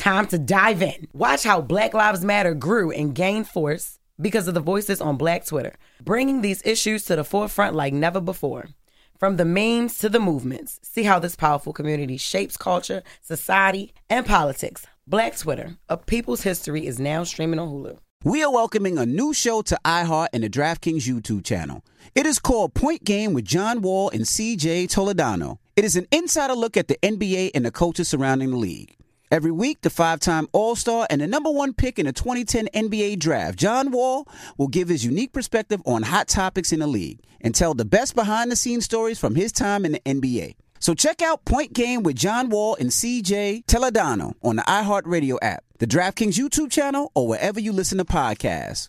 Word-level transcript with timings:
Time 0.00 0.26
to 0.28 0.38
dive 0.38 0.80
in. 0.80 1.08
Watch 1.12 1.44
how 1.44 1.60
Black 1.60 1.92
Lives 1.92 2.24
Matter 2.24 2.54
grew 2.54 2.90
and 2.90 3.14
gained 3.14 3.46
force 3.46 3.98
because 4.18 4.48
of 4.48 4.54
the 4.54 4.60
voices 4.60 4.98
on 4.98 5.18
Black 5.18 5.44
Twitter, 5.44 5.74
bringing 6.02 6.40
these 6.40 6.64
issues 6.64 7.04
to 7.04 7.16
the 7.16 7.22
forefront 7.22 7.76
like 7.76 7.92
never 7.92 8.18
before. 8.18 8.70
From 9.18 9.36
the 9.36 9.44
memes 9.44 9.98
to 9.98 10.08
the 10.08 10.18
movements, 10.18 10.80
see 10.82 11.02
how 11.02 11.18
this 11.18 11.36
powerful 11.36 11.74
community 11.74 12.16
shapes 12.16 12.56
culture, 12.56 13.02
society, 13.20 13.92
and 14.08 14.24
politics. 14.24 14.86
Black 15.06 15.36
Twitter, 15.36 15.76
a 15.90 15.98
people's 15.98 16.44
history, 16.44 16.86
is 16.86 16.98
now 16.98 17.22
streaming 17.22 17.58
on 17.58 17.68
Hulu. 17.68 17.98
We 18.24 18.42
are 18.42 18.50
welcoming 18.50 18.96
a 18.96 19.04
new 19.04 19.34
show 19.34 19.60
to 19.60 19.78
iHeart 19.84 20.28
and 20.32 20.42
the 20.42 20.48
DraftKings 20.48 21.06
YouTube 21.06 21.44
channel. 21.44 21.84
It 22.14 22.24
is 22.24 22.38
called 22.38 22.72
Point 22.72 23.04
Game 23.04 23.34
with 23.34 23.44
John 23.44 23.82
Wall 23.82 24.08
and 24.08 24.22
CJ 24.22 24.88
Toledano. 24.88 25.58
It 25.76 25.84
is 25.84 25.94
an 25.94 26.06
insider 26.10 26.54
look 26.54 26.78
at 26.78 26.88
the 26.88 26.96
NBA 27.02 27.50
and 27.54 27.66
the 27.66 27.70
coaches 27.70 28.08
surrounding 28.08 28.52
the 28.52 28.56
league. 28.56 28.96
Every 29.30 29.52
week, 29.52 29.82
the 29.82 29.90
five 29.90 30.18
time 30.18 30.48
All 30.52 30.74
Star 30.74 31.06
and 31.08 31.20
the 31.20 31.26
number 31.28 31.50
one 31.52 31.72
pick 31.72 32.00
in 32.00 32.06
the 32.06 32.12
2010 32.12 32.68
NBA 32.74 33.20
Draft, 33.20 33.56
John 33.56 33.92
Wall, 33.92 34.26
will 34.58 34.66
give 34.66 34.88
his 34.88 35.04
unique 35.04 35.32
perspective 35.32 35.80
on 35.86 36.02
hot 36.02 36.26
topics 36.26 36.72
in 36.72 36.80
the 36.80 36.88
league 36.88 37.20
and 37.40 37.54
tell 37.54 37.72
the 37.72 37.84
best 37.84 38.16
behind 38.16 38.50
the 38.50 38.56
scenes 38.56 38.84
stories 38.84 39.20
from 39.20 39.36
his 39.36 39.52
time 39.52 39.84
in 39.84 39.92
the 39.92 40.00
NBA. 40.00 40.56
So 40.80 40.94
check 40.94 41.22
out 41.22 41.44
Point 41.44 41.72
Game 41.72 42.02
with 42.02 42.16
John 42.16 42.48
Wall 42.48 42.74
and 42.80 42.90
CJ 42.90 43.66
Toledano 43.66 44.34
on 44.42 44.56
the 44.56 44.62
iHeartRadio 44.62 45.38
app, 45.40 45.62
the 45.78 45.86
DraftKings 45.86 46.34
YouTube 46.34 46.72
channel, 46.72 47.12
or 47.14 47.28
wherever 47.28 47.60
you 47.60 47.72
listen 47.72 47.98
to 47.98 48.04
podcasts. 48.04 48.88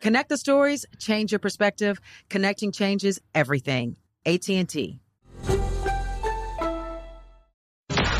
Connect 0.00 0.28
the 0.28 0.36
stories, 0.36 0.86
change 0.98 1.32
your 1.32 1.38
perspective. 1.38 2.00
Connecting 2.28 2.72
changes 2.72 3.20
everything. 3.34 3.96
AT&T. 4.26 5.00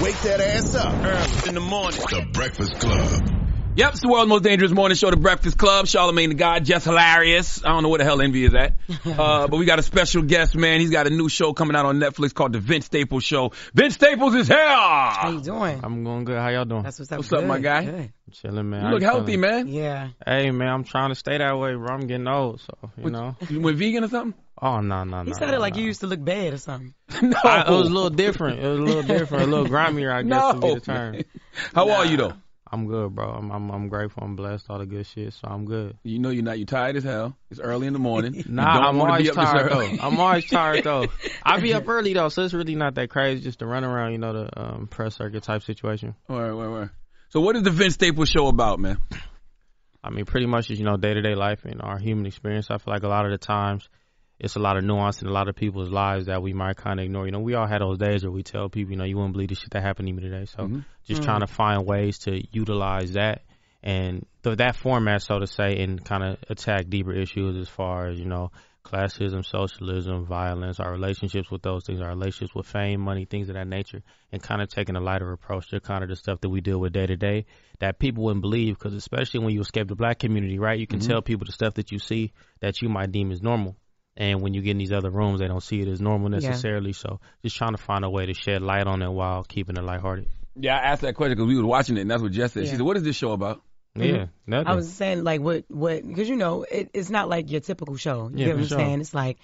Wake 0.01 0.21
that 0.23 0.41
ass 0.41 0.75
up 0.75 0.93
early 0.93 1.49
in 1.49 1.55
the 1.55 1.61
morning. 1.61 2.01
The 2.11 2.29
Breakfast 2.33 2.79
Club. 2.79 3.44
Yep, 3.77 3.91
it's 3.91 4.01
the 4.03 4.09
world's 4.09 4.29
most 4.29 4.45
dangerous 4.45 4.71
morning 4.71 4.95
show, 4.95 5.11
The 5.11 5.17
Breakfast 5.17 5.59
Club. 5.59 5.87
Charlamagne 5.87 6.29
the 6.29 6.35
God, 6.35 6.65
just 6.65 6.85
hilarious. 6.85 7.65
I 7.65 7.71
don't 7.71 7.83
know 7.83 7.89
where 7.89 7.99
the 7.99 8.05
hell 8.05 8.21
Envy 8.21 8.45
is 8.45 8.55
at. 8.55 8.75
Uh, 9.05 9.47
but 9.49 9.59
we 9.59 9.65
got 9.65 9.79
a 9.79 9.83
special 9.83 10.23
guest, 10.23 10.55
man. 10.57 10.81
He's 10.81 10.91
got 10.91 11.07
a 11.07 11.11
new 11.11 11.29
show 11.29 11.53
coming 11.53 11.77
out 11.77 11.85
on 11.87 11.99
Netflix 11.99 12.33
called 12.35 12.53
The 12.53 12.59
Vince 12.59 12.87
Staples 12.87 13.23
Show. 13.25 13.53
Vince 13.75 13.95
Staples 13.95 14.35
is 14.35 14.49
here! 14.49 14.57
How 14.59 15.31
you 15.31 15.41
doing? 15.41 15.81
I'm 15.83 16.05
going 16.05 16.25
good. 16.25 16.39
How 16.39 16.49
y'all 16.49 16.65
doing? 16.65 16.83
That's 16.83 16.99
what's 16.99 17.13
up. 17.13 17.19
What's 17.19 17.33
up, 17.33 17.45
my 17.45 17.57
Good, 17.57 17.63
guy? 17.63 17.85
good. 17.85 18.13
Chilling, 18.33 18.71
man. 18.71 18.85
You 18.87 18.91
look 18.93 19.03
healthy, 19.03 19.33
feeling? 19.37 19.41
man. 19.41 19.69
Yeah. 19.69 20.09
Hey, 20.27 20.51
man, 20.51 20.69
I'm 20.69 20.85
trying 20.85 21.11
to 21.11 21.15
stay 21.15 21.39
that 21.39 21.59
way, 21.59 21.75
bro. 21.75 21.89
I'm 21.89 22.07
getting 22.07 22.27
old, 22.29 22.61
so 22.61 22.91
you 23.03 23.11
know. 23.11 23.37
You 23.49 23.61
went 23.61 23.77
vegan 23.77 24.05
or 24.05 24.09
something? 24.09 24.35
Oh 24.61 24.81
no, 24.81 25.05
no, 25.05 25.23
no. 25.23 25.25
He 25.25 25.35
said 25.35 25.49
no, 25.49 25.55
it 25.55 25.61
like 25.61 25.75
no. 25.75 25.81
you 25.81 25.87
used 25.87 26.01
to 26.01 26.07
look 26.07 26.25
bad 26.25 26.53
or 26.55 26.59
something. 26.59 26.95
no. 27.23 27.37
I, 27.45 27.63
it 27.63 27.71
was 27.71 27.89
a 27.89 27.93
little 27.93 28.11
different. 28.11 28.61
It 28.61 28.69
was 28.69 28.79
a 28.79 28.83
little 28.83 29.03
different, 29.03 29.45
a 29.45 29.47
little 29.47 29.67
grimier, 29.67 30.11
I 30.13 30.23
guess, 30.23 30.31
no. 30.31 30.53
to 30.53 30.59
be 30.61 30.75
the 30.75 30.81
term. 30.81 31.13
man. 31.13 31.25
How 31.75 31.91
are 31.91 32.07
you, 32.07 32.17
though? 32.17 32.33
I'm 32.75 32.89
good, 32.89 33.15
bro. 33.15 33.31
I'm, 33.31 33.53
I'm 33.53 33.71
I'm 33.71 33.89
grateful. 33.89 34.25
I'm 34.25 34.35
blessed. 34.35 34.67
All 34.69 34.81
the 34.81 34.87
good 34.87 35.07
shit, 35.07 35.33
so 35.33 35.47
I'm 35.49 35.65
good. 35.65 35.97
You 36.03 36.19
know 36.19 36.31
you're 36.31 36.43
not. 36.43 36.59
You're 36.59 36.67
tired 36.67 36.97
as 36.97 37.05
hell. 37.05 37.37
It's 37.49 37.61
early 37.61 37.87
in 37.87 37.93
the 37.93 38.01
morning. 38.01 38.45
Nah, 38.55 38.89
I'm 38.89 39.01
always 39.01 39.23
be 39.23 39.31
up 39.31 39.37
this 39.37 39.45
tired 39.45 39.71
though. 39.71 40.05
I'm 40.05 40.19
always 40.19 40.47
tired 40.47 40.83
though. 40.83 41.07
I 41.45 41.61
be 41.61 41.73
up 41.73 41.89
early 41.89 42.13
though, 42.15 42.29
so 42.29 42.43
it's 42.43 42.53
really 42.53 42.75
not 42.75 42.97
that 42.97 43.11
crazy. 43.11 43.43
Just 43.43 43.61
to 43.61 43.67
run 43.67 43.85
around, 43.85 44.13
you 44.13 44.19
know, 44.19 44.33
the 44.33 44.61
um, 44.61 44.87
press 44.89 45.15
circuit 45.15 45.45
type 45.45 45.63
situation. 45.63 46.17
Word, 46.29 46.57
word, 46.57 46.71
word. 46.71 46.91
So 47.29 47.41
what 47.41 47.55
is 47.55 47.63
the 47.63 47.71
Vince 47.71 47.95
Staples 47.95 48.29
Show 48.29 48.49
about, 48.49 48.81
man? 48.81 48.99
I 50.03 50.11
mean, 50.11 50.25
pretty 50.25 50.47
much 50.47 50.67
just 50.67 50.81
you 50.81 50.85
know 50.85 50.97
day 50.97 51.15
to 51.15 51.23
day 51.23 51.37
life 51.37 51.65
and 51.65 51.81
our 51.81 51.99
human 51.99 52.27
experience. 52.27 52.67
I 52.71 52.79
feel 52.79 52.93
like 52.93 53.05
a 53.05 53.09
lot 53.09 53.25
of 53.25 53.31
the 53.31 53.39
times 53.39 53.89
it's 54.39 54.57
a 54.57 54.59
lot 54.59 54.77
of 54.77 54.85
nuance 54.85 55.23
in 55.23 55.29
a 55.29 55.33
lot 55.33 55.49
of 55.49 55.55
people's 55.55 55.91
lives 55.91 56.27
that 56.27 56.43
we 56.43 56.53
might 56.53 56.77
kind 56.77 56.99
of 56.99 57.05
ignore. 57.05 57.27
You 57.27 57.33
know, 57.33 57.41
we 57.41 57.55
all 57.55 57.67
had 57.67 57.81
those 57.81 57.99
days 57.99 58.25
where 58.25 58.33
we 58.33 58.43
tell 58.43 58.69
people, 58.69 58.93
you 58.93 58.97
know, 58.97 59.05
you 59.05 59.17
wouldn't 59.17 59.33
believe 59.33 59.49
the 59.49 59.55
shit 59.55 59.71
that 59.71 59.83
happened 59.83 60.09
to 60.09 60.13
me 60.13 60.23
today. 60.23 60.45
So 60.47 60.65
mm-hmm. 60.65 60.81
just 61.07 61.23
mm. 61.23 61.25
trying 61.25 61.41
to 61.41 61.47
find 61.47 61.87
ways 61.87 62.19
to 62.21 62.43
utilize 62.53 63.13
that 63.13 63.43
and 63.83 64.27
th- 64.43 64.57
that 64.59 64.77
format, 64.77 65.23
so 65.23 65.39
to 65.39 65.47
say, 65.47 65.83
and 65.83 66.05
kind 66.05 66.25
of 66.25 66.39
attack 66.49 66.89
deeper 66.89 67.13
issues 67.13 67.57
as 67.57 67.69
far 67.69 68.09
as 68.09 68.19
you 68.19 68.27
know. 68.27 68.51
Classism, 68.85 69.47
socialism, 69.47 70.27
violence, 70.27 70.79
our 70.79 70.93
relationships 70.93 71.51
with 71.51 71.63
those 71.63 71.87
things, 71.87 72.03
our 72.03 72.11
relationships 72.11 72.55
with 72.55 72.67
fame, 72.67 73.01
money, 73.01 73.25
things 73.25 73.49
of 73.49 73.55
that 73.55 73.67
nature, 73.67 74.03
and 74.31 74.43
kind 74.43 74.61
of 74.61 74.69
taking 74.69 74.95
a 74.95 75.01
lighter 75.01 75.33
approach 75.33 75.71
to 75.71 75.81
kind 75.81 76.03
of 76.03 76.11
the 76.11 76.17
stuff 76.17 76.43
that 76.43 76.51
we 76.51 76.61
deal 76.61 76.79
with 76.79 76.93
day 76.93 77.07
to 77.07 77.17
day 77.17 77.47
that 77.79 77.99
people 77.99 78.25
wouldn't 78.25 78.43
believe 78.43 78.79
because 78.79 78.93
especially 78.93 79.41
when 79.41 79.55
you 79.55 79.63
escape 79.63 79.89
the 79.89 79.95
black 79.95 80.19
community, 80.19 80.59
right? 80.59 80.79
You 80.79 80.87
can 80.87 80.99
mm-hmm. 80.99 81.09
tell 81.09 81.23
people 81.23 81.47
the 81.47 81.53
stuff 81.53 81.75
that 81.75 81.93
you 81.93 81.99
see 81.99 82.33
that 82.61 82.83
you 82.83 82.91
might 82.91 83.11
deem 83.11 83.33
as 83.33 83.41
normal. 83.41 83.75
And 84.17 84.41
when 84.43 84.55
you 84.55 84.63
get 84.63 84.73
in 84.73 84.79
these 84.79 84.93
other 84.93 85.11
rooms, 85.11 85.41
they 85.41 85.49
don't 85.49 85.63
see 85.63 85.81
it 85.81 85.89
as 85.89 86.01
normal 86.01 86.29
necessarily. 86.29 86.93
So 86.93 87.21
just 87.43 87.57
trying 87.57 87.73
to 87.73 87.79
find 87.83 88.05
a 88.05 88.11
way 88.11 88.27
to 88.27 88.35
shed 88.35 88.63
light 88.63 88.87
on 88.87 89.03
it 89.03 89.11
while 89.11 89.43
keeping 89.43 89.77
it 89.77 89.83
lighthearted. 89.83 90.29
Yeah, 90.57 90.77
I 90.77 90.93
asked 90.93 91.03
that 91.03 91.15
question 91.17 91.37
because 91.37 91.49
we 91.49 91.57
were 91.61 91.67
watching 91.67 91.97
it, 91.97 92.03
and 92.03 92.11
that's 92.11 92.23
what 92.23 92.31
Jess 92.31 92.53
said. 92.53 92.65
She 92.67 92.71
said, 92.77 92.81
"What 92.83 92.97
is 92.97 93.03
this 93.03 93.17
show 93.17 93.33
about?" 93.33 93.61
Yeah, 93.97 94.27
nothing. 94.47 94.67
I 94.69 94.75
was 94.77 94.93
saying 94.93 95.25
like 95.25 95.41
what 95.41 95.65
what 95.69 96.07
because 96.07 96.29
you 96.29 96.37
know 96.37 96.63
it, 96.63 96.91
it's 96.95 97.11
not 97.11 97.29
like 97.29 97.51
your 97.51 97.61
typical 97.61 97.97
show. 97.97 98.29
You 98.33 98.39
Yeah, 98.39 98.45
get 98.47 98.55
what 98.55 98.63
I'm 98.63 98.69
sure. 98.69 98.79
saying? 98.79 99.01
It's 99.01 99.15
like 99.15 99.39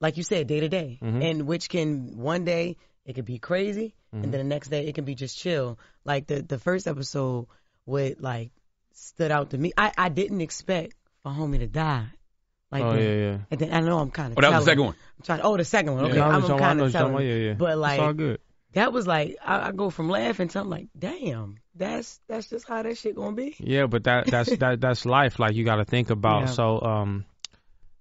like 0.00 0.16
you 0.16 0.22
said, 0.22 0.46
day 0.46 0.60
to 0.60 0.68
day, 0.68 0.98
and 1.00 1.46
which 1.46 1.68
can 1.68 2.16
one 2.16 2.44
day 2.44 2.76
it 3.04 3.14
could 3.14 3.24
be 3.24 3.38
crazy, 3.38 3.94
Mm-hmm. 4.14 4.24
and 4.24 4.32
then 4.32 4.38
the 4.38 4.44
next 4.54 4.68
day 4.68 4.86
it 4.86 4.94
can 4.94 5.04
be 5.04 5.16
just 5.16 5.36
chill. 5.36 5.76
Like 6.04 6.28
the 6.28 6.40
the 6.40 6.58
first 6.58 6.86
episode, 6.86 7.46
what 7.84 8.20
like 8.20 8.52
stood 8.92 9.32
out 9.32 9.50
to 9.50 9.58
me, 9.58 9.72
I 9.76 9.92
I 9.98 10.08
didn't 10.08 10.40
expect 10.40 10.94
for 11.24 11.32
homie 11.32 11.58
to 11.58 11.66
die. 11.66 12.06
Like 12.74 12.82
oh 12.82 12.94
yeah, 12.94 13.14
yeah. 13.14 13.38
And 13.50 13.60
then 13.60 13.72
I 13.72 13.80
know 13.80 13.98
I'm 13.98 14.10
kind 14.10 14.32
of. 14.32 14.38
Oh, 14.38 14.40
that 14.42 14.50
was 14.54 14.64
the 14.64 14.70
second 14.72 14.84
one. 14.84 14.94
I'm 15.18 15.24
trying, 15.24 15.40
oh, 15.42 15.56
the 15.56 15.64
second 15.64 15.94
one. 15.94 16.04
Okay, 16.06 16.16
Yeah, 16.16 16.26
I 16.28 16.30
I'm, 16.30 16.42
was 16.42 16.48
talking- 16.50 16.64
I 16.64 16.68
kind 16.68 16.80
of 16.80 16.84
what 16.86 16.92
you're 16.92 17.08
telling. 17.10 17.26
Yeah, 17.28 17.34
yeah. 17.48 17.52
But 17.54 17.78
like 17.78 17.98
it's 17.98 18.02
all 18.02 18.12
good. 18.12 18.40
that 18.72 18.92
was 18.92 19.06
like 19.06 19.36
I, 19.44 19.68
I 19.68 19.72
go 19.72 19.90
from 19.90 20.08
laughing 20.10 20.48
to 20.48 20.60
I'm 20.60 20.68
like, 20.68 20.88
damn, 20.98 21.56
that's 21.76 22.20
that's 22.28 22.48
just 22.50 22.66
how 22.68 22.82
that 22.82 22.98
shit 22.98 23.14
gonna 23.16 23.36
be. 23.36 23.54
Yeah, 23.58 23.86
but 23.86 24.04
that 24.04 24.26
that's 24.26 24.54
that 24.58 24.80
that's 24.80 25.06
life. 25.06 25.38
Like 25.38 25.54
you 25.54 25.64
got 25.64 25.76
to 25.76 25.84
think 25.84 26.10
about. 26.10 26.40
Yeah. 26.40 26.46
So 26.46 26.80
um, 26.82 27.24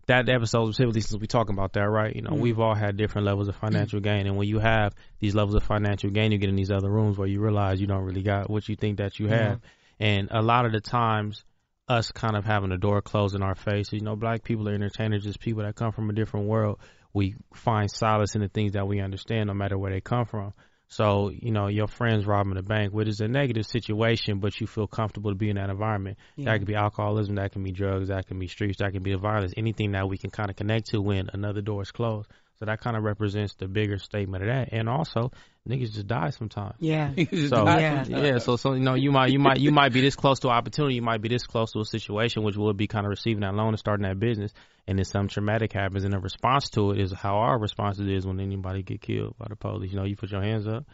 that 0.07 0.27
episode 0.27 0.65
specifically, 0.73 1.01
since 1.01 1.21
we 1.21 1.27
talking 1.27 1.53
about 1.53 1.73
that, 1.73 1.87
right? 1.89 2.13
You 2.15 2.23
know, 2.23 2.31
Mhm. 2.31 2.39
we've 2.39 2.59
all 2.59 2.75
had 2.75 2.97
different 2.97 3.25
levels 3.25 3.47
of 3.47 3.55
financial 3.55 3.99
gain, 4.01 4.27
and 4.27 4.35
when 4.35 4.47
you 4.47 4.59
have 4.59 4.93
these 5.19 5.33
levels 5.33 5.55
of 5.55 5.63
financial 5.63 6.09
gain, 6.09 6.31
you 6.33 6.37
get 6.39 6.49
in 6.49 6.55
these 6.57 6.71
other 6.71 6.89
rooms 6.89 7.17
where 7.17 7.27
you 7.27 7.39
realize 7.39 7.79
you 7.79 7.87
don't 7.87 8.03
really 8.03 8.21
got 8.23 8.49
what 8.49 8.67
you 8.67 8.75
think 8.75 8.97
that 8.97 9.19
you 9.19 9.27
have, 9.27 9.61
and 9.99 10.27
a 10.31 10.41
lot 10.41 10.65
of 10.65 10.71
the 10.73 10.81
times, 10.81 11.45
us 11.88 12.12
kind 12.12 12.35
of 12.35 12.45
having 12.45 12.69
the 12.69 12.77
door 12.77 13.01
closed 13.01 13.35
in 13.35 13.44
our 13.44 13.56
face. 13.56 13.91
You 13.91 14.01
know, 14.01 14.15
black 14.15 14.44
people 14.44 14.68
are 14.69 14.74
entertainers, 14.74 15.24
just 15.24 15.39
people 15.39 15.63
that 15.63 15.75
come 15.75 15.91
from 15.91 16.09
a 16.09 16.13
different 16.13 16.47
world. 16.47 16.80
We 17.13 17.35
find 17.53 17.91
solace 17.91 18.35
in 18.35 18.41
the 18.41 18.47
things 18.47 18.74
that 18.74 18.88
we 18.88 19.00
understand, 19.00 19.47
no 19.47 19.53
matter 19.53 19.77
where 19.77 19.91
they 19.91 20.01
come 20.01 20.25
from. 20.25 20.53
So, 20.88 21.30
you 21.30 21.51
know, 21.51 21.68
your 21.68 21.88
friends 21.88 22.25
robbing 22.25 22.53
the 22.53 22.62
bank, 22.62 22.94
which 22.94 23.07
is 23.07 23.19
a 23.19 23.27
negative 23.27 23.65
situation, 23.65 24.39
but 24.39 24.59
you 24.59 24.68
feel 24.68 24.85
comfortable 24.85 25.31
to 25.31 25.35
be 25.35 25.50
in 25.50 25.56
that 25.56 25.69
environment. 25.69 26.18
Yeah. 26.35 26.51
That 26.51 26.59
could 26.59 26.68
be 26.68 26.75
alcoholism, 26.75 27.35
that 27.35 27.51
can 27.51 27.63
be 27.63 27.71
drugs, 27.71 28.09
that 28.09 28.27
can 28.27 28.38
be 28.38 28.47
streets, 28.47 28.77
that 28.77 28.94
can 28.94 29.01
be 29.01 29.15
violence, 29.15 29.53
anything 29.57 29.94
that 29.94 30.07
we 30.07 30.18
can 30.18 30.29
kind 30.29 30.51
of 30.51 30.56
connect 30.56 30.89
to 30.89 31.01
when 31.01 31.29
another 31.33 31.62
door 31.62 31.81
is 31.81 31.91
closed. 31.91 32.29
So 32.59 32.65
that 32.65 32.79
kind 32.79 32.95
of 32.95 33.03
represents 33.03 33.56
the 33.56 33.68
bigger 33.68 33.97
statement 33.97 34.44
of 34.44 34.50
that. 34.50 34.69
And 34.71 34.88
also, 34.88 35.31
niggas 35.68 35.92
just 35.94 36.07
die 36.07 36.30
sometimes. 36.31 36.75
Yeah. 36.80 37.12
So 37.50 37.65
Yeah. 37.65 38.06
yeah, 38.07 38.38
so 38.39 38.56
so 38.57 38.74
you 38.74 38.80
know 38.81 38.95
you 38.95 39.12
might 39.12 39.31
you 39.31 39.39
might 39.39 39.60
you 39.60 39.71
might 39.71 39.94
be 39.94 40.01
this 40.01 40.15
close 40.15 40.39
to 40.42 40.50
opportunity, 40.50 40.95
you 40.95 41.01
might 41.01 41.21
be 41.21 41.30
this 41.30 41.45
close 41.45 41.71
to 41.74 41.80
a 41.80 41.86
situation 41.86 42.44
which 42.44 42.57
would 42.57 42.77
be 42.77 42.88
kind 42.88 43.06
of 43.06 43.10
receiving 43.10 43.42
that 43.42 43.54
loan 43.54 43.69
and 43.69 43.80
starting 43.80 44.04
that 44.07 44.19
business, 44.19 44.54
and 44.88 44.98
then 44.98 45.06
some 45.06 45.27
traumatic 45.27 45.71
happens, 45.74 46.04
and 46.04 46.13
the 46.13 46.19
response 46.19 46.69
to 46.71 46.92
it 46.92 47.00
is 47.00 47.12
how 47.13 47.36
our 47.38 47.57
response 47.57 48.00
is 48.00 48.25
when 48.25 48.39
anybody 48.39 48.83
get 48.83 49.01
killed 49.01 49.36
by 49.38 49.45
the 49.50 49.56
police. 49.56 49.92
You 49.92 49.98
know, 49.98 50.06
you 50.06 50.15
put 50.15 50.31
your 50.31 50.42
hands 50.44 50.68
up 50.68 50.86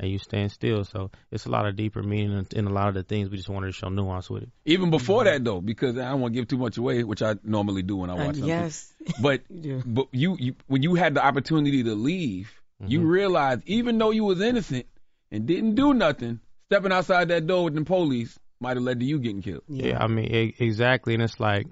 and 0.00 0.10
you 0.10 0.18
stand 0.18 0.52
still. 0.52 0.84
So 0.84 1.10
it's 1.32 1.46
a 1.46 1.50
lot 1.50 1.66
of 1.66 1.74
deeper 1.74 2.02
meaning 2.02 2.46
in, 2.52 2.58
in 2.58 2.66
a 2.66 2.72
lot 2.72 2.88
of 2.88 2.94
the 2.94 3.02
things. 3.02 3.30
We 3.30 3.36
just 3.36 3.48
wanted 3.48 3.66
to 3.68 3.72
show 3.72 3.88
nuance 3.88 4.30
with 4.30 4.44
it. 4.44 4.50
Even 4.64 4.90
before 4.90 5.24
that 5.24 5.42
though, 5.42 5.60
because 5.60 5.96
I 5.98 6.10
don't 6.10 6.20
want 6.20 6.34
to 6.34 6.40
give 6.40 6.48
too 6.48 6.58
much 6.58 6.76
away, 6.76 7.02
which 7.02 7.22
I 7.22 7.34
normally 7.42 7.82
do 7.82 7.96
when 7.96 8.10
I 8.10 8.12
Uh, 8.12 8.16
watch 8.26 8.26
something. 8.36 8.48
yes. 8.48 8.92
But 9.20 9.40
You 9.50 9.60
do. 9.60 9.82
but 9.86 10.06
you, 10.12 10.36
you 10.38 10.54
when 10.68 10.82
you 10.82 10.94
had 10.94 11.14
the 11.14 11.24
opportunity 11.24 11.82
to 11.84 11.94
leave, 11.94 12.52
you 12.86 13.00
Mhm. 13.00 13.08
realized 13.08 13.62
even 13.66 13.98
though 13.98 14.10
you 14.10 14.24
was 14.24 14.40
innocent 14.40 14.86
and 15.30 15.46
didn't 15.46 15.74
do 15.74 15.94
nothing, 15.94 16.40
stepping 16.66 16.92
outside 16.92 17.28
that 17.28 17.46
door 17.46 17.64
with 17.64 17.74
the 17.74 17.84
police 17.84 18.38
might 18.60 18.76
have 18.76 18.84
led 18.84 19.00
to 19.00 19.06
you 19.06 19.18
getting 19.18 19.42
killed. 19.42 19.62
Yeah, 19.68 20.02
I 20.02 20.06
mean 20.06 20.26
e- 20.34 20.54
exactly, 20.58 21.14
and 21.14 21.22
it's 21.22 21.38
like, 21.40 21.66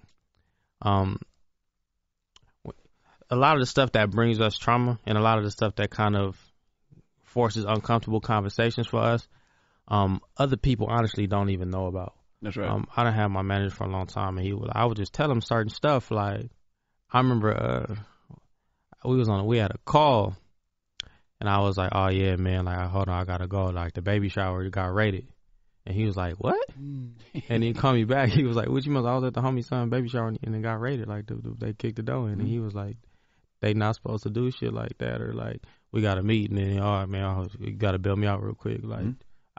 um, 0.82 1.19
a 3.31 3.37
lot 3.37 3.55
of 3.56 3.61
the 3.61 3.67
stuff 3.67 3.93
that 3.93 4.11
brings 4.11 4.41
us 4.41 4.56
trauma, 4.56 4.99
and 5.05 5.19
a 5.19 5.20
lot 5.20 5.38
of 5.38 5.44
the 5.44 5.50
stuff 5.50 5.75
that 5.76 5.91
kind 5.91 6.17
of 6.17 6.37
forces 7.25 7.64
uncomfortable 7.64 8.20
conversations 8.20 8.87
for 8.87 9.00
us, 9.00 9.26
um, 9.88 10.20
other 10.37 10.56
people 10.56 10.87
honestly 10.88 11.26
don't 11.26 11.50
even 11.50 11.70
know 11.70 11.87
about. 11.87 12.14
That's 12.43 12.56
right. 12.56 12.70
Um, 12.70 12.87
I 12.97 13.05
don't 13.05 13.14
have 13.14 13.31
my 13.31 13.43
manager 13.43 13.75
for 13.75 13.85
a 13.85 13.91
long 13.91 14.06
time, 14.06 14.38
and 14.38 14.47
he 14.47 14.53
would 14.53 14.70
I 14.73 14.85
would 14.85 14.97
just 14.97 15.12
tell 15.12 15.31
him 15.31 15.41
certain 15.41 15.70
stuff. 15.70 16.11
Like 16.11 16.50
I 17.11 17.19
remember, 17.19 17.55
uh, 17.55 17.94
we 19.08 19.17
was 19.17 19.29
on 19.29 19.47
we 19.47 19.58
had 19.58 19.70
a 19.73 19.79
call, 19.85 20.37
and 21.40 21.48
I 21.48 21.60
was 21.60 21.76
like, 21.76 21.90
"Oh 21.92 22.08
yeah, 22.08 22.36
man, 22.36 22.64
like 22.64 22.78
hold 22.88 23.08
on, 23.08 23.14
I 23.20 23.24
gotta 23.24 23.46
go. 23.46 23.66
Like 23.66 23.92
the 23.94 24.02
baby 24.02 24.28
shower 24.28 24.68
got 24.70 24.92
rated." 24.94 25.26
And 25.84 25.94
he 25.94 26.04
was 26.04 26.16
like, 26.16 26.34
"What?" 26.34 26.58
Mm. 26.80 27.12
and 27.48 27.62
he 27.62 27.72
called 27.72 27.94
me 27.96 28.04
back. 28.04 28.30
He 28.38 28.44
was 28.44 28.56
like, 28.56 28.68
"What 28.68 28.84
you 28.84 28.92
mean? 28.92 29.06
I 29.06 29.14
was 29.14 29.24
at 29.24 29.34
the 29.34 29.40
homie 29.40 29.64
son 29.64 29.88
baby 29.90 30.08
shower 30.08 30.28
and 30.28 30.54
it 30.56 30.62
got 30.62 30.80
raided. 30.80 31.08
Like 31.08 31.26
the, 31.26 31.34
the, 31.34 31.54
they 31.58 31.72
kicked 31.72 31.96
the 31.96 32.02
door 32.02 32.28
in." 32.28 32.40
And 32.40 32.48
he 32.48 32.58
was 32.58 32.74
like, 32.74 32.96
"They 33.60 33.74
not 33.74 33.94
supposed 33.94 34.24
to 34.24 34.30
do 34.30 34.50
shit 34.50 34.72
like 34.72 34.98
that, 34.98 35.20
or 35.20 35.32
like 35.32 35.62
we 35.92 36.02
got 36.02 36.18
a 36.18 36.22
meeting 36.22 36.58
and 36.58 36.80
all 36.80 36.98
right, 37.00 37.08
man, 37.08 37.24
oh, 37.24 37.46
you 37.58 37.72
got 37.72 37.92
to 37.92 37.98
bail 37.98 38.16
me 38.16 38.26
out 38.26 38.42
real 38.42 38.54
quick." 38.54 38.80
Like 38.82 39.00
mm-hmm. 39.00 39.10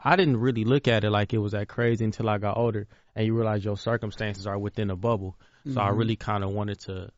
I 0.02 0.16
didn't 0.16 0.36
really 0.36 0.64
look 0.64 0.86
at 0.86 1.02
it 1.04 1.10
like 1.10 1.32
it 1.32 1.38
was 1.38 1.52
that 1.52 1.66
crazy 1.68 2.04
until 2.04 2.28
I 2.28 2.38
got 2.38 2.56
older, 2.56 2.86
and 3.16 3.26
you 3.26 3.34
realize 3.34 3.64
your 3.64 3.76
circumstances 3.76 4.46
are 4.46 4.58
within 4.58 4.90
a 4.90 4.96
bubble. 4.96 5.36
So 5.72 5.80
I 5.80 5.90
Mhm. 5.90 5.98
really 5.98 6.16
kind 6.16 6.44
of 6.44 6.50
wanted 6.50 6.78
to 6.80 7.10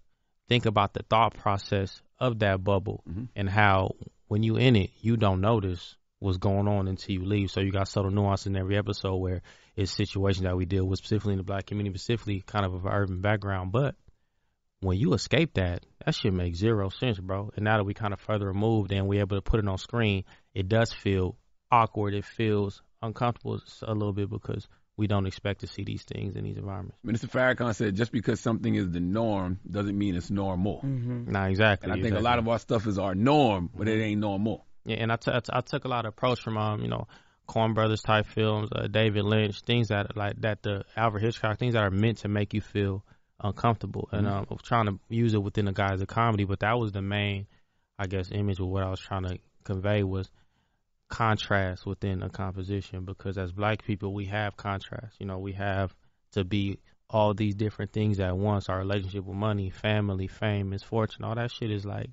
think 0.48 0.66
about 0.66 0.94
the 0.94 1.02
thought 1.02 1.34
process 1.34 2.00
of 2.18 2.38
that 2.40 2.64
bubble 2.64 3.02
mm-hmm. 3.08 3.24
and 3.36 3.48
how 3.48 3.92
when 4.30 4.44
you 4.44 4.58
in 4.58 4.76
it, 4.76 4.90
you 5.00 5.16
don't 5.16 5.40
notice 5.40 5.96
what's 6.20 6.38
going 6.38 6.68
on 6.68 6.86
until 6.86 7.16
you 7.16 7.24
leave. 7.24 7.50
So 7.50 7.60
you 7.60 7.72
got 7.72 7.88
subtle 7.88 8.12
nuance 8.12 8.46
in 8.46 8.54
every 8.54 8.78
episode 8.78 9.16
where 9.16 9.42
it's 9.74 9.90
situations 9.90 10.44
that 10.44 10.56
we 10.56 10.66
deal 10.66 10.84
with, 10.84 11.00
specifically 11.00 11.32
in 11.32 11.38
the 11.38 11.42
black 11.42 11.66
community, 11.66 11.98
specifically 11.98 12.40
kind 12.46 12.64
of 12.64 12.74
of 12.74 12.86
an 12.86 12.92
urban 12.92 13.20
background. 13.22 13.72
But 13.72 13.96
when 14.82 14.98
you 14.98 15.14
escape 15.14 15.54
that, 15.54 15.84
that 16.04 16.14
shit 16.14 16.32
makes 16.32 16.58
zero 16.58 16.90
sense, 16.90 17.18
bro. 17.18 17.50
And 17.56 17.64
now 17.64 17.78
that 17.78 17.84
we 17.84 17.92
kind 17.92 18.12
of 18.12 18.20
further 18.20 18.46
removed 18.46 18.92
and 18.92 19.08
we're 19.08 19.18
able 19.18 19.36
to 19.36 19.42
put 19.42 19.58
it 19.58 19.66
on 19.66 19.78
screen, 19.78 20.22
it 20.54 20.68
does 20.68 20.92
feel 20.92 21.36
awkward. 21.72 22.14
It 22.14 22.24
feels 22.24 22.82
uncomfortable 23.02 23.60
a 23.82 23.94
little 23.94 24.12
bit 24.12 24.30
because 24.30 24.68
we 25.00 25.06
don't 25.06 25.26
expect 25.26 25.60
to 25.60 25.66
see 25.66 25.82
these 25.82 26.02
things 26.02 26.36
in 26.36 26.44
these 26.44 26.58
environments. 26.58 26.98
Minister 27.02 27.26
Farrakhan 27.26 27.74
said 27.74 27.96
just 27.96 28.12
because 28.12 28.38
something 28.38 28.74
is 28.74 28.90
the 28.90 29.00
norm 29.00 29.58
doesn't 29.68 29.96
mean 29.96 30.14
it's 30.14 30.30
normal. 30.30 30.82
Mm-hmm. 30.84 31.32
Nah, 31.32 31.46
exactly. 31.46 31.90
And 31.90 31.98
I 31.98 32.02
think 32.02 32.16
a 32.16 32.20
lot 32.20 32.38
of 32.38 32.46
our 32.46 32.58
stuff 32.58 32.86
is 32.86 32.98
our 32.98 33.14
norm, 33.14 33.70
but 33.74 33.88
it 33.88 33.98
ain't 33.98 34.20
normal. 34.20 34.66
Yeah, 34.84 34.96
and 34.96 35.10
I, 35.10 35.16
t- 35.16 35.32
I, 35.32 35.40
t- 35.40 35.52
I 35.54 35.62
took 35.62 35.86
a 35.86 35.88
lot 35.88 36.04
of 36.04 36.10
approach 36.10 36.42
from 36.42 36.58
um, 36.58 36.82
you 36.82 36.88
know, 36.88 37.08
Coen 37.48 37.74
Brothers 37.74 38.02
type 38.02 38.26
films, 38.26 38.68
uh, 38.72 38.88
David 38.88 39.24
Lynch, 39.24 39.62
things 39.62 39.88
that 39.88 40.18
like 40.18 40.38
that 40.42 40.62
the 40.62 40.84
Alfred 40.94 41.22
Hitchcock, 41.22 41.58
things 41.58 41.72
that 41.72 41.82
are 41.82 41.90
meant 41.90 42.18
to 42.18 42.28
make 42.28 42.52
you 42.52 42.60
feel 42.60 43.02
uncomfortable, 43.42 44.06
and 44.12 44.26
um, 44.26 44.46
I 44.50 44.52
was 44.52 44.62
trying 44.62 44.86
to 44.86 45.00
use 45.08 45.32
it 45.32 45.42
within 45.42 45.64
the 45.64 45.72
guise 45.72 46.02
of 46.02 46.08
comedy, 46.08 46.44
but 46.44 46.60
that 46.60 46.78
was 46.78 46.92
the 46.92 47.00
main, 47.00 47.46
I 47.98 48.06
guess, 48.06 48.30
image 48.30 48.60
of 48.60 48.66
what 48.66 48.82
I 48.82 48.90
was 48.90 49.00
trying 49.00 49.22
to 49.22 49.38
convey 49.64 50.02
was 50.02 50.30
contrast 51.10 51.84
within 51.84 52.22
a 52.22 52.30
composition 52.30 53.04
because 53.04 53.36
as 53.36 53.52
black 53.52 53.84
people 53.84 54.14
we 54.14 54.24
have 54.26 54.56
contrast 54.56 55.16
you 55.18 55.26
know 55.26 55.38
we 55.38 55.52
have 55.52 55.94
to 56.32 56.44
be 56.44 56.78
all 57.10 57.34
these 57.34 57.54
different 57.56 57.92
things 57.92 58.20
at 58.20 58.36
once 58.36 58.68
our 58.68 58.78
relationship 58.78 59.24
with 59.24 59.36
money 59.36 59.68
family 59.70 60.28
fame 60.28 60.70
misfortune 60.70 61.24
all 61.24 61.34
that 61.34 61.50
shit 61.50 61.70
is 61.70 61.84
like 61.84 62.10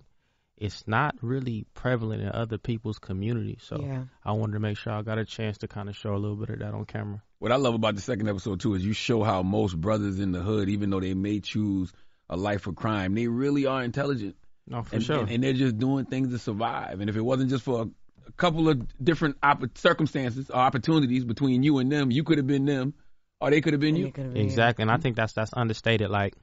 it's 0.57 0.88
not 0.88 1.13
really 1.21 1.65
prevalent 1.75 2.21
in 2.23 2.29
other 2.29 2.57
people's 2.57 2.97
communities 2.97 3.61
so 3.63 3.79
Yeah. 3.79 4.03
i 4.25 4.31
wanted 4.31 4.53
to 4.53 4.59
make 4.59 4.77
sure 4.77 4.91
i 4.94 5.01
got 5.03 5.19
a 5.19 5.25
chance 5.25 5.59
to 5.59 5.67
kind 5.67 5.88
of 5.88 5.95
show 5.95 6.15
a 6.15 6.17
little 6.17 6.35
bit 6.35 6.49
of 6.49 6.59
that 6.59 6.73
on 6.73 6.85
camera 6.85 7.21
What 7.39 7.51
I 7.51 7.57
love 7.57 7.75
about 7.75 7.94
the 7.95 8.01
second 8.01 8.27
episode 8.27 8.59
too 8.59 8.73
is 8.73 8.83
you 8.83 8.94
show 8.94 9.21
how 9.23 9.44
most 9.44 9.79
brothers 9.79 10.19
in 10.19 10.31
the 10.31 10.41
hood, 10.41 10.69
even 10.69 10.89
though 10.89 10.99
they 10.99 11.13
may 11.13 11.39
choose 11.39 11.94
a 12.29 12.35
life 12.35 12.65
of 12.65 12.75
crime, 12.75 13.13
they 13.13 13.27
really 13.27 13.67
are 13.67 13.83
intelligent. 13.83 14.35
no 14.65 14.81
for 14.81 14.95
and, 14.95 15.03
sure 15.05 15.19
and, 15.19 15.29
and 15.29 15.44
they're 15.44 15.53
just 15.53 15.77
doing 15.77 16.05
things 16.05 16.31
to 16.31 16.39
survive. 16.39 16.99
And 16.99 17.07
if 17.11 17.15
it 17.15 17.21
wasn't 17.21 17.51
just 17.51 17.63
for 17.63 17.88
a, 18.27 18.29
a 18.29 18.31
couple 18.33 18.69
of 18.69 18.81
different 19.03 19.38
opp- 19.44 19.77
circumstances 19.77 20.50
or 20.50 20.57
opportunities 20.57 21.25
between 21.25 21.63
you 21.63 21.77
and 21.79 21.91
them, 21.91 22.12
you 22.12 22.24
could 22.24 22.38
have 22.38 22.47
been 22.47 22.65
them, 22.65 22.94
or 23.39 23.50
they 23.51 23.62
could 23.62 23.74
have 23.74 23.79
been 23.81 23.95
you. 23.95 24.12
Exactly, 24.35 24.83
and 24.83 24.91
I 24.91 24.97
think 24.97 25.15
that's 25.15 25.33
that's 25.33 25.51
understated. 25.53 26.09
Like, 26.09 26.35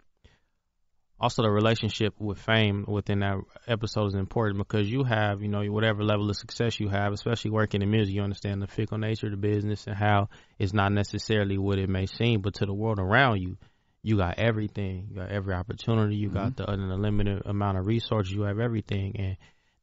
also 1.21 1.43
the 1.43 1.51
relationship 1.51 2.15
with 2.19 2.39
fame 2.39 2.85
within 2.87 3.21
that 3.21 3.39
episode 3.67 4.07
is 4.07 4.15
important 4.15 4.59
because 4.59 4.91
you 4.91 5.05
have, 5.05 5.43
you 5.43 5.49
know, 5.49 5.65
whatever 5.65 6.03
level 6.03 6.29
of 6.29 6.37
success 6.37 6.81
you 6.81 6.89
have, 6.89 7.13
especially 7.13 7.51
working 7.51 7.83
in 7.83 7.91
music, 7.91 8.15
you 8.15 8.23
understand 8.23 8.61
the 8.61 8.67
fickle 8.67 8.99
nature 8.99 9.27
of 9.27 9.33
the 9.33 9.37
business 9.37 9.87
and 9.87 9.97
how 9.97 10.29
it's 10.59 10.73
not 10.73 10.93
necessarily 10.93 11.57
what 11.57 11.79
it 11.79 11.89
may 11.89 12.07
seem, 12.07 12.41
but 12.41 12.55
to 12.55 12.67
the 12.67 12.75
world 12.75 12.99
around 12.99 13.41
you, 13.41 13.57
you 14.03 14.19
got 14.19 14.39
everything. 14.39 15.09
You 15.11 15.17
got 15.17 15.31
every 15.31 15.55
opportunity. 15.55 16.17
You 16.17 16.29
got 16.29 16.57
mm-hmm. 16.57 16.63
the 16.63 16.93
unlimited 16.93 17.43
amount 17.47 17.79
of 17.79 17.87
resources. 17.87 18.33
You 18.33 18.43
have 18.43 18.59
everything, 18.59 19.17
and 19.19 19.37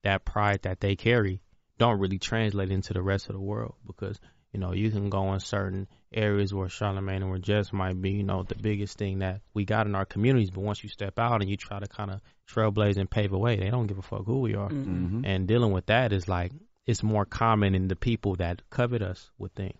that 0.04 0.26
pride 0.26 0.62
that 0.64 0.80
they 0.80 0.96
carry 0.96 1.42
don't 1.82 1.98
really 1.98 2.20
translate 2.20 2.70
into 2.70 2.94
the 2.94 3.02
rest 3.02 3.28
of 3.28 3.34
the 3.34 3.42
world 3.42 3.74
because 3.88 4.20
you 4.54 4.60
know 4.60 4.72
you 4.72 4.92
can 4.92 5.10
go 5.10 5.34
in 5.34 5.40
certain 5.40 5.88
areas 6.14 6.54
where 6.54 6.68
Charlamagne 6.68 7.24
and 7.24 7.30
where 7.32 7.40
Jess 7.40 7.74
might 7.74 8.00
be, 8.00 8.12
you 8.12 8.24
know, 8.24 8.44
the 8.44 8.54
biggest 8.54 9.00
thing 9.00 9.20
that 9.20 9.42
we 9.56 9.66
got 9.66 9.88
in 9.88 9.96
our 9.96 10.06
communities. 10.06 10.52
But 10.52 10.62
once 10.62 10.84
you 10.84 10.90
step 10.90 11.18
out 11.18 11.42
and 11.42 11.50
you 11.50 11.58
try 11.58 11.80
to 11.80 11.88
kind 11.88 12.12
of 12.12 12.22
trailblaze 12.48 12.98
and 12.98 13.10
pave 13.10 13.34
a 13.34 13.38
way, 13.40 13.56
they 13.56 13.72
don't 13.72 13.88
give 13.88 13.98
a 13.98 14.04
fuck 14.04 14.28
who 14.28 14.42
we 14.42 14.54
are. 14.54 14.70
Mhm. 14.70 15.24
And 15.26 15.48
dealing 15.48 15.72
with 15.72 15.88
that 15.88 16.14
is 16.14 16.28
like 16.28 16.52
it's 16.86 17.02
more 17.02 17.26
common 17.26 17.74
in 17.74 17.88
the 17.88 17.96
people 17.96 18.36
that 18.36 18.62
covet 18.70 19.02
us 19.02 19.32
would 19.40 19.56
think. 19.56 19.76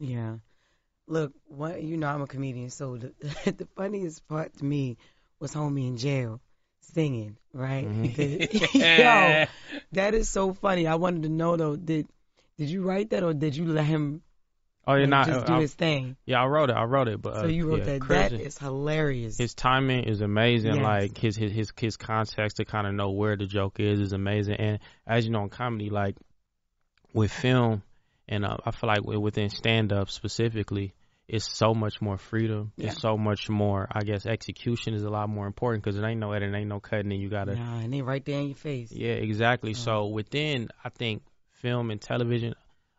Yeah. 0.00 0.38
Look, 1.06 1.32
what 1.44 1.80
you 1.80 1.96
know, 1.96 2.08
I'm 2.08 2.22
a 2.22 2.26
comedian, 2.26 2.70
so 2.70 2.96
the, 2.96 3.12
the 3.52 3.68
funniest 3.76 4.26
part 4.26 4.52
to 4.56 4.64
me 4.64 4.96
was 5.38 5.54
homie 5.54 5.86
in 5.86 5.96
jail 5.96 6.40
singing, 6.92 7.36
right? 7.52 7.86
Mhm. 7.88 8.02
Because 8.02 8.74
yo, 8.74 9.46
that 9.92 10.14
is 10.14 10.28
so 10.28 10.52
funny. 10.52 10.86
I 10.86 10.96
wanted 10.96 11.22
to 11.24 11.28
know 11.28 11.56
though, 11.56 11.76
did 11.76 12.06
did 12.58 12.68
you 12.68 12.82
write 12.82 13.10
that 13.10 13.22
or 13.22 13.34
did 13.34 13.56
you 13.56 13.66
let 13.66 13.84
him 13.84 14.22
Oh, 14.86 14.94
like, 14.94 15.08
not 15.10 15.26
just 15.26 15.46
do 15.46 15.58
his 15.58 15.74
thing? 15.74 16.16
Yeah, 16.24 16.42
I 16.42 16.46
wrote 16.46 16.70
it. 16.70 16.72
I 16.72 16.84
wrote 16.84 17.08
it, 17.08 17.20
but 17.20 17.34
So 17.34 17.42
uh, 17.42 17.46
you 17.48 17.68
wrote 17.68 17.80
yeah, 17.80 17.84
that. 17.84 18.00
Chris- 18.00 18.30
That 18.30 18.40
is 18.40 18.56
hilarious. 18.56 19.36
His 19.36 19.52
timing 19.52 20.04
is 20.04 20.22
amazing. 20.22 20.76
Yes. 20.76 20.82
Like 20.82 21.18
his 21.18 21.36
his 21.36 21.52
his 21.52 21.72
his 21.78 21.96
context 21.98 22.56
to 22.56 22.64
kind 22.64 22.86
of 22.86 22.94
know 22.94 23.10
where 23.10 23.36
the 23.36 23.44
joke 23.44 23.80
is 23.80 24.00
is 24.00 24.12
amazing. 24.14 24.54
And 24.56 24.78
as 25.06 25.26
you 25.26 25.30
know, 25.30 25.42
in 25.42 25.50
comedy, 25.50 25.90
like 25.90 26.16
with 27.12 27.30
film, 27.30 27.82
and 28.28 28.46
uh, 28.46 28.56
I 28.64 28.70
feel 28.70 28.88
like 28.88 29.00
wi- 29.00 29.20
within 29.20 29.50
stand 29.50 29.92
up 29.92 30.08
specifically, 30.10 30.94
it's 31.28 31.54
so 31.56 31.74
much 31.74 32.00
more 32.00 32.16
freedom. 32.16 32.72
Yeah. 32.76 32.88
It's 32.90 33.00
so 33.02 33.16
much 33.18 33.50
more. 33.50 33.86
I 33.92 34.02
guess 34.02 34.24
execution 34.26 34.94
is 34.94 35.02
a 35.04 35.10
lot 35.10 35.28
more 35.28 35.46
important 35.46 35.84
because 35.84 35.98
it 35.98 36.04
ain't 36.04 36.20
no 36.20 36.32
editing, 36.32 36.54
ain't 36.54 36.68
no 36.68 36.80
cutting, 36.80 37.12
and 37.12 37.20
you 37.20 37.28
gotta. 37.28 37.54
Nah, 37.54 37.80
and 37.80 37.92
they 37.92 38.00
right 38.00 38.24
there 38.24 38.38
in 38.40 38.46
your 38.48 38.56
face. 38.56 38.90
Yeah, 38.90 39.12
exactly. 39.12 39.74
So 39.74 40.06
within, 40.06 40.68
I 40.82 40.88
think 40.88 41.22
film 41.60 41.90
and 41.90 42.00
television, 42.00 42.54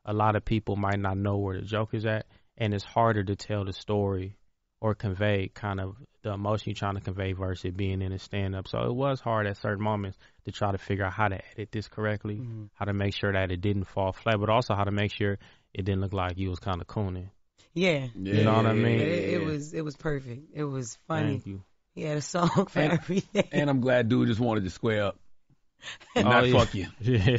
a 0.05 0.13
lot 0.13 0.35
of 0.35 0.45
people 0.45 0.75
might 0.75 0.99
not 0.99 1.17
know 1.17 1.37
where 1.37 1.59
the 1.59 1.65
joke 1.65 1.93
is 1.93 2.05
at, 2.05 2.27
and 2.57 2.73
it's 2.73 2.83
harder 2.83 3.23
to 3.23 3.35
tell 3.35 3.65
the 3.65 3.73
story 3.73 4.37
or 4.79 4.93
convey 4.95 5.49
kind 5.53 5.79
of 5.81 5.95
the 6.21 6.31
emotion 6.31 6.69
you're 6.69 6.75
trying 6.75 6.95
to 6.95 7.01
convey 7.01 7.33
versus 7.33 7.65
it 7.65 7.75
being 7.75 8.01
in 8.01 8.13
a 8.13 8.19
stand 8.19 8.55
up. 8.55 8.67
So 8.67 8.79
it 8.83 8.93
was 8.93 9.19
hard 9.19 9.47
at 9.47 9.57
certain 9.57 9.83
moments 9.83 10.17
to 10.45 10.51
try 10.51 10.71
to 10.71 10.77
figure 10.77 11.05
out 11.05 11.13
how 11.13 11.27
to 11.29 11.39
edit 11.53 11.71
this 11.71 11.87
correctly, 11.87 12.35
Mm-hmm. 12.35 12.65
how 12.75 12.85
to 12.85 12.93
make 12.93 13.13
sure 13.13 13.33
that 13.33 13.51
it 13.51 13.59
didn't 13.59 13.85
fall 13.85 14.13
flat, 14.13 14.39
but 14.39 14.49
also 14.49 14.75
how 14.75 14.83
to 14.83 14.91
make 14.91 15.11
sure 15.11 15.37
it 15.73 15.83
didn't 15.83 16.01
look 16.01 16.13
like 16.13 16.37
you 16.37 16.49
was 16.49 16.59
kind 16.59 16.79
of 16.79 16.87
cooning. 16.87 17.29
Yeah. 17.73 18.07
You 18.21 18.43
know 18.43 18.53
what 18.55 18.65
I 18.65 18.73
mean? 18.73 18.99
It, 18.99 19.07
it 19.35 19.45
was 19.45 19.73
it 19.73 19.81
was 19.85 19.95
perfect. 19.95 20.49
It 20.53 20.63
was 20.63 20.97
funny. 21.07 21.33
Thank 21.33 21.45
you. 21.47 21.63
He 21.95 22.03
had 22.03 22.17
a 22.17 22.21
song 22.21 22.67
for 22.69 22.79
And- 22.79 22.93
everything. 22.93 23.47
And 23.51 23.69
I'm 23.69 23.81
glad 23.81 24.09
dude 24.09 24.27
just 24.27 24.39
wanted 24.39 24.63
to 24.63 24.69
square 24.69 25.03
up 25.05 25.19
and 26.15 26.27
Oh, 26.27 26.31
not 26.31 26.47
yeah. 26.47 26.59
fuck 26.59 26.73
you. 26.75 26.87
Yeah. 27.01 27.37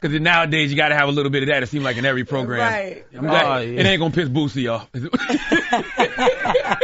Because 0.00 0.20
nowadays 0.20 0.70
you 0.70 0.76
got 0.76 0.88
to 0.90 0.94
have 0.94 1.08
a 1.08 1.12
little 1.12 1.30
bit 1.30 1.42
of 1.42 1.48
that. 1.48 1.62
It 1.62 1.68
seems 1.68 1.82
like 1.84 1.96
in 1.96 2.04
every 2.04 2.24
program. 2.24 2.60
Right. 2.60 3.06
I'm 3.14 3.20
glad 3.26 3.44
Oh, 3.46 3.60
yeah. 3.62 3.80
it 3.80 3.86
ain't 3.86 3.98
gonna 3.98 4.12
piss 4.14 4.28
Boosie 4.28 4.70
off. 4.70 4.88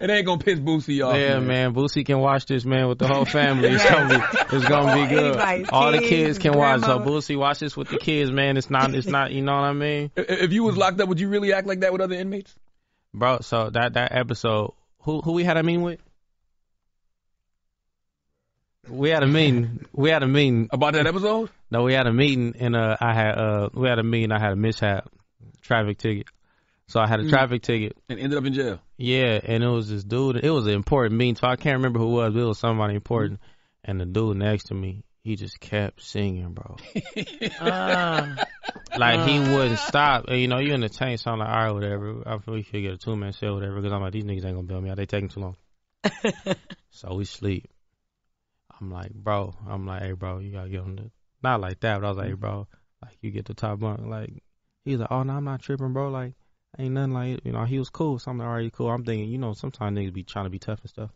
it 0.00 0.10
ain't 0.10 0.26
gonna 0.26 0.42
piss 0.42 0.58
Boosie 0.58 1.06
off. 1.06 1.16
Yeah, 1.16 1.38
man. 1.40 1.74
Boosie 1.74 2.04
can 2.04 2.18
watch 2.18 2.46
this, 2.46 2.64
man, 2.64 2.88
with 2.88 2.98
the 2.98 3.06
whole 3.08 3.24
family. 3.24 3.68
It's 3.70 3.88
gonna 3.88 4.08
be, 4.18 4.56
it's 4.56 4.68
gonna 4.68 4.94
be 5.02 5.08
good. 5.14 5.36
Anybody's 5.36 5.68
All 5.70 5.92
the 5.92 5.98
kids, 5.98 6.08
kids 6.08 6.38
can 6.38 6.56
watch. 6.58 6.80
So 6.80 6.86
grandma. 6.98 7.04
Boosie, 7.10 7.36
watch 7.38 7.58
this 7.60 7.76
with 7.76 7.88
the 7.88 7.98
kids, 7.98 8.30
man. 8.30 8.56
It's 8.56 8.70
not, 8.70 8.94
it's 8.94 9.06
not. 9.06 9.32
You 9.32 9.42
know 9.42 9.52
what 9.52 9.64
I 9.64 9.72
mean, 9.72 10.10
If- 10.16 10.30
If 10.30 10.52
you 10.52 10.64
was 10.64 10.76
locked 10.76 11.00
up, 11.00 11.08
would 11.08 11.20
you 11.20 11.28
really 11.28 11.52
act 11.52 11.66
like 11.66 11.80
that 11.80 11.92
with 11.92 12.00
other 12.00 12.14
inmates? 12.14 12.54
bro? 13.12 13.40
So 13.40 13.70
that 13.70 13.94
that 13.94 14.12
episode, 14.12 14.72
who 15.00 15.20
who 15.20 15.32
we 15.32 15.44
had 15.44 15.56
a 15.56 15.62
meeting 15.62 15.82
with? 15.82 16.00
We 18.88 19.08
had 19.10 19.22
a 19.22 19.26
meeting. 19.26 19.86
We 19.94 20.10
had 20.10 20.22
a 20.22 20.26
meeting. 20.28 20.68
About 20.70 20.92
that 20.92 21.06
episode? 21.06 21.48
No, 21.70 21.84
we 21.84 21.94
had 21.94 22.06
a 22.06 22.12
meeting, 22.12 22.54
and 22.58 22.76
uh, 22.76 22.96
I 23.00 23.14
had 23.14 23.38
uh, 23.38 23.68
we 23.72 23.88
had 23.88 23.98
a 23.98 24.02
meeting. 24.02 24.30
I 24.30 24.38
had 24.38 24.52
a 24.52 24.56
mishap, 24.56 25.08
traffic 25.62 25.96
ticket. 25.98 26.26
So 26.86 27.00
I 27.00 27.06
had 27.06 27.20
a 27.20 27.28
traffic 27.28 27.62
ticket. 27.62 27.96
And 28.08 28.20
ended 28.20 28.38
up 28.38 28.44
in 28.44 28.52
jail. 28.52 28.80
Yeah, 28.98 29.40
and 29.42 29.62
it 29.62 29.68
was 29.68 29.88
this 29.88 30.04
dude. 30.04 30.36
It 30.44 30.50
was 30.50 30.66
an 30.66 30.74
important 30.74 31.16
meeting, 31.16 31.36
so 31.36 31.48
I 31.48 31.56
can't 31.56 31.76
remember 31.76 31.98
who 31.98 32.20
it 32.20 32.24
was. 32.24 32.34
But 32.34 32.40
it 32.40 32.44
was 32.44 32.58
somebody 32.58 32.94
important. 32.94 33.40
And 33.82 34.00
the 34.00 34.06
dude 34.06 34.36
next 34.36 34.64
to 34.64 34.74
me, 34.74 35.04
he 35.22 35.36
just 35.36 35.58
kept 35.60 36.02
singing, 36.02 36.52
bro. 36.52 36.76
Ah. 37.60 38.36
like 38.96 39.28
he 39.28 39.38
wouldn't 39.38 39.78
stop. 39.78 40.26
And, 40.28 40.38
you 40.38 40.48
know, 40.48 40.58
you 40.58 40.74
in 40.74 40.80
the 40.80 40.88
tank, 40.88 41.20
so 41.20 41.30
I'm 41.30 41.38
like, 41.38 41.48
all 41.48 41.54
right, 41.54 41.70
whatever. 41.72 42.22
I 42.26 42.38
feel 42.38 42.54
we 42.54 42.62
should 42.62 42.82
get 42.82 42.92
a 42.92 42.98
two 42.98 43.16
man 43.16 43.32
set, 43.32 43.52
whatever. 43.52 43.76
Because 43.76 43.92
I'm 43.92 44.02
like, 44.02 44.12
these 44.12 44.24
niggas 44.24 44.44
ain't 44.44 44.54
gonna 44.54 44.62
bail 44.62 44.80
me 44.80 44.90
out. 44.90 44.96
They 44.96 45.06
taking 45.06 45.30
too 45.30 45.40
long. 45.40 45.56
so 46.90 47.14
we 47.14 47.24
sleep. 47.24 47.68
I'm 48.78 48.90
like, 48.90 49.12
bro. 49.14 49.54
I'm 49.66 49.86
like, 49.86 50.02
hey, 50.02 50.12
bro, 50.12 50.38
you 50.38 50.52
gotta 50.52 50.68
get 50.68 50.80
on 50.80 50.96
the. 50.96 51.10
Not 51.42 51.60
like 51.60 51.80
that, 51.80 52.00
but 52.00 52.06
I 52.06 52.10
was 52.10 52.18
like, 52.18 52.28
hey, 52.28 52.34
bro, 52.34 52.66
like 53.02 53.16
you 53.20 53.30
get 53.30 53.46
the 53.46 53.54
top 53.54 53.80
bunk. 53.80 54.00
Like 54.06 54.42
he's 54.84 54.98
like, 54.98 55.10
oh 55.10 55.22
no, 55.22 55.34
I'm 55.34 55.44
not 55.44 55.62
tripping, 55.62 55.92
bro. 55.92 56.10
Like 56.10 56.34
ain't 56.78 56.94
nothing 56.94 57.12
like 57.12 57.40
you 57.44 57.52
know. 57.52 57.64
He 57.64 57.78
was 57.78 57.90
cool, 57.90 58.18
so 58.18 58.30
I'm 58.30 58.38
like, 58.38 58.48
all 58.48 58.54
right, 58.54 58.72
cool. 58.72 58.90
I'm 58.90 59.04
thinking, 59.04 59.28
you 59.28 59.38
know, 59.38 59.52
sometimes 59.52 59.98
niggas 59.98 60.12
be 60.12 60.22
trying 60.22 60.44
to 60.44 60.50
be 60.50 60.58
tough 60.58 60.80
and 60.80 60.90
stuff. 60.90 61.10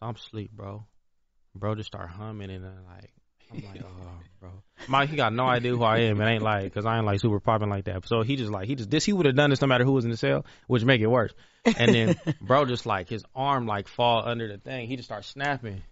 So 0.00 0.06
I'm 0.06 0.14
asleep, 0.14 0.50
bro. 0.52 0.86
Bro 1.54 1.76
just 1.76 1.86
start 1.86 2.10
humming 2.10 2.50
and 2.50 2.64
then 2.64 2.78
like. 2.86 3.10
I'm 3.52 3.62
like, 3.64 3.82
oh, 3.84 4.20
bro. 4.40 4.50
Mike, 4.88 5.10
he 5.10 5.16
got 5.16 5.32
no 5.32 5.44
idea 5.44 5.72
who 5.72 5.82
I 5.82 5.98
am. 6.00 6.20
It 6.20 6.26
ain't 6.26 6.42
like, 6.42 6.72
cause 6.72 6.86
I 6.86 6.96
ain't 6.96 7.06
like 7.06 7.20
super 7.20 7.40
popping 7.40 7.68
like 7.68 7.84
that. 7.84 8.06
So 8.06 8.22
he 8.22 8.36
just 8.36 8.50
like, 8.50 8.66
he 8.66 8.74
just, 8.74 8.90
this, 8.90 9.04
he 9.04 9.12
would 9.12 9.26
have 9.26 9.36
done 9.36 9.50
this 9.50 9.60
no 9.60 9.66
matter 9.66 9.84
who 9.84 9.92
was 9.92 10.04
in 10.04 10.10
the 10.10 10.16
cell, 10.16 10.44
which 10.66 10.84
make 10.84 11.00
it 11.00 11.06
worse. 11.06 11.32
And 11.64 11.94
then 11.94 12.16
bro 12.40 12.64
just 12.64 12.86
like, 12.86 13.08
his 13.08 13.24
arm 13.34 13.66
like 13.66 13.88
fall 13.88 14.26
under 14.26 14.48
the 14.48 14.58
thing. 14.58 14.88
He 14.88 14.96
just 14.96 15.08
starts 15.08 15.28
snapping. 15.28 15.82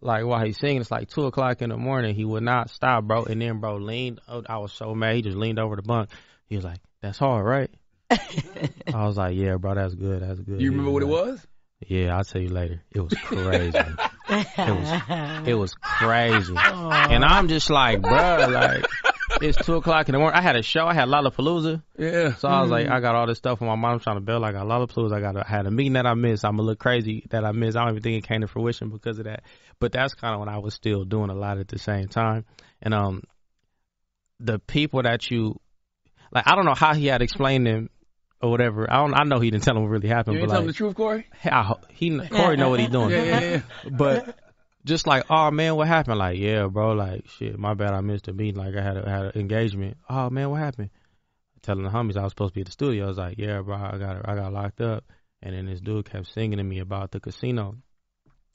Like 0.00 0.24
while 0.24 0.44
he's 0.44 0.58
singing, 0.58 0.80
it's 0.80 0.90
like 0.90 1.08
two 1.08 1.26
o'clock 1.26 1.62
in 1.62 1.70
the 1.70 1.76
morning. 1.76 2.14
He 2.14 2.24
would 2.24 2.42
not 2.42 2.70
stop, 2.70 3.04
bro. 3.04 3.24
And 3.24 3.40
then 3.40 3.60
bro 3.60 3.76
leaned, 3.76 4.20
oh, 4.28 4.42
I 4.48 4.58
was 4.58 4.72
so 4.72 4.94
mad. 4.94 5.16
He 5.16 5.22
just 5.22 5.36
leaned 5.36 5.58
over 5.58 5.76
the 5.76 5.82
bunk. 5.82 6.10
He 6.46 6.56
was 6.56 6.64
like, 6.64 6.80
that's 7.02 7.18
hard, 7.18 7.44
right? 7.44 7.70
I 8.94 9.06
was 9.06 9.16
like, 9.16 9.36
yeah, 9.36 9.56
bro, 9.56 9.74
that's 9.74 9.94
good. 9.94 10.22
That's 10.22 10.40
good. 10.40 10.60
You 10.60 10.66
He 10.66 10.68
remember 10.68 10.90
what 10.90 11.02
it 11.02 11.06
was? 11.06 11.46
Yeah, 11.86 12.16
I'll 12.16 12.24
tell 12.24 12.42
you 12.42 12.50
later. 12.50 12.82
It 12.90 13.00
was 13.00 13.14
crazy. 13.14 13.78
it 14.28 14.58
was 14.58 15.48
it 15.48 15.54
was 15.54 15.74
crazy. 15.80 16.54
And 16.56 17.24
I'm 17.24 17.48
just 17.48 17.70
like, 17.70 18.02
bro, 18.02 18.48
like 18.50 18.84
it's 19.40 19.64
two 19.64 19.76
o'clock 19.76 20.08
in 20.08 20.12
the 20.12 20.18
morning. 20.18 20.38
I 20.38 20.42
had 20.42 20.56
a 20.56 20.62
show. 20.62 20.86
I 20.86 20.92
had 20.92 21.08
Lollapalooza. 21.08 21.82
Yeah. 21.98 22.34
So 22.34 22.48
I 22.48 22.60
was 22.60 22.70
like, 22.70 22.88
I 22.88 23.00
got 23.00 23.14
all 23.14 23.26
this 23.26 23.38
stuff 23.38 23.62
on 23.62 23.68
my 23.68 23.76
mom 23.76 23.98
trying 24.00 24.16
to 24.16 24.20
build. 24.20 24.44
I 24.44 24.52
got 24.52 24.66
Lollapalooza. 24.66 25.14
I 25.16 25.20
got 25.20 25.36
a, 25.36 25.46
I 25.46 25.48
had 25.48 25.66
a 25.66 25.70
meeting 25.70 25.94
that 25.94 26.04
I 26.06 26.14
missed. 26.14 26.44
I'm 26.44 26.58
a 26.58 26.62
little 26.62 26.76
crazy 26.76 27.26
that 27.30 27.44
I 27.44 27.52
missed. 27.52 27.76
I 27.76 27.80
don't 27.84 27.90
even 27.92 28.02
think 28.02 28.24
it 28.24 28.28
came 28.28 28.42
to 28.42 28.48
fruition 28.48 28.90
because 28.90 29.18
of 29.18 29.24
that. 29.24 29.42
But 29.78 29.92
that's 29.92 30.14
kind 30.14 30.34
of 30.34 30.40
when 30.40 30.48
I 30.50 30.58
was 30.58 30.74
still 30.74 31.04
doing 31.04 31.30
a 31.30 31.34
lot 31.34 31.58
at 31.58 31.68
the 31.68 31.78
same 31.78 32.08
time. 32.08 32.44
And 32.82 32.92
um, 32.92 33.22
the 34.38 34.58
people 34.58 35.02
that 35.02 35.30
you 35.30 35.58
like, 36.32 36.44
I 36.46 36.54
don't 36.54 36.66
know 36.66 36.74
how 36.74 36.94
he 36.94 37.06
had 37.06 37.22
explained 37.22 37.66
them 37.66 37.88
or 38.40 38.50
whatever. 38.50 38.90
I 38.90 38.96
don't. 38.96 39.14
I 39.14 39.24
know 39.24 39.40
he 39.40 39.50
didn't 39.50 39.64
tell 39.64 39.76
him 39.76 39.82
what 39.82 39.90
really 39.90 40.08
happened. 40.08 40.36
You 40.36 40.46
but 40.46 40.56
like, 40.56 40.66
the 40.66 40.72
truth, 40.72 40.94
Corey? 40.94 41.26
I 41.44 41.74
he 41.90 42.18
Corey 42.28 42.56
know 42.56 42.70
what 42.70 42.80
he's 42.80 42.90
doing. 42.90 43.10
Yeah, 43.10 43.24
yeah, 43.24 43.40
yeah. 43.40 43.60
But 43.90 44.38
just 44.84 45.06
like, 45.06 45.24
oh 45.30 45.50
man, 45.50 45.76
what 45.76 45.88
happened? 45.88 46.18
Like, 46.18 46.38
yeah, 46.38 46.66
bro, 46.66 46.92
like 46.92 47.28
shit, 47.28 47.58
my 47.58 47.74
bad, 47.74 47.92
I 47.92 48.00
missed 48.00 48.26
the 48.26 48.32
meeting. 48.32 48.60
Like 48.60 48.74
I 48.76 48.82
had 48.82 48.96
a, 48.96 49.08
had 49.08 49.24
an 49.26 49.32
engagement. 49.40 49.96
Oh 50.08 50.30
man, 50.30 50.50
what 50.50 50.60
happened? 50.60 50.90
Telling 51.62 51.84
the 51.84 51.90
homies 51.90 52.16
I 52.16 52.22
was 52.22 52.32
supposed 52.32 52.52
to 52.52 52.54
be 52.54 52.62
at 52.62 52.66
the 52.66 52.72
studio. 52.72 53.04
I 53.04 53.08
was 53.08 53.18
like, 53.18 53.38
yeah, 53.38 53.60
bro, 53.60 53.76
I 53.76 53.98
got 53.98 54.28
I 54.28 54.34
got 54.34 54.52
locked 54.52 54.80
up. 54.80 55.04
And 55.42 55.54
then 55.54 55.66
this 55.66 55.80
dude 55.80 56.10
kept 56.10 56.32
singing 56.32 56.58
to 56.58 56.64
me 56.64 56.80
about 56.80 57.12
the 57.12 57.20
casino. 57.20 57.76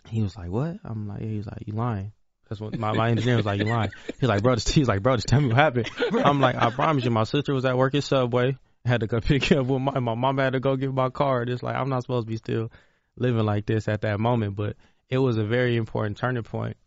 He 0.07 0.21
was 0.21 0.35
like, 0.35 0.49
what? 0.49 0.77
I'm 0.83 1.07
like, 1.07 1.21
yeah. 1.21 1.27
He's 1.27 1.47
like, 1.47 1.63
you 1.65 1.73
lying. 1.73 2.11
That's 2.47 2.61
what 2.61 2.77
my, 2.77 2.91
my 2.91 3.09
engineer 3.09 3.37
was 3.37 3.45
like, 3.45 3.59
you 3.59 3.65
lying. 3.65 3.89
He's 4.19 4.29
like, 4.29 4.43
bro, 4.43 4.53
just, 4.53 4.69
he's 4.69 4.87
like, 4.87 5.01
bro, 5.01 5.15
just 5.15 5.27
tell 5.27 5.41
me 5.41 5.47
what 5.47 5.57
happened. 5.57 5.89
I'm 6.13 6.39
like, 6.39 6.55
I 6.55 6.69
promise 6.69 7.03
you, 7.03 7.09
my 7.09 7.23
sister 7.23 7.55
was 7.55 7.65
at 7.65 7.75
work 7.75 7.95
at 7.95 8.03
Subway. 8.03 8.57
Had 8.85 9.01
to 9.01 9.07
go 9.07 9.19
pick 9.21 9.51
up 9.51 9.65
with 9.65 9.81
my, 9.81 9.99
my 9.99 10.15
mom 10.15 10.37
had 10.37 10.53
to 10.53 10.59
go 10.59 10.75
get 10.75 10.93
my 10.93 11.09
card. 11.09 11.49
It's 11.49 11.63
like, 11.63 11.75
I'm 11.75 11.89
not 11.89 12.03
supposed 12.03 12.27
to 12.27 12.31
be 12.31 12.37
still 12.37 12.71
living 13.17 13.43
like 13.45 13.65
this 13.65 13.87
at 13.87 14.01
that 14.01 14.19
moment, 14.19 14.55
but 14.55 14.75
it 15.09 15.17
was 15.17 15.37
a 15.37 15.43
very 15.45 15.75
important 15.75 16.17
turning 16.17 16.43
point 16.43 16.77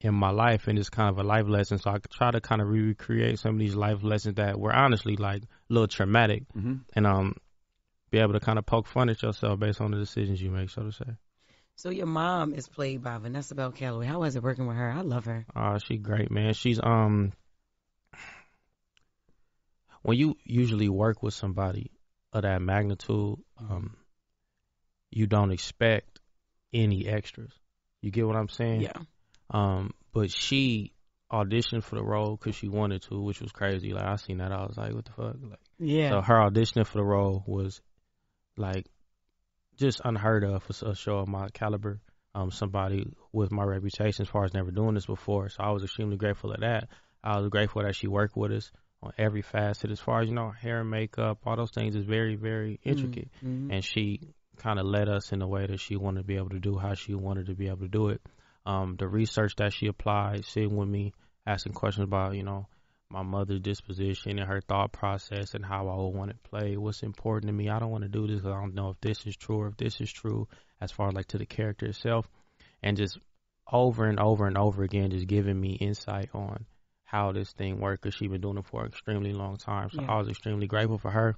in 0.00 0.14
my 0.14 0.30
life 0.30 0.68
and 0.68 0.78
it's 0.78 0.90
kind 0.90 1.08
of 1.08 1.18
a 1.18 1.22
life 1.22 1.46
lesson. 1.48 1.78
So 1.78 1.90
I 1.90 1.98
could 1.98 2.10
try 2.10 2.30
to 2.30 2.40
kind 2.40 2.60
of 2.60 2.68
recreate 2.68 3.38
some 3.38 3.54
of 3.54 3.58
these 3.58 3.74
life 3.74 4.02
lessons 4.02 4.36
that 4.36 4.58
were 4.58 4.74
honestly 4.74 5.16
like 5.16 5.42
a 5.42 5.46
little 5.68 5.88
traumatic 5.88 6.44
Mhm. 6.54 6.80
and 6.94 7.06
um 7.06 7.34
be 8.10 8.18
able 8.18 8.34
to 8.34 8.40
kind 8.40 8.58
of 8.58 8.66
poke 8.66 8.86
fun 8.86 9.08
at 9.08 9.22
yourself 9.22 9.58
based 9.58 9.80
on 9.80 9.90
the 9.90 9.98
decisions 9.98 10.40
you 10.40 10.50
make, 10.50 10.70
so 10.70 10.82
to 10.82 10.92
say. 10.92 11.16
So 11.74 11.90
your 11.90 12.06
mom 12.06 12.54
is 12.54 12.68
played 12.68 13.02
by 13.02 13.18
Vanessa 13.18 13.54
Bell 13.54 13.72
Calloway. 13.72 14.06
How 14.06 14.20
was 14.20 14.36
it 14.36 14.42
working 14.42 14.66
with 14.66 14.76
her? 14.76 14.90
I 14.90 15.00
love 15.02 15.24
her. 15.26 15.44
Uh, 15.54 15.78
she's 15.78 16.00
great, 16.00 16.30
man. 16.30 16.54
She's 16.54 16.80
um 16.82 17.32
when 20.06 20.16
you 20.16 20.36
usually 20.44 20.88
work 20.88 21.20
with 21.20 21.34
somebody 21.34 21.90
of 22.32 22.42
that 22.42 22.62
magnitude, 22.62 23.38
um, 23.58 23.96
you 25.10 25.26
don't 25.26 25.50
expect 25.50 26.20
any 26.72 27.08
extras. 27.08 27.50
You 28.02 28.12
get 28.12 28.24
what 28.24 28.36
I'm 28.36 28.48
saying? 28.48 28.82
Yeah. 28.82 28.92
Um, 29.50 29.90
but 30.12 30.30
she 30.30 30.92
auditioned 31.32 31.82
for 31.82 31.96
the 31.96 32.04
role 32.04 32.36
because 32.36 32.54
she 32.54 32.68
wanted 32.68 33.02
to, 33.02 33.20
which 33.20 33.40
was 33.40 33.50
crazy. 33.50 33.92
Like 33.92 34.04
I 34.04 34.14
seen 34.14 34.38
that, 34.38 34.52
I 34.52 34.64
was 34.64 34.76
like, 34.76 34.94
what 34.94 35.06
the 35.06 35.10
fuck? 35.10 35.36
Like, 35.42 35.58
Yeah. 35.80 36.10
so 36.10 36.20
her 36.20 36.36
auditioning 36.36 36.86
for 36.86 36.98
the 36.98 37.04
role 37.04 37.42
was 37.44 37.80
like 38.56 38.86
just 39.76 40.00
unheard 40.04 40.44
of 40.44 40.62
for 40.62 40.88
a 40.88 40.94
show 40.94 41.18
of 41.18 41.26
my 41.26 41.48
caliber. 41.48 42.00
Um, 42.32 42.52
somebody 42.52 43.12
with 43.32 43.50
my 43.50 43.64
reputation 43.64 44.22
as 44.22 44.28
far 44.28 44.44
as 44.44 44.54
never 44.54 44.70
doing 44.70 44.94
this 44.94 45.06
before. 45.06 45.48
So 45.48 45.64
I 45.64 45.70
was 45.72 45.82
extremely 45.82 46.16
grateful 46.16 46.52
of 46.52 46.60
that. 46.60 46.90
I 47.24 47.40
was 47.40 47.48
grateful 47.48 47.82
that 47.82 47.96
she 47.96 48.06
worked 48.06 48.36
with 48.36 48.52
us 48.52 48.70
on 49.06 49.12
every 49.18 49.42
facet 49.42 49.90
as 49.90 50.00
far 50.00 50.20
as, 50.20 50.28
you 50.28 50.34
know, 50.34 50.50
hair 50.50 50.80
and 50.80 50.90
makeup, 50.90 51.38
all 51.46 51.56
those 51.56 51.70
things 51.70 51.96
is 51.96 52.04
very, 52.04 52.36
very 52.36 52.80
intricate. 52.84 53.28
Mhm. 53.42 53.72
And 53.72 53.84
she 53.84 54.20
kind 54.58 54.78
of 54.78 54.86
led 54.86 55.08
us 55.08 55.32
in 55.32 55.38
the 55.38 55.46
way 55.46 55.66
that 55.66 55.80
she 55.80 55.96
wanted 55.96 56.20
to 56.22 56.26
be 56.26 56.36
able 56.36 56.50
to 56.50 56.58
do, 56.58 56.78
how 56.78 56.94
she 56.94 57.14
wanted 57.14 57.46
to 57.46 57.54
be 57.54 57.68
able 57.68 57.80
to 57.80 57.88
do 57.88 58.08
it. 58.08 58.20
Um, 58.64 58.96
the 58.96 59.08
research 59.08 59.56
that 59.56 59.72
she 59.72 59.86
applied, 59.86 60.44
sitting 60.44 60.76
with 60.76 60.88
me, 60.88 61.12
asking 61.46 61.74
questions 61.74 62.04
about, 62.04 62.34
you 62.34 62.42
know, 62.42 62.66
my 63.08 63.22
mother's 63.22 63.60
disposition 63.60 64.38
and 64.38 64.48
her 64.48 64.60
thought 64.60 64.92
process 64.92 65.54
and 65.54 65.64
how 65.64 65.88
I 65.88 65.96
would 65.96 66.14
want 66.14 66.30
it 66.32 66.42
played. 66.42 66.76
What's 66.76 67.02
important 67.02 67.48
to 67.48 67.52
me? 67.52 67.68
I 67.68 67.78
don't 67.78 67.90
want 67.90 68.02
to 68.02 68.08
do 68.08 68.26
this 68.26 68.40
because 68.40 68.52
I 68.52 68.60
don't 68.60 68.74
know 68.74 68.90
if 68.90 69.00
this 69.00 69.24
is 69.26 69.36
true 69.36 69.60
or 69.60 69.68
if 69.68 69.76
this 69.76 70.00
is 70.00 70.10
true 70.10 70.48
as 70.80 70.90
far 70.90 71.08
as 71.08 71.14
like 71.14 71.28
to 71.28 71.38
the 71.38 71.46
character 71.46 71.86
itself. 71.86 72.28
And 72.82 72.96
just 72.96 73.18
over 73.70 74.06
and 74.06 74.18
over 74.18 74.46
and 74.46 74.58
over 74.58 74.82
again, 74.82 75.10
just 75.10 75.28
giving 75.28 75.60
me 75.60 75.74
insight 75.74 76.30
on 76.34 76.66
how 77.06 77.32
this 77.32 77.52
thing 77.52 77.80
works 77.80 78.00
because 78.02 78.14
she's 78.14 78.28
been 78.28 78.40
doing 78.40 78.58
it 78.58 78.66
for 78.66 78.82
an 78.82 78.88
extremely 78.88 79.32
long 79.32 79.56
time. 79.56 79.88
So 79.90 80.02
Yeah. 80.02 80.12
I 80.12 80.18
was 80.18 80.28
extremely 80.28 80.66
grateful 80.66 80.98
for 80.98 81.10
her 81.10 81.36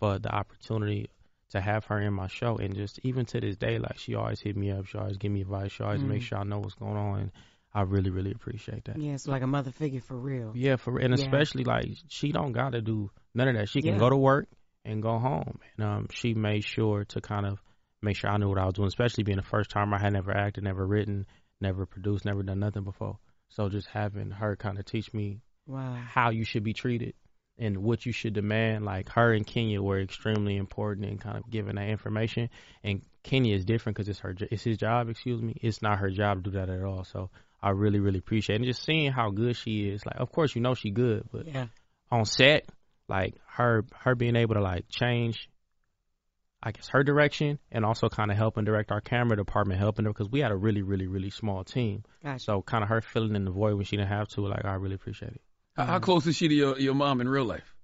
for 0.00 0.18
the 0.18 0.34
opportunity 0.34 1.10
to 1.50 1.60
have 1.60 1.84
her 1.86 2.00
in 2.00 2.14
my 2.14 2.26
show. 2.26 2.56
And 2.56 2.74
just 2.74 2.98
even 3.04 3.26
to 3.26 3.40
this 3.40 3.56
day, 3.56 3.78
like 3.78 3.98
she 3.98 4.14
always 4.14 4.40
hit 4.40 4.56
me 4.56 4.70
up. 4.72 4.86
She 4.86 4.96
always 4.98 5.18
give 5.18 5.30
me 5.30 5.42
advice. 5.42 5.72
She 5.72 5.82
always 5.82 6.02
Mm. 6.02 6.08
make 6.08 6.22
sure 6.22 6.38
I 6.38 6.44
know 6.44 6.58
what's 6.58 6.74
going 6.74 6.96
on. 6.96 7.20
And 7.20 7.32
I 7.74 7.82
really, 7.82 8.10
really 8.10 8.32
appreciate 8.32 8.84
that. 8.86 8.96
Yeah, 8.96 9.12
it's 9.12 9.28
like 9.28 9.42
a 9.42 9.46
mother 9.46 9.70
figure 9.70 10.00
for 10.00 10.16
real. 10.18 10.52
Yeah, 10.56 10.76
for 10.76 10.98
and 10.98 11.10
Yeah. 11.16 11.22
especially 11.22 11.64
like 11.64 11.86
she 12.08 12.32
don't 12.32 12.52
got 12.52 12.72
to 12.72 12.80
do 12.80 13.10
none 13.34 13.48
of 13.48 13.54
that. 13.56 13.68
She 13.68 13.82
can 13.82 13.92
Yeah. 13.94 13.98
go 13.98 14.10
to 14.10 14.16
work 14.16 14.48
and 14.84 15.02
go 15.02 15.18
home. 15.18 15.60
And 15.76 15.86
um, 15.86 16.06
she 16.12 16.32
made 16.34 16.64
sure 16.64 17.04
to 17.04 17.20
kind 17.20 17.44
of 17.46 17.60
make 18.00 18.16
sure 18.16 18.30
I 18.30 18.38
knew 18.38 18.48
what 18.48 18.58
I 18.58 18.64
was 18.64 18.74
doing, 18.74 18.88
especially 18.88 19.24
being 19.24 19.36
the 19.36 19.42
first 19.42 19.70
time 19.70 19.92
I 19.92 19.98
had 20.00 20.14
never 20.14 20.34
acted, 20.34 20.64
never 20.64 20.86
written, 20.86 21.26
never 21.60 21.84
produced, 21.84 22.24
never 22.24 22.42
done 22.42 22.60
nothing 22.60 22.84
before. 22.84 23.18
So 23.50 23.68
just 23.68 23.88
having 23.88 24.30
her 24.30 24.56
kind 24.56 24.78
of 24.78 24.84
teach 24.84 25.12
me 25.12 25.40
Wow. 25.66 25.94
how 25.94 26.30
you 26.30 26.44
should 26.44 26.64
be 26.64 26.72
treated 26.72 27.14
and 27.58 27.78
what 27.78 28.06
you 28.06 28.12
should 28.12 28.32
demand. 28.32 28.84
Like 28.84 29.08
her 29.10 29.32
and 29.32 29.46
Kenya 29.46 29.80
were 29.82 30.00
extremely 30.00 30.56
important 30.56 31.06
in 31.06 31.18
kind 31.18 31.36
of 31.36 31.48
giving 31.50 31.76
that 31.76 31.88
information 31.88 32.48
and 32.82 33.02
Kenya 33.22 33.54
is 33.54 33.64
different 33.64 33.96
because 33.96 34.08
it's 34.08 34.20
her, 34.20 34.34
it's 34.50 34.62
his 34.64 34.78
job. 34.78 35.08
Excuse 35.08 35.42
me, 35.42 35.54
it's 35.60 35.82
not 35.82 35.98
her 35.98 36.10
job 36.10 36.42
to 36.42 36.50
do 36.50 36.58
that 36.58 36.70
at 36.70 36.82
all. 36.82 37.04
So 37.04 37.30
I 37.62 37.70
really, 37.70 38.00
really 38.00 38.18
appreciate 38.18 38.56
it. 38.56 38.62
and 38.62 38.64
just 38.66 38.82
seeing 38.84 39.12
how 39.12 39.30
good 39.30 39.56
she 39.56 39.88
is. 39.90 40.04
Like, 40.06 40.16
of 40.16 40.32
course, 40.32 40.54
you 40.56 40.62
know 40.62 40.74
she 40.74 40.90
good, 40.90 41.28
but 41.30 41.46
Yeah. 41.46 41.66
on 42.10 42.24
set, 42.24 42.66
like 43.08 43.34
her, 43.46 43.84
her 44.00 44.14
being 44.14 44.36
able 44.36 44.54
to 44.54 44.62
like 44.62 44.88
change, 44.88 45.48
I 46.62 46.72
guess 46.72 46.88
her 46.88 47.02
direction 47.02 47.58
and 47.72 47.84
also 47.86 48.08
kind 48.10 48.30
of 48.30 48.36
helping 48.36 48.64
direct 48.64 48.92
our 48.92 49.00
camera 49.00 49.36
department, 49.36 49.80
helping 49.80 50.04
her 50.04 50.10
because 50.12 50.28
we 50.28 50.40
had 50.40 50.50
a 50.50 50.56
really, 50.56 50.82
really, 50.82 51.06
really 51.06 51.30
small 51.30 51.64
team. 51.64 52.04
Gotcha. 52.22 52.44
So 52.44 52.62
kind 52.62 52.82
of 52.82 52.90
her 52.90 53.00
filling 53.00 53.34
in 53.34 53.44
the 53.46 53.50
void 53.50 53.74
when 53.76 53.84
she 53.86 53.96
didn't 53.96 54.08
have 54.10 54.28
to. 54.28 54.42
Like, 54.42 54.64
I 54.66 54.74
really 54.74 54.94
appreciate 54.96 55.32
it. 55.32 55.40
How, 55.76 55.84
how 55.86 55.98
close 56.00 56.26
is 56.26 56.36
she 56.36 56.48
to 56.48 56.54
your, 56.54 56.78
your 56.78 56.94
mom 56.94 57.20
in 57.22 57.28
real 57.28 57.44
life? 57.46 57.74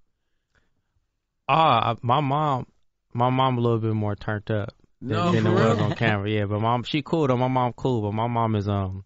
Ah, 1.48 1.92
I- 1.92 1.96
my 2.02 2.20
mom, 2.20 2.66
my 3.14 3.30
mom 3.30 3.56
a 3.56 3.60
little 3.60 3.78
bit 3.78 3.94
more 3.94 4.14
turned 4.16 4.50
up 4.50 4.74
than, 5.00 5.08
No, 5.10 5.32
than 5.32 5.44
for 5.44 5.50
it 5.50 5.68
was 5.70 5.78
on 5.78 5.94
camera. 5.94 6.28
Yeah, 6.28 6.44
but 6.46 6.60
mom, 6.60 6.82
she 6.82 7.00
cool 7.02 7.28
though. 7.28 7.36
My 7.36 7.48
mom 7.48 7.72
cool, 7.72 8.02
but 8.02 8.12
my 8.12 8.26
mom 8.26 8.56
is 8.56 8.68
um, 8.68 9.04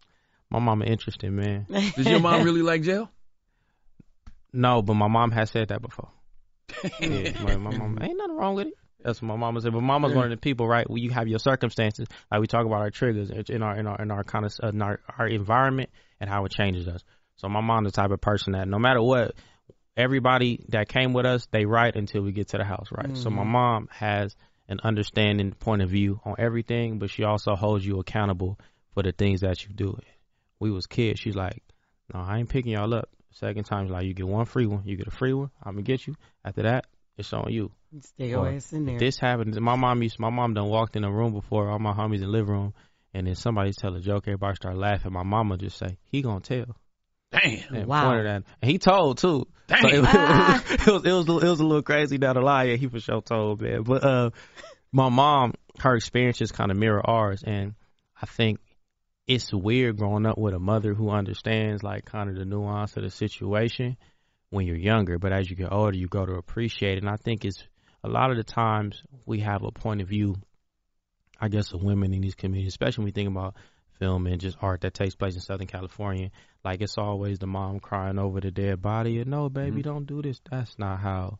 my 0.50 0.58
mom 0.58 0.82
interesting 0.82 1.36
man. 1.36 1.66
Does 1.96 2.08
your 2.08 2.18
mom 2.20 2.42
really 2.42 2.62
like 2.62 2.82
jail? 2.82 3.10
No, 4.52 4.82
but 4.82 4.94
my 4.94 5.06
mom 5.06 5.30
has 5.30 5.50
said 5.50 5.68
that 5.68 5.80
before. 5.80 6.08
yeah, 7.00 7.32
my, 7.40 7.56
my 7.56 7.70
mom 7.76 7.98
ain't 8.00 8.16
nothing 8.18 8.36
wrong 8.36 8.54
with 8.56 8.68
it. 8.68 8.74
That's 9.02 9.21
what 9.23 9.28
my 9.28 9.37
mama 9.37 9.61
said. 9.61 9.73
But 9.73 9.83
mama's 9.83 10.14
one 10.14 10.25
of 10.25 10.30
the 10.30 10.37
people, 10.37 10.69
right? 10.69 10.88
Where 10.88 10.99
you 10.99 11.11
have 11.11 11.28
your 11.28 11.38
circumstances, 11.38 12.07
like 12.30 12.40
we 12.40 12.47
talk 12.47 12.66
about 12.66 12.80
our 12.80 12.90
triggers 12.90 13.30
in 13.30 13.62
our 13.62 13.76
in 13.76 13.87
our 13.87 14.00
in 14.00 14.11
our 14.11 14.25
kind 14.25 14.45
of 14.45 14.52
uh, 14.62 14.69
in 14.69 14.83
our, 14.83 15.00
our 15.19 15.26
environment 15.26 15.90
and 16.21 16.28
how 16.28 16.45
it 16.45 16.52
changes 16.52 16.87
us. 16.87 17.02
So 17.37 17.49
my 17.49 17.61
mom's 17.61 17.87
the 17.87 17.92
type 17.92 18.11
of 18.11 18.21
person 18.21 18.52
that 18.52 18.69
no 18.69 18.78
matter 18.78 19.02
what, 19.02 19.35
everybody 19.97 20.64
that 20.69 20.88
came 20.88 21.12
with 21.12 21.26
us, 21.26 21.47
they 21.50 21.64
right 21.64 21.95
until 21.95 22.23
we 22.23 22.33
get 22.33 22.49
to 22.49 22.59
the 22.59 22.64
house, 22.64 22.88
right? 22.92 23.16
So 23.16 23.30
my 23.30 23.42
mm-hmm. 23.42 23.52
mom 23.52 23.88
has 23.92 24.37
an 24.69 24.80
understanding 24.85 25.52
point 25.52 25.83
of 25.83 25.90
view 25.90 26.21
on 26.25 26.37
everything, 26.38 26.99
but 26.99 27.11
she 27.11 27.25
also 27.25 27.54
holds 27.57 27.85
you 27.85 27.99
accountable 27.99 28.59
for 28.95 29.02
the 29.02 29.12
things 29.12 29.40
that 29.40 29.64
you 29.64 29.75
do. 29.75 29.99
We 30.59 30.71
was 30.71 30.87
kids. 30.87 31.19
She's 31.21 31.35
like, 31.35 31.62
no, 32.12 32.21
I 32.21 32.38
ain't 32.38 32.49
picking 32.49 32.73
y'all 32.73 32.95
up. 32.95 33.09
Second 33.33 33.64
time, 33.64 33.88
like, 33.88 34.07
you 34.07 34.14
get 34.14 34.26
one 34.26 34.45
free 34.45 34.66
one. 34.66 34.83
You 34.85 34.97
get 34.97 35.07
a 35.07 35.12
free 35.12 35.33
one. 35.33 35.50
I'm 35.62 35.75
gonna 35.75 35.83
get 35.83 36.07
you. 36.07 36.16
After 36.45 36.62
that, 36.62 36.87
it's 37.20 37.32
on 37.32 37.52
you. 37.52 37.70
Stay 38.00 38.28
your 38.30 38.48
ass 38.48 38.72
in 38.72 38.84
there. 38.84 38.98
This 38.98 39.18
happened. 39.18 39.58
My 39.60 39.76
mom 39.76 40.02
used. 40.02 40.18
My 40.18 40.30
mom 40.30 40.54
done 40.54 40.68
walked 40.68 40.96
in 40.96 41.04
a 41.04 41.10
room 41.10 41.32
before. 41.32 41.70
All 41.70 41.78
my 41.78 41.92
homies 41.92 42.16
in 42.16 42.20
the 42.22 42.26
living 42.28 42.50
room, 42.52 42.74
and 43.14 43.26
then 43.26 43.34
somebody 43.34 43.72
tell 43.72 43.94
a 43.94 44.00
joke. 44.00 44.24
Everybody 44.26 44.54
start 44.56 44.76
laughing. 44.76 45.12
My 45.12 45.22
mama 45.22 45.56
just 45.56 45.78
say, 45.78 45.98
"He 46.04 46.22
gonna 46.22 46.40
tell." 46.40 46.76
Damn. 47.32 47.74
And 47.74 47.86
Wow. 47.86 48.08
pointed 48.10 48.26
at, 48.26 48.42
and 48.60 48.70
he 48.70 48.78
told 48.78 49.18
too. 49.18 49.46
Damn. 49.68 49.80
So 49.80 49.88
it, 49.88 49.94
it, 50.86 50.92
was, 50.92 51.04
it 51.04 51.12
was 51.12 51.28
it 51.28 51.48
was 51.48 51.60
a 51.60 51.64
little 51.66 51.82
crazy 51.82 52.18
down 52.18 52.34
the 52.34 52.40
line. 52.40 52.68
Yeah, 52.68 52.76
he 52.76 52.88
for 52.88 53.00
sure 53.00 53.22
told 53.22 53.60
man. 53.60 53.82
But 53.82 54.04
uh, 54.04 54.30
my 54.92 55.08
mom, 55.08 55.54
her 55.80 55.94
experiences 55.94 56.50
kind 56.52 56.70
of 56.70 56.76
mirror 56.76 57.02
ours, 57.08 57.42
and 57.46 57.74
I 58.20 58.26
think 58.26 58.58
it's 59.26 59.52
weird 59.52 59.96
growing 59.96 60.26
up 60.26 60.38
with 60.38 60.54
a 60.54 60.58
mother 60.58 60.92
who 60.94 61.10
understands 61.10 61.82
like 61.84 62.04
kind 62.04 62.28
of 62.30 62.36
the 62.36 62.44
nuance 62.44 62.96
of 62.96 63.04
the 63.04 63.10
situation 63.10 63.96
when 64.50 64.66
you're 64.66 64.76
younger. 64.76 65.19
But 65.19 65.33
as 65.33 65.49
you 65.49 65.57
get 65.57 65.73
older, 65.73 65.97
you 65.97 66.09
go 66.09 66.26
to 66.26 66.35
appreciate 66.35 66.99
it. 66.99 67.02
And 67.02 67.09
I 67.09 67.16
think 67.16 67.45
it's 67.45 67.62
a 68.04 68.09
lot 68.09 68.30
of 68.30 68.37
the 68.37 68.45
times 68.45 69.02
we 69.26 69.40
have 69.40 69.62
a 69.62 69.71
point 69.73 70.00
of 70.00 70.09
view, 70.09 70.37
I 71.40 71.49
guess, 71.49 71.73
of 71.73 71.83
women 71.83 72.12
in 72.12 72.21
these 72.21 72.35
communities, 72.35 72.73
especially 72.73 73.02
when 73.02 73.07
we 73.07 73.12
think 73.12 73.30
about 73.30 73.54
film 73.99 74.26
and 74.26 74.40
just 74.40 74.57
art 74.61 74.80
that 74.80 74.95
takes 74.95 75.14
place 75.14 75.35
in 75.35 75.40
Southern 75.40 75.66
California. 75.66 76.30
Like 76.64 76.80
it's 76.80 76.99
always 76.99 77.38
the 77.38 77.47
mom 77.47 77.80
crying 77.80 78.19
over 78.19 78.40
the 78.40 78.50
dead 78.50 78.83
body. 78.83 79.21
And 79.21 79.30
no, 79.30 79.49
baby, 79.49 79.71
mm-hmm. 79.71 79.80
don't 79.80 80.07
do 80.07 80.23
this. 80.23 80.40
That's 80.50 80.78
not 80.78 81.00
how 81.00 81.38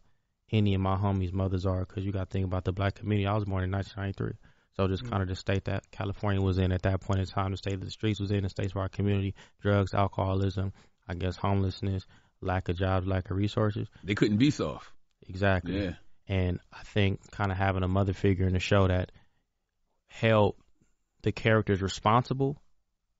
any 0.52 0.75
of 0.75 0.81
my 0.81 0.97
homies' 0.97 1.33
mothers 1.33 1.67
are. 1.67 1.81
Because 1.81 2.05
you 2.05 2.12
got 2.12 2.31
to 2.31 2.33
think 2.33 2.47
about 2.47 2.64
the 2.64 2.73
black 2.73 2.95
community. 2.97 3.26
I 3.26 3.35
was 3.35 3.45
born 3.45 3.64
in 3.64 3.71
1993. 3.71 4.37
So 4.76 4.87
just 4.87 5.05
mm. 5.05 5.11
kind 5.11 5.23
of 5.23 5.29
the 5.29 5.37
state 5.37 5.64
that 5.64 5.90
California 5.90 6.40
was 6.40 6.59
in 6.59 6.73
at 6.73 6.83
that 6.83 7.00
point 7.00 7.21
in 7.21 7.26
time, 7.26 7.50
the 7.50 7.57
state 7.57 7.75
of 7.75 7.81
the 7.81 7.90
streets 7.90 8.21
was 8.21 8.31
in, 8.31 8.45
the 8.45 8.49
states 8.49 8.73
of 8.73 8.79
our 8.79 8.88
community, 8.88 9.35
drugs, 9.61 9.95
alcoholism, 9.95 10.73
I 11.09 11.14
guess 11.14 11.37
homelessness, 11.37 12.07
lack 12.42 12.68
of 12.68 12.76
jobs, 12.76 13.07
lack 13.07 13.31
of 13.31 13.37
resources. 13.37 13.88
They 14.05 14.14
couldn't 14.14 14.38
be 14.38 14.50
soft. 14.50 14.88
Exactly. 15.29 15.83
Yeah. 15.85 15.92
And 16.26 16.61
I 16.72 16.83
think 16.85 17.31
kind 17.31 17.50
of 17.50 17.59
having 17.59 17.83
a 17.83 17.88
mother 17.88 18.12
figure 18.12 18.46
in 18.46 18.53
the 18.53 18.61
show 18.61 18.87
that 18.88 19.11
held 20.07 20.55
the 21.22 21.33
characters 21.33 21.83
responsible 21.83 22.61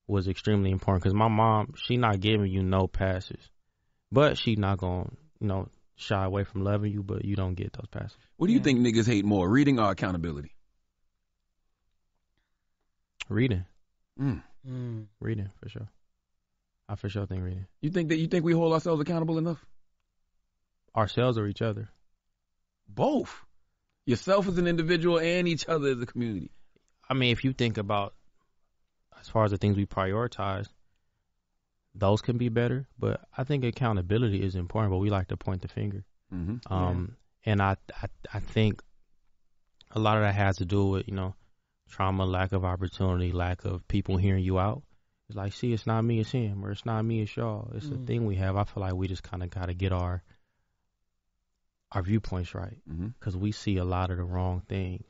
was 0.07 0.29
extremely 0.29 0.71
important 0.71 1.03
because 1.03 1.15
my 1.15 1.29
mom, 1.29 1.75
she 1.77 1.97
not 1.97 2.21
giving 2.21 2.51
you 2.51 2.63
no 2.63 2.87
passes, 2.87 3.41
but 4.11 4.39
she 4.39 4.57
not 4.57 4.79
going, 4.79 5.05
to 5.05 5.17
you 5.41 5.47
know, 5.47 5.69
shy 5.97 6.25
away 6.25 6.45
from 6.45 6.65
loving 6.65 6.93
you, 6.93 7.03
but 7.03 7.25
you 7.25 7.37
don't 7.37 7.55
get 7.55 7.73
those 7.73 7.87
passes. 7.91 8.17
What 8.37 8.47
do 8.47 8.53
you 8.53 8.61
think 8.61 8.81
niggas 8.81 9.07
hate 9.07 9.25
more, 9.25 9.49
reading 9.49 9.79
or 9.79 9.91
accountability? 9.91 10.53
Reading, 13.29 13.65
Mm. 14.21 14.43
Mm. 14.69 15.07
reading 15.21 15.51
for 15.63 15.69
sure. 15.69 15.89
I 16.91 16.97
for 16.97 17.09
sure 17.09 17.25
think 17.25 17.45
reading 17.45 17.67
You 17.81 17.91
think 17.91 18.09
that 18.09 18.17
you 18.17 18.27
think 18.27 18.45
we 18.45 18.53
hold 18.53 18.73
ourselves 18.73 19.01
accountable 19.01 19.39
enough? 19.39 19.65
ourselves 20.97 21.39
or 21.39 21.47
each 21.47 21.63
other. 21.63 21.89
Both. 22.89 23.45
Yourself 24.07 24.49
as 24.49 24.59
an 24.59 24.67
individual 24.67 25.21
and 25.21 25.47
each 25.47 25.69
other 25.69 25.91
as 25.91 26.03
a 26.03 26.07
community. 26.07 26.51
I 27.09 27.15
mean, 27.15 27.31
if 27.31 27.45
you 27.45 27.53
think 27.53 27.79
about 27.79 28.15
as 29.21 29.29
far 29.29 29.45
as 29.45 29.51
the 29.53 29.57
things 29.57 29.77
we 29.77 29.87
prioritize, 29.87 30.67
those 31.95 32.23
can 32.23 32.39
be 32.39 32.49
better. 32.49 32.89
But 32.99 33.21
I 33.37 33.45
think 33.45 33.65
accountability 33.65 34.43
is 34.43 34.57
important. 34.57 34.93
But 34.93 34.99
we 34.99 35.11
like 35.11 35.29
to 35.29 35.37
point 35.37 35.63
the 35.63 35.69
finger. 35.69 36.05
Mm-hmm. 36.35 36.73
Um, 36.73 37.17
and 37.45 37.63
I, 37.63 37.77
I, 38.03 38.07
I 38.35 38.41
think 38.41 38.83
a 39.93 39.99
lot 39.99 40.17
of 40.17 40.23
that 40.23 40.35
has 40.35 40.57
to 40.57 40.65
do 40.65 40.87
with 40.87 41.09
you 41.09 41.15
know 41.15 41.35
trauma, 41.89 42.25
lack 42.25 42.53
of 42.53 42.65
opportunity, 42.65 43.33
lack 43.33 43.65
of 43.65 43.87
people 43.87 44.17
hearing 44.17 44.45
you 44.45 44.59
out. 44.59 44.83
It's 45.31 45.37
like, 45.37 45.53
see, 45.53 45.73
it's 45.73 45.87
not 45.87 46.03
me, 46.03 46.19
it's 46.19 46.33
him, 46.33 46.65
or 46.65 46.73
it's 46.73 46.85
not 46.85 47.05
me, 47.05 47.23
it's 47.23 47.37
y'all. 47.37 47.71
It's 47.77 47.87
a 47.87 47.91
Mm. 47.91 48.05
thing 48.07 48.27
we 48.27 48.35
have. 48.35 48.57
I 48.57 48.65
feel 48.65 48.81
like 48.83 48.95
we 48.95 49.07
just 49.07 49.23
kind 49.23 49.45
of 49.45 49.51
got 49.51 49.67
to 49.67 49.75
get 49.75 49.93
our 49.93 50.25
our 51.93 52.03
viewpoints 52.03 52.53
right 52.55 52.79
Mm-hmm. 52.91 53.09
because 53.19 53.37
we 53.37 53.53
see 53.53 53.77
a 53.77 53.85
lot 53.85 54.11
of 54.11 54.17
the 54.17 54.25
wrong 54.25 54.63
things 54.69 55.05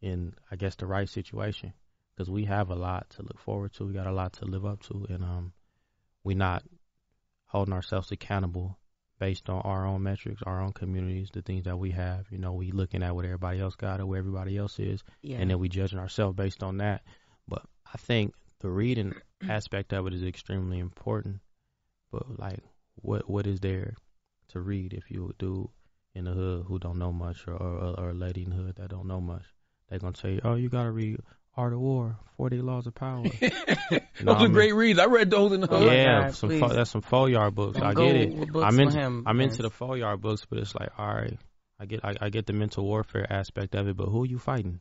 in, 0.00 0.34
I 0.50 0.56
guess, 0.56 0.76
the 0.76 0.86
right 0.86 1.08
situation. 1.08 1.72
Because 2.14 2.30
we 2.30 2.44
have 2.44 2.70
a 2.70 2.76
lot 2.76 3.10
to 3.10 3.22
look 3.22 3.38
forward 3.38 3.72
to, 3.74 3.84
we 3.86 3.92
got 3.92 4.06
a 4.06 4.12
lot 4.12 4.34
to 4.34 4.44
live 4.44 4.64
up 4.64 4.82
to, 4.84 5.06
and 5.10 5.24
um, 5.24 5.52
we 6.24 6.34
not 6.34 6.62
holding 7.46 7.74
ourselves 7.74 8.12
accountable 8.12 8.78
based 9.18 9.48
on 9.50 9.62
our 9.62 9.84
own 9.84 10.02
metrics, 10.04 10.42
our 10.42 10.60
own 10.62 10.72
communities, 10.72 11.30
the 11.32 11.42
things 11.42 11.64
that 11.64 11.76
we 11.78 11.90
have. 11.90 12.26
You 12.30 12.38
know, 12.38 12.52
we 12.52 12.70
looking 12.70 13.02
at 13.02 13.14
what 13.16 13.24
everybody 13.24 13.60
else 13.60 13.74
got 13.74 14.00
or 14.00 14.06
where 14.06 14.18
everybody 14.20 14.56
else 14.56 14.78
is, 14.78 15.02
Yeah. 15.22 15.38
and 15.38 15.50
then 15.50 15.58
we 15.58 15.68
judging 15.68 15.98
ourselves 15.98 16.36
based 16.36 16.62
on 16.62 16.76
that. 16.78 17.02
But 17.48 17.62
I 17.92 17.98
think 17.98 18.32
the 18.60 18.70
reading 18.70 19.14
aspect 19.48 19.92
of 19.92 20.06
it 20.06 20.14
is 20.14 20.22
extremely 20.22 20.78
important. 20.78 21.40
But 22.12 22.38
like, 22.38 22.60
what 22.96 23.28
what 23.28 23.46
is 23.46 23.60
there 23.60 23.94
to 24.48 24.60
read 24.60 24.92
if 24.92 25.10
you 25.10 25.34
do 25.38 25.70
in 26.14 26.24
the 26.24 26.32
hood 26.32 26.64
who 26.66 26.78
don't 26.78 26.98
know 26.98 27.12
much, 27.12 27.46
or 27.46 27.54
or, 27.54 28.00
or 28.00 28.10
a 28.10 28.14
lady 28.14 28.44
in 28.44 28.50
the 28.50 28.56
hood 28.56 28.76
that 28.76 28.88
don't 28.90 29.06
know 29.08 29.20
much? 29.20 29.42
They're 29.88 29.98
gonna 29.98 30.12
tell 30.12 30.30
you, 30.30 30.40
oh, 30.44 30.54
you 30.54 30.68
gotta 30.68 30.90
read 30.90 31.18
Art 31.56 31.72
of 31.72 31.80
War, 31.80 32.16
Forty 32.36 32.60
Laws 32.60 32.86
of 32.86 32.94
Power. 32.94 33.22
those 33.40 34.00
No, 34.22 34.32
I 34.32 34.36
are 34.36 34.42
mean- 34.44 34.52
great 34.52 34.74
reads. 34.74 34.98
I 34.98 35.06
read 35.06 35.30
those 35.30 35.52
in 35.52 35.60
the 35.60 35.66
hood. 35.66 35.86
my 35.86 35.94
yeah, 35.94 36.20
God, 36.22 36.34
some 36.34 36.58
fo- 36.60 36.68
that's 36.68 36.90
some 36.90 37.02
four 37.02 37.28
yard 37.28 37.54
books. 37.54 37.78
Don't 37.78 37.86
I 37.88 37.94
get 37.94 38.16
it. 38.16 38.34
with 38.52 38.64
I'm 38.64 38.76
for 38.76 38.82
into 38.82 38.98
him, 38.98 39.24
I'm 39.26 39.40
into 39.40 39.62
the 39.62 39.70
four 39.70 39.96
yard 39.98 40.20
books, 40.20 40.46
but 40.48 40.58
it's 40.60 40.74
like, 40.74 40.90
all 40.98 41.06
right, 41.12 41.38
I 41.78 41.86
get 41.86 42.04
I, 42.04 42.14
I 42.20 42.28
get 42.30 42.46
the 42.46 42.52
mental 42.52 42.84
warfare 42.84 43.26
aspect 43.30 43.74
of 43.74 43.86
it, 43.88 43.96
but 43.96 44.06
who 44.06 44.22
are 44.22 44.26
you 44.26 44.38
fighting? 44.38 44.80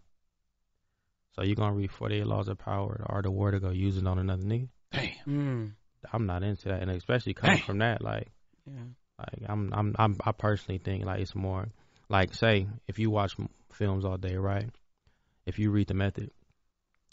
So 1.35 1.43
you 1.43 1.55
gonna 1.55 1.73
read 1.73 1.91
Forty 1.91 2.15
Eight 2.19 2.27
Laws 2.27 2.47
of 2.47 2.57
Power, 2.57 2.93
or 2.93 2.97
the 2.99 3.13
Art 3.13 3.25
of 3.25 3.33
War 3.33 3.51
to 3.51 3.59
go 3.59 3.71
use 3.71 3.97
it 3.97 4.07
on 4.07 4.19
another 4.19 4.43
nigga? 4.43 4.69
Damn. 4.91 5.11
Mm. 5.27 5.71
I'm 6.13 6.25
not 6.25 6.43
into 6.43 6.69
that, 6.69 6.81
and 6.81 6.91
especially 6.91 7.33
coming 7.33 7.57
Damn. 7.57 7.65
from 7.65 7.77
that, 7.79 8.01
like, 8.01 8.27
Yeah. 8.65 8.83
like 9.19 9.49
I'm 9.49 9.73
I'm 9.73 9.95
I'm 9.97 10.15
I 10.23 10.31
personally 10.31 10.77
think 10.77 11.03
like 11.05 11.19
it's 11.19 11.35
more 11.35 11.67
like 12.09 12.33
say 12.33 12.67
if 12.87 12.99
you 12.99 13.09
watch 13.09 13.35
films 13.73 14.05
all 14.05 14.17
day, 14.17 14.35
right? 14.35 14.69
If 15.45 15.59
you 15.59 15.71
read 15.71 15.87
the 15.87 15.93
method, 15.93 16.31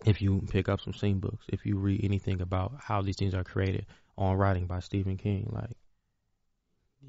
if 0.07 0.23
you 0.23 0.43
pick 0.51 0.69
up 0.69 0.81
some 0.81 0.95
scene 0.95 1.19
books, 1.19 1.45
if 1.49 1.67
you 1.67 1.77
read 1.79 2.05
anything 2.05 2.41
about 2.41 2.75
how 2.79 3.03
these 3.03 3.17
things 3.17 3.35
are 3.35 3.45
created 3.45 3.87
on 4.17 4.37
writing 4.37 4.67
by 4.67 4.81
Stephen 4.81 5.17
King, 5.17 5.51
like 5.53 5.77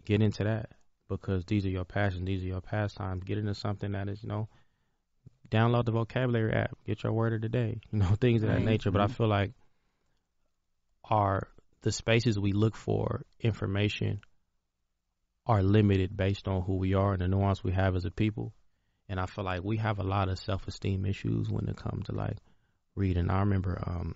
get 0.05 0.21
into 0.21 0.43
that 0.45 0.71
because 1.09 1.45
these 1.45 1.65
are 1.65 1.69
your 1.69 1.85
passions, 1.85 2.25
these 2.25 2.43
are 2.43 2.47
your 2.47 2.61
pastimes. 2.61 3.23
Get 3.23 3.37
into 3.37 3.53
something 3.53 3.91
that 3.91 4.09
is, 4.09 4.23
you 4.23 4.29
know, 4.29 4.47
download 5.53 5.85
the 5.85 5.91
vocabulary 5.91 6.53
app, 6.53 6.71
get 6.85 7.03
your 7.03 7.13
word 7.13 7.33
of 7.33 7.41
the 7.41 7.49
day, 7.49 7.79
you 7.91 7.99
know, 7.99 8.15
things 8.19 8.43
of 8.43 8.49
that 8.49 8.55
Right. 8.55 8.65
nature. 8.65 8.91
But 8.91 9.01
I 9.01 9.07
feel 9.07 9.27
like 9.29 9.51
our 11.09 11.47
the 11.81 11.91
spaces 11.91 12.39
we 12.39 12.53
look 12.53 12.75
for 12.75 13.23
information 13.39 14.21
are 15.45 15.61
limited 15.61 16.15
based 16.15 16.47
on 16.47 16.61
who 16.61 16.77
we 16.77 16.93
are 16.93 17.13
and 17.13 17.21
the 17.21 17.27
nuance 17.27 17.63
we 17.63 17.73
have 17.73 17.95
as 17.95 18.05
a 18.05 18.11
people. 18.11 18.53
And 19.09 19.19
I 19.19 19.25
feel 19.25 19.43
like 19.43 19.63
we 19.63 19.77
have 19.77 19.99
a 19.99 20.03
lot 20.03 20.29
of 20.29 20.39
self 20.39 20.67
esteem 20.67 21.05
issues 21.05 21.49
when 21.49 21.67
it 21.67 21.75
comes 21.75 22.05
to 22.05 22.13
like 22.15 22.37
reading. 22.95 23.29
I 23.29 23.39
remember 23.41 23.81
um 23.85 24.15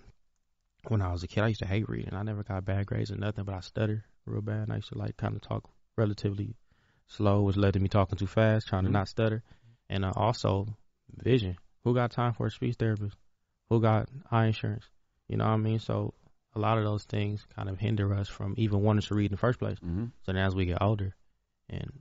when 0.88 1.02
I 1.02 1.12
was 1.12 1.24
a 1.24 1.28
kid, 1.28 1.44
I 1.44 1.48
used 1.50 1.60
to 1.60 1.68
hate 1.68 1.90
reading. 1.90 2.14
I 2.14 2.24
never 2.24 2.44
got 2.44 2.64
bad 2.66 2.86
grades 2.86 3.12
or 3.12 3.18
nothing, 3.18 3.44
but 3.44 3.56
I 3.56 3.60
stutter 3.60 4.06
real 4.26 4.42
bad. 4.42 4.64
And 4.64 4.72
I 4.74 4.78
used 4.78 4.90
to 4.94 4.98
like 4.98 5.18
kind 5.18 5.36
of 5.36 5.42
talk 5.42 5.70
relatively 5.98 6.56
slow, 7.08 7.42
which 7.42 7.58
led 7.58 7.74
to 7.74 7.80
me 7.80 7.90
talking 7.90 8.18
too 8.18 8.28
fast, 8.28 8.68
trying 8.68 8.86
to 8.86 8.90
not 8.90 9.10
stutter. 9.10 9.44
And 9.90 10.06
uh, 10.06 10.14
also 10.16 10.68
vision. 11.24 11.58
Who 11.84 11.94
got 11.94 12.12
time 12.12 12.34
for 12.34 12.48
a 12.48 12.52
speech 12.52 12.76
therapist? 12.78 13.16
Who 13.70 13.82
got 13.82 14.10
eye 14.32 14.48
insurance? 14.48 14.86
You 15.28 15.38
know 15.38 15.46
what 15.46 15.54
I 15.54 15.58
mean? 15.58 15.80
So 15.80 16.14
a 16.56 16.60
lot 16.60 16.78
of 16.78 16.84
those 16.84 17.04
things 17.04 17.46
kind 17.56 17.70
of 17.70 17.80
hinder 17.80 18.14
us 18.14 18.28
from 18.28 18.56
even 18.58 18.82
wanting 18.82 19.04
to 19.04 19.16
read 19.16 19.28
in 19.28 19.32
the 19.32 19.38
first 19.38 19.60
place. 19.60 19.78
Mm-hmm. 19.78 20.06
So 20.26 20.32
now 20.32 20.48
as 20.48 20.56
we 20.56 20.66
get 20.66 20.82
older 20.82 21.16
and 21.70 21.92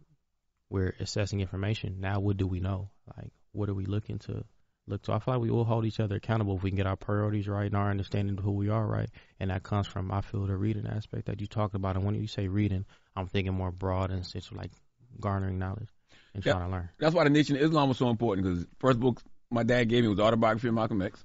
we're 0.71 0.95
assessing 1.01 1.41
information, 1.41 2.01
now 2.01 2.21
what 2.21 2.37
do 2.37 2.47
we 2.47 2.61
know? 2.61 2.91
Like 3.17 3.33
what 3.53 3.69
are 3.69 3.75
we 3.75 3.87
looking 3.87 4.19
to 4.21 4.45
look 4.87 5.03
to? 5.03 5.13
I 5.13 5.19
feel 5.19 5.35
like 5.35 5.43
we 5.43 5.51
will 5.51 5.65
hold 5.65 5.85
each 5.85 6.01
other 6.01 6.17
accountable 6.17 6.57
if 6.57 6.63
we 6.63 6.71
can 6.71 6.77
get 6.77 6.87
our 6.87 6.97
priorities 6.97 7.49
right 7.49 7.67
and 7.67 7.77
our 7.77 7.91
understanding 7.91 8.39
of 8.39 8.45
who 8.45 8.53
we 8.53 8.69
are 8.69 8.87
right. 8.87 9.11
And 9.41 9.51
that 9.51 9.63
comes 9.63 9.87
from 9.87 10.13
I 10.13 10.21
feel 10.21 10.47
the 10.47 10.57
reading 10.57 10.87
aspect 10.87 11.27
that 11.27 11.41
you 11.41 11.47
talked 11.47 11.75
about. 11.75 11.97
And 11.97 12.05
when 12.05 12.15
you 12.15 12.27
say 12.27 12.49
reading, 12.49 12.87
I'm 13.15 13.27
thinking 13.27 13.55
more 13.55 13.73
broad 13.73 14.11
and 14.11 14.25
sense 14.25 14.51
of 14.51 14.57
like 14.57 14.73
garnering 15.21 15.59
knowledge 15.59 15.89
and 16.37 16.47
Yeah. 16.47 16.53
trying 16.53 16.67
to 16.67 16.71
learn. 16.73 16.89
That's 16.99 17.15
why 17.15 17.25
the 17.25 17.31
Nation 17.31 17.57
of 17.57 17.63
Islam 17.63 17.89
was 17.89 17.99
so 17.99 18.09
important 18.09 18.47
because 18.47 18.67
first 18.79 19.01
book 19.01 19.21
my 19.51 19.63
dad 19.63 19.85
gave 19.89 20.03
me 20.03 20.09
was 20.09 20.21
autobiography 20.21 20.69
of 20.69 20.75
Malcolm 20.75 21.03
X. 21.03 21.25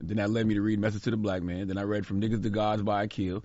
And 0.00 0.08
then 0.08 0.16
that 0.18 0.30
led 0.30 0.46
me 0.46 0.54
to 0.54 0.62
read 0.62 0.78
Message 0.78 1.02
to 1.02 1.10
the 1.10 1.16
Black 1.16 1.42
Man. 1.42 1.66
Then 1.68 1.76
I 1.78 1.82
read 1.82 2.06
From 2.06 2.20
Niggas 2.20 2.42
to 2.42 2.50
Gods 2.50 2.82
by 2.82 3.04
Akil. 3.04 3.44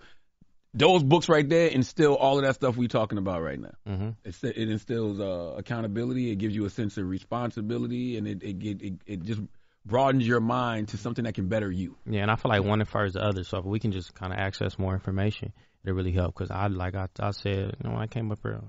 Those 0.75 1.03
books 1.03 1.29
right 1.29 1.47
there 1.47 1.67
instill 1.67 2.15
all 2.15 2.37
of 2.39 2.45
that 2.45 2.55
stuff 2.55 2.77
we 2.77 2.87
talking 2.87 3.17
about 3.19 3.43
right 3.43 3.59
now. 3.59 3.73
Mm-hmm. 3.87 4.09
It, 4.23 4.35
it 4.43 4.69
instills 4.69 5.19
uh, 5.19 5.55
accountability. 5.57 6.31
It 6.31 6.35
gives 6.37 6.55
you 6.55 6.65
a 6.65 6.69
sense 6.69 6.97
of 6.97 7.07
responsibility, 7.07 8.17
and 8.17 8.27
it 8.27 8.41
it, 8.43 8.81
it 8.81 8.93
it 9.05 9.23
just 9.23 9.41
broadens 9.85 10.27
your 10.27 10.39
mind 10.39 10.87
to 10.89 10.97
something 10.97 11.25
that 11.25 11.35
can 11.35 11.47
better 11.47 11.69
you. 11.71 11.95
Yeah, 12.07 12.21
and 12.21 12.31
I 12.31 12.35
feel 12.37 12.49
like 12.49 12.63
one 12.63 12.79
infers 12.79 13.13
the 13.13 13.23
other. 13.23 13.43
So 13.43 13.59
if 13.59 13.65
we 13.65 13.79
can 13.79 13.91
just 13.91 14.15
kind 14.15 14.33
of 14.33 14.39
access 14.39 14.79
more 14.79 14.93
information, 14.93 15.53
it'll 15.83 15.95
really 15.95 16.11
help. 16.11 16.33
Because 16.33 16.49
I, 16.49 16.67
like 16.67 16.95
I, 16.95 17.07
I 17.19 17.31
said, 17.31 17.75
you 17.79 17.89
know, 17.89 17.91
when 17.91 18.01
I 18.01 18.07
came 18.07 18.31
up 18.31 18.39
here 18.41 18.61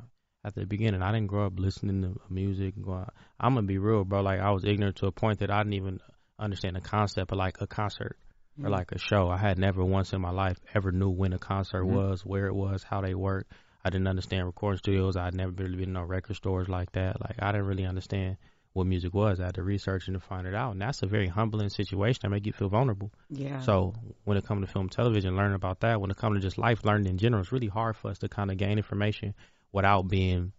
at 0.44 0.54
the 0.54 0.66
beginning, 0.66 1.02
I 1.02 1.10
didn't 1.12 1.28
grow 1.28 1.46
up 1.46 1.54
listening 1.58 2.02
to 2.02 2.20
music. 2.28 2.76
And 2.76 2.84
go 2.84 2.94
out. 2.94 3.14
I'm 3.40 3.54
gonna 3.54 3.66
be 3.66 3.78
real, 3.78 4.04
bro. 4.04 4.20
Like 4.20 4.40
I 4.40 4.50
was 4.50 4.64
ignorant 4.64 4.96
to 4.96 5.06
a 5.06 5.12
point 5.12 5.38
that 5.38 5.50
I 5.50 5.58
didn't 5.62 5.74
even 5.74 6.00
understand 6.38 6.76
the 6.76 6.80
concept 6.80 7.32
of 7.32 7.38
like 7.38 7.60
a 7.60 7.66
concert 7.66 8.18
or 8.62 8.68
like 8.70 8.92
a 8.92 8.98
show. 8.98 9.28
I 9.28 9.38
had 9.38 9.58
never 9.58 9.84
once 9.84 10.12
in 10.12 10.20
my 10.20 10.30
life 10.30 10.58
ever 10.74 10.92
knew 10.92 11.08
when 11.10 11.32
a 11.32 11.38
concert 11.38 11.84
Mhm. 11.84 11.94
was, 11.94 12.24
where 12.24 12.46
it 12.46 12.54
was, 12.54 12.82
how 12.82 13.00
they 13.00 13.14
worked. 13.14 13.52
I 13.84 13.90
didn't 13.90 14.06
understand 14.06 14.46
recording 14.46 14.78
studios. 14.78 15.16
I'd 15.16 15.34
never 15.34 15.52
really 15.52 15.76
been 15.76 15.88
in 15.88 15.92
no 15.94 16.02
record 16.02 16.36
stores 16.36 16.68
like 16.68 16.92
that. 16.92 17.20
Like 17.20 17.36
I 17.42 17.52
didn't 17.52 17.66
really 17.66 17.86
understand 17.86 18.36
what 18.72 18.86
music 18.86 19.14
was. 19.14 19.40
I 19.40 19.46
had 19.46 19.54
to 19.54 19.62
research 19.62 20.08
and 20.08 20.14
to 20.14 20.20
find 20.20 20.46
it 20.46 20.54
out. 20.54 20.72
And 20.72 20.80
that's 20.82 21.02
a 21.02 21.06
very 21.06 21.28
humbling 21.28 21.68
situation 21.68 22.20
that 22.22 22.30
make 22.30 22.46
you 22.46 22.52
feel 22.52 22.68
vulnerable. 22.68 23.12
Yeah. 23.28 23.60
So 23.60 23.94
when 24.24 24.36
it 24.36 24.44
comes 24.44 24.66
to 24.66 24.72
film, 24.72 24.88
television, 24.88 25.36
learning 25.36 25.54
about 25.54 25.80
that. 25.80 26.00
When 26.00 26.10
it 26.10 26.16
comes 26.16 26.36
to 26.36 26.40
just 26.40 26.58
life, 26.58 26.84
learning 26.84 27.06
in 27.06 27.18
general, 27.18 27.42
it's 27.42 27.52
really 27.52 27.68
hard 27.68 27.96
for 27.96 28.08
us 28.10 28.18
to 28.18 28.28
kind 28.28 28.50
of 28.50 28.56
gain 28.56 28.78
information 28.78 29.34
without 29.74 30.08
being, 30.08 30.52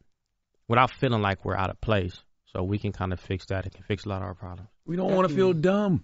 without 0.68 0.92
feeling 0.92 1.22
like 1.22 1.46
we're 1.46 1.56
out 1.58 1.70
of 1.70 1.80
place. 1.82 2.22
So 2.48 2.64
we 2.64 2.78
can 2.78 2.92
kind 2.92 3.12
of 3.14 3.20
fix 3.20 3.48
that. 3.48 3.66
It 3.66 3.74
can 3.74 3.84
fix 3.84 4.06
a 4.06 4.10
lot 4.10 4.22
of 4.22 4.28
our 4.28 4.34
problems. 4.36 4.70
We 4.86 4.96
don't 4.96 5.14
want 5.14 5.28
to 5.28 5.36
feel 5.36 5.54
dumb. 5.54 6.04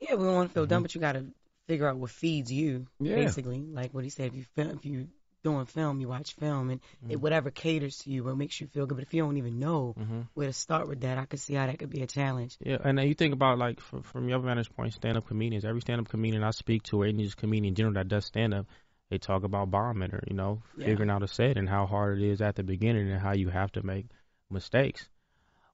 Yeah, 0.00 0.14
we 0.14 0.24
don't 0.24 0.34
want 0.34 0.48
to 0.50 0.54
feel 0.54 0.66
dumb, 0.66 0.82
but 0.82 0.94
you 0.94 1.00
got 1.00 1.12
to 1.12 1.26
figure 1.68 1.88
out 1.88 1.96
what 1.96 2.10
feeds 2.10 2.50
you. 2.52 2.86
Yeah. 2.98 3.16
Basically, 3.16 3.60
like 3.60 3.92
what 3.94 4.04
he 4.04 4.10
said, 4.10 4.28
if 4.28 4.34
you 4.34 4.44
film, 4.56 4.70
if 4.70 4.84
you 4.84 5.08
doing 5.44 5.66
film, 5.66 6.00
you 6.00 6.08
watch 6.08 6.34
film, 6.34 6.70
and 6.70 6.80
it, 7.08 7.20
whatever 7.20 7.50
caters 7.50 7.98
to 7.98 8.10
you, 8.10 8.24
what 8.24 8.36
makes 8.36 8.60
you 8.60 8.68
feel 8.68 8.86
good. 8.86 8.96
But 8.96 9.04
if 9.04 9.14
you 9.14 9.22
don't 9.22 9.36
even 9.36 9.58
know 9.58 9.94
Mhm. 9.98 10.28
where 10.34 10.46
to 10.48 10.52
start 10.52 10.88
with 10.88 11.00
that, 11.02 11.18
I 11.18 11.24
could 11.24 11.40
see 11.40 11.54
how 11.54 11.66
that 11.66 11.78
could 11.78 11.90
be 11.90 12.02
a 12.02 12.06
challenge. 12.06 12.56
Yeah, 12.64 12.78
and 12.84 12.96
then 12.98 13.06
you 13.08 13.14
think 13.14 13.34
about 13.34 13.58
like 13.58 13.80
from, 13.80 14.02
from 14.02 14.28
your 14.28 14.38
vantage 14.40 14.72
point, 14.72 14.92
stand-up 14.94 15.26
comedians. 15.26 15.64
Every 15.64 15.80
stand-up 15.80 16.08
comedian 16.08 16.42
I 16.44 16.50
speak 16.50 16.84
to, 16.84 17.02
or 17.02 17.06
any 17.06 17.24
just 17.24 17.36
comedian 17.36 17.66
in 17.66 17.74
general 17.74 17.94
that 17.94 18.08
does 18.08 18.24
stand-up, 18.24 18.66
they 19.12 19.18
talk 19.18 19.44
about 19.44 19.70
bombing 19.70 20.10
or 20.10 20.24
you 20.26 20.34
know 20.34 20.62
Yeah. 20.74 20.86
figuring 20.86 21.10
out 21.10 21.22
a 21.22 21.28
set 21.28 21.58
and 21.58 21.68
how 21.68 21.84
hard 21.84 22.18
it 22.18 22.26
is 22.26 22.40
at 22.40 22.56
the 22.56 22.62
beginning 22.62 23.10
and 23.10 23.20
how 23.20 23.32
you 23.32 23.50
have 23.50 23.70
to 23.72 23.84
make 23.84 24.06
mistakes. 24.48 25.06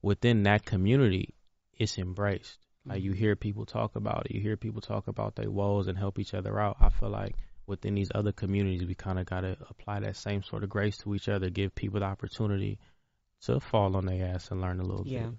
Within 0.02 0.42
that 0.42 0.64
community, 0.64 1.36
it's 1.72 1.98
embraced. 1.98 2.58
Like 2.84 3.00
you 3.00 3.12
mm-hmm. 3.12 3.18
hear 3.20 3.36
people 3.36 3.64
talk 3.64 3.94
about 3.94 4.26
it, 4.26 4.34
you 4.34 4.40
hear 4.40 4.56
people 4.56 4.80
talk 4.80 5.06
about 5.06 5.36
their 5.36 5.50
woes 5.50 5.86
and 5.86 5.96
help 5.96 6.18
each 6.18 6.34
other 6.34 6.58
out. 6.58 6.78
I 6.80 6.88
feel 6.88 7.10
like 7.10 7.36
within 7.66 7.94
these 7.94 8.10
other 8.12 8.32
communities, 8.32 8.84
we 8.84 8.96
kind 8.96 9.20
of 9.20 9.26
got 9.26 9.42
to 9.42 9.56
apply 9.70 10.00
that 10.00 10.16
same 10.16 10.42
sort 10.42 10.64
of 10.64 10.68
grace 10.68 10.96
to 10.98 11.14
each 11.14 11.28
other, 11.28 11.48
give 11.48 11.76
people 11.76 12.00
the 12.00 12.06
opportunity 12.06 12.80
to 13.42 13.60
fall 13.60 13.94
on 13.96 14.06
their 14.06 14.34
ass 14.34 14.50
and 14.50 14.60
learn 14.60 14.80
a 14.80 14.84
little 14.84 15.04
bit. 15.04 15.12
Yeah. 15.12 15.26
bit. 15.26 15.38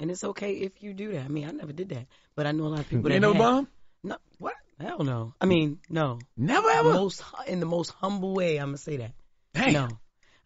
And 0.00 0.10
it's 0.10 0.24
okay 0.24 0.54
if 0.54 0.82
you 0.82 0.94
do 0.94 1.12
that. 1.12 1.26
I 1.26 1.28
mean, 1.28 1.46
I 1.46 1.52
never 1.52 1.72
did 1.72 1.90
that, 1.90 2.06
but 2.34 2.46
I 2.46 2.50
know 2.52 2.64
a 2.64 2.72
lot 2.74 2.80
of 2.80 2.88
people 2.88 3.04
You 3.04 3.08
that 3.10 3.14
ain't 3.14 3.22
never 3.22 3.34
have. 3.34 3.42
bomb? 3.42 3.68
No, 4.02 4.16
what? 4.38 4.54
Hell 4.80 5.04
no. 5.04 5.34
I 5.40 5.46
mean, 5.46 5.78
no. 5.88 6.18
Never 6.36 6.68
ever. 6.68 6.92
Most 6.92 7.22
in 7.46 7.60
the 7.60 7.66
most 7.66 7.90
humble 7.90 8.34
way, 8.34 8.58
I'm 8.58 8.68
gonna 8.68 8.78
say 8.78 8.98
that. 8.98 9.12
Damn. 9.54 9.72
No, 9.72 9.88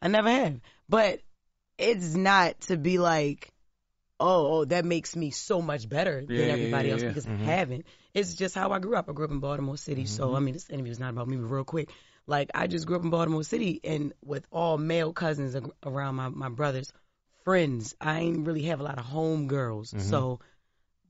I 0.00 0.08
never 0.08 0.30
have. 0.30 0.60
But 0.88 1.20
it's 1.78 2.14
not 2.14 2.60
to 2.62 2.76
be 2.76 2.98
like, 2.98 3.52
oh, 4.20 4.58
oh, 4.60 4.64
that 4.66 4.84
makes 4.84 5.16
me 5.16 5.30
so 5.30 5.60
much 5.60 5.88
better 5.88 6.24
than 6.24 6.36
Yeah, 6.36 6.46
yeah, 6.46 6.52
everybody 6.52 6.88
yeah, 6.88 6.92
else 6.94 7.02
yeah. 7.02 7.08
because 7.08 7.26
Mhm. 7.26 7.40
I 7.42 7.44
haven't. 7.44 7.86
It's 8.14 8.34
just 8.34 8.54
how 8.54 8.70
I 8.70 8.78
grew 8.78 8.96
up. 8.96 9.08
I 9.08 9.12
grew 9.12 9.24
up 9.24 9.30
in 9.32 9.40
Baltimore 9.40 9.76
City, 9.76 10.06
so 10.06 10.26
Mm-hmm. 10.28 10.36
I 10.36 10.40
mean, 10.40 10.54
this 10.54 10.70
interview 10.70 10.92
is 10.92 11.00
not 11.00 11.10
about 11.10 11.26
me, 11.28 11.36
but 11.36 11.46
real 11.46 11.64
quick. 11.64 11.90
Like 12.26 12.50
I 12.54 12.66
just 12.68 12.86
grew 12.86 12.96
up 12.96 13.02
in 13.02 13.10
Baltimore 13.10 13.42
City, 13.42 13.80
and 13.82 14.12
with 14.24 14.46
all 14.52 14.78
male 14.78 15.12
cousins 15.12 15.56
around 15.84 16.14
my 16.16 16.28
my 16.28 16.48
brothers, 16.50 16.92
friends. 17.44 17.96
I 18.00 18.20
ain't 18.20 18.46
really 18.46 18.64
have 18.64 18.78
a 18.80 18.84
lot 18.84 18.98
of 18.98 19.04
home 19.06 19.48
girls, 19.48 19.92
Mhm. 19.92 20.02
so. 20.02 20.40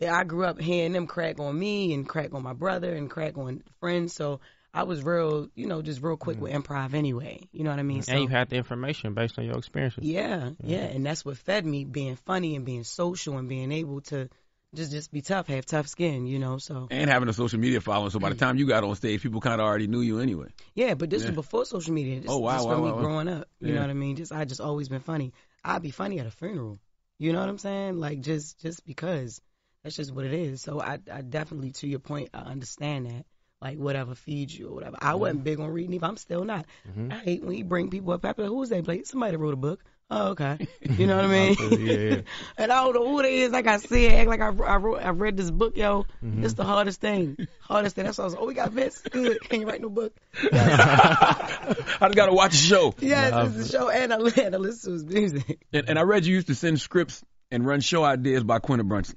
That 0.00 0.12
I 0.12 0.24
grew 0.24 0.44
up 0.44 0.60
hearing 0.60 0.92
them 0.92 1.06
crack 1.06 1.38
on 1.38 1.58
me 1.58 1.94
and 1.94 2.08
crack 2.08 2.34
on 2.34 2.42
my 2.42 2.54
brother 2.54 2.92
and 2.94 3.08
crack 3.08 3.38
on 3.38 3.62
friends. 3.80 4.14
So 4.14 4.40
I 4.72 4.84
was 4.84 5.02
real, 5.02 5.48
you 5.54 5.66
know, 5.66 5.82
just 5.82 6.02
real 6.02 6.16
quick 6.16 6.40
with 6.40 6.52
mm-hmm. 6.52 6.62
improv 6.62 6.94
anyway. 6.94 7.40
You 7.52 7.64
know 7.64 7.70
what 7.70 7.78
I 7.78 7.82
mean? 7.82 8.02
So 8.02 8.12
and 8.12 8.22
you 8.22 8.28
had 8.28 8.48
the 8.48 8.56
information 8.56 9.14
based 9.14 9.38
on 9.38 9.44
your 9.44 9.58
experiences. 9.58 10.04
yeah, 10.04 10.36
mm-hmm. 10.38 10.68
yeah, 10.68 10.78
and 10.78 11.04
that's 11.04 11.24
what 11.24 11.36
fed 11.36 11.64
me 11.66 11.84
being 11.84 12.16
funny 12.16 12.56
and 12.56 12.64
being 12.64 12.84
social 12.84 13.36
and 13.36 13.48
being 13.48 13.72
able 13.72 14.00
to 14.02 14.28
just 14.74 14.92
just 14.92 15.10
be 15.10 15.20
tough, 15.20 15.48
have 15.48 15.66
tough 15.66 15.88
skin, 15.88 16.26
you 16.26 16.38
know. 16.38 16.58
So 16.58 16.86
And 16.90 17.10
having 17.10 17.28
a 17.28 17.32
social 17.32 17.58
media 17.58 17.80
following, 17.80 18.10
so 18.10 18.20
by 18.20 18.28
the 18.28 18.36
mm-hmm. 18.36 18.44
time 18.44 18.56
you 18.56 18.66
got 18.66 18.84
on 18.84 18.94
stage, 18.94 19.20
people 19.22 19.40
kind 19.40 19.60
of 19.60 19.66
already 19.66 19.88
knew 19.88 20.00
you 20.00 20.20
anyway. 20.20 20.48
yeah, 20.74 20.94
but 20.94 21.10
this 21.10 21.22
Yeah. 21.22 21.30
was 21.30 21.34
before 21.34 21.64
social 21.64 21.92
media. 21.92 22.20
This, 22.20 22.30
Oh, 22.30 22.38
wow, 22.38 22.56
this 22.56 22.66
wow, 22.66 22.72
from 22.74 22.84
me 22.84 22.90
wow, 22.90 22.96
wow. 22.96 23.02
growing 23.02 23.28
up. 23.28 23.48
You 23.58 23.68
Yeah. 23.68 23.74
know 23.74 23.80
what 23.82 23.90
I 23.90 23.94
mean? 23.94 24.16
Just 24.16 24.32
I 24.32 24.44
just 24.44 24.60
always 24.60 24.88
been 24.88 25.00
funny. 25.00 25.32
I'd 25.64 25.82
be 25.82 25.90
funny 25.90 26.20
at 26.20 26.26
a 26.26 26.30
funeral. 26.30 26.78
You 27.18 27.32
know 27.32 27.40
what 27.40 27.48
I'm 27.48 27.58
saying? 27.58 27.98
Like 27.98 28.20
just 28.20 28.60
just 28.60 28.86
because 28.86 29.42
that's 29.82 29.96
just 29.96 30.12
what 30.14 30.24
it 30.24 30.32
is. 30.34 30.62
So 30.62 30.80
I 30.80 30.98
I 31.12 31.22
definitely 31.22 31.72
to 31.72 31.86
your 31.88 32.00
point, 32.00 32.30
I 32.34 32.38
understand 32.40 33.06
that. 33.06 33.24
Like 33.62 33.76
whatever 33.76 34.14
feeds 34.14 34.58
you 34.58 34.68
or 34.68 34.74
whatever. 34.74 34.96
I 35.02 35.16
wasn't 35.16 35.44
big 35.44 35.60
on 35.60 35.68
reading 35.68 35.92
either. 35.92 36.06
I'm 36.06 36.16
still 36.16 36.44
not. 36.44 36.64
Mhm. 36.90 37.12
I 37.12 37.16
hate 37.18 37.44
when 37.44 37.54
you 37.58 37.64
bring 37.64 37.90
people 37.90 38.14
up. 38.14 38.24
After 38.24 38.46
who's 38.46 38.70
they 38.70 38.80
play? 38.80 39.02
Somebody 39.04 39.36
wrote 39.36 39.52
a 39.52 39.56
book. 39.58 39.84
Oh, 40.10 40.28
okay. 40.30 40.66
You 40.98 41.06
know 41.06 41.14
what 41.16 41.26
I 41.26 41.28
mean? 41.28 41.52
I 41.52 41.54
feel 41.56 41.78
you, 41.78 41.86
yeah, 41.86 42.14
yeah. 42.16 42.20
and 42.56 42.72
I 42.72 42.82
don't 42.84 42.94
know 42.94 43.06
who 43.10 43.20
they 43.22 43.40
is. 43.42 43.52
Like 43.52 43.66
I 43.66 43.76
said, 43.76 44.12
act 44.14 44.28
like 44.30 44.40
I, 44.40 44.46
I 44.48 44.76
wrote, 44.76 45.02
I 45.02 45.10
read 45.10 45.36
this 45.36 45.50
book, 45.50 45.76
yo. 45.76 46.06
Mhm. 46.24 46.42
It's 46.42 46.54
the 46.54 46.64
hardest 46.64 47.02
thing. 47.02 47.36
Hardest 47.60 47.96
thing. 47.96 48.06
That's 48.06 48.16
why 48.16 48.22
I 48.22 48.26
was. 48.28 48.34
Oh, 48.34 48.46
we 48.46 48.54
got 48.54 48.72
Vince. 48.72 48.98
Good. 49.02 49.42
Can 49.42 49.60
you 49.60 49.66
write 49.68 49.82
no 49.82 49.90
book? 49.90 50.14
I 50.42 51.74
just 52.00 52.14
got 52.16 52.26
to 52.26 52.32
watch 52.32 52.52
the 52.52 52.56
show. 52.56 52.94
Yes, 53.00 53.30
Nah, 53.32 53.44
it's 53.44 53.56
the 53.56 53.68
show, 53.68 53.90
and 53.90 54.12
I, 54.12 54.16
and 54.16 54.54
I 54.54 54.58
listen 54.58 54.88
to 54.88 54.92
his 54.94 55.04
music. 55.04 55.66
And, 55.72 55.88
and 55.90 55.98
I 55.98 56.02
read 56.02 56.24
you 56.24 56.34
used 56.34 56.46
to 56.48 56.54
send 56.54 56.80
scripts 56.80 57.22
and 57.50 57.66
run 57.66 57.80
show 57.80 58.02
ideas 58.04 58.42
by 58.42 58.58
Quinta 58.58 58.84
Brunson. 58.84 59.16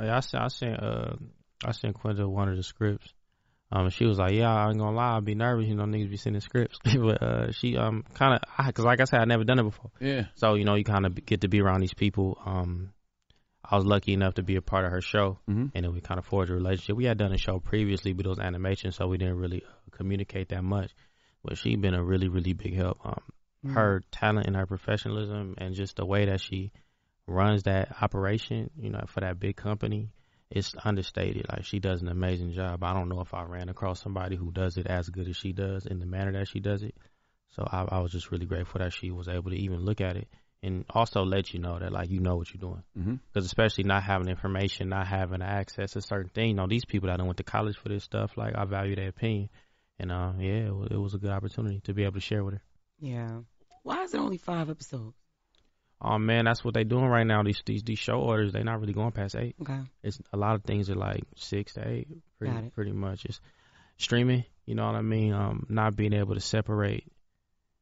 Oh, 0.00 0.04
yeah, 0.04 0.16
I 0.16 0.20
sent 0.20 0.42
I 0.42 0.48
sent 0.48 0.82
uh 0.82 1.12
I 1.64 1.72
sent 1.72 1.94
Quinta 1.94 2.26
one 2.28 2.48
of 2.48 2.56
the 2.56 2.62
scripts. 2.62 3.12
Um, 3.72 3.88
she 3.90 4.04
was 4.04 4.18
like, 4.18 4.32
"Yeah, 4.32 4.52
I 4.52 4.68
ain't 4.68 4.78
gonna 4.78 4.96
lie, 4.96 5.16
I'd 5.16 5.24
be 5.24 5.34
nervous, 5.36 5.66
you 5.68 5.74
know, 5.76 5.84
niggas 5.84 6.10
be 6.10 6.16
sending 6.16 6.40
scripts." 6.40 6.78
but 6.84 7.22
uh, 7.22 7.52
she 7.52 7.76
um 7.76 8.04
kind 8.14 8.34
of, 8.34 8.74
cause 8.74 8.84
like 8.84 9.00
I 9.00 9.04
said, 9.04 9.20
I 9.20 9.24
never 9.26 9.44
done 9.44 9.58
it 9.60 9.64
before. 9.64 9.90
Yeah. 10.00 10.24
So 10.36 10.54
you 10.54 10.64
know, 10.64 10.74
you 10.74 10.84
kind 10.84 11.06
of 11.06 11.14
get 11.26 11.42
to 11.42 11.48
be 11.48 11.60
around 11.60 11.80
these 11.80 11.94
people. 11.94 12.40
Um, 12.44 12.92
I 13.62 13.76
was 13.76 13.84
lucky 13.84 14.12
enough 14.14 14.34
to 14.34 14.42
be 14.42 14.56
a 14.56 14.62
part 14.62 14.84
of 14.86 14.90
her 14.90 15.00
show, 15.02 15.38
Mhm. 15.48 15.70
and 15.74 15.84
then 15.84 15.92
we 15.92 16.00
kind 16.00 16.18
of 16.18 16.24
forged 16.24 16.50
a 16.50 16.54
relationship. 16.54 16.96
We 16.96 17.04
had 17.04 17.18
done 17.18 17.32
a 17.32 17.38
show 17.38 17.60
previously, 17.60 18.12
but 18.14 18.26
it 18.26 18.28
was 18.30 18.40
animation, 18.40 18.90
so 18.90 19.06
we 19.06 19.18
didn't 19.18 19.36
really 19.36 19.62
uh, 19.62 19.68
communicate 19.92 20.48
that 20.48 20.64
much. 20.64 20.90
But 21.44 21.56
she 21.58 21.76
been 21.76 21.94
a 21.94 22.02
really, 22.02 22.28
really 22.28 22.54
big 22.54 22.74
help. 22.74 22.98
Um, 23.04 23.22
her 23.74 24.02
talent 24.10 24.46
and 24.46 24.56
her 24.56 24.66
professionalism, 24.66 25.54
and 25.58 25.74
just 25.74 25.96
the 25.96 26.06
way 26.06 26.24
that 26.24 26.40
she 26.40 26.72
runs 27.30 27.62
that 27.62 27.96
operation, 28.02 28.70
you 28.76 28.90
know, 28.90 29.04
for 29.06 29.20
that 29.20 29.38
big 29.38 29.56
company, 29.56 30.10
it's 30.50 30.74
understated. 30.84 31.46
Like 31.48 31.64
she 31.64 31.78
does 31.78 32.02
an 32.02 32.08
amazing 32.08 32.52
job. 32.52 32.82
I 32.82 32.92
don't 32.92 33.08
know 33.08 33.20
if 33.20 33.32
I 33.32 33.44
ran 33.44 33.68
across 33.68 34.02
somebody 34.02 34.36
who 34.36 34.50
does 34.50 34.76
it 34.76 34.86
as 34.86 35.08
good 35.08 35.28
as 35.28 35.36
she 35.36 35.52
does 35.52 35.86
in 35.86 36.00
the 36.00 36.06
manner 36.06 36.32
that 36.32 36.48
she 36.48 36.60
does 36.60 36.82
it. 36.82 36.94
So 37.50 37.66
I, 37.70 37.84
I 37.88 38.00
was 38.00 38.12
just 38.12 38.30
really 38.30 38.46
grateful 38.46 38.80
that 38.80 38.92
she 38.92 39.10
was 39.10 39.28
able 39.28 39.50
to 39.50 39.56
even 39.56 39.84
look 39.84 40.00
at 40.00 40.16
it 40.16 40.28
and 40.62 40.84
also 40.90 41.22
let 41.22 41.54
you 41.54 41.60
know 41.60 41.78
that 41.78 41.92
like 41.92 42.10
you 42.10 42.20
know 42.20 42.36
what 42.36 42.52
you're 42.52 42.60
doing. 42.60 42.82
Mm-hmm. 42.98 43.14
Because 43.32 43.46
especially 43.46 43.84
not 43.84 44.02
having 44.02 44.28
information, 44.28 44.88
not 44.88 45.06
having 45.06 45.42
access 45.42 45.92
to 45.92 46.02
certain 46.02 46.30
things. 46.34 46.48
You 46.50 46.54
know, 46.54 46.66
these 46.68 46.84
people 46.84 47.08
that 47.08 47.16
done 47.16 47.26
went 47.26 47.38
to 47.38 47.44
college 47.44 47.76
for 47.76 47.88
this 47.88 48.04
stuff, 48.04 48.32
like 48.36 48.54
I 48.56 48.64
value 48.64 48.96
their 48.96 49.08
opinion. 49.08 49.48
And 49.98 50.10
uh, 50.10 50.32
yeah, 50.38 50.66
it 50.66 50.74
was, 50.74 50.88
it 50.90 50.96
was 50.96 51.14
a 51.14 51.18
good 51.18 51.30
opportunity 51.30 51.80
to 51.84 51.94
be 51.94 52.02
able 52.02 52.14
to 52.14 52.20
share 52.20 52.42
with 52.44 52.54
her. 52.54 52.62
Yeah. 52.98 53.40
Why 53.82 54.02
is 54.02 54.14
it 54.14 54.20
only 54.20 54.36
five 54.36 54.68
episodes? 54.68 55.16
Oh 56.02 56.18
man, 56.18 56.46
that's 56.46 56.64
what 56.64 56.74
they 56.74 56.84
doing 56.84 57.04
right 57.06 57.26
now. 57.26 57.42
These 57.42 57.62
these 57.66 57.82
these 57.82 57.98
show 57.98 58.20
orders, 58.20 58.52
they 58.52 58.62
not 58.62 58.80
really 58.80 58.92
going 58.94 59.12
past 59.12 59.36
eight. 59.36 59.54
Okay. 59.60 59.80
It's 60.02 60.18
a 60.32 60.36
lot 60.36 60.54
of 60.54 60.62
things 60.64 60.88
are 60.90 60.94
like 60.94 61.24
six 61.36 61.74
to 61.74 61.86
eight, 61.86 62.08
pretty 62.38 62.54
pretty 62.70 62.92
much. 62.92 63.24
It's 63.26 63.40
streaming. 63.98 64.44
You 64.66 64.74
know 64.76 64.86
what 64.86 64.94
I 64.94 65.02
mean? 65.02 65.32
Um, 65.34 65.66
not 65.68 65.96
being 65.96 66.12
able 66.14 66.34
to 66.34 66.40
separate 66.40 67.04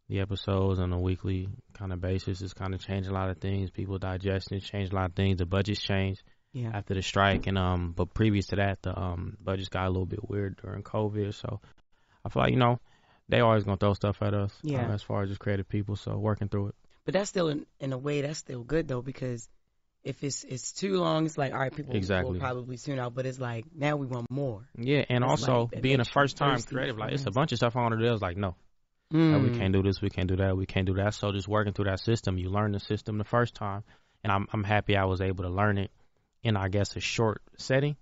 the 0.09 0.21
episodes 0.21 0.81
on 0.81 0.93
a 0.93 0.99
weekly 0.99 1.49
kind 1.75 1.93
of 1.93 2.01
basis 2.01 2.41
is 2.41 2.55
kind 2.55 2.75
of 2.75 2.81
changing 2.81 3.11
a 3.13 3.15
lot 3.15 3.29
of 3.31 3.39
things. 3.39 3.71
People 3.71 3.99
digesting, 3.99 4.61
change 4.61 4.91
a 4.91 4.95
lot 4.95 5.11
of 5.11 5.15
things. 5.15 5.39
The 5.39 5.47
budgets 5.47 5.81
change. 5.81 6.23
Yeah. 6.55 6.71
after 6.73 6.95
the 6.95 7.03
strike, 7.03 7.47
and 7.47 7.59
um, 7.59 7.93
but 7.95 8.15
previous 8.15 8.47
to 8.47 8.57
that, 8.57 8.81
the 8.83 8.99
um 8.99 9.37
budgets 9.39 9.69
got 9.69 9.85
a 9.85 9.91
little 9.91 10.07
bit 10.07 10.29
weird 10.29 10.57
during 10.63 10.83
COVID. 10.83 11.35
So 11.35 11.61
I 12.25 12.31
feel 12.31 12.43
like 12.43 12.53
you 12.53 12.59
know 12.59 12.81
they 13.29 13.41
always 13.41 13.65
gonna 13.65 13.77
throw 13.77 13.93
stuff 13.93 14.17
at 14.23 14.33
us. 14.35 14.53
Yeah. 14.63 14.91
as 14.91 15.03
far 15.03 15.23
as 15.23 15.29
just 15.29 15.41
creative 15.41 15.69
people, 15.69 15.95
so 15.95 16.17
working 16.17 16.49
through 16.49 16.69
it. 16.69 16.75
But 17.09 17.15
that's 17.15 17.31
still 17.31 17.49
in, 17.49 17.65
in 17.81 17.95
a 17.95 17.97
way 17.97 18.21
that's 18.21 18.39
still 18.39 18.63
good 18.63 18.87
though 18.87 19.01
because 19.01 19.49
if 20.05 20.23
it's 20.23 20.45
it's 20.45 20.73
too 20.73 20.99
long, 20.99 21.25
it's 21.25 21.39
like 21.39 21.55
all 21.55 21.59
right, 21.59 21.75
people 21.75 21.97
Exactly. 21.97 22.33
will 22.35 22.39
probably 22.39 22.77
tune 22.77 22.99
out. 22.99 23.15
But 23.15 23.25
it's 23.25 23.39
like 23.39 23.65
now 23.75 23.97
we 23.97 24.05
want 24.07 24.31
more. 24.31 24.69
Yeah, 24.77 25.07
and 25.09 25.25
It's 25.25 25.31
also 25.31 25.71
like 25.73 25.81
being 25.81 26.01
a 26.01 26.05
first 26.05 26.37
time 26.37 26.63
creative, 26.63 26.99
like 26.99 27.15
it's 27.15 27.25
a 27.25 27.31
bunch 27.31 27.53
of 27.53 27.57
stuff 27.57 27.77
I 27.77 27.81
want 27.81 27.95
to 27.95 27.99
do. 27.99 28.07
I 28.07 28.13
was 28.13 28.21
like, 28.21 28.37
no, 28.37 28.57
Mm. 29.11 29.33
Like, 29.33 29.43
we 29.43 29.59
can't 29.59 29.73
do 29.73 29.83
this, 29.83 30.03
we 30.03 30.11
can't 30.11 30.29
do 30.29 30.37
that, 30.37 30.55
we 30.55 30.67
can't 30.67 30.87
do 30.87 30.93
that. 30.97 31.15
So 31.15 31.33
just 31.33 31.49
working 31.49 31.73
through 31.73 31.87
that 31.87 32.01
system, 32.01 32.37
you 32.37 32.51
learn 32.51 32.73
the 32.73 32.79
system 32.79 33.17
the 33.17 33.25
first 33.25 33.55
time, 33.55 33.85
and 34.23 34.31
I'm 34.31 34.47
I'm 34.53 34.63
happy 34.63 34.95
I 34.95 35.07
was 35.07 35.23
able 35.23 35.45
to 35.45 35.51
learn 35.51 35.79
it 35.79 35.91
in 36.43 36.59
I 36.59 36.69
guess 36.69 36.95
a 36.95 37.01
short 37.01 37.41
setting 37.57 37.97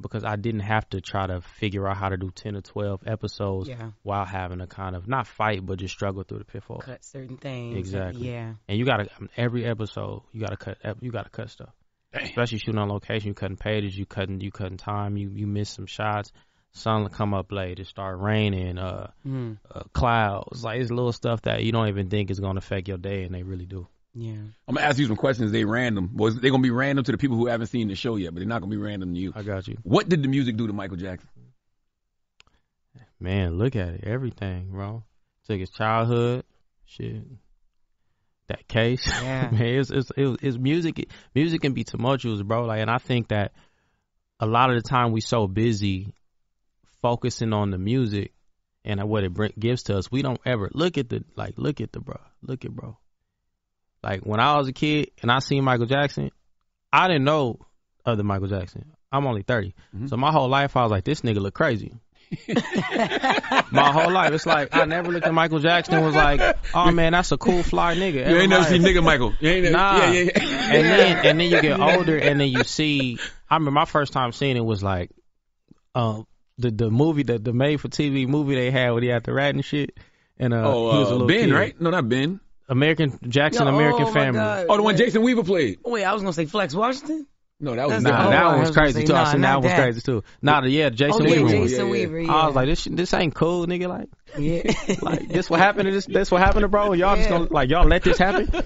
because 0.00 0.24
I 0.24 0.36
didn't 0.36 0.60
have 0.60 0.88
to 0.90 1.00
try 1.00 1.26
to 1.26 1.40
figure 1.40 1.86
out 1.88 1.96
how 1.96 2.08
to 2.08 2.16
do 2.16 2.30
ten 2.30 2.56
or 2.56 2.60
twelve 2.62 3.00
episodes 3.06 3.68
Yeah. 3.68 3.90
while 4.02 4.24
having 4.24 4.58
to 4.58 4.66
kind 4.66 4.96
of 4.96 5.06
not 5.08 5.26
fight 5.26 5.64
but 5.64 5.78
just 5.78 5.94
struggle 5.94 6.22
through 6.22 6.38
the 6.40 6.44
pitfalls. 6.44 6.84
Cut 6.84 7.04
certain 7.04 7.36
things. 7.36 7.78
Exactly. 7.78 8.28
Yeah. 8.30 8.54
And 8.68 8.78
you 8.78 8.84
gotta 8.84 9.08
every 9.36 9.64
episode 9.66 10.22
you 10.32 10.40
gotta 10.40 10.56
cut 10.56 10.78
you 11.00 11.10
gotta 11.10 11.30
cut 11.30 11.50
stuff. 11.50 11.74
Especially 12.12 12.58
shooting 12.58 12.78
on 12.80 12.88
location, 12.88 13.28
you 13.28 13.34
cutting 13.34 13.56
pages, 13.56 13.96
you 13.96 14.04
cutting 14.06 14.40
you 14.40 14.50
cutting 14.50 14.78
time, 14.78 15.16
you 15.16 15.30
you 15.30 15.46
miss 15.46 15.70
some 15.70 15.86
shots. 15.86 16.32
Sun 16.72 17.02
will 17.02 17.08
come 17.08 17.34
up 17.34 17.50
late, 17.50 17.80
it 17.80 17.86
start 17.88 18.18
raining, 18.20 18.78
uh, 18.78 19.10
Mm. 19.26 19.58
uh 19.74 19.82
clouds. 19.92 20.62
Like 20.64 20.80
it's 20.80 20.90
little 20.90 21.12
stuff 21.12 21.42
that 21.42 21.62
you 21.64 21.72
don't 21.72 21.88
even 21.88 22.08
think 22.10 22.30
is 22.30 22.38
gonna 22.40 22.58
affect 22.58 22.86
your 22.88 22.98
day, 22.98 23.24
and 23.24 23.34
they 23.34 23.42
really 23.42 23.66
do. 23.66 23.86
Yeah. 24.14 24.32
I'm 24.66 24.74
gonna 24.74 24.86
ask 24.86 24.98
you 24.98 25.06
some 25.06 25.16
questions. 25.16 25.52
They 25.52 25.64
random. 25.64 26.10
Well, 26.14 26.32
they're 26.32 26.50
gonna 26.50 26.62
be 26.62 26.70
random 26.70 27.04
to 27.04 27.12
the 27.12 27.18
people 27.18 27.36
who 27.36 27.46
haven't 27.46 27.68
seen 27.68 27.88
the 27.88 27.94
show 27.94 28.16
yet, 28.16 28.32
but 28.34 28.40
they're 28.40 28.48
not 28.48 28.60
gonna 28.60 28.70
be 28.70 28.76
random 28.76 29.14
to 29.14 29.20
you. 29.20 29.32
I 29.34 29.42
got 29.42 29.68
you. 29.68 29.76
What 29.82 30.08
did 30.08 30.22
the 30.22 30.28
music 30.28 30.56
do 30.56 30.66
to 30.66 30.72
Michael 30.72 30.96
Jackson? 30.96 31.28
Man, 33.20 33.58
look 33.58 33.76
at 33.76 33.88
it, 33.94 34.04
everything, 34.04 34.70
bro. 34.70 35.04
Took 35.46 35.60
his 35.60 35.70
childhood, 35.70 36.44
shit. 36.86 37.22
That 38.48 38.66
case, 38.66 39.06
Yeah. 39.22 39.50
man, 39.50 39.62
it's, 39.62 39.90
it's 39.90 40.10
it's 40.16 40.42
it's 40.42 40.58
music. 40.58 41.08
Music 41.34 41.60
can 41.60 41.72
be 41.72 41.84
tumultuous, 41.84 42.42
bro. 42.42 42.64
Like, 42.64 42.80
and 42.80 42.90
I 42.90 42.98
think 42.98 43.28
that 43.28 43.52
a 44.40 44.46
lot 44.46 44.70
of 44.70 44.82
the 44.82 44.88
time 44.88 45.12
we 45.12 45.20
so 45.20 45.46
busy 45.46 46.14
focusing 47.02 47.52
on 47.52 47.70
the 47.70 47.78
music 47.78 48.32
and 48.84 49.02
what 49.08 49.22
it 49.22 49.32
bring, 49.32 49.52
gives 49.58 49.84
to 49.84 49.96
us, 49.98 50.10
we 50.10 50.22
don't 50.22 50.40
ever 50.44 50.68
look 50.72 50.98
at 50.98 51.08
the 51.08 51.22
like 51.36 51.54
look 51.58 51.80
at 51.80 51.92
the 51.92 52.00
bro, 52.00 52.18
look 52.42 52.64
at 52.64 52.72
bro. 52.72 52.96
Like 54.02 54.22
when 54.22 54.40
I 54.40 54.56
was 54.56 54.68
a 54.68 54.72
kid 54.72 55.10
and 55.22 55.30
I 55.30 55.40
seen 55.40 55.64
Michael 55.64 55.86
Jackson, 55.86 56.30
I 56.92 57.06
didn't 57.08 57.24
know 57.24 57.58
other 58.06 58.22
Michael 58.24 58.48
Jackson. 58.48 58.92
I'm 59.12 59.26
only 59.26 59.42
30, 59.42 59.74
so 60.06 60.16
my 60.16 60.30
whole 60.30 60.48
life 60.48 60.76
I 60.76 60.82
was 60.82 60.90
like, 60.92 61.02
this 61.04 61.22
nigga 61.22 61.38
look 61.38 61.52
crazy. 61.54 61.92
my 63.72 63.90
whole 63.92 64.10
life, 64.12 64.32
it's 64.32 64.46
like 64.46 64.74
I 64.74 64.84
never 64.84 65.10
looked 65.10 65.26
at 65.26 65.34
Michael 65.34 65.58
Jackson 65.58 65.94
and 65.94 66.04
was 66.06 66.14
like, 66.14 66.40
oh 66.74 66.90
man, 66.92 67.12
that's 67.12 67.32
a 67.32 67.38
cool 67.38 67.62
fly 67.62 67.94
nigga. 67.96 68.28
You 68.28 68.36
ain't 68.38 68.50
never 68.50 68.62
Like- 68.62 68.68
seen 68.70 68.82
nigga 68.82 69.02
Michael. 69.02 69.34
You 69.40 69.50
ain't 69.50 69.62
never, 69.64 69.76
Nah. 69.76 69.96
Yeah, 69.98 70.10
yeah, 70.12 70.22
yeah. 70.36 70.72
and 70.74 70.86
then 70.86 71.26
and 71.26 71.40
then 71.40 71.50
you 71.50 71.60
get 71.60 71.80
older 71.80 72.16
and 72.16 72.40
then 72.40 72.48
you 72.48 72.64
see 72.64 73.18
I 73.48 73.56
remember 73.56 73.72
my 73.72 73.84
first 73.84 74.12
time 74.12 74.32
seeing 74.32 74.56
it 74.56 74.64
was 74.64 74.82
like 74.82 75.10
um 75.94 76.26
the 76.58 76.70
the 76.70 76.90
movie 76.90 77.22
the 77.24 77.38
the 77.38 77.52
made 77.52 77.80
for 77.80 77.88
TV 77.88 78.28
movie 78.28 78.54
they 78.54 78.70
had 78.70 78.92
where 78.92 79.02
he 79.02 79.08
had 79.08 79.24
the 79.24 79.32
rat 79.32 79.54
and 79.54 79.64
shit. 79.64 79.98
And 80.38 80.54
uh, 80.54 80.62
oh, 80.64 80.92
he 80.92 80.98
was 80.98 81.08
a 81.08 81.10
uh, 81.10 81.12
little 81.14 81.26
Ben, 81.26 81.46
kid. 81.48 81.52
right? 81.54 81.80
No, 81.80 81.90
not 81.90 82.08
Ben. 82.08 82.40
American 82.70 83.18
Jackson, 83.28 83.66
Yo, 83.66 83.74
American 83.74 84.04
oh 84.04 84.12
Family. 84.12 84.38
God. 84.40 84.66
Oh, 84.68 84.76
the 84.76 84.82
one 84.82 84.94
Wait. 84.94 85.04
Jason 85.04 85.22
Weaver 85.22 85.42
played. 85.44 85.78
Wait, 85.84 86.04
I 86.04 86.12
was 86.14 86.22
gonna 86.22 86.32
say 86.32 86.46
Flex 86.46 86.74
Washington. 86.74 87.26
No, 87.62 87.74
that 87.74 87.88
was 87.88 88.02
That's 88.02 88.16
Nah, 88.16 88.26
Oh, 88.26 88.30
that 88.30 88.44
one 88.46 88.58
was 88.60 88.68
was 88.70 88.76
crazy 88.76 89.00
say, 89.00 89.06
too. 89.06 89.12
I 89.14 89.16
nah, 89.24 89.24
seen 89.32 89.40
that 89.42 89.48
not 89.48 89.54
one 89.62 89.64
was 89.64 89.74
crazy 89.80 90.00
too. 90.00 90.24
Nah, 90.40 90.64
yeah, 90.64 90.88
Jason 90.88 91.22
oh 91.22 91.26
yeah, 91.26 91.30
Weaver. 91.42 91.44
one. 91.44 91.68
Jason 91.68 91.84
yeah, 91.86 91.92
Weaver. 91.92 92.20
Yeah. 92.20 92.32
I 92.32 92.46
was 92.46 92.54
like, 92.56 92.66
this 92.68 92.80
shit- 92.80 92.96
this 92.96 93.12
ain't 93.12 93.34
cool, 93.34 93.66
nigga. 93.66 93.88
Like, 93.88 94.08
yeah. 94.38 94.96
like 95.02 95.28
this 95.28 95.50
what 95.50 95.60
happened 95.60 95.86
to 95.86 95.90
this? 95.92 96.06
This 96.06 96.30
what 96.30 96.40
happened 96.40 96.62
to 96.62 96.68
bro? 96.68 96.94
Y'all 96.94 97.16
just 97.16 97.28
gonna 97.28 97.48
like 97.50 97.68
y'all 97.68 97.86
let 97.86 98.02
this 98.02 98.18
happen? 98.18 98.48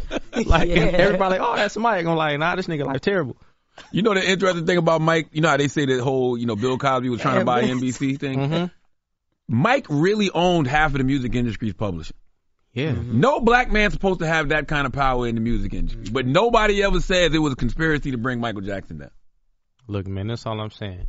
Like 0.47 0.69
Yeah. 0.69 0.77
everybody, 0.77 1.39
like, 1.39 1.49
oh, 1.49 1.55
that's 1.57 1.77
Mike. 1.77 2.05
I'm 2.07 2.17
like, 2.17 2.39
nah, 2.41 2.57
this 2.57 2.67
nigga 2.67 2.85
life 2.85 3.01
terrible. 3.01 3.37
You 3.93 4.03
know 4.03 4.13
the 4.15 4.29
interesting 4.29 4.67
thing 4.67 4.79
about 4.79 5.01
Mike? 5.01 5.29
You 5.33 5.41
know 5.43 5.49
how 5.49 5.57
they 5.57 5.69
say 5.69 5.87
that 5.87 6.01
whole, 6.01 6.37
you 6.37 6.47
know, 6.47 6.57
Bill 6.57 6.77
Cosby 6.77 7.09
was 7.09 7.21
trying 7.21 7.39
to 7.39 7.45
buy 7.45 7.63
NBC 7.63 8.19
thing? 8.19 8.39
Mhm. 8.39 8.71
Mike 9.49 9.87
really 9.89 10.31
owned 10.31 10.67
half 10.67 10.93
of 10.93 10.99
the 10.99 11.05
music 11.05 11.35
industry's 11.35 11.73
publishing. 11.75 12.17
Yeah. 12.75 12.91
Mm-hmm. 12.91 13.21
No 13.21 13.41
black 13.41 13.71
man's 13.73 13.93
supposed 13.93 14.19
to 14.21 14.27
have 14.27 14.51
that 14.51 14.69
kind 14.69 14.87
of 14.87 14.93
power 14.93 15.27
in 15.27 15.37
the 15.37 15.41
music 15.41 15.73
industry. 15.73 16.03
Mm-hmm. 16.03 16.13
But 16.13 16.27
nobody 16.27 16.83
ever 16.83 17.01
says 17.01 17.33
it 17.33 17.39
was 17.39 17.53
a 17.53 17.57
conspiracy 17.57 18.11
to 18.11 18.19
bring 18.19 18.41
Michael 18.41 18.63
Jackson 18.63 18.99
down. 18.99 19.11
Look, 19.87 20.07
man, 20.07 20.27
that's 20.27 20.45
all 20.45 20.61
I'm 20.61 20.71
saying. 20.71 21.07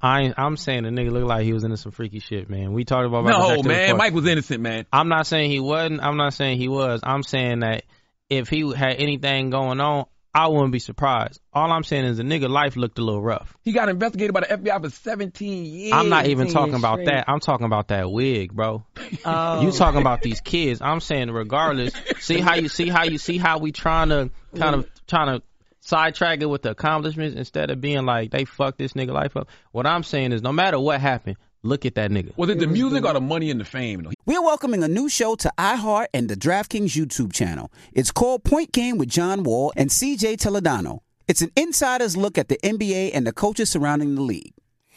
I 0.00 0.34
I'm 0.36 0.58
saying 0.58 0.82
the 0.82 0.90
nigga 0.90 1.10
looked 1.10 1.26
like 1.26 1.44
he 1.44 1.54
was 1.54 1.64
into 1.64 1.78
some 1.78 1.90
freaky 1.90 2.20
shit, 2.20 2.50
man. 2.50 2.74
We 2.74 2.84
talked 2.84 3.06
about 3.06 3.24
Michael 3.24 3.40
No, 3.40 3.48
Jackson 3.48 3.68
man. 3.68 3.86
before. 3.86 3.98
Mike 3.98 4.12
was 4.12 4.26
innocent, 4.26 4.60
man. 4.60 4.86
I'm 4.92 5.08
not 5.08 5.26
saying 5.26 5.50
he 5.50 5.58
wasn't. 5.58 6.02
I'm 6.02 6.18
not 6.18 6.34
saying 6.34 6.58
he 6.58 6.68
was. 6.68 7.00
I'm 7.02 7.22
saying 7.22 7.60
that 7.60 7.84
if 8.28 8.50
he 8.50 8.70
had 8.74 8.96
anything 8.98 9.48
going 9.48 9.80
on, 9.80 10.04
I 10.36 10.48
wouldn't 10.48 10.70
be 10.70 10.80
surprised. 10.80 11.40
All 11.54 11.72
I'm 11.72 11.82
saying 11.82 12.04
is 12.04 12.18
the 12.18 12.22
nigga 12.22 12.46
life 12.50 12.76
looked 12.76 12.98
a 12.98 13.02
little 13.02 13.22
rough. 13.22 13.56
He 13.62 13.72
got 13.72 13.88
investigated 13.88 14.34
by 14.34 14.40
the 14.40 14.48
FBI 14.48 14.82
for 14.82 14.90
17 14.90 15.64
years. 15.64 15.94
I'm 15.94 16.10
not 16.10 16.26
even 16.26 16.48
talking 16.48 16.74
about 16.74 16.96
straight. 16.96 17.06
that. 17.06 17.24
I'm 17.26 17.40
talking 17.40 17.64
about 17.64 17.88
that 17.88 18.10
wig, 18.10 18.52
bro. 18.52 18.84
Oh. 19.24 19.62
You 19.62 19.72
talking 19.72 20.00
about 20.00 20.20
these 20.22 20.40
kids? 20.40 20.80
I'm 20.82 21.00
saying 21.00 21.30
regardless. 21.30 21.94
see 22.20 22.38
how 22.38 22.54
you 22.54 22.68
see 22.68 22.88
how 22.88 23.04
you 23.04 23.18
see 23.18 23.38
how 23.38 23.58
we 23.58 23.72
trying 23.72 24.10
to 24.10 24.30
kind 24.54 24.74
of 24.74 24.86
trying 25.06 25.38
to 25.38 25.42
sidetrack 25.80 26.42
it 26.42 26.46
with 26.46 26.62
the 26.62 26.70
accomplishments 26.70 27.36
instead 27.36 27.70
of 27.70 27.80
being 27.80 28.04
like 28.04 28.30
they 28.30 28.44
fucked 28.44 28.78
this 28.78 28.92
nigga 28.92 29.12
life 29.12 29.36
up. 29.36 29.48
What 29.72 29.86
I'm 29.86 30.02
saying 30.02 30.32
is 30.32 30.42
no 30.42 30.52
matter 30.52 30.78
what 30.78 31.00
happened, 31.00 31.38
look 31.62 31.86
at 31.86 31.94
that 31.96 32.10
nigga. 32.10 32.36
Was 32.36 32.50
it 32.50 32.58
the 32.58 32.66
music 32.66 33.04
or 33.04 33.12
the 33.12 33.20
money 33.20 33.50
and 33.50 33.60
the 33.60 33.64
fame? 33.64 34.02
though? 34.02 34.10
We're 34.24 34.42
welcoming 34.42 34.82
a 34.82 34.88
new 34.88 35.08
show 35.08 35.34
to 35.36 35.52
iHeart 35.58 36.06
and 36.14 36.28
the 36.28 36.36
DraftKings 36.36 36.96
YouTube 36.96 37.32
channel. 37.32 37.70
It's 37.92 38.10
called 38.10 38.44
Point 38.44 38.72
Game 38.72 38.98
with 38.98 39.08
John 39.08 39.42
Wall 39.42 39.72
and 39.76 39.90
CJ 39.90 40.36
Toledano. 40.36 41.00
It's 41.28 41.42
an 41.42 41.50
insider's 41.56 42.16
look 42.16 42.38
at 42.38 42.48
the 42.48 42.58
NBA 42.62 43.10
and 43.12 43.26
the 43.26 43.32
coaches 43.32 43.70
surrounding 43.70 44.14
the 44.14 44.22
league. 44.22 44.52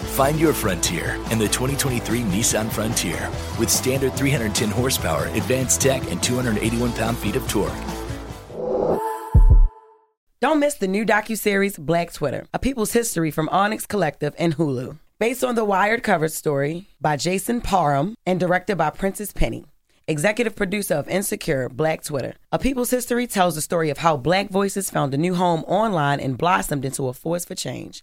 Find 0.00 0.40
your 0.40 0.52
frontier 0.52 1.14
in 1.30 1.38
the 1.38 1.48
2023 1.48 2.20
Nissan 2.22 2.70
Frontier 2.70 3.30
with 3.58 3.70
standard 3.70 4.14
310 4.14 4.70
horsepower, 4.70 5.26
advanced 5.34 5.80
tech, 5.80 6.02
and 6.10 6.22
281 6.22 6.92
pound 6.92 7.16
feet 7.18 7.36
of 7.36 7.48
torque. 7.48 7.72
Don't 10.40 10.58
miss 10.58 10.74
the 10.74 10.88
new 10.88 11.04
docuseries 11.04 11.78
Black 11.78 12.14
Twitter, 12.14 12.46
a 12.54 12.58
people's 12.58 12.92
history 12.92 13.30
from 13.30 13.50
Onyx 13.50 13.84
Collective 13.86 14.34
and 14.38 14.56
Hulu. 14.56 14.98
Based 15.18 15.44
on 15.44 15.54
the 15.54 15.66
Wired 15.66 16.02
cover 16.02 16.28
story 16.28 16.88
by 16.98 17.18
Jason 17.18 17.60
Parham 17.60 18.14
and 18.24 18.40
directed 18.40 18.76
by 18.76 18.88
Prentice 18.88 19.32
Penny. 19.32 19.66
Executive 20.08 20.56
producer 20.56 20.94
of 20.94 21.08
Insecure, 21.08 21.68
Black 21.68 22.02
Twitter. 22.02 22.34
A 22.50 22.58
People's 22.58 22.90
History 22.90 23.26
tells 23.26 23.54
the 23.54 23.60
story 23.60 23.90
of 23.90 23.98
how 23.98 24.16
black 24.16 24.48
voices 24.48 24.88
found 24.90 25.12
a 25.12 25.18
new 25.18 25.34
home 25.34 25.60
online 25.68 26.18
and 26.20 26.38
blossomed 26.38 26.86
into 26.86 27.06
a 27.06 27.12
force 27.12 27.44
for 27.44 27.54
change, 27.54 28.02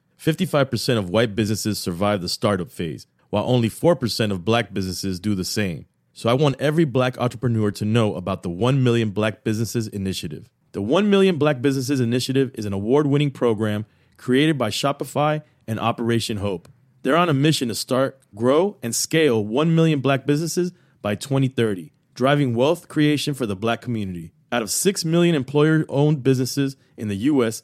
55% 0.21 0.99
of 0.99 1.09
white 1.09 1.35
businesses 1.35 1.79
survive 1.79 2.21
the 2.21 2.29
startup 2.29 2.69
phase, 2.69 3.07
while 3.31 3.43
only 3.47 3.69
4% 3.69 4.31
of 4.31 4.45
black 4.45 4.71
businesses 4.71 5.19
do 5.19 5.33
the 5.33 5.43
same. 5.43 5.87
So 6.13 6.29
I 6.29 6.35
want 6.35 6.61
every 6.61 6.85
black 6.85 7.17
entrepreneur 7.17 7.71
to 7.71 7.85
know 7.85 8.13
about 8.13 8.43
the 8.43 8.49
1 8.49 8.83
Million 8.83 9.09
Black 9.09 9.43
Businesses 9.43 9.87
Initiative. 9.87 10.47
The 10.73 10.81
1 10.81 11.09
Million 11.09 11.37
Black 11.37 11.59
Businesses 11.59 11.99
Initiative 11.99 12.51
is 12.53 12.65
an 12.65 12.73
award 12.73 13.07
winning 13.07 13.31
program 13.31 13.87
created 14.17 14.59
by 14.59 14.69
Shopify 14.69 15.41
and 15.65 15.79
Operation 15.79 16.37
Hope. 16.37 16.69
They're 17.01 17.17
on 17.17 17.29
a 17.29 17.33
mission 17.33 17.69
to 17.69 17.75
start, 17.75 18.19
grow, 18.35 18.77
and 18.83 18.93
scale 18.93 19.43
1 19.43 19.73
million 19.73 20.01
black 20.01 20.27
businesses 20.27 20.71
by 21.01 21.15
2030, 21.15 21.93
driving 22.13 22.53
wealth 22.53 22.87
creation 22.87 23.33
for 23.33 23.47
the 23.47 23.55
black 23.55 23.81
community. 23.81 24.33
Out 24.51 24.61
of 24.61 24.69
6 24.69 25.03
million 25.03 25.33
employer 25.33 25.83
owned 25.89 26.21
businesses 26.21 26.75
in 26.95 27.07
the 27.07 27.15
U.S., 27.15 27.63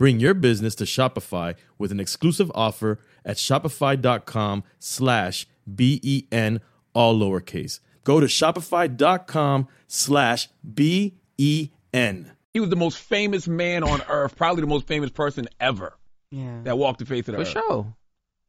Bring 0.00 0.18
your 0.18 0.32
business 0.32 0.74
to 0.76 0.84
Shopify 0.84 1.56
with 1.76 1.92
an 1.92 2.00
exclusive 2.00 2.50
offer 2.54 3.00
at 3.22 3.36
shopify.com 3.36 4.64
slash 4.78 5.46
B-E-N, 5.74 6.62
all 6.94 7.18
lowercase. 7.20 7.80
Go 8.04 8.18
to 8.18 8.24
shopify.com 8.24 9.68
slash 9.88 10.48
B-E-N. 10.74 12.32
He 12.54 12.60
was 12.60 12.70
the 12.70 12.76
most 12.76 12.96
famous 12.96 13.46
man 13.46 13.84
on 13.84 14.00
earth, 14.08 14.36
probably 14.36 14.62
the 14.62 14.66
most 14.68 14.86
famous 14.86 15.10
person 15.10 15.46
ever 15.60 15.98
Yeah. 16.30 16.62
that 16.64 16.78
walked 16.78 17.00
the 17.00 17.04
face 17.04 17.28
of 17.28 17.36
the 17.36 17.44
For 17.44 17.58
earth. 17.58 17.64
sure. 17.66 17.94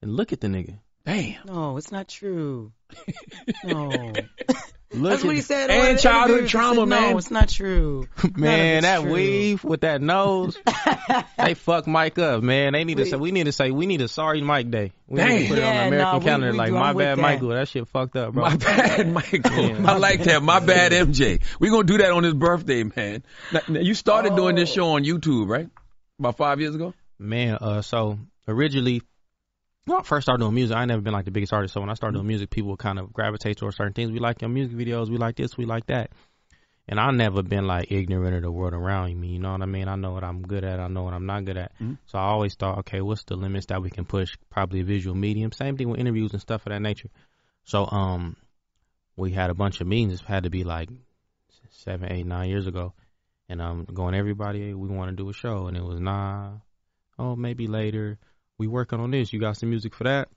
And 0.02 0.16
look 0.16 0.32
at 0.32 0.40
the 0.40 0.48
nigga. 0.48 0.80
Damn. 1.06 1.36
No, 1.46 1.78
it's 1.78 1.92
not 1.92 2.08
true. 2.08 2.72
No. 3.64 4.14
Look 4.94 5.12
That's 5.12 5.24
what 5.24 5.36
he 5.36 5.42
said. 5.42 5.70
And 5.70 5.98
childhood 5.98 6.50
trauma, 6.50 6.82
said, 6.82 6.88
man. 6.90 7.12
No, 7.12 7.18
it's 7.18 7.32
not 7.32 7.48
true. 7.48 8.08
Man, 8.36 8.84
that 8.84 9.02
true. 9.04 9.12
weave 9.14 9.64
with 9.64 9.82
that 9.82 10.02
nose, 10.02 10.58
they 11.38 11.54
fuck 11.54 11.88
Mike 11.88 12.20
up, 12.20 12.44
man. 12.44 12.74
They 12.74 12.84
need 12.84 12.98
to 12.98 13.06
say 13.06 13.16
we 13.16 13.32
need 13.32 13.46
to 13.46 13.54
say 13.54 13.72
we 13.72 13.86
need 13.86 14.02
a 14.02 14.10
sorry 14.10 14.42
Mike 14.42 14.70
day. 14.70 14.92
We 15.08 15.24
need 15.24 15.44
to 15.44 15.48
put 15.48 15.58
it 15.60 15.64
on 15.64 15.76
the 15.76 15.88
American 15.88 16.20
we- 16.20 16.26
calendar 16.26 16.52
we 16.52 16.58
like 16.58 16.68
do- 16.72 16.74
my 16.74 16.92
bad 16.94 17.18
that. 17.18 17.22
Michael. 17.22 17.50
That 17.50 17.68
shit 17.70 17.88
fucked 17.88 18.18
up, 18.18 18.34
bro. 18.34 18.44
My 18.44 18.56
bad, 18.58 19.10
Michael. 19.14 19.40
Yeah. 19.70 19.92
I 19.92 19.98
like 19.98 20.24
that. 20.24 20.44
My 20.44 20.60
bad, 20.60 20.92
MJ. 20.92 21.42
we 21.62 21.70
going 21.70 21.88
to 21.88 21.94
do 21.94 22.00
that 22.00 22.12
on 22.12 22.24
his 22.26 22.34
birthday, 22.34 22.84
man. 22.84 23.24
Now, 23.54 23.62
now, 23.70 23.80
you 23.80 23.94
started 23.94 24.36
doing 24.36 24.56
this 24.58 24.70
show 24.74 24.90
on 24.90 25.06
YouTube, 25.06 25.48
right? 25.48 25.70
About 26.20 26.36
five 26.36 26.60
years 26.60 26.76
ago? 26.76 26.94
Man, 27.18 27.58
uh, 27.62 27.82
so 27.82 28.20
originally, 28.46 29.04
when 29.86 30.00
I 30.00 30.04
first 30.04 30.26
started 30.26 30.42
doing 30.42 30.54
music, 30.54 30.76
I 30.76 30.86
never 30.86 31.02
been 31.02 31.14
like 31.14 31.26
the 31.26 31.32
biggest 31.32 31.54
artist. 31.54 31.74
So 31.74 31.82
when 31.82 31.90
I 31.90 31.96
started 31.96 32.16
doing 32.16 32.28
music, 32.28 32.50
people 32.50 32.72
would 32.72 32.80
kind 32.80 33.00
of 33.00 33.12
gravitate 33.12 33.58
towards 33.58 33.78
certain 33.78 33.94
things. 33.94 34.12
We 34.12 34.20
like 34.20 34.42
your 34.42 34.50
music 34.50 34.78
videos, 34.78 35.10
we 35.10 35.18
like 35.18 35.36
this, 35.36 35.58
we 35.58 35.66
like 35.66 35.88
that. 35.88 36.12
And 36.88 37.00
I 37.00 37.10
never 37.12 37.42
been 37.42 37.68
like 37.68 37.92
ignorant 37.92 38.36
of 38.36 38.42
the 38.42 38.52
world 38.52 38.74
around 38.74 39.20
me. 39.20 39.30
You 39.30 39.40
know 39.40 39.52
what 39.52 39.62
I 39.62 39.66
mean? 39.66 39.88
I 39.88 39.96
know 39.96 40.12
what 40.12 40.24
I'm 40.24 40.42
good 40.42 40.64
at. 40.64 40.80
I 40.80 40.88
know 40.88 41.04
what 41.04 41.14
I'm 41.14 41.26
not 41.26 41.46
good 41.46 41.58
at. 41.58 41.72
So 42.08 42.18
I 42.18 42.24
always 42.24 42.56
thought, 42.56 42.80
okay, 42.80 43.02
what's 43.02 43.24
the 43.24 43.36
limits 43.36 43.68
that 43.68 43.82
we 43.82 43.90
can 43.90 44.04
push? 44.04 44.32
Probably 44.50 44.82
a 44.82 44.84
visual 44.84 45.16
medium. 45.16 45.52
Same 45.52 45.78
thing 45.78 45.90
with 45.90 46.00
interviews 46.00 46.32
and 46.34 46.42
stuff 46.42 46.66
of 46.66 46.72
that 46.72 46.82
nature. 46.82 47.10
So 47.64 47.88
um, 47.90 48.36
we 49.16 49.32
had 49.32 49.50
a 49.50 49.54
bunch 49.54 49.80
of 49.80 49.88
meetings. 49.88 50.22
It 50.22 50.28
had 50.28 50.44
to 50.44 50.50
be 50.50 50.64
like 50.64 50.90
seven, 51.70 52.12
eight, 52.12 52.26
nine 52.26 52.50
years 52.50 52.68
ago. 52.68 52.94
And 53.48 53.62
I'm 53.62 53.82
um, 53.82 53.88
going 53.94 54.16
everybody, 54.16 54.74
we 54.74 54.90
want 54.90 55.10
to 55.12 55.16
do 55.16 55.30
a 55.30 55.34
show, 55.34 55.68
and 55.68 55.76
it 55.76 55.84
was 55.84 56.00
nah. 56.00 56.54
Oh, 57.20 57.36
maybe 57.36 57.68
later. 57.68 58.18
We 58.62 58.68
working 58.68 59.00
on 59.00 59.10
this. 59.10 59.34
You 59.34 59.40
got 59.40 59.58
some 59.58 59.72
music 59.72 59.96
for 59.96 60.04
that? 60.04 60.30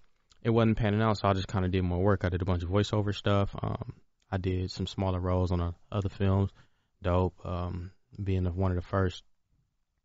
It 0.42 0.48
wasn't 0.48 0.78
panning 0.78 1.02
out, 1.02 1.18
so 1.18 1.28
I 1.28 1.34
just 1.34 1.46
kind 1.46 1.66
of 1.66 1.70
did 1.72 1.82
more 1.82 2.02
work. 2.02 2.24
I 2.24 2.30
did 2.30 2.40
a 2.40 2.46
bunch 2.46 2.62
of 2.62 2.70
voiceover 2.70 3.14
stuff. 3.14 3.54
Um, 3.62 3.92
I 4.30 4.38
did 4.38 4.70
some 4.70 4.86
smaller 4.86 5.20
roles 5.20 5.52
on 5.52 5.60
uh, 5.60 5.72
other 5.92 6.08
films. 6.08 6.50
Dope. 7.02 7.34
Um, 7.44 7.90
being 8.22 8.46
one 8.46 8.70
of 8.70 8.76
the 8.76 8.80
first. 8.82 9.24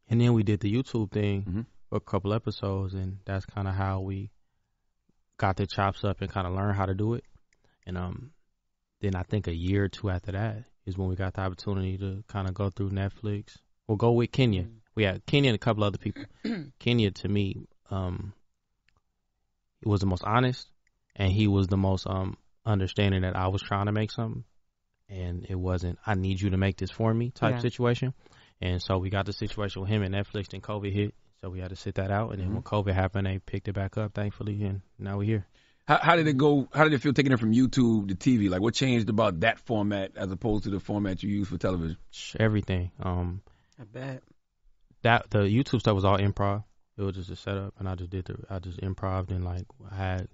And 0.10 0.20
then 0.20 0.34
we 0.34 0.44
did 0.44 0.60
the 0.60 0.74
YouTube 0.74 1.12
thing 1.14 1.44
Mhm. 1.46 1.66
for 1.88 1.96
a 1.96 2.02
couple 2.02 2.34
episodes, 2.34 2.94
and 2.94 3.20
that's 3.24 3.46
kind 3.46 3.70
of 3.70 3.74
how 3.76 4.02
we 4.02 4.32
got 5.38 5.56
the 5.56 5.66
chops 5.66 6.04
up 6.04 6.20
and 6.20 6.30
kind 6.30 6.46
of 6.46 6.54
learned 6.54 6.76
how 6.76 6.88
to 6.88 6.94
do 6.94 7.14
it. 7.14 7.24
And 7.86 7.98
um, 7.98 8.32
then 9.00 9.16
I 9.16 9.24
think 9.24 9.48
a 9.48 9.56
year 9.56 9.86
or 9.86 9.88
two 9.88 10.10
after 10.10 10.34
that 10.34 10.66
is 10.86 10.98
when 10.98 11.08
we 11.08 11.16
got 11.16 11.36
the 11.36 11.42
opportunity 11.42 11.98
to 12.00 12.22
kind 12.28 12.50
of 12.50 12.54
go 12.54 12.70
through 12.70 12.90
Netflix. 12.90 13.56
We'll 13.88 13.96
go 13.96 14.12
with 14.12 14.34
Kenya. 14.34 14.68
We 14.94 15.04
had 15.04 15.26
Kenya 15.26 15.52
and 15.52 15.56
a 15.56 15.60
couple 15.60 15.86
other 15.86 15.98
people. 15.98 16.26
Kenya 16.80 17.12
to 17.12 17.30
me, 17.30 17.56
um, 17.92 18.34
he 19.82 19.90
was 19.90 20.02
the 20.02 20.08
most 20.08 20.24
honest, 20.24 20.68
and 21.16 21.32
he 21.32 21.48
was 21.48 21.68
the 21.68 21.78
most 21.78 22.06
um 22.08 22.38
understanding 22.66 23.22
that 23.22 23.36
I 23.36 23.48
was 23.48 23.62
trying 23.62 23.86
to 23.88 23.92
make 23.92 24.12
something, 24.12 24.44
and 25.10 25.46
it 25.50 25.56
wasn't 25.56 25.98
I 26.06 26.16
need 26.16 26.42
you 26.42 26.52
to 26.52 26.58
make 26.58 26.78
this 26.78 26.92
for 26.92 27.14
me 27.14 27.32
type 27.32 27.56
Yeah. 27.56 27.60
situation. 27.62 28.14
And 28.62 28.82
so 28.82 28.98
we 28.98 29.10
got 29.10 29.26
the 29.26 29.34
situation 29.34 29.82
with 29.82 29.90
him 29.90 30.04
and 30.04 30.14
Netflix, 30.14 30.54
and 30.54 30.62
COVID 30.62 30.92
hit, 30.92 31.14
so 31.42 31.50
we 31.50 31.60
had 31.60 31.70
to 31.70 31.78
sit 31.78 31.96
that 31.96 32.12
out. 32.12 32.32
And 32.34 32.42
then 32.42 32.54
when 32.54 32.62
COVID 32.62 32.94
happened, 32.94 33.26
they 33.26 33.40
picked 33.40 33.68
it 33.70 33.74
back 33.74 33.98
up, 33.98 34.14
thankfully, 34.14 34.62
and 34.64 34.82
now 34.98 35.18
we're 35.18 35.24
here. 35.24 35.46
How, 35.88 35.98
how 36.02 36.16
did 36.18 36.28
it 36.28 36.38
go? 36.38 36.68
How 36.74 36.84
did 36.84 36.94
it 36.94 37.02
feel 37.02 37.14
taking 37.14 37.32
it 37.32 37.40
from 37.40 37.54
YouTube 37.54 38.10
to 38.10 38.16
TV? 38.16 38.50
Like, 38.50 38.62
what 38.62 38.74
changed 38.76 39.10
about 39.10 39.40
that 39.40 39.60
format 39.60 40.12
as 40.18 40.30
opposed 40.32 40.66
to 40.66 40.70
the 40.70 40.80
format 40.80 41.24
you 41.24 41.30
use 41.30 41.48
for 41.48 41.58
television? 41.58 41.98
Everything. 42.40 42.92
Um, 43.02 43.42
I 43.80 43.86
bet. 43.86 44.22
that 45.04 45.30
the 45.32 45.40
YouTube 45.40 45.80
stuff 45.80 45.96
was 45.96 46.04
all 46.06 46.18
improv. 46.20 46.64
It 47.00 47.04
was 47.04 47.16
just 47.16 47.30
a 47.30 47.36
setup, 47.38 47.74
and 47.80 47.88
I 47.88 47.96
just 47.96 48.10
did 48.10 48.26
the 48.26 48.36
I 48.50 48.60
just 48.60 48.82
improv 48.82 49.32
and 49.32 49.46
like 49.46 49.66
I 49.90 49.96
had, 49.96 50.28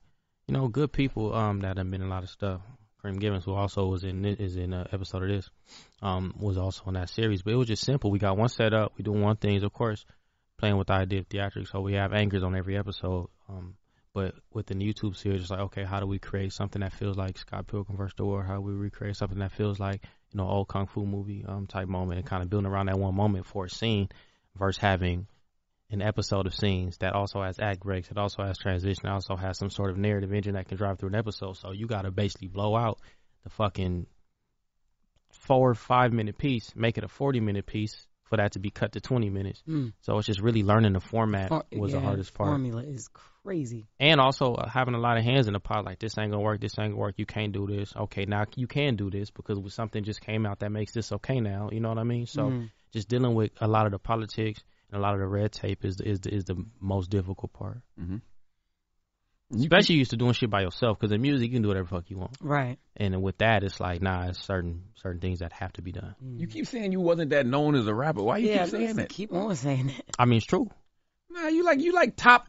you 0.47 0.53
know, 0.55 0.67
good 0.67 0.91
people 0.91 1.33
um 1.33 1.59
that 1.59 1.77
have 1.77 1.91
been 1.91 2.01
in 2.01 2.07
a 2.07 2.09
lot 2.09 2.23
of 2.23 2.29
stuff. 2.29 2.61
Kareem 3.03 3.19
Gibbons, 3.19 3.45
who 3.45 3.53
also 3.53 3.85
was 3.85 4.03
in 4.03 4.25
is 4.25 4.55
in 4.55 4.73
an 4.73 4.87
episode 4.91 5.21
of 5.21 5.29
this, 5.29 5.47
um, 6.01 6.33
was 6.39 6.57
also 6.57 6.85
in 6.87 6.95
that 6.95 7.09
series. 7.09 7.43
But 7.43 7.53
it 7.53 7.57
was 7.57 7.67
just 7.67 7.85
simple. 7.85 8.09
We 8.09 8.17
got 8.17 8.35
one 8.35 8.49
setup. 8.49 8.93
We 8.97 9.03
do 9.03 9.11
one 9.11 9.35
things. 9.35 9.61
Of 9.61 9.73
course, 9.73 10.05
playing 10.57 10.77
with 10.77 10.87
the 10.87 10.93
idea 10.93 11.19
of 11.19 11.29
theatrics. 11.29 11.71
So 11.71 11.81
we 11.81 11.93
have 11.93 12.13
anchors 12.13 12.41
on 12.41 12.55
every 12.55 12.75
episode. 12.75 13.29
Um, 13.47 13.75
but 14.15 14.33
within 14.51 14.79
the 14.79 14.91
YouTube 14.91 15.15
series, 15.15 15.41
it's 15.41 15.51
like, 15.51 15.59
okay, 15.59 15.83
how 15.83 15.99
do 15.99 16.07
we 16.07 16.17
create 16.17 16.53
something 16.53 16.79
that 16.79 16.93
feels 16.93 17.15
like 17.15 17.37
Scott 17.37 17.67
Pilgrim 17.67 17.97
vs. 17.97 18.15
the 18.17 18.25
World? 18.25 18.47
How 18.47 18.55
do 18.55 18.61
we 18.61 18.73
recreate 18.73 19.17
something 19.17 19.39
that 19.39 19.51
feels 19.51 19.79
like, 19.79 20.01
you 20.31 20.37
know, 20.37 20.47
old 20.47 20.67
kung 20.67 20.87
fu 20.87 21.05
movie 21.05 21.45
um 21.47 21.67
type 21.67 21.87
moment 21.87 22.19
and 22.19 22.27
kind 22.27 22.41
of 22.41 22.49
building 22.49 22.71
around 22.71 22.87
that 22.87 22.97
one 22.97 23.13
moment 23.13 23.45
for 23.45 23.65
a 23.65 23.69
scene 23.69 24.09
versus 24.57 24.81
having 24.81 25.27
an 25.91 26.01
episode 26.01 26.47
of 26.47 26.53
scenes 26.55 26.97
that 26.97 27.13
also 27.13 27.41
has 27.43 27.59
act 27.59 27.81
breaks, 27.81 28.09
it 28.09 28.17
also 28.17 28.43
has 28.43 28.57
transition, 28.57 29.05
it 29.07 29.11
also 29.11 29.35
has 29.35 29.57
some 29.57 29.69
sort 29.69 29.91
of 29.91 29.97
narrative 29.97 30.33
engine 30.33 30.53
that 30.55 30.67
can 30.67 30.77
drive 30.77 30.97
through 30.99 31.09
an 31.09 31.15
episode. 31.15 31.57
So 31.57 31.71
you 31.71 31.85
gotta 31.87 32.11
basically 32.11 32.47
blow 32.47 32.75
out 32.75 32.99
the 33.43 33.49
fucking 33.51 34.07
four 35.31 35.69
or 35.71 35.75
five 35.75 36.11
minute 36.11 36.37
piece, 36.37 36.71
make 36.75 36.97
it 36.97 37.03
a 37.03 37.07
forty 37.07 37.39
minute 37.39 37.65
piece 37.65 38.07
for 38.23 38.37
that 38.37 38.53
to 38.53 38.59
be 38.59 38.71
cut 38.71 38.93
to 38.93 38.99
twenty 39.01 39.29
minutes. 39.29 39.61
Mm. 39.67 39.93
So 40.01 40.17
it's 40.17 40.27
just 40.27 40.41
really 40.41 40.63
learning 40.63 40.93
the 40.93 40.99
format 40.99 41.49
For- 41.49 41.63
was 41.73 41.91
the 41.91 41.99
hardest 41.99 42.33
part. 42.33 42.49
Formula 42.49 42.81
is 42.81 43.07
crazy. 43.43 43.85
And 43.99 44.19
also 44.19 44.55
uh, 44.55 44.67
having 44.67 44.95
a 44.95 44.99
lot 44.99 45.17
of 45.17 45.23
hands 45.23 45.45
in 45.47 45.53
the 45.53 45.59
pot, 45.59 45.85
like 45.85 45.99
this 45.99 46.17
ain't 46.17 46.31
gonna 46.31 46.41
work, 46.43 46.61
this 46.61 46.79
ain't 46.79 46.91
gonna 46.93 47.01
work, 47.01 47.15
you 47.17 47.27
can't 47.27 47.53
do 47.53 47.67
this. 47.67 47.93
Okay, 47.95 48.25
now 48.25 48.45
you 48.55 48.65
can 48.65 48.95
do 48.95 49.11
this 49.11 49.29
because 49.29 49.59
something 49.73 50.03
just 50.03 50.21
came 50.21 50.45
out 50.47 50.59
that 50.59 50.71
makes 50.71 50.93
this 50.93 51.11
okay 51.11 51.39
now. 51.39 51.69
You 51.71 51.79
know 51.79 51.89
what 51.89 51.99
I 51.99 52.03
mean? 52.03 52.25
So 52.25 52.43
Mhm. 52.49 52.71
just 52.91 53.07
dealing 53.07 53.35
with 53.35 53.51
a 53.61 53.67
lot 53.67 53.85
of 53.85 53.91
the 53.91 53.99
politics 53.99 54.63
and 54.91 54.99
a 54.99 55.01
lot 55.01 55.13
of 55.13 55.19
the 55.19 55.27
red 55.27 55.51
tape 55.51 55.85
is 55.85 55.99
is 56.01 56.21
the, 56.21 56.33
is 56.33 56.45
the 56.45 56.63
most 56.79 57.09
difficult 57.09 57.53
part. 57.53 57.81
Mm-hmm. 57.99 58.17
Especially 59.53 59.95
used 59.95 60.09
to 60.09 60.17
doing 60.17 60.33
shit 60.33 60.49
by 60.49 60.61
yourself 60.61 60.97
because 60.99 61.11
in 61.11 61.21
music 61.21 61.47
you 61.47 61.53
can 61.53 61.61
do 61.61 61.67
whatever 61.67 61.87
fuck 61.87 62.09
you 62.09 62.17
want. 62.17 62.35
Right. 62.41 62.79
And 62.97 63.21
with 63.21 63.37
that, 63.37 63.63
it's 63.63 63.79
like 63.79 64.01
nah, 64.01 64.27
it's 64.29 64.43
certain 64.43 64.85
certain 64.95 65.21
things 65.21 65.39
that 65.39 65.53
have 65.53 65.71
to 65.73 65.81
be 65.81 65.91
done. 65.91 66.15
You 66.19 66.47
keep 66.47 66.65
saying 66.65 66.91
you 66.91 66.99
wasn't 66.99 67.29
that 67.29 67.45
known 67.45 67.75
as 67.75 67.85
a 67.85 67.93
rapper. 67.93 68.23
Why 68.23 68.37
you 68.37 68.49
yeah, 68.49 68.63
keep 68.63 68.71
saying 68.71 68.95
that? 68.95 69.09
Keep 69.09 69.33
on 69.33 69.55
saying 69.55 69.87
that. 69.87 70.03
I 70.17 70.25
mean, 70.25 70.37
it's 70.37 70.45
true. 70.47 70.69
Nah, 71.29 71.47
you 71.47 71.63
like 71.63 71.79
you 71.79 71.93
like 71.93 72.15
top 72.15 72.47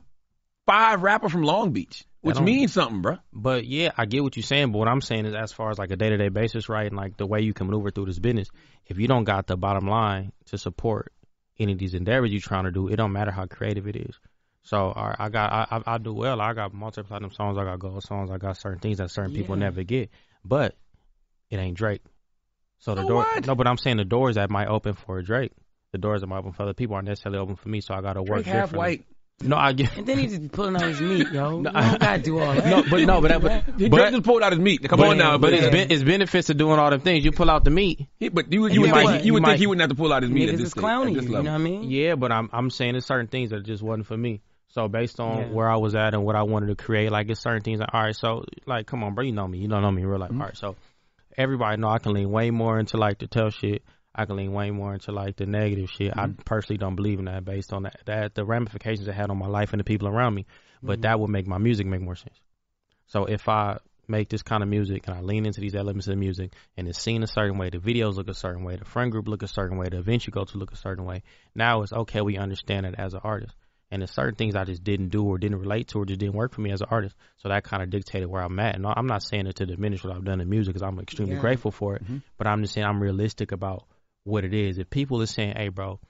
five 0.67 1.03
rapper 1.03 1.29
from 1.29 1.43
Long 1.43 1.73
Beach, 1.73 2.05
which 2.23 2.41
means 2.41 2.73
something, 2.73 3.03
bruh. 3.03 3.21
But 3.33 3.67
yeah, 3.67 3.91
I 3.97 4.07
get 4.07 4.23
what 4.23 4.37
you're 4.37 4.43
saying. 4.43 4.73
But 4.73 4.79
what 4.79 4.89
I'm 4.89 5.01
saying 5.01 5.27
is, 5.27 5.35
as 5.35 5.53
far 5.53 5.71
as 5.71 5.79
like 5.79 5.91
a 5.91 5.97
day 5.97 6.09
to 6.11 6.17
day 6.17 6.29
basis, 6.29 6.69
right, 6.69 6.87
and 6.87 6.97
like 6.97 7.17
the 7.17 7.27
way 7.27 7.41
you 7.43 7.53
can 7.53 7.67
maneuver 7.67 7.91
through 7.91 8.07
this 8.07 8.19
business, 8.19 8.49
if 8.87 8.99
you 8.99 9.07
don't 9.07 9.25
got 9.25 9.47
the 9.47 9.57
bottom 9.57 9.87
line 9.87 10.33
to 10.47 10.59
support 10.59 11.13
any 11.59 11.73
of 11.73 11.79
these 11.79 11.95
endeavors 11.95 12.31
you're 12.31 12.41
trying 12.41 12.65
to 12.65 12.71
do, 12.71 12.89
it 12.89 12.97
don't 12.97 13.13
matter 13.13 13.31
how 13.31 13.47
creative 13.47 13.87
it 13.87 13.97
is. 13.97 14.19
So 14.63 14.93
right, 14.97 15.17
I 15.19 15.29
got 15.29 15.69
I, 15.71 15.83
I 15.95 15.99
do 15.99 16.13
well. 16.13 16.41
I 16.41 16.53
got 16.53 16.75
multi 16.75 17.03
platinum 17.03 17.31
songs. 17.33 17.57
I 17.57 17.65
got 17.65 17.79
gold 17.79 18.03
songs. 18.03 18.31
I 18.31 18.39
got 18.39 18.57
certain 18.57 18.81
things 18.81 18.99
that 18.99 19.11
certain 19.11 19.33
people 19.33 19.55
never 19.57 19.85
get. 19.85 20.11
But 20.45 20.75
it 21.51 21.57
ain't 21.59 21.77
Drake. 21.77 22.03
So 22.79 22.95
the 22.95 23.03
So 23.03 23.09
door. 23.09 23.17
what? 23.19 23.47
No, 23.47 23.55
but 23.55 23.67
I'm 23.69 23.79
saying 23.79 23.97
the 23.99 24.05
doors 24.05 24.35
that 24.35 24.51
might 24.51 24.67
open 24.69 24.95
for 24.95 25.23
Drake, 25.23 25.53
the 25.93 25.99
doors 25.99 26.21
that 26.21 26.27
might 26.27 26.39
open 26.39 26.53
for 26.53 26.65
other 26.65 26.75
people 26.75 26.97
aren't 26.97 27.07
necessarily 27.09 27.39
open 27.39 27.57
for 27.57 27.69
me. 27.69 27.81
So 27.81 27.95
I 27.95 28.01
got 28.01 28.15
to 28.15 28.23
work 28.23 28.43
Drake 28.43 28.47
half 28.47 28.73
white. 28.73 29.05
No, 29.43 29.57
I 29.57 29.75
get. 29.75 29.95
And 29.99 30.07
then 30.07 30.19
he 30.19 30.27
just 30.29 30.41
be 30.43 30.49
pulling 30.49 30.77
out 30.77 30.83
his 30.83 31.01
meat, 31.01 31.29
yo. 31.31 31.61
No, 31.61 31.71
you 31.71 31.73
don't 31.91 32.01
gotta 32.01 32.23
do 32.23 32.39
all 32.39 32.55
that. 32.55 32.67
No, 32.67 32.83
but 32.89 33.01
no, 33.03 33.21
but 33.21 33.29
that, 33.29 33.43
but, 33.43 33.65
He 33.79 33.89
but 33.91 33.99
Drake 33.99 34.13
just 34.13 34.25
pulled 34.25 34.43
out 34.43 34.53
his 34.53 34.61
meat. 34.61 34.83
Come 34.89 34.99
but, 34.99 35.09
on 35.09 35.19
now, 35.19 35.37
but 35.37 35.53
yeah. 35.53 35.59
it's, 35.65 35.71
ben, 35.71 35.91
it's 35.91 36.03
benefits 36.03 36.49
of 36.49 36.57
doing 36.57 36.79
all 36.79 36.89
them 36.91 37.01
things. 37.01 37.25
You 37.25 37.33
pull 37.33 37.51
out 37.51 37.63
the 37.63 37.71
meat. 37.71 38.07
He- 38.19 38.31
but 38.31 38.51
you, 38.51 38.67
you, 38.67 38.73
You 38.73 38.81
would 38.81 38.91
might- 38.91 39.07
think, 39.07 39.11
he- 39.11 39.19
you 39.19 39.25
you 39.27 39.33
would 39.35 39.43
might- 39.43 39.49
think 39.51 39.61
he 39.61 39.67
wouldn't 39.67 39.83
have 39.83 39.91
to 39.91 39.95
pull 39.97 40.13
out 40.13 40.23
his 40.23 40.33
meat 40.33 40.49
at 40.49 40.55
Niggas 40.55 40.59
this, 40.59 40.67
is 40.67 40.71
stage, 40.73 40.81
clowning 40.81 41.09
at 41.17 41.23
you, 41.23 41.29
this 41.29 41.37
you 41.37 41.43
know 41.43 41.51
what 41.53 41.61
I 41.61 41.65
mean? 41.65 41.91
Yeah, 41.91 42.15
but 42.15 42.33
I'm 42.33 42.49
I'm 42.53 42.71
saying 42.71 42.93
there's 42.93 43.05
certain 43.07 43.27
things 43.27 43.51
that 43.51 43.63
just 43.65 43.83
wasn't 43.83 44.07
for 44.07 44.17
me. 44.17 44.41
So 44.69 44.89
based 44.89 45.21
on 45.21 45.39
Yeah. 45.39 45.45
where 45.49 45.71
I 45.71 45.77
was 45.77 45.95
at 45.95 46.15
and 46.15 46.25
what 46.25 46.35
I 46.35 46.43
wanted 46.43 46.67
to 46.69 46.75
create, 46.77 47.11
like 47.13 47.29
it's 47.31 47.41
certain 47.43 47.63
things. 47.63 47.81
Like, 47.81 47.91
all 47.93 48.03
right, 48.03 48.17
so 48.17 48.45
like, 48.67 48.87
come 48.87 49.05
on, 49.05 49.15
bro, 49.15 49.25
you 49.25 49.33
know 49.33 49.47
me. 49.47 49.59
You 49.59 49.69
don't 49.69 49.83
know 49.83 49.91
me 49.91 50.03
in 50.03 50.09
real 50.09 50.19
life. 50.19 50.31
Mm-hmm. 50.31 50.41
All 50.41 50.47
right, 50.49 50.57
so 50.57 50.77
everybody 51.37 51.79
know 51.81 51.89
I 51.89 51.99
can 51.99 52.15
lean 52.15 52.31
way 52.31 52.51
more 52.51 52.79
into 52.79 52.97
like 52.97 53.19
the 53.19 53.27
tell 53.27 53.51
shit. 53.51 53.83
I 54.19 54.25
can 54.25 54.37
lean 54.37 54.53
way 54.53 54.71
more 54.71 54.95
into 54.95 55.13
like 55.13 55.37
the 55.37 55.47
negative 55.47 55.91
shit. 55.91 56.13
I 56.17 56.27
Mm-hmm. 56.27 56.41
personally 56.45 56.79
don't 56.79 56.97
believe 56.97 57.19
in 57.19 57.27
that 57.27 57.45
based 57.45 57.73
on 57.73 57.83
that, 57.85 58.01
that 58.07 58.35
the 58.35 58.45
ramifications 58.45 59.07
it 59.07 59.15
had 59.15 59.31
on 59.31 59.39
my 59.39 59.47
life 59.47 59.73
and 59.73 59.81
the 59.81 59.85
people 59.85 60.09
around 60.09 60.35
me. 60.35 60.43
Mm-hmm. 60.43 60.87
But 60.87 61.03
that 61.03 61.21
would 61.21 61.31
make 61.31 61.47
my 61.47 61.59
music 61.59 61.87
make 61.87 62.01
more 62.01 62.17
sense. 62.17 62.41
So 63.09 63.27
if 63.27 63.49
I 63.49 63.79
make 64.09 64.29
this 64.29 64.43
kind 64.43 64.63
of 64.63 64.69
music 64.69 65.07
and 65.09 65.17
I 65.17 65.21
lean 65.21 65.47
into 65.47 65.61
these 65.61 65.75
elements 65.75 66.07
of 66.07 66.13
the 66.13 66.17
music 66.17 66.53
and 66.77 66.89
it's 66.89 67.01
seen 67.01 67.23
a 67.23 67.27
certain 67.27 67.59
way, 67.59 67.71
the 67.71 67.79
videos 67.79 68.15
look 68.17 68.29
a 68.29 68.35
certain 68.35 68.65
way, 68.65 68.77
the 68.77 68.85
friend 68.85 69.13
group 69.13 69.29
look 69.29 69.43
a 69.43 69.49
certain 69.49 69.77
way, 69.79 69.89
the 69.91 69.99
events 69.99 70.27
you 70.27 70.33
go 70.33 70.45
to 70.45 70.59
look 70.59 70.73
a 70.73 70.77
certain 70.77 71.05
way. 71.05 71.23
Now 71.55 71.83
it's 71.83 71.93
okay, 71.93 72.21
we 72.23 72.37
understand 72.39 72.87
it 72.87 72.95
as 72.97 73.15
an 73.15 73.21
artist. 73.23 73.55
And 73.91 74.03
there's 74.03 74.11
certain 74.11 74.35
things 74.35 74.57
I 74.57 74.65
just 74.65 74.83
didn't 74.83 75.11
do 75.11 75.23
or 75.25 75.39
didn't 75.39 75.61
relate 75.61 75.89
to 75.89 75.99
or 76.01 76.07
just 76.07 76.19
didn't 76.19 76.35
work 76.35 76.53
for 76.55 76.61
me 76.61 76.73
as 76.73 76.81
an 76.81 76.89
artist. 76.91 77.15
So 77.37 77.49
that 77.51 77.63
kind 77.63 77.83
of 77.85 77.91
dictated 77.91 78.29
where 78.29 78.43
I'm 78.43 78.59
at. 78.59 78.75
And 78.75 78.85
I'm 78.85 79.07
not 79.07 79.23
saying 79.23 79.47
it 79.47 79.57
to 79.57 79.67
diminish 79.67 80.03
what 80.03 80.13
I've 80.15 80.25
done 80.25 80.41
in 80.41 80.49
music 80.49 80.75
because 80.75 80.83
I'm 80.87 80.99
extremely 80.99 81.35
Yeah. 81.35 81.41
grateful 81.41 81.71
for 81.71 81.95
it. 81.97 82.03
But 82.37 82.49
I'm 82.49 82.63
just 82.63 82.75
saying 82.75 82.85
I'm 82.87 83.01
realistic 83.01 83.53
about 83.53 83.85
what 84.27 84.45
it 84.45 84.53
is. 84.53 84.79
If 84.79 84.91
people 84.91 85.23
are 85.23 85.27
saying, 85.27 85.55
hey, 85.57 85.69
bro, 85.69 86.01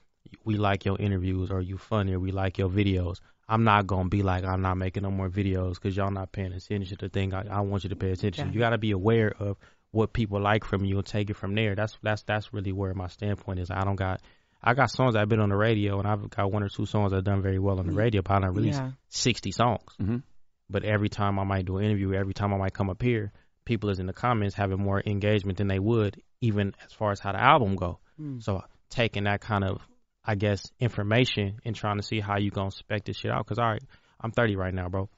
we 0.44 0.56
like 0.56 0.84
your 0.84 0.98
interviews 0.98 1.50
or 1.50 1.60
you 1.60 1.76
funny 1.78 2.14
or 2.14 2.18
we 2.18 2.32
like 2.32 2.58
your 2.58 2.68
videos, 2.68 3.20
I'm 3.48 3.62
not 3.64 3.86
going 3.86 4.04
to 4.04 4.08
be 4.08 4.22
like, 4.22 4.44
I'm 4.44 4.62
not 4.62 4.76
making 4.76 5.02
no 5.04 5.10
more 5.10 5.28
videos 5.28 5.74
because 5.74 5.96
y'all 5.96 6.10
not 6.10 6.32
paying 6.32 6.52
attention 6.52 6.96
to 6.98 7.06
the 7.06 7.08
thing 7.08 7.32
I, 7.34 7.46
I 7.48 7.60
want 7.60 7.84
you 7.84 7.90
to 7.90 7.96
pay 7.96 8.10
attention. 8.10 8.48
Yeah. 8.48 8.52
You 8.54 8.58
got 8.60 8.70
to 8.70 8.78
be 8.78 8.90
aware 8.90 9.32
of 9.38 9.56
what 9.92 10.12
people 10.12 10.40
like 10.40 10.64
from 10.64 10.84
you 10.84 10.96
and 10.98 11.06
take 11.06 11.30
it 11.30 11.36
from 11.36 11.54
there. 11.54 11.74
That's 11.74 11.96
that's 12.02 12.22
that's 12.24 12.52
really 12.52 12.72
where 12.72 12.92
my 12.94 13.06
standpoint 13.06 13.60
is. 13.60 13.70
I 13.70 13.84
don't 13.84 13.96
got 13.96 14.20
I 14.62 14.74
got 14.74 14.90
songs 14.90 15.14
that 15.14 15.20
I've 15.22 15.28
been 15.28 15.40
on 15.40 15.50
the 15.50 15.56
radio 15.56 15.98
and 15.98 16.08
I've 16.08 16.28
got 16.28 16.50
one 16.50 16.62
or 16.64 16.68
two 16.68 16.86
songs 16.86 17.12
that 17.12 17.22
done 17.22 17.40
very 17.42 17.58
well 17.60 17.78
on 17.78 17.86
the 17.86 17.92
radio, 17.92 18.22
but 18.22 18.32
I 18.32 18.40
done 18.40 18.54
released 18.54 18.80
Yeah. 18.80 18.90
sixty 19.08 19.52
songs. 19.52 19.84
Mhm. 20.00 20.22
But 20.68 20.84
every 20.84 21.08
time 21.08 21.38
I 21.38 21.44
might 21.44 21.66
do 21.66 21.76
an 21.76 21.84
interview, 21.84 22.14
every 22.14 22.34
time 22.34 22.52
I 22.52 22.56
might 22.58 22.74
come 22.74 22.90
up 22.90 23.00
here, 23.00 23.32
people 23.64 23.90
is 23.90 24.00
in 24.00 24.06
the 24.06 24.12
comments 24.12 24.56
having 24.56 24.78
more 24.82 25.00
engagement 25.06 25.58
than 25.58 25.68
they 25.68 25.78
would 25.78 26.20
even 26.40 26.74
as 26.84 26.92
far 26.92 27.12
as 27.12 27.20
how 27.20 27.32
the 27.32 27.40
album 27.40 27.76
go. 27.76 28.00
Mm. 28.20 28.42
So 28.42 28.62
taking 28.90 29.24
that 29.24 29.40
kind 29.40 29.64
of 29.64 29.80
I 30.24 30.34
guess 30.34 30.70
information 30.80 31.60
and 31.64 31.76
trying 31.76 31.98
to 31.98 32.02
see 32.02 32.20
how 32.20 32.38
you 32.38 32.50
gonna 32.50 32.70
spec 32.72 33.04
this 33.04 33.16
shit 33.16 33.30
out. 33.30 33.46
Cause 33.46 33.58
all 33.58 33.70
right, 33.70 33.82
I'm 34.20 34.32
30 34.32 34.56
right 34.56 34.74
now, 34.74 34.88
bro. 34.88 35.08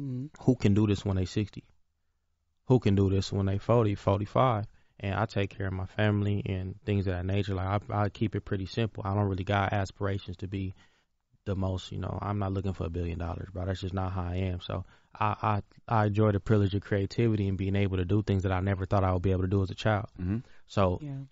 Mhm. 0.00 0.30
Who 0.40 0.56
can 0.56 0.74
do 0.74 0.86
this 0.86 1.04
when 1.04 1.16
they 1.16 1.26
60? 1.26 1.62
Who 2.66 2.78
can 2.80 2.94
do 2.94 3.10
this 3.10 3.30
when 3.32 3.46
they 3.46 3.58
40, 3.58 3.94
45? 3.94 4.66
And 5.00 5.14
I 5.14 5.26
take 5.26 5.50
care 5.50 5.66
of 5.66 5.72
my 5.72 5.86
family 5.86 6.42
and 6.46 6.80
things 6.86 7.06
of 7.06 7.14
that 7.14 7.26
nature. 7.26 7.54
Like 7.54 7.82
I, 7.90 8.04
I 8.04 8.08
keep 8.08 8.34
it 8.34 8.44
pretty 8.44 8.66
simple. 8.66 9.02
I 9.04 9.14
don't 9.14 9.28
really 9.28 9.44
got 9.44 9.72
aspirations 9.72 10.38
to 10.38 10.48
be 10.48 10.74
the 11.44 11.54
most. 11.54 11.92
You 11.92 11.98
know, 11.98 12.18
I'm 12.22 12.38
not 12.38 12.52
looking 12.52 12.72
for 12.72 12.86
a 12.86 12.90
billion 12.90 13.18
dollars, 13.18 13.48
bro. 13.52 13.66
That's 13.66 13.80
just 13.80 13.92
not 13.92 14.12
how 14.12 14.22
I 14.22 14.36
am. 14.36 14.60
So 14.60 14.84
I, 15.18 15.34
I, 15.42 15.62
I 15.88 16.06
enjoy 16.06 16.32
the 16.32 16.40
privilege 16.40 16.74
of 16.74 16.82
creativity 16.82 17.48
and 17.48 17.58
being 17.58 17.76
able 17.76 17.98
to 17.98 18.04
do 18.04 18.22
things 18.22 18.44
that 18.44 18.52
I 18.52 18.60
never 18.60 18.86
thought 18.86 19.04
I 19.04 19.12
would 19.12 19.22
be 19.22 19.32
able 19.32 19.42
to 19.42 19.48
do 19.48 19.62
as 19.62 19.70
a 19.70 19.74
child. 19.74 20.06
Mhm. 20.18 20.44
So 20.66 21.00
Yeah. 21.02 21.24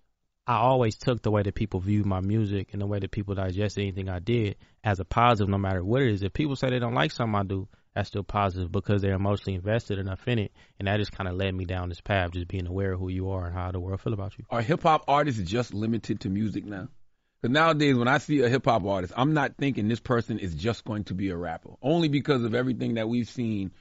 I 0.47 0.57
always 0.57 0.97
took 0.97 1.23
the 1.23 1.31
way 1.31 1.43
that 1.43 1.55
people 1.55 1.79
view 1.79 2.03
my 2.05 2.21
music 2.21 2.71
and 2.73 2.83
the 2.83 2.87
way 2.87 2.99
that 2.99 3.13
people 3.13 3.35
digest 3.35 3.79
anything 3.79 4.09
I 4.09 4.19
did 4.19 4.57
as 4.83 4.99
a 4.99 5.05
positive, 5.05 5.49
no 5.49 5.59
matter 5.59 5.85
what 5.85 6.03
it 6.03 6.09
is. 6.09 6.23
If 6.23 6.33
people 6.33 6.57
say 6.57 6.71
they 6.71 6.81
don't 6.81 6.95
like 6.95 7.13
something 7.13 7.35
I 7.35 7.45
do, 7.45 7.69
that's 7.95 8.09
still 8.09 8.25
positive 8.25 8.73
because 8.73 9.03
they're 9.03 9.15
emotionally 9.15 9.55
invested 9.55 9.99
enough 9.99 10.27
in 10.27 10.39
it, 10.39 10.53
and 10.79 10.89
that 10.89 10.99
just 10.99 11.13
kind 11.13 11.29
of 11.29 11.37
led 11.37 11.55
me 11.55 11.65
down 11.65 11.91
this 11.91 12.01
path, 12.01 12.33
just 12.33 12.49
being 12.49 12.67
aware 12.67 12.93
of 12.93 12.99
who 12.99 13.09
you 13.09 13.31
are 13.31 13.47
and 13.47 13.55
how 13.55 13.71
the 13.71 13.79
world 13.79 14.01
feel 14.01 14.15
about 14.15 14.37
you. 14.37 14.45
Are 14.51 14.63
hip 14.63 14.83
hop 14.83 15.05
artists 15.07 15.43
just 15.43 15.75
limited 15.75 16.21
to 16.21 16.31
music 16.31 16.65
now? 16.65 16.89
Because 17.41 17.53
nowadays, 17.53 17.95
when 17.95 18.09
I 18.09 18.19
see 18.19 18.41
a 18.41 18.49
hip 18.49 18.65
hop 18.65 18.85
artist, 18.85 19.13
I'm 19.17 19.35
not 19.35 19.57
thinking 19.59 19.89
this 19.89 20.01
person 20.01 20.39
is 20.39 20.55
just 20.55 20.85
going 20.85 21.05
to 21.05 21.15
be 21.15 21.29
a 21.29 21.37
rapper. 21.37 21.71
Only 21.83 22.09
because 22.09 22.43
of 22.45 22.55
everything 22.55 22.95
that 22.95 23.09
we've 23.09 23.29
seen 23.29 23.73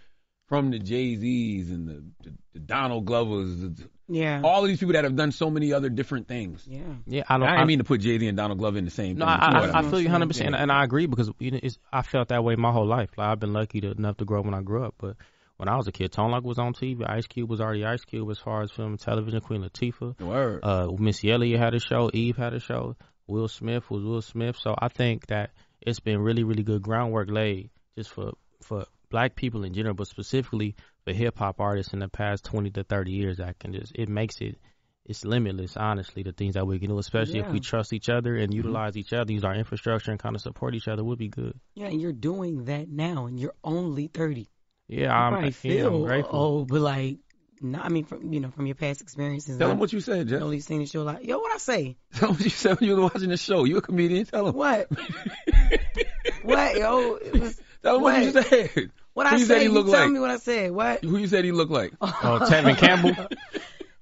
from 0.52 0.70
the 0.72 0.80
Jay 0.80 1.16
Z's 1.16 1.72
and 1.72 1.88
the, 1.88 2.04
the, 2.24 2.36
the 2.54 2.60
Donald 2.60 3.06
Glovers, 3.06 3.56
the, 3.62 3.90
Yeah. 4.10 4.42
all 4.44 4.64
of 4.64 4.68
these 4.68 4.80
people 4.80 4.94
that 4.94 5.06
have 5.06 5.16
done 5.16 5.32
so 5.32 5.50
many 5.50 5.72
other 5.72 5.88
different 5.90 6.28
things. 6.28 6.66
Yeah. 6.68 6.82
Yeah, 7.08 7.24
I 7.30 7.38
don't. 7.38 7.48
I 7.48 7.52
didn't 7.56 7.68
mean 7.68 7.78
to 7.78 7.86
put 7.86 8.02
Jay 8.02 8.20
Z 8.20 8.28
and 8.28 8.36
Donald 8.36 8.60
Glover 8.60 8.78
in 8.78 8.84
the 8.84 8.92
same 8.92 9.18
No, 9.18 9.26
thing. 9.26 9.34
I, 9.34 9.38
but 9.54 9.62
you 9.62 9.68
know 9.68 9.74
I, 9.74 9.80
I 9.80 9.90
feel 9.90 10.00
you 10.02 10.08
100, 10.08 10.28
percent 10.28 10.56
and 10.56 10.70
I 10.70 10.84
agree 10.84 11.06
because 11.06 11.32
you 11.40 11.52
know, 11.52 11.60
it's, 11.64 11.78
I 11.94 12.02
felt 12.02 12.28
that 12.28 12.44
way 12.44 12.56
my 12.58 12.74
whole 12.74 12.86
life. 12.86 13.12
Like 13.18 13.30
I've 13.30 13.40
been 13.40 13.54
lucky 13.54 13.80
to, 13.82 13.92
enough 13.92 14.18
to 14.18 14.26
grow 14.26 14.40
up 14.40 14.46
when 14.46 14.54
I 14.54 14.62
grew 14.62 14.84
up, 14.84 14.96
but 14.98 15.16
when 15.56 15.70
I 15.70 15.78
was 15.78 15.88
a 15.88 15.92
kid, 15.94 16.12
Tone 16.12 16.32
Loc 16.32 16.44
was 16.44 16.60
on 16.60 16.74
TV. 16.74 17.10
Ice 17.10 17.28
Cube 17.28 17.50
was 17.50 17.62
already 17.62 17.86
Ice 17.86 18.04
Cube 18.04 18.30
as 18.30 18.40
far 18.40 18.62
as 18.64 18.72
film 18.72 18.90
and 18.92 19.00
television. 19.00 19.40
Queen 19.40 19.62
Latifah, 19.64 20.20
Word. 20.20 20.60
uh, 20.64 20.88
Missy 20.98 21.32
Elliott 21.32 21.60
had 21.62 21.74
a 21.76 21.80
show. 21.80 22.10
Eve 22.14 22.36
had 22.36 22.54
a 22.54 22.60
show. 22.60 22.96
Will 23.28 23.48
Smith 23.48 23.90
was 23.90 24.04
Will 24.04 24.22
Smith. 24.22 24.58
So 24.60 24.76
I 24.78 24.90
think 24.90 25.28
that 25.28 25.52
it's 25.80 26.00
been 26.02 26.20
really, 26.20 26.44
really 26.44 26.64
good 26.64 26.82
groundwork 26.82 27.30
laid 27.32 27.70
just 27.98 28.10
for 28.10 28.32
for 28.62 28.86
black 29.12 29.36
people 29.36 29.64
in 29.64 29.74
general, 29.74 29.94
but 29.94 30.08
specifically 30.08 30.76
for 31.04 31.14
hip 31.14 31.38
hop 31.38 31.60
artists 31.60 31.94
in 31.94 32.00
the 32.00 32.08
past 32.10 32.46
twenty 32.46 32.72
to 32.72 32.84
thirty 32.84 33.12
years. 33.12 33.40
I 33.40 33.54
can 33.60 33.74
just 33.74 33.92
it 33.96 34.10
makes 34.10 34.42
it 34.42 34.58
it's 35.06 35.26
limitless, 35.26 35.76
honestly, 35.78 36.24
the 36.24 36.32
things 36.32 36.54
that 36.54 36.66
we 36.66 36.80
can 36.80 36.90
do, 36.90 36.98
especially 37.00 37.40
if 37.40 37.50
we 37.50 37.60
trust 37.60 37.92
each 37.92 38.08
other 38.08 38.36
and 38.36 38.50
mm-hmm. 38.50 38.58
utilize 38.58 38.96
each 38.96 39.14
other, 39.14 39.34
use 39.34 39.44
our 39.44 39.56
infrastructure 39.56 40.12
and 40.12 40.20
kind 40.20 40.36
of 40.36 40.42
support 40.42 40.76
each 40.76 40.88
other 40.88 41.04
would 41.04 41.18
be 41.18 41.28
good. 41.28 41.60
Yeah, 41.74 41.88
and 41.88 42.00
you're 42.00 42.14
doing 42.14 42.66
that 42.66 42.88
now, 42.88 43.26
and 43.26 43.40
you're 43.40 43.56
only 43.64 44.08
30. 44.08 44.48
Yeah, 44.88 45.00
You 45.00 45.08
I'm, 45.08 45.32
probably 45.34 45.48
yeah, 45.50 45.54
feel 45.54 45.96
I'm 45.96 46.04
grateful. 46.06 46.40
old, 46.40 46.68
but 46.68 46.82
like, 46.82 47.18
no, 47.62 47.80
I 47.80 47.90
mean, 47.90 48.06
from 48.06 48.32
you 48.32 48.40
know, 48.40 48.52
from 48.52 48.66
your 48.68 48.76
past 48.76 49.02
experiences. 49.02 49.58
Tell 49.58 49.70
them 49.70 49.80
what 49.80 49.92
you 49.94 50.02
said, 50.02 50.18
You 50.20 50.26
Jeff. 50.26 50.40
know, 50.40 50.52
you've 50.52 50.64
seen 50.64 50.80
the 50.80 50.86
show 50.86 51.04
like, 51.04 51.26
yo, 51.26 51.40
what 51.40 51.54
I 51.54 51.58
say? 51.58 51.98
Tell 52.14 52.30
him 52.30 52.36
what 52.36 52.44
you 52.44 52.50
said 52.50 52.80
when 52.80 52.90
you 52.90 52.96
were 52.96 53.04
watching 53.04 53.30
the 53.30 53.38
show. 53.38 53.64
You 53.66 53.78
a 53.78 53.82
comedian. 53.82 54.26
Tell 54.26 54.48
him. 54.48 54.56
What? 54.56 54.88
what, 56.44 56.76
yo? 56.78 57.16
It 57.16 57.40
was, 57.40 57.60
Tell 57.84 57.98
him 57.98 58.02
what, 58.02 58.24
you 58.24 58.32
What? 58.32 58.46
said. 58.48 58.92
What 59.22 59.30
Who 59.30 59.36
I 59.36 59.40
you 59.40 59.46
say? 59.46 59.54
said 59.54 59.58
he 59.60 59.64
you 59.66 59.72
looked 59.72 59.90
tell 59.92 60.00
like? 60.02 60.12
me 60.12 60.20
what 60.20 60.32
I 60.32 60.38
said. 60.38 60.72
What? 60.72 61.04
Who 61.04 61.18
you 61.18 61.28
said 61.28 61.46
he 61.46 61.52
looked 61.52 61.72
like? 61.72 61.94
Oh, 62.02 62.40
Tevin 62.50 62.78
Campbell? 62.78 63.16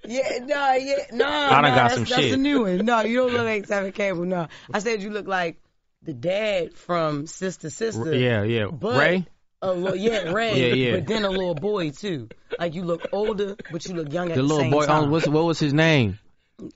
Yeah, 0.02 0.38
no, 0.44 0.72
yeah, 0.72 0.96
no. 1.12 1.26
I 1.28 1.50
done 1.50 1.62
no, 1.62 1.68
got 1.68 1.74
that's, 1.74 1.94
some 1.94 2.04
that's 2.04 2.14
shit. 2.22 2.32
a 2.32 2.36
new 2.38 2.62
one. 2.62 2.78
No, 2.86 3.02
you 3.02 3.18
don't 3.18 3.32
look 3.32 3.42
like 3.44 3.66
Simon 3.66 3.92
Campbell. 3.92 4.24
No, 4.24 4.48
I 4.72 4.78
said 4.78 5.02
you 5.02 5.10
look 5.10 5.28
like 5.28 5.60
the 6.02 6.14
dad 6.14 6.72
from 6.74 7.26
Sister 7.26 7.68
Sister. 7.68 8.12
Yeah, 8.14 8.42
yeah. 8.42 8.64
But 8.72 8.98
Ray? 8.98 9.26
A 9.60 9.72
little, 9.72 9.94
yeah, 9.94 10.32
Ray. 10.32 10.58
Yeah, 10.68 10.74
yeah. 10.74 10.94
But 10.96 11.06
then 11.06 11.24
a 11.24 11.30
little 11.30 11.54
boy 11.54 11.90
too. 11.90 12.30
Like 12.58 12.74
you 12.74 12.82
look 12.82 13.06
older, 13.12 13.56
but 13.70 13.86
you 13.86 13.94
look 13.94 14.10
young 14.12 14.30
at 14.30 14.36
The 14.36 14.40
the, 14.40 14.48
little 14.48 14.60
same 14.62 14.70
boy. 14.70 14.86
time. 14.86 15.04
On, 15.04 15.10
what's, 15.10 15.28
what 15.28 15.44
was 15.44 15.58
his 15.60 15.74
name? 15.74 16.18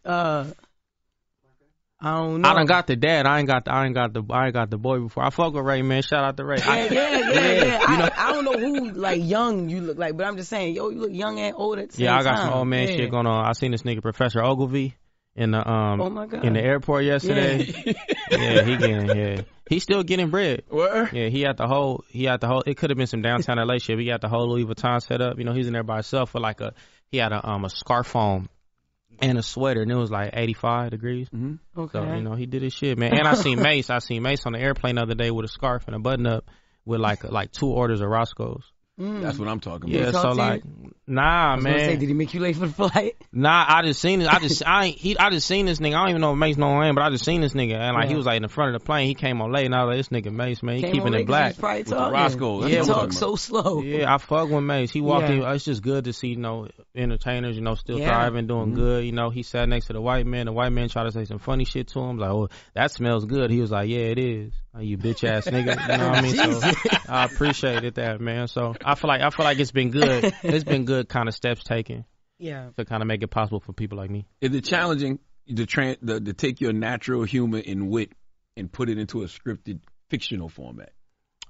uh, 0.05 0.45
I 2.07 2.19
don't 2.19 2.43
know. 2.43 2.49
I 2.51 2.55
done 2.55 2.67
got 2.67 2.87
the 2.87 2.97
dad. 2.97 3.27
I 3.27 3.39
ain't 3.39 3.49
got 3.49 3.65
the. 3.65 3.73
I 3.73 3.87
ain't 3.87 3.95
got 3.95 4.13
the. 4.13 4.23
I 4.31 4.45
ain't 4.47 4.55
got 4.55 4.69
the 4.71 4.77
boy 4.77 4.99
before. 5.01 5.25
I 5.25 5.31
fuck 5.31 5.55
with 5.55 5.65
Ray, 5.65 5.81
man. 5.81 6.03
Shout 6.03 6.23
out 6.23 6.37
to 6.37 6.45
Ray. 6.45 6.59
Yeah, 6.59 6.71
I- 6.71 6.85
yeah, 6.89 6.91
yeah, 7.19 7.31
yeah. 7.65 7.91
You 7.93 7.97
know, 7.99 8.09
I, 8.15 8.29
I 8.29 8.33
don't 8.33 8.45
know 8.45 8.59
who 8.59 8.91
like 8.93 9.23
young 9.25 9.69
you 9.71 9.81
look 9.81 9.97
like, 9.99 10.17
but 10.17 10.27
I'm 10.27 10.37
just 10.37 10.51
saying, 10.51 10.75
yo, 10.75 10.91
you 10.91 11.01
look 11.01 11.13
young 11.13 11.41
and 11.41 11.55
old 11.57 11.79
at 11.79 11.91
the 11.91 11.97
same 11.97 12.05
yeah, 12.05 12.17
I 12.19 12.23
got 12.23 12.37
time. 12.37 12.49
some 12.49 12.55
old 12.59 12.69
man 12.69 12.89
Yeah. 12.89 12.97
shit 12.97 13.11
going 13.11 13.27
on. 13.27 13.47
I 13.47 13.53
seen 13.53 13.71
this 13.71 13.83
nigga 13.85 14.03
Professor 14.03 14.43
Ogilvy 14.45 14.95
in 15.35 15.51
the 15.53 15.67
um 15.69 16.01
Oh 16.01 16.11
my 16.11 16.27
God. 16.27 16.45
in 16.45 16.53
the 16.53 16.61
airport 16.61 17.05
yesterday. 17.05 17.65
Yeah, 18.31 18.63
he 18.65 18.77
getting 18.77 19.07
yeah. 19.17 19.41
He 19.71 19.79
still 19.81 20.03
getting 20.03 20.29
bread. 20.29 20.63
Where? 20.69 21.09
Yeah, 21.11 21.29
he 21.31 21.41
had 21.41 21.57
the 21.57 21.67
whole 21.67 22.05
he 22.09 22.25
had 22.25 22.41
the 22.41 22.47
whole 22.49 22.63
it 22.67 22.77
could 22.77 22.91
have 22.91 22.99
been 22.99 23.07
some 23.07 23.23
downtown 23.23 23.57
LA 23.57 23.79
shit, 23.79 23.99
he 23.99 24.05
got 24.07 24.21
the 24.21 24.29
whole 24.29 24.49
Louis 24.51 24.65
Vuitton 24.67 25.01
set 25.03 25.23
up. 25.23 25.39
You 25.39 25.45
know, 25.45 25.53
he's 25.55 25.67
in 25.67 25.73
there 25.73 25.83
by 25.83 25.95
himself 25.97 26.31
for 26.31 26.41
like 26.41 26.61
a 26.61 26.75
he 27.11 27.17
had 27.19 27.33
a 27.33 27.49
um 27.49 27.65
a 27.65 27.71
scarf 27.71 28.15
on 28.15 28.49
and 29.21 29.39
a 29.39 29.43
sweater 29.43 29.83
and 29.83 29.91
it 29.91 29.97
was 29.97 30.11
like 30.11 30.31
eighty 30.35 30.55
five 30.55 30.91
degrees. 30.91 31.29
Mm-hmm. 31.29 31.81
Okay. 31.81 31.99
So, 31.99 32.15
you 32.15 32.23
know, 32.23 32.35
he 32.35 32.47
did 32.47 32.63
his 32.63 32.73
shit, 32.73 32.99
man. 32.99 33.17
And 33.17 33.27
I 33.27 33.35
seen 33.35 33.61
Mase. 33.61 33.91
I 33.91 33.99
seen 33.99 34.23
Mase 34.23 34.45
on 34.47 34.53
the 34.53 34.61
airplane 34.61 34.97
the 34.97 35.03
other 35.03 35.15
day 35.15 35.31
with 35.31 35.45
a 35.45 35.49
scarf 35.49 35.85
and 35.87 35.97
a 35.97 35.99
button 35.99 36.27
up 36.27 36.51
with 36.85 37.01
like 37.01 37.25
like 37.25 37.53
two 37.53 37.69
orders 37.69 38.01
of 38.01 38.09
Roscoe's. 38.09 38.71
That's 38.97 39.39
what 39.39 39.49
I'm 39.49 39.59
mm. 39.59 39.63
talking 39.63 39.91
Yeah, 39.91 40.03
about. 40.03 40.15
so 40.15 40.23
talk 40.23 40.33
to 40.33 40.39
like, 40.39 40.63
nah, 41.09 41.53
I 41.53 41.55
was 41.57 41.65
man. 41.65 41.79
say, 41.79 41.97
did 41.97 42.09
he 42.09 42.15
make 42.15 42.33
you 42.33 42.39
late 42.41 42.55
for 42.55 42.67
the 42.67 42.73
flight? 42.73 43.17
Nah, 43.37 43.65
I 43.67 43.83
just 43.83 44.01
seen 44.01 44.23
it. 44.23 44.29
I 44.33 44.39
just 44.39 44.65
I 44.65 44.85
ain't, 44.87 44.97
he 44.97 45.19
I 45.19 45.31
just 45.31 45.49
seen 45.49 45.67
this 45.67 45.81
nigga. 45.81 45.97
I 45.97 46.03
don't 46.03 46.11
even 46.11 46.21
know 46.21 46.33
if 46.33 46.39
Mase 46.39 46.57
no 46.57 46.81
name, 46.81 46.95
but 46.95 47.03
I 47.03 47.11
just 47.11 47.25
seen 47.25 47.41
this 47.41 47.53
nigga 47.53 47.75
and 47.75 47.97
like 47.97 48.09
he 48.09 48.15
was 48.15 48.27
like 48.27 48.37
in 48.37 48.43
the 48.43 48.49
front 48.49 48.73
of 48.75 48.81
the 48.81 48.87
plane. 48.87 49.09
He 49.09 49.15
came 49.15 49.43
on 49.43 49.51
late 49.51 49.67
and 49.67 49.75
I 49.75 49.83
was 49.85 49.97
like, 49.97 50.23
this 50.23 50.31
nigga 50.31 50.33
Mase, 50.33 50.63
man, 50.63 50.77
he 50.77 50.83
Came 50.83 50.93
keeping 50.93 51.09
on 51.09 51.15
it 51.15 51.27
black. 51.27 51.43
he 51.43 51.49
was 51.49 51.59
probably 51.59 51.79
With 51.81 51.89
the 51.89 51.95
talking. 51.97 52.13
Roscoe's. 52.13 52.63
That's 52.63 52.87
He 52.87 52.93
what 52.93 53.01
talk 53.01 53.13
so 53.13 53.35
slow. 53.35 53.83
Yeah, 53.83 54.15
I 54.15 54.19
fuck 54.19 54.49
with 54.49 54.63
Mase. 54.63 54.93
He 54.93 55.01
walked 55.01 55.29
Yeah. 55.29 55.35
in. 55.35 55.43
It's 55.43 55.65
just 55.65 55.83
good 55.83 56.05
to 56.05 56.13
see, 56.13 56.29
you 56.29 56.37
know, 56.37 56.69
entertainers, 56.95 57.57
you 57.57 57.63
know, 57.63 57.75
still 57.75 57.99
Yeah. 57.99 58.07
thriving, 58.15 58.47
doing 58.47 58.67
mm-hmm. 58.67 58.77
good. 58.77 59.05
You 59.05 59.13
know, 59.13 59.31
he 59.31 59.43
sat 59.43 59.69
next 59.69 59.87
to 59.89 59.95
the 59.95 60.01
white 60.01 60.27
man. 60.27 60.47
The 60.47 60.53
white 60.53 60.71
man 60.71 60.89
tried 60.89 61.05
to 61.05 61.13
say 61.13 61.25
some 61.25 61.41
funny 61.41 61.65
shit 61.65 61.89
to 61.89 61.99
him. 62.01 62.19
Like, 62.19 62.31
oh, 62.31 62.49
that 62.75 62.93
smells 62.93 63.25
good. 63.25 63.51
He 63.51 63.61
was 63.61 63.73
like, 63.73 63.89
yeah, 63.89 63.99
it 63.99 64.19
is. 64.21 64.53
Like, 64.75 64.87
you 64.87 64.99
bitch 64.99 65.23
ass 65.29 65.47
nigga. 65.47 65.81
You 65.81 65.99
know 65.99 66.09
what 66.09 66.19
I 66.19 66.21
mean? 66.23 66.35
So 66.35 66.71
I 67.09 67.25
appreciated 67.25 67.95
that, 67.95 68.21
man. 68.21 68.49
So 68.49 68.75
I 68.85 68.95
feel 68.97 69.09
like 69.09 69.21
I 69.21 69.31
feel 69.31 69.45
like 69.45 69.59
it's 69.61 69.71
been 69.71 69.91
good. 69.91 70.35
It's 70.43 70.65
been 70.65 70.85
good 70.85 71.09
kind 71.09 71.29
of 71.29 71.35
steps 71.35 71.63
taken 71.63 72.05
Yeah. 72.39 72.71
to 72.77 72.85
kind 72.85 73.03
of 73.03 73.07
make 73.07 73.23
it 73.23 73.29
possible 73.29 73.61
for 73.61 73.73
people 73.73 73.99
like 73.99 74.11
me. 74.11 74.27
Is 74.41 74.55
it 74.55 74.65
challenging 74.65 75.21
to, 75.49 75.65
tran 75.67 75.97
the, 76.03 76.21
to 76.21 76.33
take 76.33 76.61
your 76.61 76.73
natural 76.73 77.23
humor 77.23 77.63
and 77.65 77.89
wit 77.89 78.13
and 78.57 78.71
put 78.73 78.89
it 78.89 78.99
into 78.99 79.23
a 79.23 79.27
scripted 79.27 79.79
fictional 80.11 80.49
format? 80.49 80.91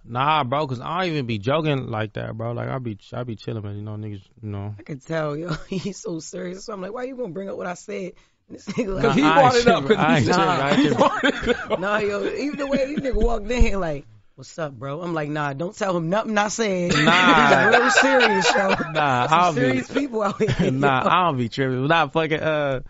Nah, 0.07 0.45
bro, 0.45 0.67
cause 0.67 0.83
I 0.83 0.99
don't 1.01 1.13
even 1.13 1.27
be 1.27 1.39
joking 1.39 1.87
like 1.87 2.13
that, 2.13 2.37
bro. 2.37 2.53
Like 2.53 2.69
I 2.69 2.77
be, 2.79 2.99
I 3.15 3.23
be 3.23 3.37
chilling, 3.37 3.63
man. 3.63 3.77
You 3.77 3.81
know, 3.83 3.93
niggas, 3.93 4.21
you 4.43 4.51
know. 4.51 4.75
I 4.79 4.83
could 4.83 5.03
tell, 5.03 5.35
yo, 5.35 5.55
he's 5.69 6.03
so 6.03 6.19
serious. 6.19 6.67
So 6.67 6.75
I'm 6.75 6.83
like, 6.83 6.93
why 6.93 7.05
you 7.05 7.17
gonna 7.17 7.33
bring 7.33 7.49
up 7.49 7.57
what 7.57 7.67
I 7.67 7.73
said? 7.73 8.13
And 8.49 8.57
this 8.59 8.67
nigga 8.67 8.97
Because 8.97 9.15
he 9.17 9.23
I 9.23 9.35
brought 9.41 9.55
it 9.57 9.67
up. 9.69 9.87
tripping. 9.87 9.97
I 10.05 10.21
Because 10.21 10.27
he, 10.27 10.33
tripping. 10.33 10.51
I 10.51 10.75
he 10.77 10.95
brought 10.95 11.25
it 11.25 11.71
up. 11.73 11.81
Nah, 11.81 11.99
yo, 11.99 12.25
even 12.27 12.59
the 12.59 12.67
way 12.67 12.95
this 12.95 13.01
nigga 13.01 13.15
walked 13.23 13.51
in 13.51 13.63
here, 13.63 13.79
like, 13.79 14.07
what's 14.35 14.59
up, 14.59 14.73
bro? 14.73 15.01
I'm 15.03 15.15
like, 15.15 15.29
nah, 15.29 15.53
don't 15.55 15.75
tell 15.77 15.97
him 15.97 16.11
nothing 16.11 16.37
I 16.37 16.49
said. 16.49 16.93
Nah. 16.93 17.71
He's 17.71 17.81
real 17.81 17.91
serious, 17.91 18.55
yo. 18.55 18.69
Nah, 18.93 19.27
Some 19.29 19.39
I'll 19.41 19.53
be- 19.55 19.61
serious 19.61 19.91
people 19.93 20.23
out 20.23 20.43
here. 20.43 20.71
nah, 20.71 21.05
yo. 21.05 21.09
I 21.11 21.25
don't 21.27 21.39
be 21.39 21.49
tripping. 21.49 21.87
Not 21.87 22.13
fucking. 22.13 22.41
Uh, 22.41 22.81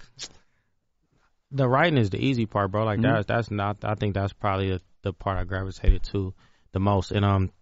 the 1.50 1.68
writing 1.68 1.98
is 1.98 2.11
the 2.11 2.18
easy 2.24 2.46
part, 2.46 2.70
bro. 2.70 2.84
Like 2.84 3.00
that's 3.00 3.26
that's 3.26 3.50
not. 3.50 3.84
I 3.84 3.94
think 3.94 4.14
that's 4.14 4.32
probably 4.32 4.70
the, 4.70 4.80
the 5.02 5.12
part 5.12 5.38
I 5.38 5.44
gravitated 5.44 6.02
to 6.05 6.34
the 6.72 6.80
most. 6.80 7.12
And 7.12 7.24
um, 7.24 7.52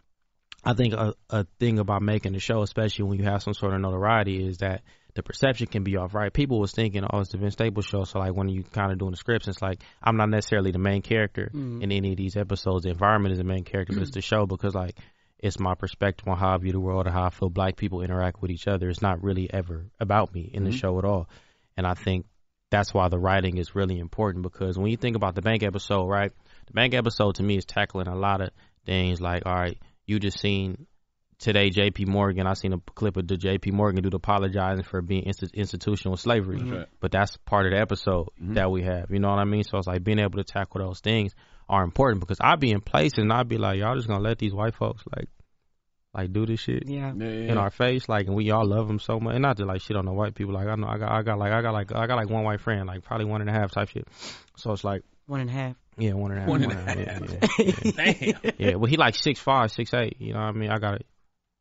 I 0.65 0.73
think 0.73 0.95
a, 0.95 1.15
a 1.29 1.47
thing 1.61 1.79
about 1.79 2.01
making 2.03 2.33
the 2.33 2.41
show, 2.41 2.63
especially 2.63 3.05
when 3.05 3.19
you 3.19 3.25
have 3.25 3.43
some 3.43 3.53
sort 3.55 3.75
of 3.75 3.81
notoriety, 3.81 4.43
is 4.47 4.59
that 4.59 4.83
the 5.15 5.23
perception 5.23 5.67
can 5.67 5.85
be 5.85 5.97
off. 5.97 6.15
Right? 6.15 6.33
People 6.33 6.61
was 6.61 6.73
thinking, 6.73 7.05
oh, 7.09 7.21
it's 7.21 7.33
the 7.33 7.39
Vince 7.39 7.55
Staples 7.55 7.87
show. 7.87 8.05
So 8.05 8.19
like 8.19 8.35
when 8.35 8.49
you 8.49 8.63
kind 8.63 8.93
of 8.93 8.99
doing 8.99 9.13
the 9.13 9.17
scripts, 9.17 9.49
it's 9.49 9.63
like 9.63 9.81
I'm 10.03 10.17
not 10.17 10.31
necessarily 10.31 10.71
the 10.71 10.79
main 10.79 11.03
character 11.03 11.51
mm-hmm. 11.53 11.83
in 11.83 11.93
any 11.93 12.13
of 12.13 12.17
these 12.17 12.37
episodes. 12.37 12.85
The 12.85 12.91
environment 12.91 13.33
is 13.33 13.39
the 13.39 13.45
main 13.45 13.65
character, 13.65 13.95
but 13.95 14.03
it's 14.03 14.13
the 14.13 14.21
mm-hmm. 14.21 14.37
show 14.37 14.47
because 14.47 14.75
like 14.75 14.99
it's 15.39 15.59
my 15.59 15.75
perspective 15.75 16.29
on 16.29 16.39
how 16.39 16.55
I 16.55 16.59
view 16.59 16.73
the 16.73 16.81
world 16.81 17.07
and 17.07 17.15
how 17.15 17.25
I 17.25 17.31
feel 17.31 17.51
black 17.51 17.77
people 17.77 18.01
interact 18.03 18.41
with 18.41 18.51
each 18.51 18.69
other. 18.69 18.89
It's 18.89 19.03
not 19.03 19.23
really 19.23 19.53
ever 19.53 19.87
about 19.99 20.33
me 20.33 20.49
in 20.53 20.63
the 20.65 20.71
mm-hmm. 20.71 20.79
show 20.79 20.99
at 20.99 21.05
all. 21.05 21.29
And 21.77 21.87
I 21.87 21.95
think 21.95 22.27
that's 22.71 22.95
why 22.95 23.09
the 23.09 23.19
writing 23.19 23.59
is 23.59 23.75
really 23.75 23.99
important 23.99 24.45
because 24.45 24.79
when 24.79 24.91
you 24.91 24.97
think 24.97 25.17
about 25.17 25.35
the 25.35 25.43
bank 25.43 25.63
episode, 25.63 26.07
right? 26.07 26.33
The 26.67 26.73
bank 26.73 26.95
episode 26.95 27.35
to 27.37 27.43
me 27.43 27.57
is 27.57 27.65
tackling 27.65 28.07
a 28.07 28.15
lot 28.15 28.41
of 28.41 28.51
things 28.87 29.21
like, 29.21 29.43
all 29.45 29.55
right, 29.55 29.79
you 30.07 30.21
just 30.21 30.41
seen 30.41 30.87
today 31.43 31.71
JP 31.71 32.07
Morgan. 32.09 32.47
I 32.47 32.55
seen 32.55 32.73
a 32.73 32.79
clip 32.79 33.17
of 33.17 33.27
the 33.27 33.37
JP 33.37 33.73
Morgan 33.73 34.03
dude 34.03 34.15
apologizing 34.15 34.85
for 34.85 35.03
being 35.03 35.25
inst- 35.25 35.55
institutional 35.55 36.17
slavery. 36.17 36.59
Mm-hmm. 36.59 36.73
right. 36.73 36.89
But 37.01 37.13
that's 37.13 37.37
part 37.39 37.67
of 37.67 37.73
the 37.73 37.79
episode 37.81 38.29
mm-hmm. 38.41 38.55
that 38.55 38.71
we 38.71 38.83
have. 38.85 39.11
You 39.11 39.19
know 39.19 39.29
what 39.29 39.39
I 39.39 39.45
mean? 39.45 39.65
So 39.65 39.79
it's 39.79 39.87
like 39.87 40.05
being 40.05 40.19
able 40.19 40.39
to 40.39 40.45
tackle 40.45 40.81
those 40.81 41.01
things 41.01 41.35
are 41.69 41.85
important 41.85 42.21
because 42.21 42.39
I'd 42.41 42.61
be 42.61 42.71
in 42.71 42.81
places 42.81 43.19
and 43.19 43.33
I'd 43.33 43.49
be 43.49 43.59
like, 43.59 43.79
y'all 43.79 43.97
just 43.97 44.09
gonna 44.09 44.23
let 44.23 44.39
these 44.39 44.55
white 44.55 44.75
folks 44.75 45.03
like 45.17 45.29
like 46.15 46.33
do 46.33 46.45
this 46.45 46.61
shit 46.61 46.85
Yeah. 46.87 47.13
Yeah, 47.17 47.27
yeah, 47.27 47.53
in 47.53 47.59
our 47.59 47.71
face, 47.71 48.09
like, 48.09 48.27
and 48.27 48.37
we 48.37 48.51
all 48.51 48.67
love 48.67 48.87
them 48.87 48.99
so 48.99 49.19
much. 49.19 49.35
And 49.35 49.43
not 49.43 49.57
to 49.57 49.65
like 49.65 49.81
shit 49.81 49.97
on 49.97 50.05
the 50.05 50.13
white 50.13 50.35
people. 50.35 50.55
Like, 50.55 50.67
I 50.69 50.75
know 50.75 50.87
I 50.87 50.99
got, 50.99 51.11
I 51.11 51.23
got 51.23 51.39
like, 51.39 51.53
I 51.53 51.63
got 51.63 51.73
like, 51.73 51.95
I 51.95 52.07
got 52.07 52.17
like 52.17 52.29
one 52.29 52.45
white 52.45 52.61
friend, 52.61 52.87
like 52.87 53.03
probably 53.03 53.27
one 53.27 53.41
and 53.41 53.49
a 53.49 53.53
half 53.53 53.71
type 53.71 53.89
shit. 53.89 54.07
So 54.57 54.73
it's 54.73 54.85
like, 54.85 55.03
One 55.27 55.41
and 55.41 55.49
a 55.49 55.53
half. 55.53 55.77
yeah, 55.97 56.13
one 56.13 56.31
and 56.33 56.39
a 56.39 56.41
half. 56.43 56.51
One 56.51 56.63
and 56.65 56.73
a 56.73 56.77
half, 56.77 56.97
Yeah, 56.99 57.13
half. 57.13 57.59
yeah, 57.59 58.15
yeah. 58.21 58.33
Damn. 58.43 58.53
yeah, 58.59 58.75
well, 58.75 58.91
he 58.91 58.97
like 58.99 59.15
six 59.15 59.41
five, 59.41 59.71
six 59.71 59.95
eight. 59.95 60.17
You 60.19 60.35
know 60.35 60.41
what 60.41 60.49
I 60.49 60.53
mean? 60.53 60.71
I 60.71 60.79
got 60.79 60.97
it. 60.97 61.07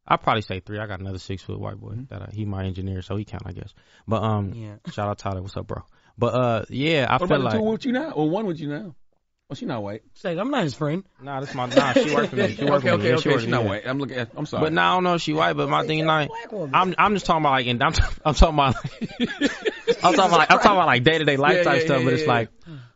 I 0.07 0.17
probably 0.17 0.41
say 0.41 0.59
three. 0.59 0.79
I 0.79 0.87
got 0.87 0.99
another 0.99 1.19
six 1.19 1.43
foot 1.43 1.59
white 1.59 1.77
boy 1.79 1.95
that 2.09 2.21
I, 2.21 2.29
he 2.33 2.45
my 2.45 2.65
engineer, 2.65 3.01
so 3.01 3.15
he 3.15 3.25
count, 3.25 3.43
I 3.45 3.51
guess. 3.51 3.73
But 4.07 4.23
um, 4.23 4.53
Yeah. 4.53 4.75
shout 4.91 5.07
out 5.09 5.19
Tyler, 5.19 5.41
what's 5.41 5.55
up, 5.55 5.67
bro? 5.67 5.83
But 6.17 6.33
uh, 6.33 6.65
yeah, 6.69 7.07
I 7.09 7.13
What 7.13 7.27
feel 7.29 7.37
about 7.37 7.41
like 7.43 7.53
the 7.53 7.59
two 7.59 7.63
with 7.71 7.85
you 7.85 7.91
now? 7.93 8.11
Or 8.11 8.29
one 8.29 8.45
with 8.45 8.59
you 8.59 8.67
now? 8.67 8.95
Well, 9.47 9.55
she 9.57 9.65
not 9.65 9.83
white. 9.83 10.01
She's 10.13 10.23
like, 10.23 10.37
I'm 10.37 10.49
not 10.49 10.63
his 10.63 10.75
friend. 10.75 11.03
nah, 11.21 11.41
this 11.41 11.53
my 11.53 11.65
nah. 11.65 11.91
She 11.93 12.09
work 12.15 12.29
for 12.29 12.37
me. 12.37 12.55
She 12.55 12.63
work 12.65 12.85
okay, 12.85 12.89
for 12.89 12.97
me. 12.97 13.03
okay, 13.03 13.09
Yeah, 13.09 13.13
okay. 13.15 13.21
she 13.21 13.29
work 13.29 13.47
not 13.47 13.65
white. 13.65 13.83
I'm 13.85 13.99
looking 13.99 14.17
at. 14.17 14.29
I'm 14.35 14.45
sorry. 14.45 14.61
But 14.61 14.73
now 14.73 14.91
I 14.91 14.95
don't 14.95 15.03
know 15.03 15.13
if 15.15 15.21
she 15.21 15.33
white, 15.33 15.57
but 15.57 15.67
my 15.69 15.85
thing 15.85 15.99
is 15.99 16.05
like, 16.05 16.29
I'm 16.73 16.95
I'm 16.97 17.13
just 17.15 17.25
talking 17.25 17.41
about 17.41 17.51
like, 17.51 17.67
and 17.67 17.83
I'm 17.83 17.93
I'm 18.25 18.33
talking 18.33 18.55
about, 18.55 18.75
I'm 20.03 20.13
talking 20.13 20.19
about 20.19 20.31
like, 20.31 20.51
I'm 20.51 20.57
talking 20.59 20.71
about 20.71 20.87
like 20.87 21.03
day 21.03 21.17
to 21.17 21.25
day 21.25 21.35
life 21.37 21.57
Yeah, 21.57 21.63
type 21.63 21.79
yeah, 21.81 21.85
stuff. 21.85 21.99
yeah, 21.99 22.03
but 22.05 22.13
it's 22.13 22.23
yeah, 22.23 22.27
like 22.29 22.49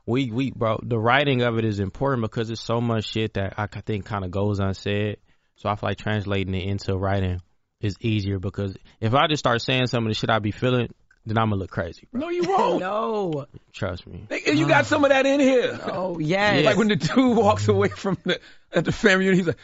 we 0.06 0.32
we 0.32 0.52
bro, 0.52 0.80
the 0.82 0.98
writing 0.98 1.42
of 1.42 1.58
it 1.58 1.66
is 1.66 1.80
important 1.82 2.22
because 2.22 2.50
it's 2.50 2.62
so 2.62 2.80
much 2.80 3.06
shit 3.06 3.34
that 3.34 3.56
I 3.58 3.68
think 3.68 4.06
kind 4.06 4.24
of 4.24 4.32
goes 4.32 4.60
unsaid. 4.60 5.18
So 5.58 5.70
I 5.70 5.76
feel 5.76 5.90
like 5.90 5.98
translating 5.98 6.54
it 6.54 6.68
into 6.68 6.98
writing 6.98 7.42
is 7.82 7.96
easier 8.02 8.40
because 8.40 8.76
if 9.00 9.14
I 9.14 9.28
just 9.28 9.40
start 9.40 9.62
saying 9.62 9.88
some 9.88 10.06
of 10.06 10.10
the 10.10 10.16
shit 10.16 10.30
I 10.30 10.40
be 10.40 10.52
feeling, 10.52 10.90
then 11.26 11.38
I'm 11.38 11.50
gonna 11.50 11.60
look 11.60 11.72
crazy. 11.72 12.08
Bro. 12.12 12.22
no, 12.22 12.30
you 12.30 12.44
won't. 12.44 12.80
No. 12.80 13.46
Trust 13.74 14.06
me. 14.06 14.26
Nigga, 14.30 14.56
You 14.56 14.68
got 14.68 14.72
uh-huh. 14.72 14.84
some 14.84 15.04
of 15.04 15.10
that 15.10 15.26
in 15.26 15.40
here. 15.40 15.80
Oh, 15.84 16.20
yes. 16.20 16.66
Like 16.66 16.78
when 16.78 16.88
the 16.88 16.96
dude 16.96 17.38
walks 17.38 17.68
away 17.68 17.90
mm-hmm. 17.90 17.98
from 17.98 18.18
the 18.24 18.40
at 18.72 18.86
the 18.86 18.92
family 18.92 19.26
reunion, 19.26 19.38
he's 19.38 19.48
like, 19.48 19.58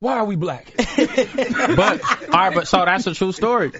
"Why 0.00 0.18
are 0.18 0.24
we 0.24 0.36
black?" 0.36 0.72
But 0.76 2.02
all 2.04 2.30
right, 2.30 2.54
but 2.54 2.68
so 2.68 2.84
that's 2.84 3.06
a 3.06 3.14
true 3.14 3.32
story. 3.32 3.72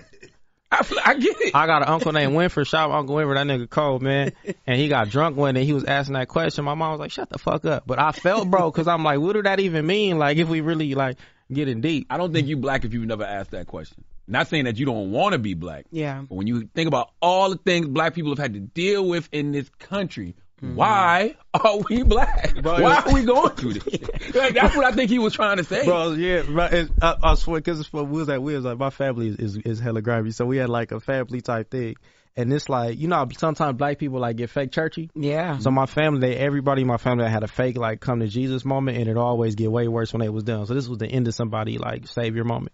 I, 0.70 0.84
I 1.04 1.14
get 1.14 1.40
it. 1.40 1.54
I 1.54 1.66
got 1.66 1.82
an 1.82 1.88
uncle 1.88 2.12
named 2.12 2.34
Winford. 2.34 2.66
Shout 2.66 2.90
out 2.90 2.96
Uncle 2.96 3.14
Winford. 3.14 3.36
That 3.36 3.46
nigga 3.46 3.70
cold, 3.70 4.02
man. 4.02 4.32
And 4.66 4.80
he 4.80 4.88
got 4.88 5.08
drunk 5.08 5.36
one 5.36 5.54
day. 5.54 5.64
He 5.64 5.72
was 5.72 5.84
asking 5.84 6.14
that 6.14 6.28
question. 6.28 6.64
My 6.64 6.74
mom 6.74 6.90
was 6.90 7.00
like, 7.00 7.12
shut 7.12 7.30
the 7.30 7.38
fuck 7.38 7.64
up. 7.64 7.84
But 7.86 8.00
I 8.00 8.12
felt, 8.12 8.50
bro, 8.50 8.70
because 8.70 8.88
I'm 8.88 9.04
like, 9.04 9.20
what 9.20 9.34
do 9.34 9.42
that 9.42 9.60
even 9.60 9.86
mean? 9.86 10.18
Like, 10.18 10.38
if 10.38 10.48
we 10.48 10.60
really, 10.60 10.94
like, 10.94 11.18
getting 11.52 11.80
deep. 11.80 12.06
I 12.10 12.16
don't 12.16 12.32
think 12.32 12.48
you 12.48 12.56
black 12.56 12.84
if 12.84 12.92
you've 12.92 13.06
never 13.06 13.24
asked 13.24 13.52
that 13.52 13.66
question. 13.66 14.04
Not 14.26 14.48
saying 14.48 14.64
that 14.64 14.76
you 14.76 14.86
don't 14.86 15.12
want 15.12 15.34
to 15.34 15.38
be 15.38 15.54
black. 15.54 15.86
Yeah. 15.92 16.22
But 16.28 16.34
when 16.34 16.48
you 16.48 16.68
think 16.74 16.88
about 16.88 17.10
all 17.22 17.50
the 17.50 17.58
things 17.58 17.86
black 17.86 18.14
people 18.14 18.32
have 18.32 18.38
had 18.38 18.54
to 18.54 18.60
deal 18.60 19.06
with 19.06 19.28
in 19.30 19.52
this 19.52 19.68
country, 19.78 20.34
Mm-hmm. 20.62 20.74
why 20.74 21.36
are 21.52 21.76
we 21.76 22.02
black? 22.02 22.56
why 22.62 23.02
are 23.06 23.12
we 23.12 23.24
going 23.24 23.50
through 23.50 23.74
this? 23.74 24.08
Like, 24.34 24.54
that's 24.54 24.74
what 24.74 24.84
I 24.84 24.92
think 24.92 25.10
he 25.10 25.18
was 25.18 25.34
trying 25.34 25.58
to 25.58 25.64
say. 25.64 25.84
Bro, 25.84 26.12
yeah, 26.12 26.42
right. 26.48 26.72
It, 26.72 26.90
I, 27.00 27.16
I 27.22 27.34
swear, 27.34 27.60
because 27.60 27.78
it's 27.78 27.88
for 27.88 28.04
we 28.04 28.18
was 28.18 28.28
at 28.28 28.42
we 28.42 28.54
was 28.54 28.64
like 28.64 28.78
my 28.78 28.90
family 28.90 29.28
is, 29.28 29.36
is 29.36 29.56
is 29.58 29.80
hella 29.80 30.02
grimy, 30.02 30.30
so 30.30 30.46
we 30.46 30.56
had 30.56 30.70
like 30.70 30.92
a 30.92 31.00
family 31.00 31.42
type 31.42 31.70
thing, 31.70 31.96
and 32.36 32.52
it's 32.52 32.68
like 32.68 32.98
you 32.98 33.08
know 33.08 33.28
sometimes 33.36 33.76
black 33.76 33.98
people 33.98 34.20
like 34.20 34.36
get 34.36 34.50
fake 34.50 34.72
churchy. 34.72 35.10
Yeah. 35.14 35.58
So 35.58 35.70
my 35.70 35.86
family, 35.86 36.20
they 36.20 36.36
everybody 36.36 36.82
in 36.82 36.88
my 36.88 36.96
family 36.96 37.28
had 37.28 37.42
a 37.42 37.48
fake 37.48 37.76
like 37.76 38.00
come 38.00 38.20
to 38.20 38.26
Jesus 38.26 38.64
moment, 38.64 38.96
and 38.96 39.08
it 39.08 39.16
always 39.16 39.54
get 39.54 39.70
way 39.70 39.88
worse 39.88 40.12
when 40.12 40.22
it 40.22 40.32
was 40.32 40.44
done. 40.44 40.66
So 40.66 40.74
this 40.74 40.88
was 40.88 40.98
the 40.98 41.06
end 41.06 41.28
of 41.28 41.34
somebody 41.34 41.78
like 41.78 42.08
savior 42.08 42.44
moment. 42.44 42.72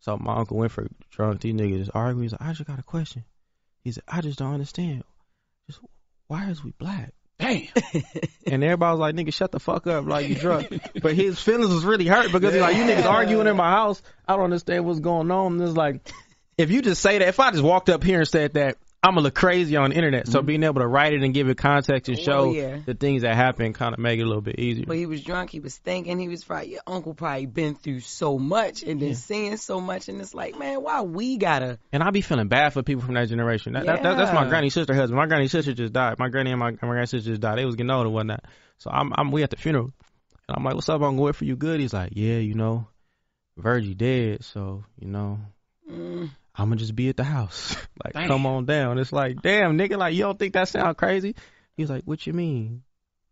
So 0.00 0.16
my 0.16 0.36
uncle 0.36 0.56
Winford 0.56 0.90
drunk, 1.10 1.40
these 1.40 1.54
niggas 1.54 1.78
just 1.78 1.90
arguing. 1.94 2.22
He's 2.24 2.32
like, 2.32 2.42
I 2.42 2.52
just 2.52 2.66
got 2.66 2.78
a 2.78 2.84
question. 2.84 3.24
He 3.82 3.92
said, 3.92 4.04
I 4.08 4.20
just 4.20 4.38
don't 4.38 4.54
understand. 4.54 5.04
Just 5.66 5.80
why 6.28 6.48
is 6.50 6.62
we 6.62 6.72
black? 6.72 7.12
Damn. 7.38 7.68
And 8.50 8.64
everybody 8.64 8.92
was 8.92 9.00
like, 9.00 9.14
nigga, 9.14 9.32
shut 9.32 9.52
the 9.52 9.60
fuck 9.60 9.86
up, 9.86 10.06
like 10.06 10.26
you 10.26 10.34
drunk. 10.34 10.68
but 11.02 11.14
his 11.14 11.38
feelings 11.38 11.68
was 11.68 11.84
really 11.84 12.06
hurt 12.06 12.32
because 12.32 12.54
he's 12.54 12.62
like, 12.62 12.76
you 12.76 12.84
niggas 12.84 13.04
arguing 13.04 13.46
in 13.46 13.56
my 13.56 13.70
house. 13.70 14.00
I 14.26 14.36
don't 14.36 14.44
understand 14.44 14.86
what's 14.86 15.00
going 15.00 15.30
on. 15.30 15.52
And 15.52 15.62
it's 15.62 15.76
like, 15.76 16.10
if 16.56 16.70
you 16.70 16.80
just 16.80 17.02
say 17.02 17.18
that, 17.18 17.28
if 17.28 17.38
I 17.38 17.50
just 17.50 17.62
walked 17.62 17.90
up 17.90 18.02
here 18.02 18.20
and 18.20 18.28
said 18.28 18.54
that, 18.54 18.78
I'm 19.00 19.14
a 19.16 19.20
little 19.20 19.30
crazy 19.30 19.76
on 19.76 19.90
the 19.90 19.96
internet, 19.96 20.26
so 20.26 20.42
being 20.42 20.64
able 20.64 20.80
to 20.80 20.86
write 20.86 21.12
it 21.12 21.22
and 21.22 21.32
give 21.32 21.48
it 21.48 21.56
context 21.56 22.08
and 22.08 22.18
Oh, 22.18 22.22
show 22.22 22.52
yeah. 22.52 22.78
the 22.84 22.94
things 22.94 23.22
that 23.22 23.36
happen 23.36 23.72
kind 23.72 23.94
of 23.94 24.00
make 24.00 24.18
it 24.18 24.24
a 24.24 24.26
little 24.26 24.42
bit 24.42 24.58
easier. 24.58 24.86
But 24.88 24.96
he 24.96 25.06
was 25.06 25.22
drunk. 25.22 25.50
He 25.50 25.60
was 25.60 25.76
thinking. 25.76 26.18
He 26.18 26.28
was 26.28 26.42
probably 26.42 26.72
your 26.72 26.80
uncle 26.84 27.14
probably 27.14 27.46
been 27.46 27.76
through 27.76 28.00
so 28.00 28.38
much 28.38 28.82
and 28.82 29.00
then 29.00 29.14
seeing 29.14 29.56
so 29.56 29.80
much, 29.80 30.08
and 30.08 30.20
it's 30.20 30.34
like, 30.34 30.58
man, 30.58 30.82
why 30.82 31.02
we 31.02 31.36
gotta? 31.36 31.78
And 31.92 32.02
I 32.02 32.10
be 32.10 32.22
feeling 32.22 32.48
bad 32.48 32.72
for 32.72 32.82
people 32.82 33.04
from 33.04 33.14
that 33.14 33.28
generation. 33.28 33.74
That, 33.74 33.86
that, 33.86 34.02
that- 34.02 34.16
that's 34.16 34.32
my 34.32 34.42
Yeah. 34.42 34.48
granny 34.48 34.70
sister 34.70 34.94
husband. 34.94 35.16
My 35.16 35.26
granny 35.26 35.46
sister 35.46 35.72
just 35.74 35.92
died. 35.92 36.18
My 36.18 36.28
granny 36.28 36.50
and 36.50 36.58
my, 36.58 36.72
my 36.72 36.76
granny 36.80 37.06
sister 37.06 37.30
just 37.30 37.40
died. 37.40 37.56
They 37.58 37.64
was 37.66 37.76
getting 37.76 37.90
older 37.92 38.06
and 38.06 38.14
whatnot. 38.14 38.44
So 38.78 38.90
I'm, 38.92 39.12
I'm 39.16 39.30
we 39.30 39.44
at 39.44 39.50
the 39.50 39.56
funeral, 39.56 39.92
and 40.48 40.56
I'm 40.56 40.64
like, 40.64 40.74
"What's 40.74 40.88
up? 40.88 41.02
I'm 41.02 41.16
going 41.16 41.34
for 41.34 41.44
you 41.44 41.54
good." 41.54 41.78
He's 41.78 41.92
like, 41.92 42.12
"Yeah, 42.16 42.38
you 42.38 42.54
know, 42.54 42.88
Virgie 43.56 43.94
dead, 43.94 44.44
so 44.44 44.84
you 44.98 45.06
know, 45.08 45.38
Mm, 45.88 46.30
I'm 46.58 46.66
gonna 46.66 46.76
just 46.76 46.96
be 46.96 47.08
at 47.08 47.16
the 47.16 47.24
house. 47.24 47.76
like, 48.04 48.14
Damn. 48.14 48.28
come 48.28 48.46
on 48.46 48.64
down." 48.66 48.98
It's 48.98 49.12
like, 49.12 49.40
damn, 49.42 49.78
nigga, 49.78 49.96
like 49.96 50.14
you 50.14 50.22
don't 50.22 50.38
think 50.38 50.54
that 50.54 50.68
sound 50.68 50.96
crazy? 50.96 51.34
He's 51.76 51.88
like, 51.88 52.02
"What 52.04 52.26
you 52.26 52.32
mean?" 52.32 52.82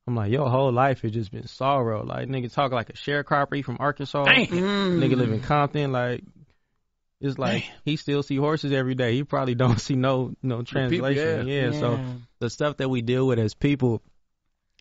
I'm 0.08 0.14
like, 0.14 0.30
your 0.30 0.48
whole 0.48 0.70
life 0.70 1.00
has 1.02 1.10
just 1.10 1.32
been 1.32 1.48
sorrow. 1.48 2.04
Like 2.04 2.28
nigga 2.28 2.52
talk 2.52 2.70
like 2.70 2.90
a 2.90 2.92
sharecropper 2.92 3.64
from 3.64 3.78
Arkansas. 3.80 4.24
Damn. 4.24 4.46
Nigga 5.00 5.16
live 5.16 5.32
in 5.32 5.40
Compton, 5.40 5.90
like 5.90 6.22
it's 7.20 7.38
like 7.38 7.64
he 7.84 7.96
still 7.96 8.22
see 8.22 8.36
horses 8.36 8.70
every 8.72 8.94
day. 8.94 9.14
He 9.14 9.24
probably 9.24 9.54
don't 9.62 9.80
see 9.80 9.96
no 9.96 10.34
no 10.42 10.62
translation. 10.62 11.48
yeah. 11.48 11.72
so 11.72 11.98
the 12.38 12.48
stuff 12.50 12.76
that 12.76 12.88
we 12.88 13.02
deal 13.02 13.26
with 13.26 13.38
as 13.40 13.54
people 13.54 14.00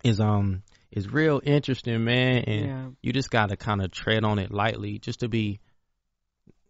is 0.04 0.20
um 0.20 0.62
is 0.92 1.12
real 1.12 1.42
interesting, 1.44 2.04
man, 2.04 2.44
and 2.44 2.66
Yeah. 2.66 2.86
you 3.02 3.12
just 3.14 3.32
gotta 3.32 3.58
kind 3.58 3.82
of 3.82 3.90
tread 3.92 4.24
on 4.24 4.38
it 4.38 4.52
lightly, 4.52 5.00
just 5.00 5.22
to 5.22 5.28
be 5.28 5.60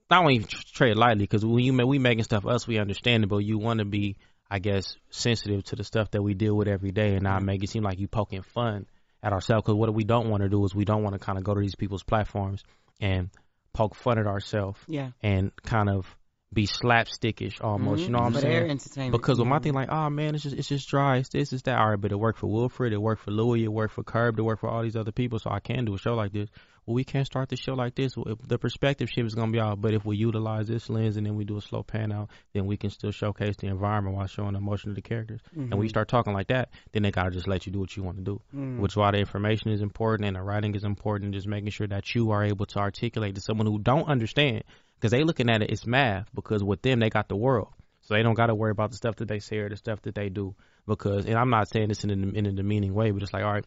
not 0.10 0.22
only 0.22 0.40
tr- 0.40 0.58
tread 0.74 0.98
lightly 0.98 1.24
because 1.24 1.46
when 1.46 1.60
you 1.60 1.74
we 1.88 2.00
making 2.00 2.24
stuff 2.24 2.46
us, 2.46 2.68
we 2.68 2.78
understand 2.78 3.24
it, 3.24 3.28
but 3.28 3.38
you 3.38 3.58
want 3.58 3.80
to 3.80 3.86
be, 3.86 4.18
I 4.50 4.60
guess, 4.60 4.98
sensitive 5.10 5.64
to 5.66 5.76
the 5.76 5.84
stuff 5.84 6.12
that 6.12 6.22
we 6.22 6.34
deal 6.34 6.56
with 6.56 6.68
every 6.68 6.92
day, 6.92 7.14
and 7.14 7.24
not 7.24 7.44
make 7.44 7.64
it 7.64 7.70
seem 7.70 7.84
like 7.84 8.00
you 8.00 8.08
poking 8.08 8.44
fun 8.44 8.86
at 9.24 9.34
ourselves. 9.34 9.64
Because 9.64 9.76
what 9.76 9.94
we 9.94 10.04
don't 10.04 10.30
want 10.30 10.44
to 10.44 10.50
do 10.50 10.64
is 10.66 10.76
we 10.76 10.86
don't 10.86 11.04
want 11.04 11.14
to 11.14 11.20
kind 11.20 11.38
of 11.38 11.44
go 11.44 11.54
to 11.54 11.60
these 11.62 11.76
people's 11.76 12.04
platforms 12.04 12.64
and 13.02 13.30
poke 13.74 13.96
fun 13.96 14.18
at 14.20 14.28
ourselves 14.28 14.80
Yeah. 14.88 15.10
and 15.22 15.52
kind 15.64 15.90
of 15.90 16.06
be 16.54 16.68
slapstickish 16.68 17.62
almost. 17.62 18.04
You 18.04 18.10
know 18.10 18.20
what 18.20 18.28
I'm 18.28 18.34
For 18.34 18.80
saying? 18.88 19.12
Because 19.12 19.40
with 19.40 19.48
my 19.48 19.56
yeah. 19.56 19.60
thing, 19.60 19.74
like, 19.74 19.90
oh 19.92 20.10
man, 20.10 20.36
it's 20.36 20.44
just 20.44 20.56
it's 20.56 20.70
just 20.70 20.88
dry. 20.88 21.18
It's 21.18 21.30
this, 21.30 21.52
it's 21.52 21.64
that. 21.64 21.78
All 21.78 21.90
right, 21.90 22.00
but 22.00 22.12
it 22.12 22.16
worked 22.20 22.40
for 22.40 22.48
Wilfred. 22.48 22.94
It 22.94 23.02
worked 23.02 23.24
for 23.24 23.32
Louis. 23.32 23.64
It 23.66 23.72
worked 23.74 23.94
for 23.96 24.04
Curb. 24.04 24.40
It 24.40 24.44
worked 24.44 24.62
for 24.62 24.70
all 24.70 24.84
these 24.84 24.96
other 24.96 25.12
people. 25.12 25.40
So 25.40 25.50
I 25.50 25.60
can 25.60 25.84
do 25.84 25.96
a 25.96 25.98
show 25.98 26.14
like 26.14 26.32
this. 26.32 26.48
Well, 26.86 26.96
we 26.96 27.04
can't 27.04 27.26
start 27.26 27.50
the 27.50 27.58
show 27.58 27.74
like 27.74 27.96
this. 27.96 28.14
The 28.48 28.58
perspective 28.60 29.10
shift 29.10 29.28
is 29.28 29.36
gonna 29.36 29.52
be 29.52 29.60
all. 29.60 29.76
But 29.76 29.94
if 29.94 30.06
we 30.06 30.18
utilize 30.18 30.68
this 30.68 30.90
lens 30.90 31.18
and 31.18 31.26
then 31.26 31.36
we 31.36 31.46
do 31.46 31.58
a 31.58 31.62
slow 31.62 31.84
pan 31.84 32.12
out, 32.12 32.30
then 32.54 32.66
we 32.66 32.78
can 32.78 32.90
still 32.90 33.12
showcase 33.12 33.56
the 33.58 33.68
environment 33.68 34.16
while 34.16 34.28
showing 34.28 34.54
the 34.54 34.60
emotion 34.60 34.92
of 34.92 34.96
the 34.96 35.02
characters. 35.02 35.42
And 35.54 35.70
when 35.70 35.70
you 35.70 35.78
mm-hmm. 35.78 35.90
start 35.90 36.08
talking 36.08 36.34
like 36.34 36.48
that, 36.48 36.70
then 36.92 37.04
they 37.04 37.12
gotta 37.12 37.32
just 37.32 37.48
let 37.48 37.66
you 37.66 37.72
do 37.72 37.80
what 37.80 37.96
you 37.96 38.04
want 38.04 38.18
to 38.18 38.24
do. 38.24 38.42
Mm. 38.56 38.80
Which 38.80 38.94
is 38.94 38.98
why 38.98 39.12
the 39.12 39.18
information 39.18 39.72
is 39.72 39.82
important 39.82 40.28
and 40.28 40.36
the 40.36 40.42
writing 40.42 40.76
is 40.76 40.84
important. 40.84 41.34
Just 41.34 41.48
making 41.48 41.72
sure 41.72 41.88
that 41.88 42.14
you 42.14 42.32
are 42.32 42.44
able 42.44 42.66
to 42.68 42.80
articulate 42.80 43.36
to 43.36 43.42
someone 43.42 43.68
who 43.68 43.80
don't 43.80 44.08
understand 44.08 44.64
because 44.96 45.12
they 45.12 45.24
looking 45.24 45.50
at 45.50 45.62
it 45.62 45.70
it's 45.70 45.86
math 45.86 46.28
because 46.34 46.64
with 46.64 46.82
them 46.82 47.00
they 47.00 47.10
got 47.10 47.28
the 47.28 47.36
world 47.36 47.70
so 48.02 48.14
they 48.14 48.24
don't 48.24 48.36
got 48.36 48.48
to 48.48 48.56
worry 48.56 48.72
about 48.72 48.92
the 48.92 48.98
stuff 48.98 49.16
that 49.18 49.28
they 49.28 49.40
say 49.40 49.58
or 49.58 49.70
the 49.70 49.78
stuff 49.78 50.02
that 50.04 50.16
they 50.16 50.30
do 50.30 50.56
because 50.88 51.26
and 51.26 51.36
i'm 51.36 51.50
not 51.50 51.70
saying 51.70 51.90
this 51.90 52.04
in 52.04 52.10
a, 52.10 52.38
in 52.38 52.46
a 52.46 52.52
demeaning 52.52 52.94
way 52.94 53.12
but 53.12 53.22
it's 53.22 53.34
like 53.34 53.44
all 53.44 53.54
right 53.54 53.66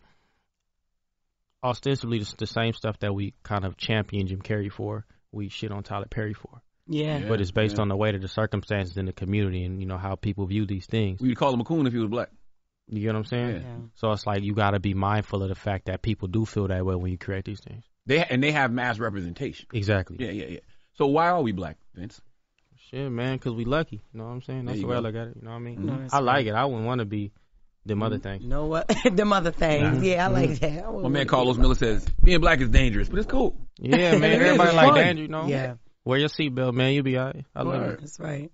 ostensibly 1.62 2.18
it's 2.18 2.34
the 2.34 2.46
same 2.46 2.72
stuff 2.72 2.98
that 3.00 3.12
we 3.14 3.34
kind 3.42 3.64
of 3.64 3.76
champion 3.76 4.26
jim 4.26 4.40
carrey 4.40 4.70
for 4.70 5.04
we 5.32 5.48
shit 5.48 5.72
on 5.72 5.82
tyler 5.82 6.06
perry 6.08 6.32
for 6.34 6.60
Yeah. 6.86 7.18
Yeah. 7.18 7.28
but 7.28 7.40
it's 7.40 7.50
based 7.50 7.78
on 7.78 7.88
the 7.88 7.96
weight 7.96 8.14
of 8.14 8.22
the 8.22 8.28
circumstances 8.28 8.96
in 8.96 9.06
the 9.06 9.12
community 9.12 9.64
and 9.64 9.80
you 9.80 9.86
know 9.86 9.98
how 9.98 10.14
people 10.14 10.46
view 10.46 10.66
these 10.66 10.86
things 10.86 11.20
We'd 11.20 11.36
call 11.36 11.52
him 11.52 11.60
a 11.60 11.64
coon 11.64 11.86
if 11.86 11.92
he 11.92 11.98
was 11.98 12.08
black. 12.10 12.30
you 12.88 13.00
get 13.00 13.08
what 13.08 13.16
i'm 13.16 13.24
saying 13.24 13.48
Yeah. 13.56 13.58
Yeah. 13.60 13.76
so 13.94 14.12
it's 14.12 14.26
like 14.26 14.42
you 14.42 14.54
got 14.54 14.70
to 14.70 14.80
be 14.80 14.94
mindful 14.94 15.42
of 15.42 15.48
the 15.48 15.54
fact 15.56 15.86
that 15.86 16.00
people 16.02 16.28
do 16.28 16.44
feel 16.44 16.68
that 16.68 16.84
way 16.84 16.94
when 16.94 17.10
you 17.10 17.18
create 17.18 17.44
these 17.44 17.60
things 17.60 17.84
They 18.06 18.24
and 18.24 18.42
they 18.42 18.52
have 18.52 18.70
mass 18.72 18.98
representation. 18.98 19.66
exactly 19.72 20.16
Yeah, 20.20 20.30
yeah, 20.30 20.46
yeah. 20.46 20.60
So 20.94 21.06
why 21.06 21.28
are 21.28 21.40
we 21.42 21.52
black, 21.52 21.76
Vince? 21.94 22.20
Shit, 22.90 23.10
man, 23.12 23.36
because 23.36 23.52
we 23.54 23.64
lucky. 23.64 23.96
You 24.12 24.18
know 24.18 24.24
what 24.24 24.30
I'm 24.32 24.42
saying? 24.42 24.64
That's 24.64 24.78
the 24.78 24.82
you 24.82 24.88
way 24.88 24.96
I 24.96 24.98
go. 24.98 25.02
look 25.02 25.14
at 25.14 25.28
it. 25.28 25.36
You 25.36 25.42
know 25.42 25.50
what 25.50 25.56
I 25.56 25.60
mean? 25.60 25.86
No, 25.86 25.96
that's 25.98 26.12
I 26.14 26.18
like 26.20 26.34
right. 26.36 26.46
it. 26.48 26.54
I 26.54 26.64
wouldn't 26.64 26.86
want 26.86 27.00
to 27.00 27.04
be 27.04 27.30
them 27.88 28.02
other 28.02 28.18
things. 28.18 28.42
You 28.42 28.48
know 28.48 28.66
what? 28.66 28.86
Them 29.12 29.32
other 29.32 29.50
things. 29.50 30.02
Yeah, 30.02 30.26
I 30.26 30.28
like 30.28 30.60
that. 30.60 30.84
I 30.86 30.90
My 30.90 31.08
man 31.08 31.26
Carlos 31.26 31.56
Miller 31.58 31.74
says 31.74 32.06
being 32.22 32.40
black 32.40 32.60
is 32.60 32.68
dangerous, 32.68 33.08
but 33.08 33.18
it's 33.18 33.28
cool. 33.30 33.56
Yeah, 33.78 34.16
man. 34.18 34.32
Everybody 34.40 34.68
It's 34.68 34.76
like 34.76 34.86
fun. 34.88 34.94
danger, 34.96 35.22
you 35.22 35.28
know? 35.28 35.46
Yeah. 35.46 35.74
Wear 36.04 36.18
your 36.18 36.28
seatbelt, 36.28 36.74
man. 36.74 36.92
You'll 36.94 37.04
be 37.04 37.16
all 37.18 37.26
right. 37.26 37.44
I 37.54 37.62
love 37.62 37.80
Word. 37.80 37.94
it. 37.94 38.00
That's 38.00 38.20
right. 38.20 38.50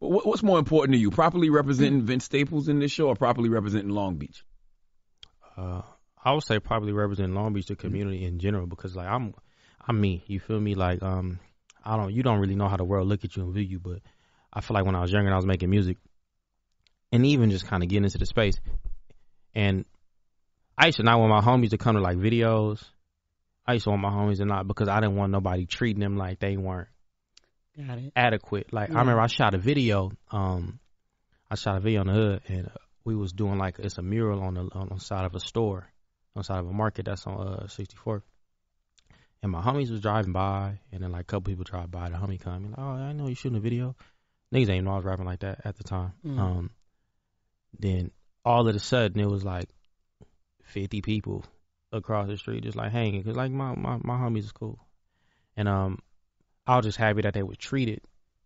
What- 0.00 0.26
What's 0.26 0.42
more 0.42 0.58
important 0.58 0.94
to 0.94 0.98
you, 0.98 1.10
properly 1.10 1.50
representing 1.50 2.02
Vince 2.02 2.24
Staples 2.24 2.68
in 2.68 2.78
this 2.80 2.90
show, 2.92 3.06
or 3.08 3.14
properly 3.16 3.48
representing 3.48 3.90
Long 3.90 4.16
Beach? 4.16 4.44
Uh, 5.56 5.82
I 6.24 6.32
would 6.32 6.44
say 6.44 6.58
probably 6.58 6.92
representing 6.92 7.34
Long 7.34 7.52
Beach, 7.52 7.66
the 7.66 7.76
community 7.76 8.24
in 8.24 8.38
general, 8.38 8.66
because 8.66 8.94
like 8.96 9.08
I'm, 9.08 9.34
I'm 9.86 10.00
me. 10.00 10.22
You 10.26 10.40
feel 10.40 10.60
me? 10.60 10.74
Like 10.74 11.02
um, 11.02 11.38
I 11.84 11.96
don't. 11.96 12.12
You 12.12 12.22
don't 12.22 12.38
really 12.40 12.54
know 12.56 12.68
how 12.68 12.76
the 12.76 12.84
world 12.84 13.08
look 13.08 13.24
at 13.24 13.36
you 13.36 13.42
and 13.44 13.52
view 13.54 13.62
you, 13.64 13.78
but 13.78 14.00
I 14.52 14.60
feel 14.60 14.74
like 14.74 14.84
when 14.84 14.94
I 14.94 15.00
was 15.00 15.10
younger 15.12 15.26
and 15.28 15.34
I 15.34 15.38
was 15.38 15.46
making 15.46 15.70
music, 15.70 15.96
and 17.12 17.24
even 17.26 17.50
just 17.50 17.66
kind 17.66 17.82
of 17.82 17.88
getting 17.88 18.04
into 18.04 18.18
the 18.18 18.26
space, 18.26 18.58
and 19.54 19.84
I 20.76 20.86
used 20.86 20.98
to 20.98 21.02
not 21.02 21.18
want 21.18 21.30
my 21.30 21.40
homies 21.40 21.70
to 21.70 21.78
come 21.78 21.96
to 21.96 22.00
like 22.02 22.16
videos. 22.18 22.82
I 23.66 23.74
used 23.74 23.84
to 23.84 23.90
want 23.90 24.02
my 24.02 24.10
homies 24.10 24.38
to 24.38 24.44
not 24.44 24.66
because 24.66 24.88
I 24.88 25.00
didn't 25.00 25.16
want 25.16 25.32
nobody 25.32 25.66
treating 25.66 26.00
them 26.00 26.16
like 26.16 26.38
they 26.38 26.56
weren't 26.56 26.88
Got 27.76 27.98
it. 27.98 28.12
adequate. 28.16 28.72
Like 28.72 28.90
I 28.90 29.00
remember 29.00 29.20
I 29.20 29.26
shot 29.26 29.54
a 29.54 29.58
video. 29.58 30.12
Um, 30.30 30.78
I 31.50 31.54
shot 31.56 31.76
a 31.76 31.80
video 31.80 32.00
on 32.00 32.06
the 32.06 32.12
hood, 32.12 32.42
and 32.48 32.70
we 33.04 33.14
was 33.14 33.32
doing 33.32 33.58
like 33.58 33.78
it's 33.78 33.98
a 33.98 34.02
mural 34.02 34.42
on 34.42 34.54
the 34.54 34.68
on 34.72 34.88
the 34.94 35.00
side 35.00 35.24
of 35.24 35.34
a 35.34 35.40
store, 35.40 35.88
on 36.36 36.40
the 36.40 36.44
side 36.44 36.60
of 36.60 36.68
a 36.68 36.72
market 36.72 37.06
that's 37.06 37.26
on 37.26 37.34
uh 37.40 37.66
64th. 37.66 38.22
And 39.42 39.52
my 39.52 39.62
homies 39.62 39.90
was 39.90 40.00
driving 40.00 40.32
by, 40.32 40.80
and 40.92 41.02
then 41.02 41.12
like 41.12 41.22
a 41.22 41.24
couple 41.24 41.50
people 41.50 41.64
drive 41.64 41.90
by. 41.90 42.08
The 42.08 42.16
homie 42.16 42.40
come, 42.40 42.64
and 42.64 42.70
like, 42.70 42.78
oh, 42.78 42.90
I 42.90 43.12
know 43.12 43.28
you 43.28 43.34
shooting 43.34 43.58
a 43.58 43.60
video. 43.60 43.94
Niggas 44.52 44.70
ain't 44.70 44.84
know 44.84 44.92
I 44.92 44.96
was 44.96 45.04
rapping 45.04 45.26
like 45.26 45.40
that 45.40 45.60
at 45.64 45.76
the 45.76 45.84
time. 45.84 46.12
Mm. 46.24 46.38
Um, 46.38 46.70
then 47.78 48.10
all 48.44 48.66
of 48.66 48.74
a 48.74 48.78
sudden 48.78 49.20
it 49.20 49.28
was 49.28 49.44
like 49.44 49.68
50 50.64 51.00
people 51.02 51.44
across 51.92 52.28
the 52.28 52.36
street 52.36 52.64
just 52.64 52.76
like 52.76 52.92
hanging. 52.92 53.22
Because 53.22 53.36
like 53.36 53.50
my, 53.50 53.74
my 53.74 53.98
my 54.02 54.16
homies 54.16 54.44
is 54.44 54.52
cool. 54.52 54.78
And 55.56 55.68
um 55.68 55.98
i 56.66 56.76
was 56.76 56.84
just 56.84 56.98
happy 56.98 57.22
that 57.22 57.32
they 57.32 57.42
were 57.42 57.56
treated 57.56 58.02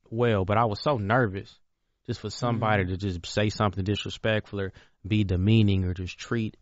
well 0.09 0.45
but 0.45 0.57
i 0.57 0.65
was 0.65 0.81
so 0.81 0.97
nervous 0.97 1.59
just 2.07 2.21
for 2.21 2.31
somebody 2.31 2.85
to 2.85 2.97
just 2.97 3.27
say 3.27 3.49
something 3.49 3.85
disrespectful 3.85 4.61
or 4.61 4.73
be 5.07 5.25
demeaning 5.25 5.85
or 5.85 5.95
just 5.95 6.19
treat 6.19 6.57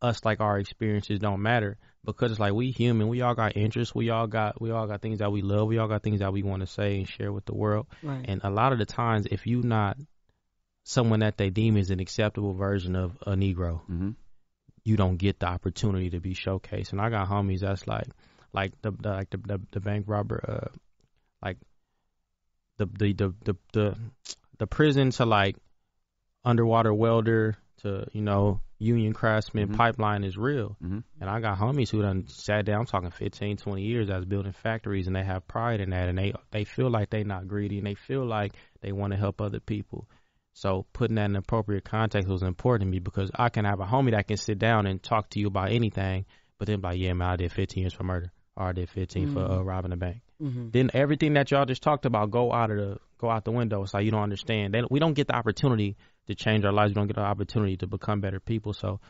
us 0.00 0.24
like 0.24 0.40
our 0.40 0.58
experiences 0.58 1.18
don't 1.18 1.42
matter. 1.42 1.78
Because 2.04 2.30
it's 2.30 2.40
like 2.40 2.52
we 2.52 2.70
human. 2.70 3.08
We 3.08 3.22
all 3.22 3.34
got 3.34 3.56
interests. 3.56 3.94
We 3.94 4.10
all 4.10 4.26
got 4.26 4.60
we 4.60 4.70
all 4.70 4.86
got 4.86 5.02
things 5.02 5.18
that 5.18 5.32
we 5.32 5.42
love. 5.42 5.66
We 5.66 5.78
all 5.78 5.88
got 5.88 6.02
things 6.02 6.20
that 6.20 6.32
we 6.32 6.42
want 6.42 6.60
to 6.60 6.66
say 6.66 6.98
and 6.98 7.08
share 7.08 7.32
with 7.32 7.46
the 7.46 7.54
world. 7.54 7.86
Right. 8.02 8.24
and 8.28 8.40
a 8.44 8.50
lot 8.50 8.72
of 8.72 8.78
the 8.78 8.86
times 8.86 9.26
if 9.30 9.46
you 9.46 9.62
not 9.62 9.96
someone 10.88 11.20
that 11.20 11.36
they 11.36 11.50
deem 11.50 11.76
is 11.76 11.90
an 11.90 11.98
acceptable 12.00 12.52
version 12.54 12.94
of 12.94 13.16
a 13.26 13.34
negro 13.34 13.80
Mm-hmm. 13.90 14.10
you 14.84 14.96
don't 14.96 15.16
get 15.16 15.40
the 15.40 15.46
opportunity 15.46 16.10
to 16.10 16.20
be 16.20 16.32
showcased. 16.32 16.92
And 16.92 17.00
I 17.00 17.10
got 17.10 17.28
homies 17.28 17.60
that's 17.60 17.86
like, 17.88 18.06
like 18.52 18.70
the, 18.82 18.92
the 18.92 19.08
like 19.10 19.30
the, 19.30 19.38
the 19.38 19.60
the 19.72 19.80
bank 19.80 20.04
robber, 20.06 20.38
uh, 20.48 20.68
like 21.42 21.58
the 22.78 22.86
the 22.86 23.12
the 23.12 23.34
the 23.44 23.54
the, 23.72 23.96
the 24.58 24.66
prison 24.66 25.10
to 25.10 25.24
like 25.26 25.56
underwater 26.44 26.94
welder 26.94 27.56
to 27.82 28.06
you 28.12 28.22
know 28.22 28.60
union 28.78 29.12
craftsman 29.12 29.68
Mhm. 29.68 29.76
pipeline 29.76 30.22
is 30.22 30.36
real. 30.36 30.76
Mhm. 30.82 31.02
And 31.20 31.30
I 31.30 31.40
got 31.40 31.58
homies 31.58 31.90
who 31.90 32.02
done 32.02 32.28
sat 32.28 32.64
down. 32.66 32.80
I'm 32.80 32.86
talking 32.86 33.10
15, 33.10 33.56
20 33.56 33.82
years 33.82 34.08
that's 34.08 34.24
building 34.26 34.52
factories, 34.52 35.06
and 35.06 35.16
they 35.16 35.24
have 35.24 35.48
pride 35.48 35.80
in 35.80 35.90
that, 35.90 36.08
and 36.08 36.18
they 36.18 36.32
they 36.50 36.64
feel 36.64 36.90
like 36.90 37.10
they 37.10 37.24
not 37.24 37.48
greedy, 37.48 37.78
and 37.78 37.86
they 37.86 37.94
feel 37.94 38.24
like 38.24 38.52
they 38.82 38.92
want 38.92 39.12
to 39.12 39.16
help 39.18 39.40
other 39.40 39.60
people. 39.60 40.06
So 40.56 40.86
putting 40.94 41.16
that 41.16 41.26
in 41.26 41.36
appropriate 41.36 41.84
context 41.84 42.30
was 42.30 42.42
important 42.42 42.88
to 42.88 42.90
me 42.90 42.98
because 42.98 43.30
I 43.34 43.50
can 43.50 43.66
have 43.66 43.80
a 43.80 43.84
homie 43.84 44.12
that 44.12 44.26
can 44.26 44.38
sit 44.38 44.58
down 44.58 44.86
and 44.86 45.02
talk 45.02 45.28
to 45.30 45.38
you 45.38 45.48
about 45.48 45.70
anything, 45.70 46.24
but 46.58 46.66
then 46.66 46.80
like, 46.80 46.98
yeah, 46.98 47.12
man, 47.12 47.28
I 47.28 47.36
did 47.36 47.52
15 47.52 47.82
years 47.82 47.92
for 47.92 48.04
murder, 48.04 48.32
or 48.56 48.68
I 48.68 48.72
did 48.72 48.88
15 48.88 49.34
for 49.34 49.40
uh, 49.40 49.60
robbing 49.60 49.92
a 49.92 49.98
bank. 49.98 50.22
Mm-hmm. 50.42 50.70
Then 50.70 50.90
everything 50.94 51.34
that 51.34 51.50
y'all 51.50 51.66
just 51.66 51.82
talked 51.82 52.06
about 52.06 52.30
go 52.30 52.54
out 52.54 52.70
of 52.70 52.78
the 52.78 52.98
go 53.18 53.28
out 53.28 53.44
the 53.44 53.50
window. 53.50 53.82
It's 53.82 53.92
like 53.92 54.06
you 54.06 54.10
don't 54.10 54.22
understand. 54.22 54.72
They, 54.72 54.80
we 54.90 54.98
don't 54.98 55.12
get 55.12 55.26
the 55.26 55.36
opportunity 55.36 55.98
to 56.26 56.34
change 56.34 56.64
our 56.64 56.72
lives. 56.72 56.90
We 56.90 56.94
don't 56.94 57.06
get 57.06 57.16
the 57.16 57.22
opportunity 57.22 57.76
to 57.78 57.86
become 57.86 58.22
better 58.22 58.40
people. 58.40 58.72
So 58.72 59.00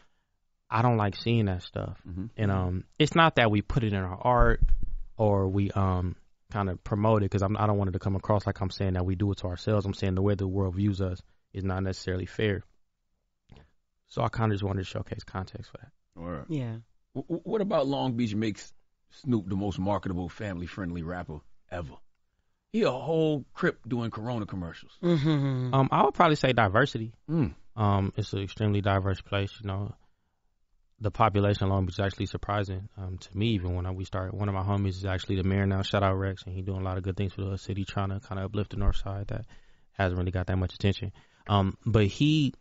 I 0.69 0.83
don't 0.83 0.97
like 0.97 1.15
seeing 1.15 1.47
that 1.47 1.63
stuff. 1.63 1.97
Mhm. 2.09 2.31
And 2.37 2.51
um, 2.51 2.85
it's 2.99 3.15
not 3.15 3.37
that 3.37 3.53
we 3.53 3.63
put 3.63 3.85
it 3.85 3.93
in 3.93 4.01
our 4.01 4.19
art 4.21 4.63
or 5.17 5.47
we 5.47 5.71
um 5.71 6.17
kind 6.51 6.69
of 6.69 6.83
promote 6.83 7.23
it 7.23 7.31
because 7.31 7.45
I 7.45 7.67
don't 7.69 7.79
want 7.79 7.91
it 7.91 7.93
to 7.93 7.99
come 8.01 8.17
across 8.17 8.47
like 8.47 8.61
I'm 8.61 8.71
saying 8.71 8.95
that 8.95 9.07
we 9.07 9.15
do 9.15 9.31
it 9.31 9.39
to 9.39 9.47
ourselves. 9.47 9.87
I'm 9.87 9.95
saying 9.95 10.17
the 10.17 10.23
way 10.23 10.35
the 10.35 10.49
world 10.49 10.75
views 10.75 11.01
us 11.01 11.21
is 11.57 11.65
not 11.65 11.83
necessarily 11.83 12.27
fair. 12.27 12.63
So 14.09 14.23
I 14.23 14.29
kind 14.29 14.53
of 14.53 14.57
just 14.57 14.65
wanted 14.65 14.85
to 14.85 14.89
showcase 14.89 15.25
context 15.25 15.71
for 15.71 15.79
that. 15.79 15.93
Or 16.15 16.47
Yeah. 16.49 16.77
what 17.15 17.61
about 17.61 17.87
Long 17.87 18.13
Beach 18.17 18.35
makes 18.35 18.73
Snoop 19.11 19.49
the 19.49 19.57
most 19.57 19.79
marketable, 19.79 20.29
family-friendly 20.29 21.03
rapper 21.03 21.41
ever? 21.71 21.95
He 22.73 22.83
a 22.83 22.91
whole 22.91 23.45
crip 23.55 23.81
doing 23.89 24.11
Corona 24.11 24.45
commercials. 24.47 24.93
Mm-hmm. 25.03 25.73
Um, 25.75 25.89
I 25.91 26.05
would 26.05 26.15
probably 26.15 26.37
say 26.37 26.53
diversity. 26.53 27.15
Mm. 27.29 27.55
Um, 27.75 28.13
it's 28.17 28.33
an 28.33 28.43
extremely 28.43 28.81
diverse 28.81 29.21
place. 29.21 29.53
You 29.63 29.69
know, 29.69 29.95
the 31.01 31.11
population 31.11 31.65
of 31.65 31.71
Long 31.71 31.87
Beach 31.87 31.95
is 31.97 32.01
actually 32.01 32.27
surprising 32.27 32.89
um, 32.99 33.19
to 33.19 33.37
me. 33.37 33.49
Even 33.49 33.75
when 33.75 33.87
I, 33.87 33.93
we 33.93 34.05
started, 34.05 34.35
one 34.35 34.49
of 34.49 34.55
my 34.55 34.63
homies 34.63 34.97
is 34.97 35.05
actually 35.05 35.37
the 35.37 35.45
mayor 35.45 35.67
now. 35.67 35.83
Shout 35.83 36.03
out 36.03 36.17
Rex, 36.17 36.43
and 36.45 36.55
he 36.55 36.63
doing 36.63 36.81
a 36.81 36.85
lot 36.85 36.99
of 36.99 37.03
good 37.03 37.17
things 37.17 37.33
for 37.33 37.43
the 37.45 37.57
city, 37.59 37.85
trying 37.85 38.11
to 38.11 38.21
kind 38.21 38.39
of 38.39 38.47
uplift 38.47 38.71
the 38.71 38.77
North 38.77 38.97
Side 38.97 39.29
that 39.29 39.47
hasn't 39.93 40.19
really 40.19 40.31
got 40.33 40.47
that 40.47 40.57
much 40.59 40.75
attention. 40.75 41.13
Um, 41.49 41.77
but 41.85 42.07
he 42.07 42.55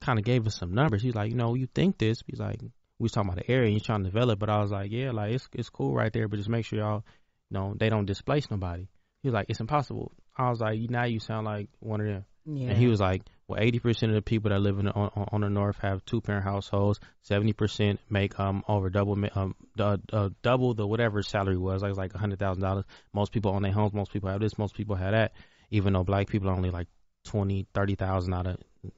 kind 0.00 0.18
of 0.18 0.24
gave 0.24 0.46
us 0.46 0.56
some 0.56 0.74
numbers. 0.74 1.02
He's 1.02 1.14
like, 1.14 1.30
you 1.30 1.36
know, 1.36 1.54
you 1.54 1.66
think 1.66 1.98
this? 1.98 2.22
He's 2.26 2.40
like, 2.40 2.60
we 2.60 2.70
was 2.98 3.12
talking 3.12 3.30
about 3.30 3.44
the 3.44 3.50
area 3.50 3.66
and 3.66 3.72
he's 3.72 3.82
trying 3.82 4.04
to 4.04 4.10
develop, 4.10 4.38
but 4.38 4.50
I 4.50 4.60
was 4.60 4.70
like, 4.70 4.90
yeah, 4.92 5.10
like 5.10 5.32
it's 5.32 5.48
it's 5.52 5.70
cool 5.70 5.94
right 5.94 6.12
there, 6.12 6.28
but 6.28 6.36
just 6.36 6.48
make 6.48 6.64
sure 6.64 6.78
y'all, 6.78 7.04
you 7.50 7.58
know, 7.58 7.74
they 7.76 7.88
don't 7.88 8.06
displace 8.06 8.50
nobody. 8.50 8.86
He 9.22 9.28
was 9.28 9.34
like, 9.34 9.46
it's 9.48 9.60
impossible. 9.60 10.12
I 10.36 10.50
was 10.50 10.60
like, 10.60 10.78
now 10.90 11.04
you 11.04 11.20
sound 11.20 11.46
like 11.46 11.68
one 11.80 12.00
of 12.00 12.06
them. 12.06 12.24
Yeah. 12.46 12.68
And 12.68 12.78
he 12.78 12.86
was 12.86 13.00
like, 13.00 13.22
well, 13.48 13.60
eighty 13.60 13.78
percent 13.78 14.10
of 14.10 14.16
the 14.16 14.22
people 14.22 14.50
that 14.50 14.60
live 14.60 14.78
in 14.78 14.86
the, 14.86 14.92
on, 14.92 15.28
on 15.32 15.40
the 15.40 15.48
north 15.48 15.78
have 15.78 16.04
two 16.04 16.20
parent 16.20 16.44
households. 16.44 17.00
Seventy 17.22 17.52
percent 17.52 18.00
make 18.10 18.38
um 18.38 18.64
over 18.68 18.90
double 18.90 19.16
um 19.34 19.54
the, 19.76 20.00
uh, 20.12 20.28
double 20.42 20.74
the 20.74 20.86
whatever 20.86 21.22
salary 21.22 21.56
was. 21.56 21.82
Like 21.82 21.88
it 21.88 21.92
was 21.92 21.98
like 21.98 22.14
a 22.14 22.18
hundred 22.18 22.38
thousand 22.38 22.62
dollars. 22.62 22.84
Most 23.12 23.32
people 23.32 23.52
own 23.52 23.62
their 23.62 23.72
homes. 23.72 23.94
Most 23.94 24.12
people 24.12 24.30
have 24.30 24.40
this. 24.40 24.58
Most 24.58 24.74
people 24.74 24.96
have 24.96 25.12
that. 25.12 25.32
Even 25.70 25.94
though 25.94 26.04
black 26.04 26.28
people 26.28 26.50
are 26.50 26.54
only 26.54 26.70
like 26.70 26.88
twenty, 27.24 27.66
thirty 27.74 27.94
thousand 27.94 28.34
out 28.34 28.46
of 28.46 28.56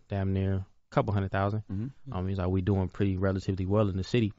damn 0.08 0.32
near 0.32 0.54
a 0.54 0.66
couple 0.90 1.14
hundred 1.14 1.32
thousand. 1.32 1.62
Mm-hmm. 1.70 2.12
Um, 2.12 2.28
he's 2.28 2.38
like 2.38 2.48
we 2.48 2.60
doing 2.60 2.88
pretty 2.88 3.16
relatively 3.16 3.66
well 3.66 3.88
in 3.88 3.96
the 3.96 4.04
city. 4.04 4.32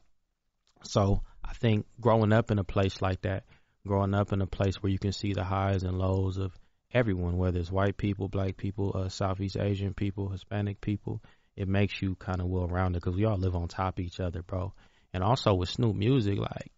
So 0.84 1.22
I 1.44 1.54
think 1.54 1.86
growing 2.00 2.34
up 2.34 2.52
in 2.52 2.60
a 2.60 2.64
place 2.64 3.02
like 3.02 3.22
that, 3.22 3.44
growing 3.86 4.14
up 4.14 4.34
in 4.34 4.42
a 4.42 4.48
place 4.48 4.76
where 4.82 4.92
you 4.92 5.00
can 5.00 5.12
see 5.12 5.34
the 5.34 5.44
highs 5.44 5.84
and 5.84 5.98
lows 5.98 6.38
of 6.38 6.52
everyone, 6.94 7.38
whether 7.38 7.60
it's 7.60 7.72
white 7.72 7.98
people, 7.98 8.28
black 8.28 8.58
people, 8.58 8.94
uh, 8.96 9.10
Southeast 9.10 9.58
Asian 9.60 9.94
people, 9.94 10.30
Hispanic 10.30 10.82
people, 10.82 11.22
it 11.56 11.68
makes 11.68 12.02
you 12.02 12.16
kind 12.16 12.40
of 12.40 12.48
well 12.48 12.68
rounded 12.68 13.02
because 13.02 13.16
we 13.16 13.26
all 13.26 13.38
live 13.38 13.56
on 13.56 13.68
top 13.68 13.98
of 14.00 14.06
each 14.06 14.20
other, 14.20 14.42
bro. 14.44 14.74
And 15.14 15.24
also 15.24 15.54
with 15.54 15.70
Snoop 15.70 15.96
music, 15.96 16.38
like 16.38 16.72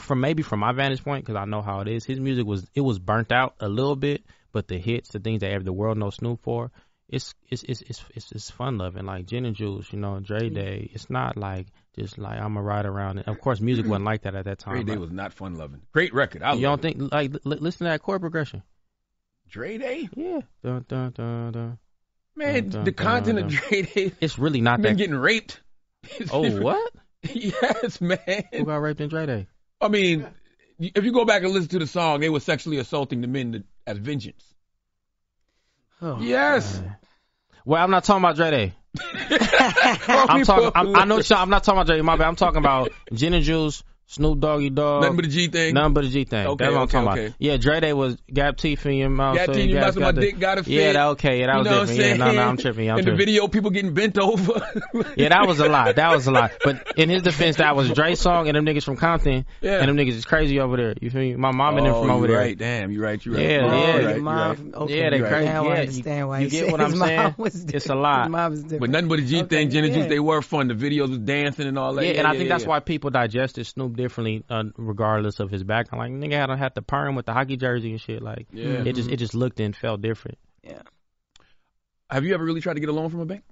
from 0.00 0.20
maybe 0.20 0.42
from 0.42 0.60
my 0.60 0.72
vantage 0.72 1.04
point, 1.04 1.24
because 1.24 1.38
I 1.40 1.44
know 1.44 1.62
how 1.62 1.80
it 1.80 1.88
is, 1.88 2.04
his 2.04 2.18
music 2.18 2.46
was 2.46 2.66
it 2.74 2.80
was 2.80 2.98
burnt 2.98 3.32
out 3.32 3.54
a 3.60 3.68
little 3.68 3.96
bit, 3.96 4.22
but 4.52 4.68
the 4.68 4.78
hits, 4.78 5.10
the 5.10 5.20
things 5.20 5.40
that 5.40 5.50
ev- 5.50 5.64
the 5.64 5.72
world 5.72 5.98
knows 5.98 6.16
Snoop 6.16 6.40
for, 6.42 6.70
it's 7.08 7.34
it's 7.48 7.62
it's 7.62 7.82
it's 7.82 8.04
it's, 8.14 8.32
it's 8.32 8.50
fun 8.50 8.78
loving. 8.78 9.06
Like 9.06 9.26
Gin 9.26 9.46
and 9.46 9.56
Juice, 9.56 9.92
you 9.92 9.98
know, 9.98 10.20
Dre 10.20 10.50
mm. 10.50 10.54
Day. 10.54 10.90
It's 10.92 11.08
not 11.08 11.36
like 11.36 11.68
just 11.98 12.18
like 12.18 12.38
I'm 12.38 12.56
a 12.56 12.62
ride 12.62 12.86
around. 12.86 13.18
And 13.18 13.28
of 13.28 13.40
course, 13.40 13.60
music 13.60 13.86
wasn't 13.86 14.04
like 14.04 14.22
that 14.22 14.34
at 14.34 14.44
that 14.44 14.58
time. 14.58 14.74
Dre 14.74 14.84
Day 14.84 14.96
was 14.98 15.10
not 15.10 15.32
fun 15.32 15.56
loving. 15.56 15.80
Great 15.92 16.12
record. 16.12 16.42
I 16.42 16.52
you 16.54 16.66
love 16.68 16.80
don't 16.82 16.90
it. 16.90 16.98
think 16.98 17.12
like 17.12 17.32
li- 17.44 17.58
listen 17.60 17.86
to 17.86 17.90
that 17.90 18.02
chord 18.02 18.20
progression? 18.20 18.62
Dre 19.48 19.78
Day? 19.78 20.08
Yeah. 20.14 20.40
Dun, 20.62 20.84
dun, 20.88 21.12
dun, 21.12 21.52
dun. 21.52 21.78
Man, 22.36 22.68
Dun, 22.68 22.84
the 22.84 22.92
dun, 22.92 23.06
content 23.06 23.36
dun, 23.38 23.46
of 23.46 23.52
dun. 23.52 23.60
Dre 23.68 23.82
Day 23.82 24.12
It's 24.20 24.38
really 24.38 24.60
not 24.60 24.82
been 24.82 24.92
that. 24.92 24.98
getting 24.98 25.16
raped. 25.16 25.60
oh, 26.30 26.60
what? 26.60 26.92
yes, 27.22 28.00
man. 28.00 28.18
Who 28.52 28.64
got 28.64 28.76
raped 28.76 29.00
in 29.00 29.08
Dre 29.08 29.26
Day? 29.26 29.46
I 29.80 29.88
mean, 29.88 30.26
if 30.78 31.04
you 31.04 31.12
go 31.12 31.24
back 31.24 31.42
and 31.42 31.52
listen 31.52 31.68
to 31.70 31.78
the 31.78 31.86
song, 31.86 32.20
they 32.20 32.28
were 32.28 32.40
sexually 32.40 32.78
assaulting 32.78 33.20
the 33.20 33.26
men 33.26 33.52
to, 33.52 33.64
as 33.86 33.98
vengeance. 33.98 34.54
Oh, 36.00 36.20
yes. 36.20 36.80
Well, 37.64 37.82
I'm 37.82 37.90
not 37.90 38.04
talking 38.04 38.22
about 38.22 38.36
Dre 38.36 38.50
Day. 38.50 38.74
I'm 40.08 40.44
talking. 40.44 40.70
I'm, 40.74 40.96
I 40.96 41.04
know. 41.04 41.20
I'm 41.30 41.50
not 41.50 41.64
talking 41.64 41.78
about 41.78 41.86
Dre. 41.86 42.00
My 42.00 42.16
bad. 42.16 42.28
I'm 42.28 42.36
talking 42.36 42.58
about 42.58 42.92
Gin 43.12 43.34
and 43.34 43.44
Juice, 43.44 43.82
Snoop 44.10 44.40
Doggy 44.40 44.70
Dogg. 44.70 45.02
Nothing 45.02 45.16
but 45.16 45.24
a 45.26 45.28
G 45.28 45.48
thing. 45.48 45.74
Nothing 45.74 45.92
but 45.92 46.04
a 46.04 46.08
G 46.08 46.24
thing. 46.24 46.46
Okay, 46.46 46.64
That's 46.64 46.74
what 46.74 46.80
I'm 46.80 46.88
talking 46.88 47.08
okay. 47.10 47.26
about. 47.26 47.36
Yeah, 47.38 47.56
Dre 47.58 47.80
Day 47.80 47.92
was 47.92 48.16
gap 48.32 48.56
teeth 48.56 48.86
in 48.86 48.94
your 48.94 49.10
mouth. 49.10 49.36
Got 49.36 49.46
so 49.46 49.52
teeth 49.52 49.64
in 49.64 49.68
your 49.68 49.80
mouth, 49.82 49.92
so 49.94 50.00
my 50.00 50.12
the- 50.12 50.20
dick 50.22 50.38
gotta 50.38 50.64
fit. 50.64 50.72
Yeah, 50.72 50.92
that 50.94 51.06
okay. 51.08 51.40
Yeah, 51.40 51.46
that 51.48 51.52
You 51.52 51.58
was 51.58 51.64
know 51.66 51.72
what 51.72 51.80
I'm 51.80 51.86
different. 51.96 52.18
Yeah, 52.18 52.24
no, 52.26 52.32
no, 52.32 52.42
I'm 52.48 52.56
tripping. 52.56 52.90
I'm 52.90 52.98
In 53.00 53.04
the 53.04 53.14
video, 53.14 53.48
people 53.48 53.70
getting 53.70 53.92
bent 53.92 54.16
over. 54.18 54.66
Yeah, 55.16 55.28
that 55.28 55.46
was 55.46 55.60
a 55.60 55.68
lot. 55.68 55.96
That 55.96 56.10
was 56.14 56.26
a 56.26 56.30
lot. 56.30 56.52
But 56.64 56.94
in 56.96 57.10
his 57.10 57.20
defense, 57.22 57.56
that 57.56 57.76
was 57.76 57.90
Dre's 57.90 58.18
song, 58.18 58.48
and 58.48 58.56
them 58.56 58.64
niggas 58.64 58.82
from 58.84 58.96
Compton, 58.96 59.44
Yeah. 59.60 59.80
and 59.80 59.88
them 59.90 59.96
niggas 59.98 60.14
is 60.14 60.24
crazy 60.24 60.58
over 60.58 60.78
there. 60.78 60.94
You 61.02 61.10
feel 61.10 61.20
me? 61.20 61.36
My 61.36 61.52
mom 61.52 61.76
and 61.76 61.86
them 61.86 61.94
oh, 61.94 62.00
from 62.00 62.10
over 62.10 62.22
you 62.26 62.32
there. 62.32 62.38
right. 62.40 62.56
Damn, 62.56 62.90
you 62.90 63.02
right. 63.02 63.24
You 63.24 63.34
right. 63.34 63.42
Yeah, 63.42 63.48
you 63.48 63.56
yeah. 63.72 63.92
right, 64.06 64.14
Your 64.14 64.22
mom- 64.24 64.48
right. 64.72 64.74
okay, 64.74 64.98
yeah, 65.02 65.10
they 65.10 65.20
right. 65.20 65.30
crazy. 65.30 65.44
Now 65.44 65.64
yeah, 65.64 65.68
I 65.70 65.74
you- 65.74 65.80
understand 65.82 66.28
why 66.28 66.38
you 66.40 66.48
he 66.48 66.50
get 66.60 66.72
what 66.72 66.80
I'm 66.80 66.90
his 66.92 66.98
mom 66.98 67.08
saying? 67.08 67.34
was 67.36 67.54
It's 67.56 67.64
different. 67.64 67.98
a 67.98 68.02
lot. 68.02 68.30
Mom 68.30 68.50
was 68.52 68.62
different. 68.62 68.80
But 68.80 68.90
nothing 68.90 69.08
but 69.08 69.18
a 69.18 69.22
G 69.22 69.38
Okay, 69.40 69.48
thing. 69.48 69.70
Gin 69.70 69.84
and 69.84 69.92
yeah. 69.94 70.00
Juice, 70.02 70.08
they 70.08 70.18
were 70.20 70.40
fun. 70.40 70.68
The 70.68 70.74
videos 70.74 71.10
was 71.10 71.18
dancing 71.18 71.66
and 71.66 71.78
all 71.78 71.94
that. 71.94 72.04
Yeah, 72.06 72.12
Yeah, 72.12 72.18
and 72.20 72.26
I 72.26 72.36
think 72.36 72.48
that's 72.48 72.64
why 72.64 72.80
people 72.80 73.10
digested 73.10 73.66
Snoop 73.66 73.97
differently, 73.98 74.42
uh, 74.48 74.64
regardless 74.78 75.40
of 75.40 75.50
his 75.50 75.62
background. 75.62 76.00
Like 76.00 76.30
nigga 76.30 76.36
had 76.38 76.58
had 76.58 76.74
the 76.74 76.80
perm 76.82 77.14
with 77.16 77.26
the 77.26 77.34
hockey 77.34 77.58
jersey 77.58 77.90
and 77.90 78.00
shit. 78.00 78.22
Like 78.22 78.46
Yeah. 78.52 78.82
it 78.86 78.94
just 78.94 79.10
it 79.10 79.18
just 79.18 79.34
looked 79.34 79.60
and 79.60 79.76
felt 79.76 80.00
different. 80.00 80.38
Yeah. 80.62 80.80
Have 82.08 82.24
you 82.24 82.32
ever 82.32 82.42
really 82.44 82.62
tried 82.62 82.74
to 82.74 82.80
get 82.80 82.88
a 82.88 82.92
loan 82.92 83.10
from 83.10 83.20
a 83.20 83.26
bank? 83.26 83.44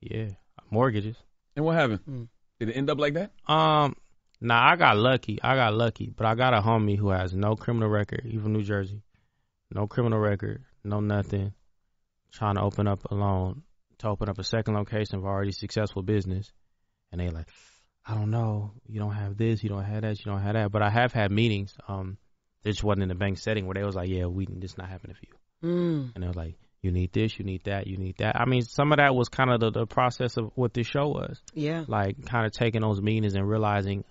Yeah, 0.00 0.28
mortgages. 0.70 1.16
And 1.56 1.64
what 1.64 1.74
happened? 1.74 2.00
Mm. 2.08 2.28
Did 2.60 2.68
it 2.68 2.72
end 2.76 2.88
up 2.90 2.98
like 2.98 3.14
that? 3.14 3.32
Um, 3.52 3.96
nah, 4.40 4.70
I 4.70 4.76
got 4.76 4.96
lucky. 4.96 5.40
I 5.42 5.56
got 5.56 5.74
lucky, 5.74 6.12
but 6.16 6.24
I 6.26 6.36
got 6.36 6.54
a 6.54 6.60
homie 6.60 6.96
who 6.96 7.10
has 7.10 7.34
no 7.34 7.56
criminal 7.56 7.88
record. 7.88 8.22
He 8.24 8.38
from 8.38 8.52
New 8.52 8.62
Jersey, 8.62 9.02
no 9.74 9.88
criminal 9.88 10.20
record, 10.20 10.62
no 10.84 11.00
nothing. 11.00 11.52
Trying 12.30 12.56
to 12.56 12.62
open 12.62 12.86
up 12.86 13.10
a 13.10 13.14
loan 13.14 13.62
to 13.98 14.08
open 14.08 14.28
up 14.28 14.38
a 14.38 14.44
second 14.44 14.74
location 14.74 15.16
of 15.18 15.24
already 15.24 15.50
successful 15.50 16.02
business, 16.02 16.52
and 17.10 17.20
they 17.20 17.30
like, 17.30 17.48
I 18.08 18.14
don't 18.14 18.30
know, 18.30 18.72
you 18.88 18.98
don't 19.00 19.12
have 19.12 19.36
this, 19.36 19.62
you 19.62 19.68
don't 19.68 19.84
have 19.84 20.00
that, 20.02 20.18
you 20.18 20.24
don't 20.24 20.40
have 20.40 20.54
that. 20.54 20.72
But 20.72 20.80
I 20.82 20.88
have 20.88 21.12
had 21.12 21.30
meetings. 21.30 21.76
Um, 21.86 22.16
it 22.64 22.70
just 22.70 22.82
wasn't 22.82 23.02
in 23.02 23.08
the 23.10 23.14
bank 23.14 23.38
setting 23.38 23.66
where 23.66 23.74
they 23.74 23.84
was 23.84 23.94
like, 23.94 24.08
yeah, 24.08 24.24
we 24.24 24.46
this 24.50 24.78
not 24.78 24.88
happening 24.88 25.14
for 25.14 25.26
you. 25.26 25.70
Mm. 25.70 26.12
And 26.14 26.24
they 26.24 26.26
was 26.26 26.36
like, 26.36 26.54
you 26.80 26.90
need 26.90 27.12
this, 27.12 27.38
you 27.38 27.44
need 27.44 27.64
that, 27.64 27.86
you 27.86 27.98
need 27.98 28.16
that. 28.18 28.34
I 28.40 28.46
mean, 28.46 28.62
some 28.62 28.92
of 28.92 28.96
that 28.98 29.14
was 29.14 29.28
kind 29.28 29.50
of 29.50 29.60
the, 29.60 29.70
the 29.70 29.86
process 29.86 30.38
of 30.38 30.52
what 30.54 30.72
this 30.72 30.86
show 30.86 31.08
was 31.08 31.38
Yeah. 31.52 31.84
like 31.86 32.24
kind 32.24 32.46
of 32.46 32.52
taking 32.52 32.80
those 32.80 33.02
meetings 33.02 33.34
and 33.34 33.46
realizing 33.46 34.04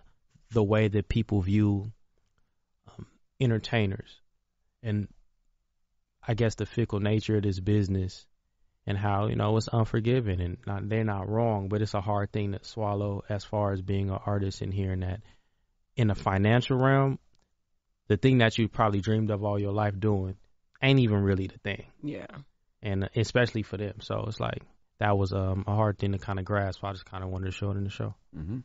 the 0.52 0.64
way 0.64 0.88
that 0.88 1.10
people 1.10 1.42
view 1.42 1.92
um, 2.88 3.08
entertainers 3.40 4.10
and 4.84 5.08
I 6.26 6.36
guess 6.36 6.56
the 6.56 6.66
fickle 6.68 7.00
nature 7.00 7.38
of 7.38 7.44
this 7.44 7.60
business 7.60 8.27
and 8.88 8.98
how 8.98 9.28
you 9.28 9.36
know 9.36 9.56
it's 9.58 9.68
unforgiving 9.72 10.40
and 10.42 10.58
not, 10.66 10.88
they're 10.90 11.04
not 11.04 11.30
wrong, 11.30 11.68
but 11.68 11.82
it's 11.82 11.94
a 11.94 12.02
hard 12.02 12.32
thing 12.32 12.54
to 12.54 12.60
swallow 12.64 13.24
as 13.30 13.44
far 13.44 13.74
as 13.74 13.82
being 13.82 14.10
an 14.10 14.18
artist 14.26 14.62
and 14.62 14.74
hearing 14.74 15.02
that 15.02 15.20
in 15.96 16.08
the 16.08 16.16
financial 16.16 16.78
realm, 16.78 17.20
the 18.08 18.18
thing 18.18 18.38
that 18.38 18.58
you 18.58 18.68
probably 18.68 19.02
dreamed 19.02 19.30
of 19.30 19.44
all 19.44 19.60
your 19.60 19.74
life 19.74 20.00
doing 20.00 20.36
ain't 20.82 21.00
even 21.00 21.22
really 21.22 21.48
the 21.48 21.58
thing 21.60 21.86
Yeah. 22.04 22.28
and 22.82 23.10
especially 23.16 23.64
for 23.64 23.78
them. 23.78 23.96
So 24.02 24.26
it's 24.28 24.40
like 24.40 24.62
that 25.00 25.18
was 25.18 25.34
um, 25.34 25.66
a 25.68 25.76
hard 25.76 25.98
thing 26.00 26.14
to 26.14 26.18
kind 26.20 26.40
of 26.40 26.46
grasp. 26.46 26.84
I 26.84 26.92
just 26.94 27.06
kind 27.06 27.24
of 27.24 27.30
wanted 27.30 27.48
to 27.48 27.52
show 27.52 27.72
it 27.72 27.78
in 27.78 27.84
the 27.84 27.90
show. 27.90 28.16
Mm-hmm. 28.36 28.60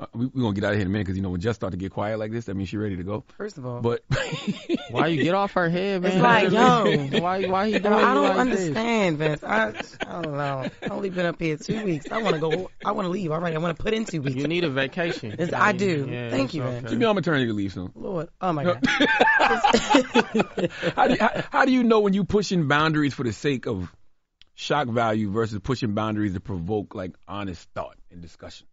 Uh, 0.00 0.06
we, 0.14 0.26
we're 0.26 0.40
going 0.40 0.54
to 0.54 0.60
get 0.60 0.66
out 0.66 0.72
of 0.72 0.76
here 0.78 0.82
in 0.82 0.86
a 0.86 0.90
minute 0.90 1.04
because, 1.04 1.16
you 1.18 1.22
know, 1.22 1.28
when 1.28 1.42
Jess 1.42 1.56
start 1.56 1.72
to 1.72 1.76
get 1.76 1.92
quiet 1.92 2.18
like 2.18 2.32
this, 2.32 2.46
that 2.46 2.54
means 2.54 2.70
she's 2.70 2.80
ready 2.80 2.96
to 2.96 3.02
go. 3.02 3.22
First 3.36 3.58
of 3.58 3.66
all, 3.66 3.82
But 3.82 4.02
Why 4.90 5.08
you 5.08 5.22
get 5.22 5.34
off 5.34 5.52
her 5.52 5.68
head, 5.68 6.00
man? 6.02 6.12
It's 6.12 6.20
like, 6.22 6.50
yo. 6.50 7.08
why 7.20 7.44
why 7.44 7.66
you 7.66 7.78
doing 7.80 7.92
I 7.92 8.08
you 8.08 8.14
don't 8.14 8.36
like 8.36 8.48
this? 8.48 8.60
understand, 8.60 9.18
Vince. 9.18 9.44
I, 9.44 9.74
I 10.06 10.22
don't 10.22 10.36
know. 10.36 10.70
I've 10.82 10.90
only 10.90 11.10
been 11.10 11.26
up 11.26 11.38
here 11.38 11.58
two 11.58 11.84
weeks. 11.84 12.06
I 12.10 12.22
want 12.22 12.36
to 12.36 12.40
go. 12.40 12.70
I 12.82 12.92
want 12.92 13.04
to 13.06 13.10
leave 13.10 13.30
already. 13.30 13.56
I 13.56 13.58
want 13.58 13.76
to 13.76 13.82
put 13.82 13.92
in 13.92 14.06
two 14.06 14.22
weeks. 14.22 14.36
You 14.36 14.48
need 14.48 14.64
a 14.64 14.70
vacation. 14.70 15.32
It's- 15.32 15.52
I 15.52 15.72
do. 15.72 16.08
Yeah, 16.10 16.30
Thank 16.30 16.54
you, 16.54 16.62
okay. 16.62 16.76
Vince. 16.80 16.90
she'll 16.90 16.98
be 16.98 17.04
on 17.04 17.14
maternity 17.14 17.52
leave 17.52 17.72
soon. 17.74 17.92
Lord, 17.94 18.30
oh 18.40 18.52
my 18.54 18.64
God. 18.64 18.80
how, 18.86 19.70
do 21.08 21.12
you, 21.12 21.16
how, 21.20 21.42
how 21.50 21.64
do 21.66 21.72
you 21.72 21.84
know 21.84 22.00
when 22.00 22.14
you 22.14 22.24
pushing 22.24 22.68
boundaries 22.68 23.12
for 23.14 23.24
the 23.24 23.32
sake 23.32 23.66
of 23.66 23.94
shock 24.54 24.88
value 24.88 25.30
versus 25.30 25.58
pushing 25.62 25.94
boundaries 25.94 26.34
to 26.34 26.40
provoke, 26.40 26.94
like, 26.94 27.14
honest 27.28 27.68
thought 27.74 27.96
and 28.10 28.20
discussion? 28.22 28.66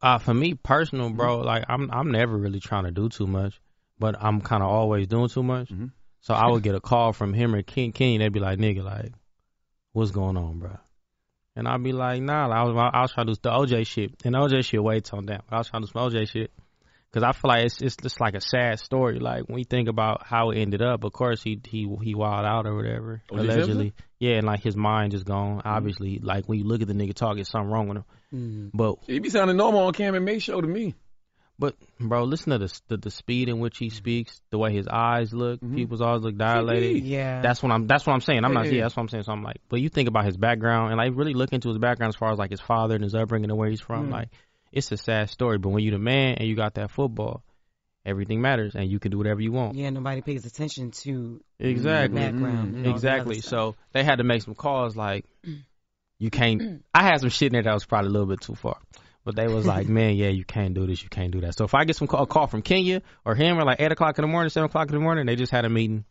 Uh, 0.00 0.18
for 0.18 0.32
me 0.32 0.54
personal, 0.54 1.10
bro, 1.10 1.38
like 1.38 1.64
I'm 1.68 1.90
I'm 1.90 2.10
never 2.10 2.36
really 2.36 2.60
trying 2.60 2.84
to 2.84 2.90
do 2.90 3.08
too 3.08 3.26
much, 3.26 3.60
but 3.98 4.14
I'm 4.20 4.40
kind 4.40 4.62
of 4.62 4.68
always 4.68 5.06
doing 5.08 5.28
too 5.28 5.42
much. 5.42 5.70
Mhm. 5.70 5.90
So 6.20 6.34
I 6.34 6.48
would 6.50 6.62
get 6.62 6.74
a 6.74 6.80
call 6.80 7.12
from 7.12 7.32
him 7.32 7.54
or 7.54 7.62
King 7.62 7.92
Kenny. 7.92 8.18
They'd 8.18 8.32
be 8.32 8.40
like, 8.40 8.58
"Nigga, 8.58 8.84
like, 8.84 9.12
what's 9.92 10.10
going 10.10 10.36
on, 10.36 10.58
bro?" 10.58 10.76
And 11.56 11.66
I'd 11.66 11.82
be 11.82 11.92
like, 11.92 12.22
"Nah, 12.22 12.46
like, 12.46 12.58
I 12.58 12.62
was 12.64 12.90
I 12.94 13.00
was 13.02 13.12
trying 13.12 13.26
to 13.26 13.32
do 13.34 13.40
the 13.42 13.50
OJ 13.50 13.86
shit, 13.86 14.14
and 14.24 14.36
OJ 14.36 14.64
shit 14.64 14.82
way 14.82 15.00
toned 15.00 15.26
down. 15.28 15.42
I 15.50 15.58
was 15.58 15.68
trying 15.68 15.82
to 15.82 15.86
do 15.88 15.92
some 15.92 16.02
OJ 16.02 16.28
shit 16.28 16.52
because 17.10 17.24
I 17.24 17.32
feel 17.32 17.48
like 17.48 17.64
it's 17.64 17.80
it's 17.82 17.96
just 17.96 18.20
like 18.20 18.34
a 18.34 18.40
sad 18.40 18.78
story. 18.78 19.18
Like 19.18 19.48
when 19.48 19.58
you 19.58 19.64
think 19.64 19.88
about 19.88 20.24
how 20.24 20.50
it 20.50 20.58
ended 20.58 20.82
up, 20.82 21.02
of 21.02 21.12
course 21.12 21.42
he 21.42 21.60
he 21.66 21.88
he 22.02 22.14
wild 22.14 22.46
out 22.46 22.66
or 22.66 22.76
whatever 22.76 23.22
O.J. 23.32 23.42
allegedly. 23.42 23.94
Yeah, 24.20 24.34
and 24.36 24.46
like 24.46 24.62
his 24.62 24.76
mind 24.76 25.12
just 25.12 25.24
gone. 25.24 25.62
Obviously, 25.64 26.20
like 26.22 26.48
when 26.48 26.58
you 26.58 26.64
look 26.64 26.82
at 26.82 26.88
the 26.88 26.94
nigga 26.94 27.14
talk, 27.14 27.38
it's 27.38 27.50
something 27.50 27.70
wrong 27.70 27.88
with 27.88 27.98
him. 27.98 28.04
Mm. 28.34 28.70
But 28.74 28.96
He 29.06 29.18
be 29.18 29.30
sounding 29.30 29.56
normal 29.56 29.80
on 29.86 29.92
Cam 29.92 30.14
and 30.14 30.24
Mase 30.24 30.42
show 30.42 30.60
to 30.60 30.66
me. 30.66 30.94
but 31.58 31.74
bro, 31.98 32.24
listen 32.24 32.50
to 32.52 32.58
the, 32.58 32.80
the 32.88 32.96
the 32.98 33.10
speed 33.10 33.48
in 33.48 33.58
which 33.58 33.78
he 33.78 33.90
speaks, 33.90 34.40
the 34.50 34.58
way 34.58 34.72
his 34.72 34.86
eyes 34.86 35.32
look. 35.32 35.60
People's 35.60 36.00
eyes 36.02 36.20
look 36.22 36.36
dilated. 36.36 37.02
Yeah. 37.04 37.40
That's 37.40 37.62
what 37.62 37.72
I'm. 37.72 37.86
That's 37.86 38.06
what 38.06 38.12
I'm 38.12 38.20
saying. 38.20 38.44
I'm 38.44 38.52
not. 38.54 38.66
Yeah. 38.66 38.72
Yeah, 38.72 38.82
that's 38.82 38.96
what 38.96 39.02
I'm 39.04 39.08
saying. 39.08 39.24
So 39.24 39.32
I'm 39.32 39.42
like, 39.42 39.60
but 39.68 39.80
you 39.80 39.88
think 39.88 40.08
about 40.08 40.24
his 40.26 40.36
background 40.36 40.90
and 40.92 40.98
like 40.98 41.12
really 41.16 41.34
look 41.34 41.52
into 41.52 41.68
his 41.68 41.78
background 41.78 42.10
as 42.10 42.16
far 42.16 42.30
as 42.32 42.38
like 42.38 42.50
his 42.50 42.60
father 42.60 42.94
and 42.94 43.02
his 43.02 43.14
upbringing 43.14 43.50
and 43.50 43.58
where 43.58 43.68
he's 43.70 43.80
from. 43.80 44.08
Mm. 44.08 44.12
Like, 44.12 44.28
it's 44.72 44.92
a 44.92 44.96
sad 44.96 45.30
story. 45.30 45.58
But 45.58 45.70
when 45.70 45.82
you 45.82 45.90
the 45.90 45.98
man 45.98 46.34
and 46.38 46.46
you 46.48 46.54
got 46.54 46.74
that 46.74 46.90
football, 46.90 47.42
everything 48.06 48.40
matters, 48.40 48.74
and 48.76 48.88
you 48.90 48.98
can 48.98 49.10
do 49.10 49.18
whatever 49.18 49.40
you 49.40 49.50
want. 49.52 49.74
Yeah, 49.74 49.90
nobody 49.90 50.20
pays 50.20 50.44
attention 50.46 50.90
to 51.02 51.40
Exactly. 51.58 52.20
the 52.20 52.30
background. 52.30 52.74
and 52.74 52.76
all 52.76 52.82
the 52.84 52.90
Exactly. 52.90 53.40
So 53.40 53.74
they 53.92 54.04
had 54.04 54.16
to 54.18 54.24
make 54.24 54.42
some 54.42 54.54
calls 54.54 54.94
like, 54.96 55.24
you 56.18 56.30
can't. 56.30 56.60
Mm. 56.60 56.80
I 56.94 57.04
had 57.04 57.20
some 57.20 57.30
shit 57.30 57.46
in 57.46 57.52
there 57.52 57.62
that 57.62 57.74
was 57.74 57.86
probably 57.86 58.08
a 58.08 58.12
little 58.12 58.26
bit 58.26 58.40
too 58.40 58.54
far. 58.54 58.78
But 59.24 59.36
they 59.36 59.46
was 59.46 59.66
like, 59.66 59.88
man, 59.88 60.16
yeah, 60.16 60.28
you 60.28 60.44
can't 60.44 60.74
do 60.74 60.86
this, 60.86 61.02
you 61.02 61.08
can't 61.08 61.30
do 61.30 61.40
that. 61.42 61.56
So 61.56 61.64
if 61.64 61.74
I 61.74 61.84
get 61.84 61.96
some 61.96 62.08
call, 62.08 62.22
a 62.22 62.26
call 62.26 62.46
from 62.46 62.62
Kenya 62.62 63.02
or 63.24 63.34
him, 63.34 63.58
or 63.58 63.64
like 63.64 63.80
eight 63.80 63.92
o'clock 63.92 64.18
in 64.18 64.22
the 64.22 64.28
morning, 64.28 64.50
seven 64.50 64.66
o'clock 64.66 64.88
in 64.88 64.94
the 64.94 65.00
morning, 65.00 65.26
they 65.26 65.36
just 65.36 65.52
had 65.52 65.64
a 65.64 65.68
meeting, 65.68 66.04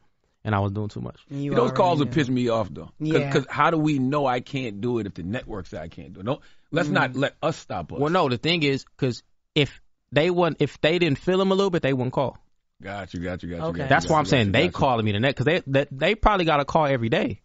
and 0.44 0.54
I 0.54 0.60
was 0.60 0.72
doing 0.72 0.90
too 0.90 1.02
much. 1.02 1.20
You 1.30 1.54
Those 1.54 1.72
calls 1.72 2.00
would 2.00 2.10
know. 2.10 2.14
piss 2.14 2.30
me 2.30 2.50
off 2.50 2.70
though. 2.72 2.92
Yeah. 3.00 3.26
Because 3.26 3.46
how 3.50 3.72
do 3.72 3.78
we 3.78 4.00
know 4.00 4.26
I 4.26 4.40
can't 4.40 4.82
do 4.82 5.00
it 5.00 5.08
if 5.08 5.16
the 5.16 5.24
network 5.24 5.68
say 5.68 5.80
I 5.80 5.88
can't 5.88 6.14
do 6.14 6.20
it? 6.20 6.26
No, 6.26 6.42
let's 6.72 6.90
not 6.90 7.12
mm. 7.12 7.18
let 7.18 7.36
us 7.42 7.58
stop 7.58 7.92
us. 7.92 8.00
Well, 8.00 8.12
no, 8.12 8.30
the 8.30 8.38
thing 8.38 8.64
is, 8.64 8.86
because 8.86 9.24
if 9.56 9.82
they 10.12 10.30
wouldn't, 10.30 10.62
if 10.62 10.80
they 10.80 11.00
didn't 11.00 11.18
feel 11.18 11.42
him 11.42 11.52
a 11.52 11.56
little 11.56 11.72
bit, 11.72 11.82
they 11.82 11.94
wouldn't 11.94 12.14
call. 12.14 12.38
Got 12.82 13.14
you, 13.16 13.22
got 13.22 13.42
you, 13.42 13.50
got 13.50 13.56
you. 13.56 13.62
Okay. 13.64 13.78
got 13.80 13.84
you, 13.86 13.90
That's 13.90 14.06
got 14.06 14.12
why 14.12 14.16
you, 14.16 14.20
I'm 14.20 14.24
got 14.26 14.30
saying 14.30 14.46
you, 14.48 14.52
they 14.52 14.60
got 14.60 14.66
you. 14.66 14.72
calling 14.72 15.06
me 15.06 15.12
the 15.12 15.20
net 15.20 15.36
because 15.36 15.46
they, 15.46 15.64
they 15.66 15.88
they 15.90 16.16
probably 16.16 16.46
got 16.46 16.60
a 16.60 16.66
call 16.66 16.86
every 16.86 17.10
day. 17.10 17.42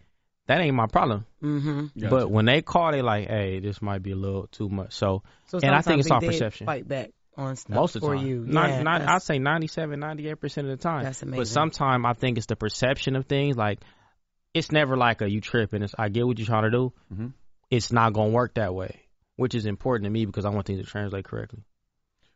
That 0.46 0.60
ain't 0.60 0.74
my 0.74 0.86
problem. 0.86 1.24
Mm-hmm. 1.42 2.00
Got 2.00 2.10
but 2.10 2.30
when 2.30 2.46
they 2.46 2.62
call, 2.62 2.92
they 2.92 3.02
like, 3.02 3.28
hey, 3.28 3.60
this 3.60 3.80
might 3.80 4.02
be 4.02 4.10
a 4.12 4.16
little 4.16 4.48
too 4.48 4.68
much. 4.68 4.92
So, 4.92 5.22
So 5.46 5.58
and 5.62 5.74
I 5.74 5.82
think 5.82 6.00
it's 6.00 6.08
they 6.08 6.14
all 6.14 6.20
perception. 6.20 6.66
Fight 6.66 6.86
back 6.88 7.10
on 7.36 7.56
stuff 7.56 7.74
Most 7.74 7.96
of 7.96 8.02
the 8.02 8.08
for 8.08 8.16
time, 8.16 8.26
you. 8.26 8.44
Not- 8.46 8.70
yeah, 8.70 8.82
not- 8.82 9.02
I'd 9.02 9.22
say 9.22 9.38
97, 9.38 10.00
98 10.00 10.40
percent 10.40 10.68
of 10.68 10.76
the 10.76 10.82
time. 10.82 11.04
That's 11.04 11.22
But 11.22 11.46
sometimes 11.46 12.04
I 12.06 12.12
think 12.14 12.38
it's 12.38 12.46
the 12.46 12.56
perception 12.56 13.14
of 13.16 13.26
things. 13.26 13.56
Like 13.56 13.80
it's 14.52 14.72
never 14.72 14.96
like 14.96 15.22
a 15.22 15.30
you 15.30 15.40
tripping. 15.40 15.82
It's 15.82 15.94
I 15.98 16.08
get 16.08 16.26
what 16.26 16.38
you're 16.38 16.46
trying 16.46 16.64
to 16.64 16.70
do. 16.70 16.92
Mhm. 17.12 17.32
It's 17.70 17.92
not 17.92 18.12
gonna 18.12 18.30
work 18.30 18.54
that 18.54 18.74
way, 18.74 19.00
which 19.36 19.54
is 19.54 19.64
important 19.64 20.04
to 20.06 20.10
me 20.10 20.26
because 20.26 20.44
I 20.44 20.50
want 20.50 20.66
things 20.66 20.84
to 20.84 20.86
translate 20.86 21.24
correctly. 21.24 21.62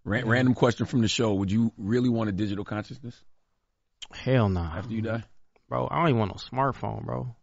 Ran- 0.04 0.26
random 0.28 0.54
question 0.54 0.86
from 0.86 1.02
the 1.02 1.08
show: 1.08 1.34
Would 1.34 1.50
you 1.50 1.72
really 1.76 2.08
want 2.08 2.28
a 2.30 2.32
digital 2.32 2.64
consciousness 2.64 3.20
Hell 4.12 4.48
nah, 4.48 4.76
after 4.78 4.94
you 4.94 5.02
die? 5.02 5.24
bro. 5.68 5.88
I 5.90 5.96
don't 5.98 6.08
even 6.10 6.18
want 6.20 6.30
no 6.30 6.58
smartphone, 6.58 7.04
bro. 7.04 7.34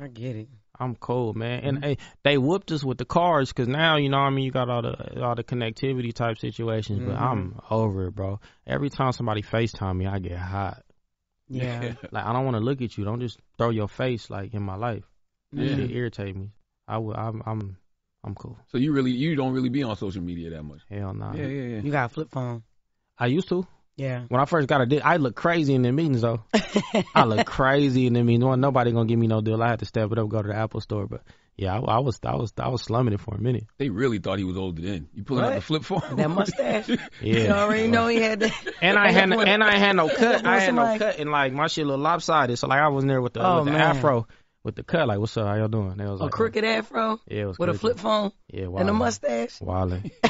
I 0.00 0.08
get 0.08 0.36
it. 0.36 0.48
I'm 0.78 0.96
cool, 0.96 1.34
man. 1.34 1.58
Mm-hmm. 1.60 1.68
And 1.68 1.84
hey, 1.84 1.98
they 2.24 2.38
whooped 2.38 2.72
us 2.72 2.82
with 2.82 2.98
the 2.98 3.04
cars 3.04 3.48
because 3.50 3.68
now 3.68 3.96
you 3.98 4.08
know 4.08 4.18
what 4.18 4.24
I 4.26 4.30
mean. 4.30 4.44
You 4.44 4.50
got 4.50 4.68
all 4.70 4.82
the 4.82 5.22
all 5.22 5.34
the 5.34 5.44
connectivity 5.44 6.12
type 6.12 6.38
situations, 6.38 6.98
but 7.00 7.14
Mm-hmm. 7.14 7.22
I'm 7.24 7.60
over 7.70 8.06
it, 8.08 8.14
bro. 8.14 8.40
Every 8.66 8.90
time 8.90 9.12
somebody 9.12 9.42
Facetime 9.42 9.96
me, 9.96 10.06
I 10.06 10.18
get 10.18 10.38
hot. 10.38 10.82
Yeah. 11.48 11.92
Like 12.10 12.24
I 12.24 12.32
don't 12.32 12.44
want 12.44 12.56
to 12.56 12.60
look 12.62 12.80
at 12.82 12.96
you. 12.96 13.04
Don't 13.04 13.20
just 13.20 13.38
throw 13.58 13.70
your 13.70 13.88
face 13.88 14.30
like 14.30 14.54
in 14.54 14.62
my 14.62 14.76
life. 14.76 15.04
That 15.52 15.62
Yeah. 15.64 15.76
shit 15.76 15.90
irritate 15.90 16.34
me. 16.36 16.52
I 16.88 16.98
would. 16.98 17.16
I'm. 17.16 17.42
I'm. 17.46 17.76
I'm 18.24 18.34
cool. 18.36 18.56
So 18.68 18.78
you 18.78 18.92
really, 18.92 19.10
you 19.10 19.34
don't 19.34 19.52
really 19.52 19.68
be 19.68 19.82
on 19.82 19.96
social 19.96 20.22
media 20.22 20.50
that 20.50 20.62
much. 20.62 20.80
Hell 20.88 21.12
nah. 21.12 21.34
Yeah, 21.34 21.46
yeah, 21.46 21.62
yeah. 21.76 21.80
You 21.82 21.90
got 21.90 22.06
a 22.06 22.08
flip 22.08 22.30
phone. 22.30 22.62
I 23.18 23.26
used 23.26 23.48
to. 23.50 23.66
Yeah. 23.96 24.24
When 24.28 24.40
I 24.40 24.46
first 24.46 24.68
got 24.68 24.80
a 24.80 24.86
deal, 24.86 25.02
I 25.04 25.16
look 25.18 25.34
crazy 25.36 25.74
in 25.74 25.82
the 25.82 25.92
meetings 25.92 26.22
though. 26.22 26.42
I 27.14 27.24
look 27.24 27.46
crazy 27.46 28.06
in 28.06 28.14
the 28.14 28.22
meetings. 28.24 28.44
Well, 28.44 28.56
nobody 28.56 28.90
gonna 28.92 29.06
give 29.06 29.18
me 29.18 29.26
no 29.26 29.40
deal. 29.40 29.62
I 29.62 29.68
had 29.68 29.80
to 29.80 29.84
step 29.86 30.10
it 30.12 30.18
up, 30.18 30.28
go 30.28 30.40
to 30.42 30.48
the 30.48 30.56
Apple 30.56 30.80
store. 30.80 31.06
But 31.06 31.22
yeah, 31.56 31.74
I, 31.78 31.96
I 31.96 31.98
was, 31.98 32.18
I 32.24 32.34
was, 32.34 32.52
I 32.58 32.68
was 32.68 32.80
slumming 32.82 33.12
it 33.12 33.20
for 33.20 33.34
a 33.34 33.38
minute. 33.40 33.66
They 33.76 33.90
really 33.90 34.18
thought 34.18 34.38
he 34.38 34.44
was 34.44 34.56
older 34.56 34.80
than 34.80 35.08
you. 35.14 35.22
Pulling 35.24 35.44
out 35.44 35.54
the 35.54 35.60
flip 35.60 35.84
phone. 35.84 36.02
That 36.16 36.30
mustache. 36.30 36.88
Yeah. 37.20 37.38
You 37.44 37.48
already 37.50 37.88
know 37.88 38.06
he 38.08 38.16
had 38.20 38.40
that. 38.40 38.54
And 38.82 38.98
I 38.98 39.12
had, 39.12 39.28
no, 39.28 39.40
and 39.42 39.62
I 39.62 39.76
had 39.76 39.94
no 39.94 40.08
cut. 40.08 40.44
I 40.46 40.58
had 40.60 40.74
no 40.74 40.82
Somebody- 40.82 40.98
cut, 40.98 41.18
and 41.20 41.30
like 41.30 41.52
my 41.52 41.66
shit 41.66 41.86
look 41.86 42.00
lopsided. 42.00 42.58
So 42.58 42.66
like 42.68 42.80
I 42.80 42.88
was 42.88 43.04
in 43.04 43.08
there 43.08 43.20
with 43.20 43.34
the 43.34 43.46
Oh, 43.46 43.62
with 43.62 43.72
the 43.74 43.78
afro, 43.78 44.26
with 44.64 44.74
the 44.76 44.82
cut. 44.82 45.06
Like, 45.08 45.18
what's 45.18 45.36
up? 45.36 45.46
How 45.46 45.54
y'all 45.56 45.68
doing? 45.68 45.96
They 45.96 46.04
was 46.04 46.20
A 46.20 46.24
like, 46.24 46.32
crooked 46.32 46.64
afro 46.64 47.20
Yeah, 47.26 47.42
it 47.42 47.44
was 47.46 47.58
with 47.58 47.68
a 47.70 47.74
flip 47.74 47.98
phone 47.98 48.32
Yeah, 48.48 48.64
and 48.64 48.88
a 48.88 48.92
wildin'. 48.92 48.96
mustache. 48.96 49.58
Wildin'. 49.60 50.10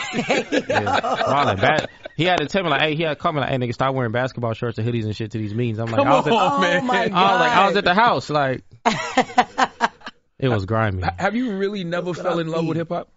yeah, 0.68 1.00
wildin'. 1.00 1.60
Bad. 1.60 1.88
He 2.16 2.24
had 2.24 2.38
to 2.38 2.46
tell 2.46 2.62
me 2.62 2.70
like, 2.70 2.80
hey, 2.82 2.94
he 2.94 3.02
had 3.02 3.10
to 3.10 3.16
call 3.16 3.32
me 3.32 3.40
like, 3.40 3.50
hey, 3.50 3.56
nigga, 3.56 3.72
stop 3.74 3.94
wearing 3.94 4.12
basketball 4.12 4.52
shorts 4.54 4.78
and 4.78 4.86
hoodies 4.88 5.04
and 5.04 5.14
shit 5.16 5.30
to 5.32 5.38
these 5.38 5.54
meetings. 5.54 5.78
I'm 5.78 5.86
like, 5.86 5.96
Come 5.96 6.08
I 6.08 6.16
was, 6.16 6.26
at, 6.26 6.32
on, 6.32 6.52
Oh 6.52 6.60
man. 6.60 6.86
my 6.86 6.94
I 7.12 7.32
was 7.32 7.40
like, 7.40 7.52
I 7.52 7.66
was 7.68 7.76
at 7.76 7.84
the 7.84 7.94
house, 7.94 8.30
like, 8.30 8.64
it 10.38 10.48
was 10.48 10.66
grimy. 10.66 11.02
Have 11.18 11.36
you 11.36 11.56
really 11.56 11.84
never 11.84 12.14
fell 12.14 12.38
in 12.38 12.48
love 12.48 12.66
with 12.66 12.76
hip 12.76 12.88
hop? 12.88 13.08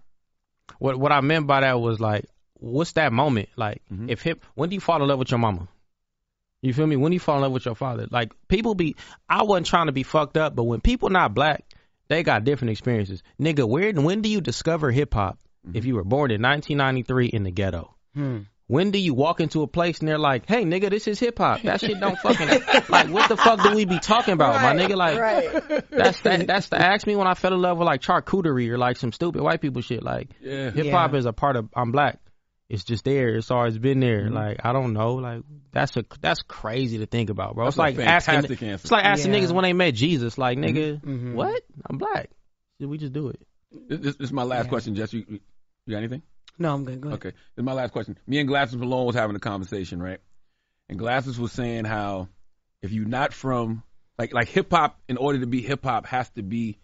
What 0.80 0.98
what 1.00 1.12
I 1.12 1.22
meant 1.22 1.48
by 1.48 1.62
that 1.62 1.80
was 1.80 2.00
like, 2.00 2.26
what's 2.56 2.94
that 2.94 3.14
moment? 3.14 3.50
Like, 3.56 3.82
Mhm. 3.92 4.10
if 4.10 4.22
hip, 4.22 4.44
when 4.56 4.70
do 4.70 4.76
you 4.76 4.82
fall 4.82 5.02
in 5.02 5.08
love 5.08 5.20
with 5.20 5.32
your 5.32 5.38
mama? 5.40 5.68
You 6.62 6.74
feel 6.74 6.88
me? 6.88 6.96
When 6.96 7.12
you 7.12 7.20
fall 7.20 7.36
in 7.38 7.42
love 7.44 7.52
with 7.52 7.66
your 7.66 7.76
father? 7.76 8.08
Like, 8.10 8.32
people 8.48 8.76
be, 8.76 8.96
I 9.30 9.44
wasn't 9.44 9.68
trying 9.68 9.86
to 9.88 9.92
be 9.92 10.04
fucked 10.04 10.38
up, 10.38 10.56
but 10.56 10.64
when 10.64 10.82
people 10.82 11.10
not 11.10 11.34
black, 11.36 11.64
they 12.08 12.24
got 12.24 12.44
different 12.44 12.72
experiences. 12.72 13.22
Nigga, 13.40 13.68
where 13.68 13.92
when 13.94 14.22
do 14.22 14.30
you 14.30 14.42
discover 14.42 14.92
hip 14.92 15.14
hop? 15.14 15.40
If 15.74 15.86
you 15.86 15.96
were 15.96 16.04
born 16.04 16.30
in 16.30 16.42
1993 16.44 17.26
in 17.28 17.44
the 17.44 17.52
ghetto. 17.52 17.96
Hmm. 18.14 18.42
When 18.68 18.92
do 18.92 19.00
you 19.00 19.14
walk 19.16 19.42
into 19.42 19.62
a 19.64 19.68
place 19.68 20.00
and 20.00 20.08
they're 20.08 20.18
like, 20.20 20.48
"Hey, 20.48 20.64
nigga, 20.64 20.90
this 20.92 21.08
is 21.08 21.20
hip 21.20 21.38
hop." 21.38 21.62
That 21.64 21.82
shit 21.82 22.00
don't 22.00 22.18
fucking 22.18 22.48
like. 22.90 23.10
What 23.10 23.30
the 23.30 23.38
fuck 23.38 23.62
do 23.62 23.76
we 23.76 23.86
be 23.86 24.00
talking 24.00 24.34
about, 24.34 24.62
my 24.62 24.74
nigga? 24.80 24.96
Like, 24.96 25.20
right. 25.20 25.90
that's 25.92 26.22
that. 26.22 26.48
That's 26.48 26.70
the 26.70 26.80
ask 26.80 27.06
me 27.06 27.16
when 27.16 27.28
I 27.28 27.34
fell 27.36 27.54
in 27.54 27.62
love 27.62 27.78
with 27.80 27.86
like 27.88 28.02
charcuterie 28.02 28.70
or 28.70 28.78
like 28.80 28.98
some 28.98 29.12
stupid 29.12 29.42
white 29.42 29.62
people 29.62 29.82
shit. 29.84 30.02
Like, 30.04 30.30
Yeah. 30.42 30.72
hip 30.72 30.92
hop 30.92 31.14
Yeah. 31.14 31.18
is 31.20 31.26
a 31.26 31.34
part 31.34 31.56
of. 31.58 31.70
I'm 31.76 31.92
black. 31.92 32.20
It's 32.68 32.84
just 32.84 33.04
there. 33.06 33.36
It's 33.36 33.52
always 33.52 33.78
been 33.78 34.00
there. 34.00 34.24
Mm-hmm. 34.24 34.34
Like 34.34 34.58
I 34.64 34.74
don't 34.74 34.94
know. 34.94 35.16
Like 35.16 35.44
that's 35.72 35.96
a 35.98 36.06
that's 36.22 36.42
crazy 36.42 36.98
to 37.00 37.06
think 37.06 37.30
about, 37.30 37.56
bro. 37.56 37.66
That's 37.66 37.76
it's 37.76 37.80
like 37.80 37.98
a 37.98 38.04
asking. 38.04 38.34
fantastic 38.34 38.64
answer. 38.64 38.84
It's 38.86 38.92
like 38.92 39.06
asking 39.06 39.34
Yeah. 39.34 39.40
niggas 39.42 39.52
when 39.52 39.64
they 39.64 39.74
met 39.74 39.92
Jesus. 39.94 40.38
Like 40.38 40.58
nigga, 40.58 41.00
Mhm. 41.00 41.34
what? 41.36 41.62
I'm 41.88 41.98
black. 41.98 42.30
Did 42.80 42.88
we 42.88 42.98
just 42.98 43.14
do 43.14 43.30
it? 43.30 43.40
This, 43.88 44.00
this 44.00 44.16
is 44.20 44.34
my 44.34 44.44
last 44.44 44.66
Yeah. 44.66 44.70
question, 44.70 44.96
Jess. 44.96 45.14
You, 45.14 45.26
you 45.30 45.40
got 45.92 45.98
anything? 45.98 46.24
No, 46.58 46.74
I'm 46.74 46.86
good. 46.86 47.02
Go 47.02 47.10
ahead. 47.10 47.20
Okay. 47.20 47.30
This 47.30 47.62
is 47.62 47.64
my 47.64 47.74
last 47.74 47.92
question. 47.92 48.18
Me 48.26 48.40
and 48.40 48.48
Glasses 48.48 48.78
Malone 48.78 49.06
was 49.06 49.16
having 49.16 49.36
a 49.36 49.40
conversation, 49.40 50.02
right? 50.02 50.20
And 50.90 50.98
Glasses 50.98 51.40
was 51.40 51.52
saying 51.52 51.86
how 51.86 52.30
if 52.82 52.92
you're 52.92 53.06
not 53.08 53.34
from 53.34 53.84
like 54.18 54.34
like 54.34 54.48
hip 54.48 54.72
hop, 54.72 55.00
in 55.08 55.18
order 55.18 55.40
to 55.40 55.48
be 55.48 55.62
hip 55.62 55.84
hop, 55.84 56.08
has 56.08 56.30
to 56.32 56.42
be 56.42 56.80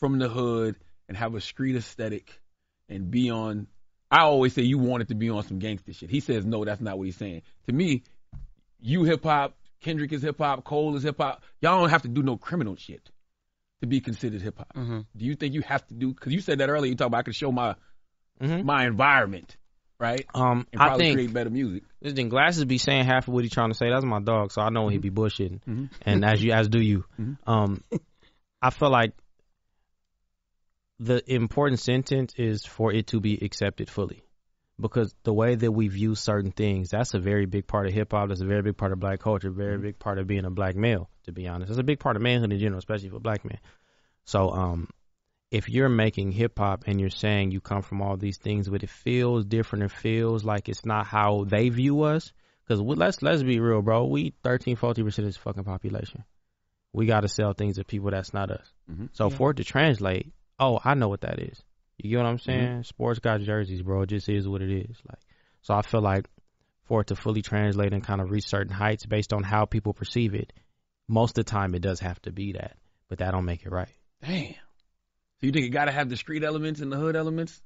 from 0.00 0.18
the 0.18 0.28
hood 0.28 0.74
and 1.08 1.16
have 1.16 1.34
a 1.34 1.40
street 1.40 1.76
aesthetic 1.76 2.40
and 2.88 3.10
be 3.12 3.30
on. 3.30 3.68
I 4.14 4.22
always 4.22 4.52
say 4.52 4.62
you 4.62 4.78
want 4.78 5.02
it 5.02 5.08
to 5.08 5.14
be 5.14 5.28
on 5.30 5.42
some 5.42 5.58
gangster 5.58 5.92
shit. 5.92 6.08
He 6.10 6.20
says 6.20 6.44
no, 6.44 6.64
that's 6.64 6.80
not 6.80 6.96
what 6.98 7.04
he's 7.04 7.16
saying. 7.16 7.42
To 7.66 7.72
me, 7.72 8.02
you 8.80 9.02
hip 9.04 9.24
hop, 9.24 9.56
Kendrick 9.80 10.12
is 10.12 10.22
hip 10.22 10.38
hop, 10.38 10.62
Cole 10.64 10.94
is 10.96 11.02
hip 11.02 11.16
hop. 11.18 11.42
Y'all 11.60 11.80
don't 11.80 11.90
have 11.90 12.02
to 12.02 12.08
do 12.08 12.22
no 12.22 12.36
criminal 12.36 12.76
shit 12.76 13.10
to 13.80 13.86
be 13.88 14.00
considered 14.00 14.40
hip 14.40 14.58
hop. 14.58 14.72
Mm-hmm. 14.74 15.00
Do 15.16 15.24
you 15.24 15.34
think 15.34 15.54
you 15.54 15.62
have 15.62 15.84
to 15.88 15.94
do? 15.94 16.12
Because 16.14 16.32
you 16.32 16.40
said 16.40 16.58
that 16.58 16.68
earlier. 16.70 16.90
You 16.90 16.96
talk 16.96 17.08
about 17.08 17.18
I 17.18 17.22
could 17.22 17.34
show 17.34 17.50
my 17.50 17.74
Mhm. 18.40 18.64
my 18.64 18.86
environment, 18.86 19.56
right? 19.98 20.24
Um, 20.34 20.66
And 20.72 20.80
I 20.82 20.96
think 20.96 21.14
create 21.16 21.32
better 21.32 21.50
music. 21.50 21.82
This 22.00 22.12
thing 22.12 22.28
glasses 22.28 22.64
be 22.64 22.78
saying 22.78 23.04
half 23.04 23.26
of 23.28 23.34
what 23.34 23.42
he 23.44 23.50
trying 23.50 23.70
to 23.70 23.76
say. 23.76 23.88
That's 23.90 24.04
my 24.04 24.20
dog, 24.20 24.52
so 24.52 24.62
I 24.62 24.70
know 24.70 24.88
he 24.88 24.98
be 24.98 25.10
bullshitting. 25.10 25.60
Mhm. 25.64 25.90
And 26.02 26.24
as 26.24 26.42
you 26.42 26.52
as 26.52 26.68
do 26.68 26.80
you. 26.80 27.04
Mhm. 27.20 27.38
Um, 27.46 27.82
I 28.62 28.70
feel 28.70 28.90
like 28.90 29.12
the 30.98 31.22
important 31.32 31.80
sentence 31.80 32.34
is 32.36 32.64
for 32.64 32.92
it 32.92 33.08
to 33.08 33.20
be 33.20 33.38
accepted 33.42 33.90
fully, 33.90 34.24
because 34.80 35.14
the 35.24 35.32
way 35.32 35.54
that 35.54 35.72
we 35.72 35.88
view 35.88 36.14
certain 36.14 36.52
things, 36.52 36.90
that's 36.90 37.14
a 37.14 37.18
very 37.18 37.46
big 37.46 37.66
part 37.66 37.86
of 37.86 37.92
hip 37.92 38.12
hop. 38.12 38.28
That's 38.28 38.40
a 38.40 38.46
very 38.46 38.62
big 38.62 38.76
part 38.76 38.92
of 38.92 39.00
black 39.00 39.20
culture. 39.20 39.50
Very 39.50 39.78
big 39.78 39.98
part 39.98 40.18
of 40.18 40.26
being 40.26 40.44
a 40.44 40.50
black 40.50 40.76
male. 40.76 41.10
To 41.24 41.32
be 41.32 41.48
honest, 41.48 41.70
it's 41.70 41.78
a 41.78 41.84
big 41.84 42.00
part 42.00 42.16
of 42.16 42.22
manhood 42.22 42.52
in 42.52 42.58
general, 42.58 42.78
especially 42.78 43.08
for 43.08 43.20
black 43.20 43.44
men. 43.44 43.58
So, 44.24 44.50
um, 44.50 44.88
if 45.50 45.68
you're 45.68 45.88
making 45.88 46.32
hip 46.32 46.58
hop 46.58 46.84
and 46.86 47.00
you're 47.00 47.10
saying 47.10 47.52
you 47.52 47.60
come 47.60 47.82
from 47.82 48.02
all 48.02 48.16
these 48.16 48.38
things, 48.38 48.68
but 48.68 48.82
it 48.82 48.90
feels 48.90 49.44
different, 49.44 49.84
it 49.84 49.92
feels 49.92 50.44
like 50.44 50.68
it's 50.68 50.84
not 50.84 51.06
how 51.06 51.44
they 51.44 51.68
view 51.68 52.02
us. 52.02 52.32
Because 52.66 52.80
let's 52.80 53.20
let's 53.22 53.42
be 53.42 53.60
real, 53.60 53.82
bro. 53.82 54.06
We 54.06 54.32
13, 54.42 54.76
14 54.76 55.04
percent 55.04 55.26
of 55.26 55.34
this 55.34 55.42
fucking 55.42 55.64
population. 55.64 56.24
We 56.92 57.06
got 57.06 57.20
to 57.20 57.28
sell 57.28 57.52
things 57.52 57.76
to 57.76 57.84
people 57.84 58.10
that's 58.10 58.32
not 58.32 58.50
us. 58.50 58.72
Mhm. 58.90 59.10
So 59.12 59.28
for 59.28 59.50
it 59.50 59.58
to 59.58 59.64
translate, 59.64 60.32
oh, 60.58 60.80
I 60.84 60.94
know 60.94 61.08
what 61.08 61.22
that 61.22 61.38
is. 61.38 61.62
You 61.98 62.10
get 62.10 62.16
what 62.18 62.26
I'm 62.26 62.38
mm-hmm. 62.38 62.50
saying? 62.50 62.82
Sports 62.84 63.20
got 63.20 63.40
jerseys, 63.40 63.82
bro. 63.82 64.02
It 64.02 64.08
just 64.08 64.28
is 64.28 64.48
what 64.48 64.62
it 64.62 64.70
is. 64.70 64.96
Like, 65.08 65.20
so 65.62 65.74
I 65.74 65.82
feel 65.82 66.02
like 66.02 66.26
for 66.84 67.00
it 67.00 67.08
to 67.08 67.16
fully 67.16 67.42
translate 67.42 67.92
and 67.92 68.04
kind 68.04 68.20
of 68.20 68.30
reach 68.30 68.46
certain 68.46 68.72
heights 68.72 69.06
based 69.06 69.32
on 69.32 69.42
how 69.42 69.64
people 69.64 69.94
perceive 69.94 70.34
it, 70.34 70.52
most 71.08 71.38
of 71.38 71.44
the 71.44 71.50
time 71.50 71.74
it 71.74 71.82
does 71.82 72.00
have 72.00 72.20
to 72.22 72.32
be 72.32 72.52
that, 72.52 72.76
but 73.08 73.18
that 73.18 73.30
don't 73.32 73.44
make 73.44 73.64
it 73.64 73.70
right. 73.70 73.88
Damn. 74.22 74.54
So 74.54 75.46
you 75.46 75.52
think 75.52 75.66
it 75.66 75.70
got 75.70 75.86
to 75.86 75.92
have 75.92 76.08
the 76.08 76.16
street 76.16 76.44
elements 76.44 76.80
and 76.80 76.90
the 76.90 76.96
hood 76.96 77.16
elements? 77.16 77.60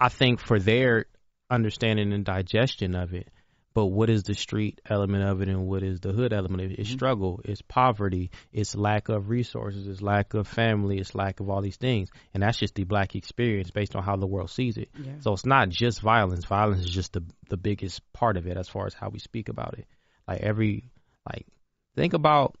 I 0.00 0.08
think 0.08 0.40
for 0.40 0.58
their 0.58 1.06
understanding 1.50 2.12
and 2.12 2.24
digestion 2.24 2.94
of 2.94 3.14
it, 3.14 3.28
but 3.74 3.86
what 3.86 4.08
is 4.08 4.22
the 4.22 4.34
street 4.34 4.80
element 4.88 5.24
of 5.24 5.42
it 5.42 5.48
and 5.48 5.66
what 5.66 5.82
is 5.82 5.98
the 6.00 6.12
hood 6.12 6.32
element 6.32 6.62
of 6.62 6.70
it? 6.70 6.78
It's 6.78 6.90
struggle, 6.90 7.40
it's 7.44 7.60
poverty, 7.60 8.30
it's 8.52 8.76
lack 8.76 9.08
of 9.08 9.28
resources, 9.28 9.88
it's 9.88 10.00
lack 10.00 10.34
of 10.34 10.46
family, 10.46 10.98
it's 10.98 11.14
lack 11.14 11.40
of 11.40 11.50
all 11.50 11.60
these 11.60 11.76
things. 11.76 12.08
And 12.32 12.42
that's 12.42 12.56
just 12.56 12.76
the 12.76 12.84
black 12.84 13.16
experience 13.16 13.72
based 13.72 13.96
on 13.96 14.04
how 14.04 14.16
the 14.16 14.28
world 14.28 14.50
sees 14.50 14.76
it. 14.76 14.90
Yeah. 14.96 15.14
So 15.20 15.32
it's 15.32 15.44
not 15.44 15.70
just 15.70 16.00
violence. 16.00 16.44
Violence 16.44 16.84
is 16.84 16.90
just 16.90 17.12
the 17.12 17.24
the 17.50 17.56
biggest 17.56 18.00
part 18.12 18.36
of 18.36 18.46
it 18.46 18.56
as 18.56 18.68
far 18.68 18.86
as 18.86 18.94
how 18.94 19.08
we 19.08 19.18
speak 19.18 19.48
about 19.48 19.76
it. 19.78 19.86
Like 20.28 20.40
every 20.40 20.90
like 21.28 21.46
think 21.96 22.14
about 22.14 22.56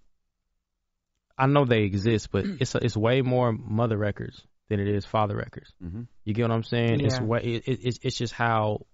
I 1.38 1.46
know 1.46 1.64
they 1.64 1.82
exist, 1.82 2.30
but 2.32 2.44
it's 2.60 2.74
it's 2.74 2.96
way 2.96 3.22
more 3.22 3.52
mother 3.52 3.96
records 3.96 4.42
than 4.68 4.80
it 4.80 4.88
is 4.88 5.04
father 5.04 5.36
records. 5.36 5.72
Mm-hmm. 5.82 6.02
You 6.24 6.34
get 6.34 6.42
what 6.42 6.52
I'm 6.52 6.64
saying? 6.64 7.00
It's 7.04 7.18
Yeah. 7.18 7.24
way 7.24 7.40
it, 7.44 7.68
it, 7.68 7.80
it's 7.84 7.98
it's 8.02 8.16
just 8.18 8.32
how 8.32 8.86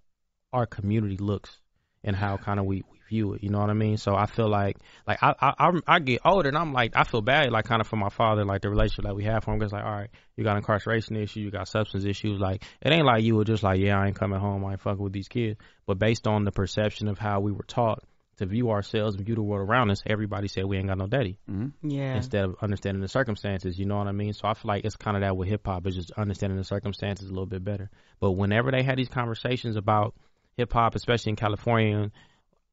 our 0.53 0.67
community 0.67 1.17
looks. 1.17 1.57
And 2.03 2.17
how 2.17 2.37
kind 2.37 2.59
of 2.59 2.67
we, 2.67 2.83
we 2.91 2.99
view 3.09 3.35
it. 3.35 3.43
You 3.43 3.51
know 3.51 3.59
what 3.59 3.71
I 3.71 3.75
mean? 3.75 3.97
So 3.97 4.15
I 4.15 4.27
feel 4.27 4.49
like 4.49 4.79
like 5.07 5.19
I 5.23 5.35
I 5.41 5.71
I 5.87 5.99
get 5.99 6.21
older 6.25 6.49
and 6.49 6.57
I'm 6.57 6.73
like 6.73 6.93
I 6.97 7.05
feel 7.05 7.21
bad 7.23 7.51
like 7.51 7.67
kind 7.67 7.81
of 7.81 7.87
for 7.87 7.97
my 7.97 8.09
father 8.09 8.45
like 8.45 8.63
the 8.63 8.71
relationship 8.71 9.05
that 9.05 9.15
we 9.15 9.25
have 9.25 9.45
for 9.45 9.55
him. 9.55 9.63
It's 9.63 9.73
like 9.73 9.85
all 9.85 9.91
right, 9.91 10.11
you 10.37 10.45
got 10.45 10.57
incarceration 10.57 11.17
issues, 11.17 11.37
you 11.37 11.51
got 11.51 11.69
substance 11.69 12.05
issues. 12.05 12.41
Like 12.41 12.65
it 12.81 12.93
ain't 12.93 13.07
like 13.07 13.23
you 13.23 13.37
were 13.37 13.45
just 13.45 13.63
like 13.63 13.81
yeah 13.81 13.99
I 13.99 14.07
ain't 14.07 14.17
coming 14.17 14.41
home, 14.41 14.65
I 14.65 14.73
ain't 14.73 14.81
fucking 14.81 15.03
with 15.03 15.13
these 15.13 15.29
kids. 15.29 15.59
But 15.87 15.99
based 15.99 16.27
on 16.27 16.45
the 16.45 16.53
perception 16.53 17.09
of 17.09 17.19
how 17.19 17.41
we 17.41 17.53
were 17.53 17.65
taught 17.65 18.03
to 18.41 18.47
view 18.47 18.71
ourselves 18.71 19.17
and 19.17 19.27
view 19.27 19.35
the 19.35 19.43
world 19.43 19.69
around 19.69 19.91
us, 19.91 20.03
everybody 20.07 20.49
said 20.49 20.65
we 20.65 20.79
ain't 20.79 20.89
got 20.89 20.97
no 20.97 21.07
daddy. 21.07 21.39
Mm-hmm. 21.51 21.91
Yeah. 21.91 22.17
Instead 22.17 22.45
of 22.45 22.57
understanding 22.63 23.03
the 23.03 23.09
circumstances, 23.09 23.79
you 23.79 23.85
know 23.85 23.99
what 23.99 24.07
I 24.07 24.13
mean? 24.13 24.33
So 24.33 24.49
I 24.49 24.55
feel 24.55 24.69
like 24.69 24.87
it's 24.87 24.97
kind 24.97 25.15
of 25.15 25.23
that 25.23 25.37
with 25.37 25.49
hip 25.49 25.67
hop, 25.67 25.87
is 25.87 25.95
just 25.95 26.11
understanding 26.13 26.57
the 26.57 26.65
circumstances 26.65 27.29
a 27.29 27.33
little 27.33 27.45
bit 27.45 27.63
better. 27.63 27.91
But 28.19 28.33
whenever 28.33 28.71
they 28.71 28.83
had 28.83 28.97
these 28.97 29.11
conversations 29.11 29.77
about 29.77 30.15
hip 30.61 30.73
hop, 30.73 30.95
especially 30.95 31.31
in 31.31 31.37
California, 31.37 32.11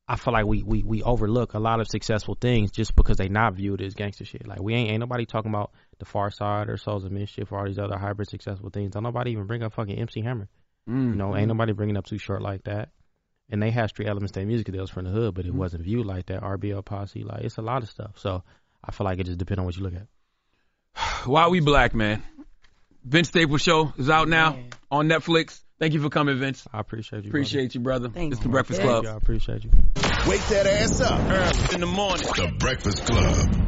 I 0.07 0.15
feel 0.15 0.33
like 0.33 0.45
we, 0.45 0.63
we, 0.63 0.83
we 0.83 1.03
overlook 1.03 1.53
a 1.53 1.59
lot 1.59 1.81
of 1.81 1.87
successful 1.87 2.37
things 2.39 2.71
just 2.71 2.95
because 2.95 3.17
they 3.17 3.27
not 3.27 3.55
viewed 3.55 3.81
as 3.81 3.93
gangster 3.93 4.23
shit. 4.25 4.47
Like 4.47 4.61
we 4.61 4.73
ain't 4.73 4.91
ain't 4.91 4.99
nobody 4.99 5.25
talking 5.25 5.51
about 5.51 5.71
the 5.99 6.05
Pharcyde 6.05 6.69
or 6.69 6.77
Souls 6.77 7.03
of 7.03 7.11
Mischief 7.11 7.51
or 7.51 7.59
all 7.59 7.65
these 7.65 7.79
other 7.79 7.97
hybrid 7.97 8.29
successful 8.29 8.69
things. 8.69 8.91
Don't 8.91 9.03
nobody 9.03 9.31
even 9.31 9.47
bring 9.47 9.63
up 9.63 9.73
fucking 9.73 9.97
MC 9.97 10.21
Hammer. 10.21 10.47
Mm-hmm. 10.89 11.09
You 11.09 11.15
know, 11.15 11.35
ain't 11.35 11.49
nobody 11.49 11.73
bringing 11.73 11.97
up 11.97 12.05
Too 12.05 12.17
Short 12.17 12.41
like 12.41 12.63
that 12.63 12.89
and 13.49 13.61
they 13.61 13.71
had 13.71 13.89
street 13.89 14.07
elements 14.07 14.31
to 14.33 14.39
their 14.39 14.47
music 14.47 14.67
that 14.67 14.79
was 14.79 14.89
from 14.89 15.05
the 15.05 15.11
hood, 15.11 15.33
but 15.33 15.45
it 15.45 15.49
mm-hmm. 15.49 15.59
wasn't 15.59 15.83
viewed 15.83 16.05
like 16.05 16.27
that. 16.27 16.41
RBL 16.41 16.83
posse, 16.83 17.23
like 17.23 17.43
it's 17.43 17.57
a 17.57 17.61
lot 17.61 17.83
of 17.83 17.89
stuff. 17.89 18.11
So 18.17 18.43
I 18.83 18.91
feel 18.91 19.05
like 19.05 19.19
it 19.19 19.25
just 19.25 19.37
depends 19.37 19.59
on 19.59 19.65
what 19.65 19.77
you 19.77 19.83
look 19.83 19.93
at. 19.93 20.07
Why 21.25 21.47
we 21.47 21.59
black, 21.59 21.93
man? 21.93 22.23
Vince 23.03 23.29
Staples 23.29 23.61
show 23.61 23.93
is 23.97 24.09
out 24.09 24.27
now 24.27 24.57
on 24.91 25.07
Netflix. 25.07 25.61
Thank 25.79 25.93
you 25.93 26.01
for 26.01 26.09
coming, 26.09 26.39
Vince. 26.39 26.67
I 26.73 26.79
appreciate 26.79 27.23
you. 27.23 27.29
Appreciate 27.29 27.73
brother. 27.73 27.73
you, 27.73 27.79
brother. 27.81 28.09
Thank 28.09 28.33
it's 28.33 28.39
you. 28.41 28.43
the 28.43 28.49
Breakfast 28.49 28.79
Thank 28.79 28.89
Club. 28.89 29.03
you. 29.03 29.09
I 29.11 29.15
appreciate 29.15 29.63
you. 29.63 29.69
Wake 30.27 30.41
that 30.47 30.65
ass 30.65 31.01
up 31.01 31.19
early 31.29 31.75
in 31.75 31.81
the 31.81 31.85
morning. 31.87 32.25
The 32.35 32.51
Breakfast 32.57 33.05
Club. 33.05 33.63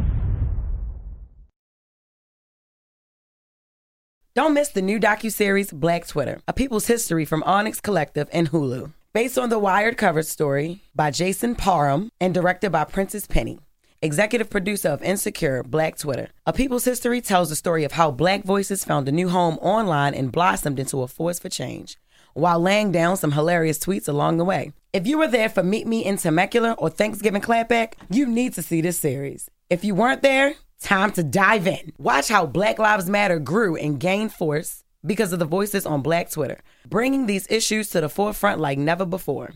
Don't 4.34 4.54
miss 4.54 4.70
the 4.70 4.82
new 4.82 5.00
docuseries 5.00 5.74
Black 5.74 6.08
Twitter, 6.08 6.40
A 6.48 6.54
People's 6.54 6.88
History 6.88 7.26
from 7.26 7.44
Onyx 7.44 7.82
Collective 7.82 8.30
and 8.32 8.50
Hulu. 8.50 8.92
Based 9.14 9.38
on 9.38 9.50
the 9.50 9.60
Wired 9.60 9.98
cover 9.98 10.24
story 10.24 10.82
by 10.96 11.12
Jason 11.12 11.56
Parham 11.56 12.10
and 12.22 12.34
directed 12.34 12.72
by 12.72 12.86
Prentice 12.86 13.28
Penny. 13.28 13.60
Executive 14.02 14.50
producer 14.50 14.88
of 14.88 15.04
Insecure, 15.04 15.62
Black 15.62 15.98
Twitter. 15.98 16.30
A 16.46 16.54
People's 16.54 16.86
History 16.86 17.20
tells 17.20 17.50
the 17.50 17.56
story 17.58 17.84
of 17.84 17.92
how 17.92 18.12
black 18.12 18.46
voices 18.46 18.86
found 18.86 19.10
a 19.10 19.12
new 19.12 19.28
home 19.28 19.56
online 19.56 20.14
and 20.14 20.32
blossomed 20.32 20.80
into 20.80 21.02
a 21.02 21.08
force 21.08 21.38
for 21.38 21.50
change, 21.50 21.98
while 22.34 22.62
laying 22.62 22.94
down 22.94 23.18
some 23.18 23.34
hilarious 23.34 23.78
tweets 23.78 24.08
along 24.08 24.38
the 24.38 24.46
way. 24.46 24.72
If 24.94 25.06
you 25.06 25.18
were 25.18 25.28
there 25.28 25.50
for 25.50 25.64
Meet 25.64 25.86
Me 25.86 26.06
in 26.06 26.16
Temecula 26.16 26.76
or 26.78 26.90
Thanksgiving 26.90 27.42
Clapback, 27.42 27.96
you 28.10 28.26
need 28.26 28.54
to 28.54 28.62
see 28.62 28.80
this 28.80 28.98
series. 28.98 29.52
If 29.70 29.84
you 29.84 29.96
weren't 29.96 30.22
there, 30.22 30.54
time 30.82 31.12
to 31.12 31.22
dive 31.22 31.68
in. 31.68 31.92
Watch 31.98 32.30
how 32.30 32.46
Black 32.46 32.80
Lives 32.80 33.10
Matter 33.10 33.38
grew 33.38 33.76
and 33.76 34.00
gained 34.00 34.32
force 34.32 34.86
because 35.06 35.34
of 35.34 35.40
the 35.40 35.46
voices 35.46 35.86
on 35.86 36.02
Black 36.02 36.32
Twitter, 36.32 36.62
bringing 36.88 37.26
these 37.26 37.52
issues 37.52 37.90
to 37.90 38.00
the 38.00 38.08
forefront 38.08 38.62
like 38.62 38.78
never 38.78 39.06
before. 39.06 39.56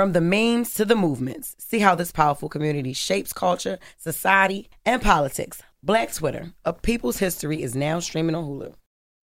From 0.00 0.12
the 0.12 0.22
memes 0.22 0.72
to 0.76 0.86
the 0.86 0.96
movements, 0.96 1.54
see 1.58 1.80
how 1.80 1.94
this 1.94 2.10
powerful 2.10 2.48
community 2.48 2.94
shapes 2.94 3.34
culture, 3.34 3.78
society, 3.98 4.70
and 4.86 5.02
politics. 5.02 5.60
Black 5.82 6.10
Twitter, 6.14 6.54
a 6.64 6.72
people's 6.72 7.18
history, 7.18 7.62
is 7.62 7.76
now 7.76 8.00
streaming 8.00 8.34
on 8.34 8.44
Hulu. 8.44 8.72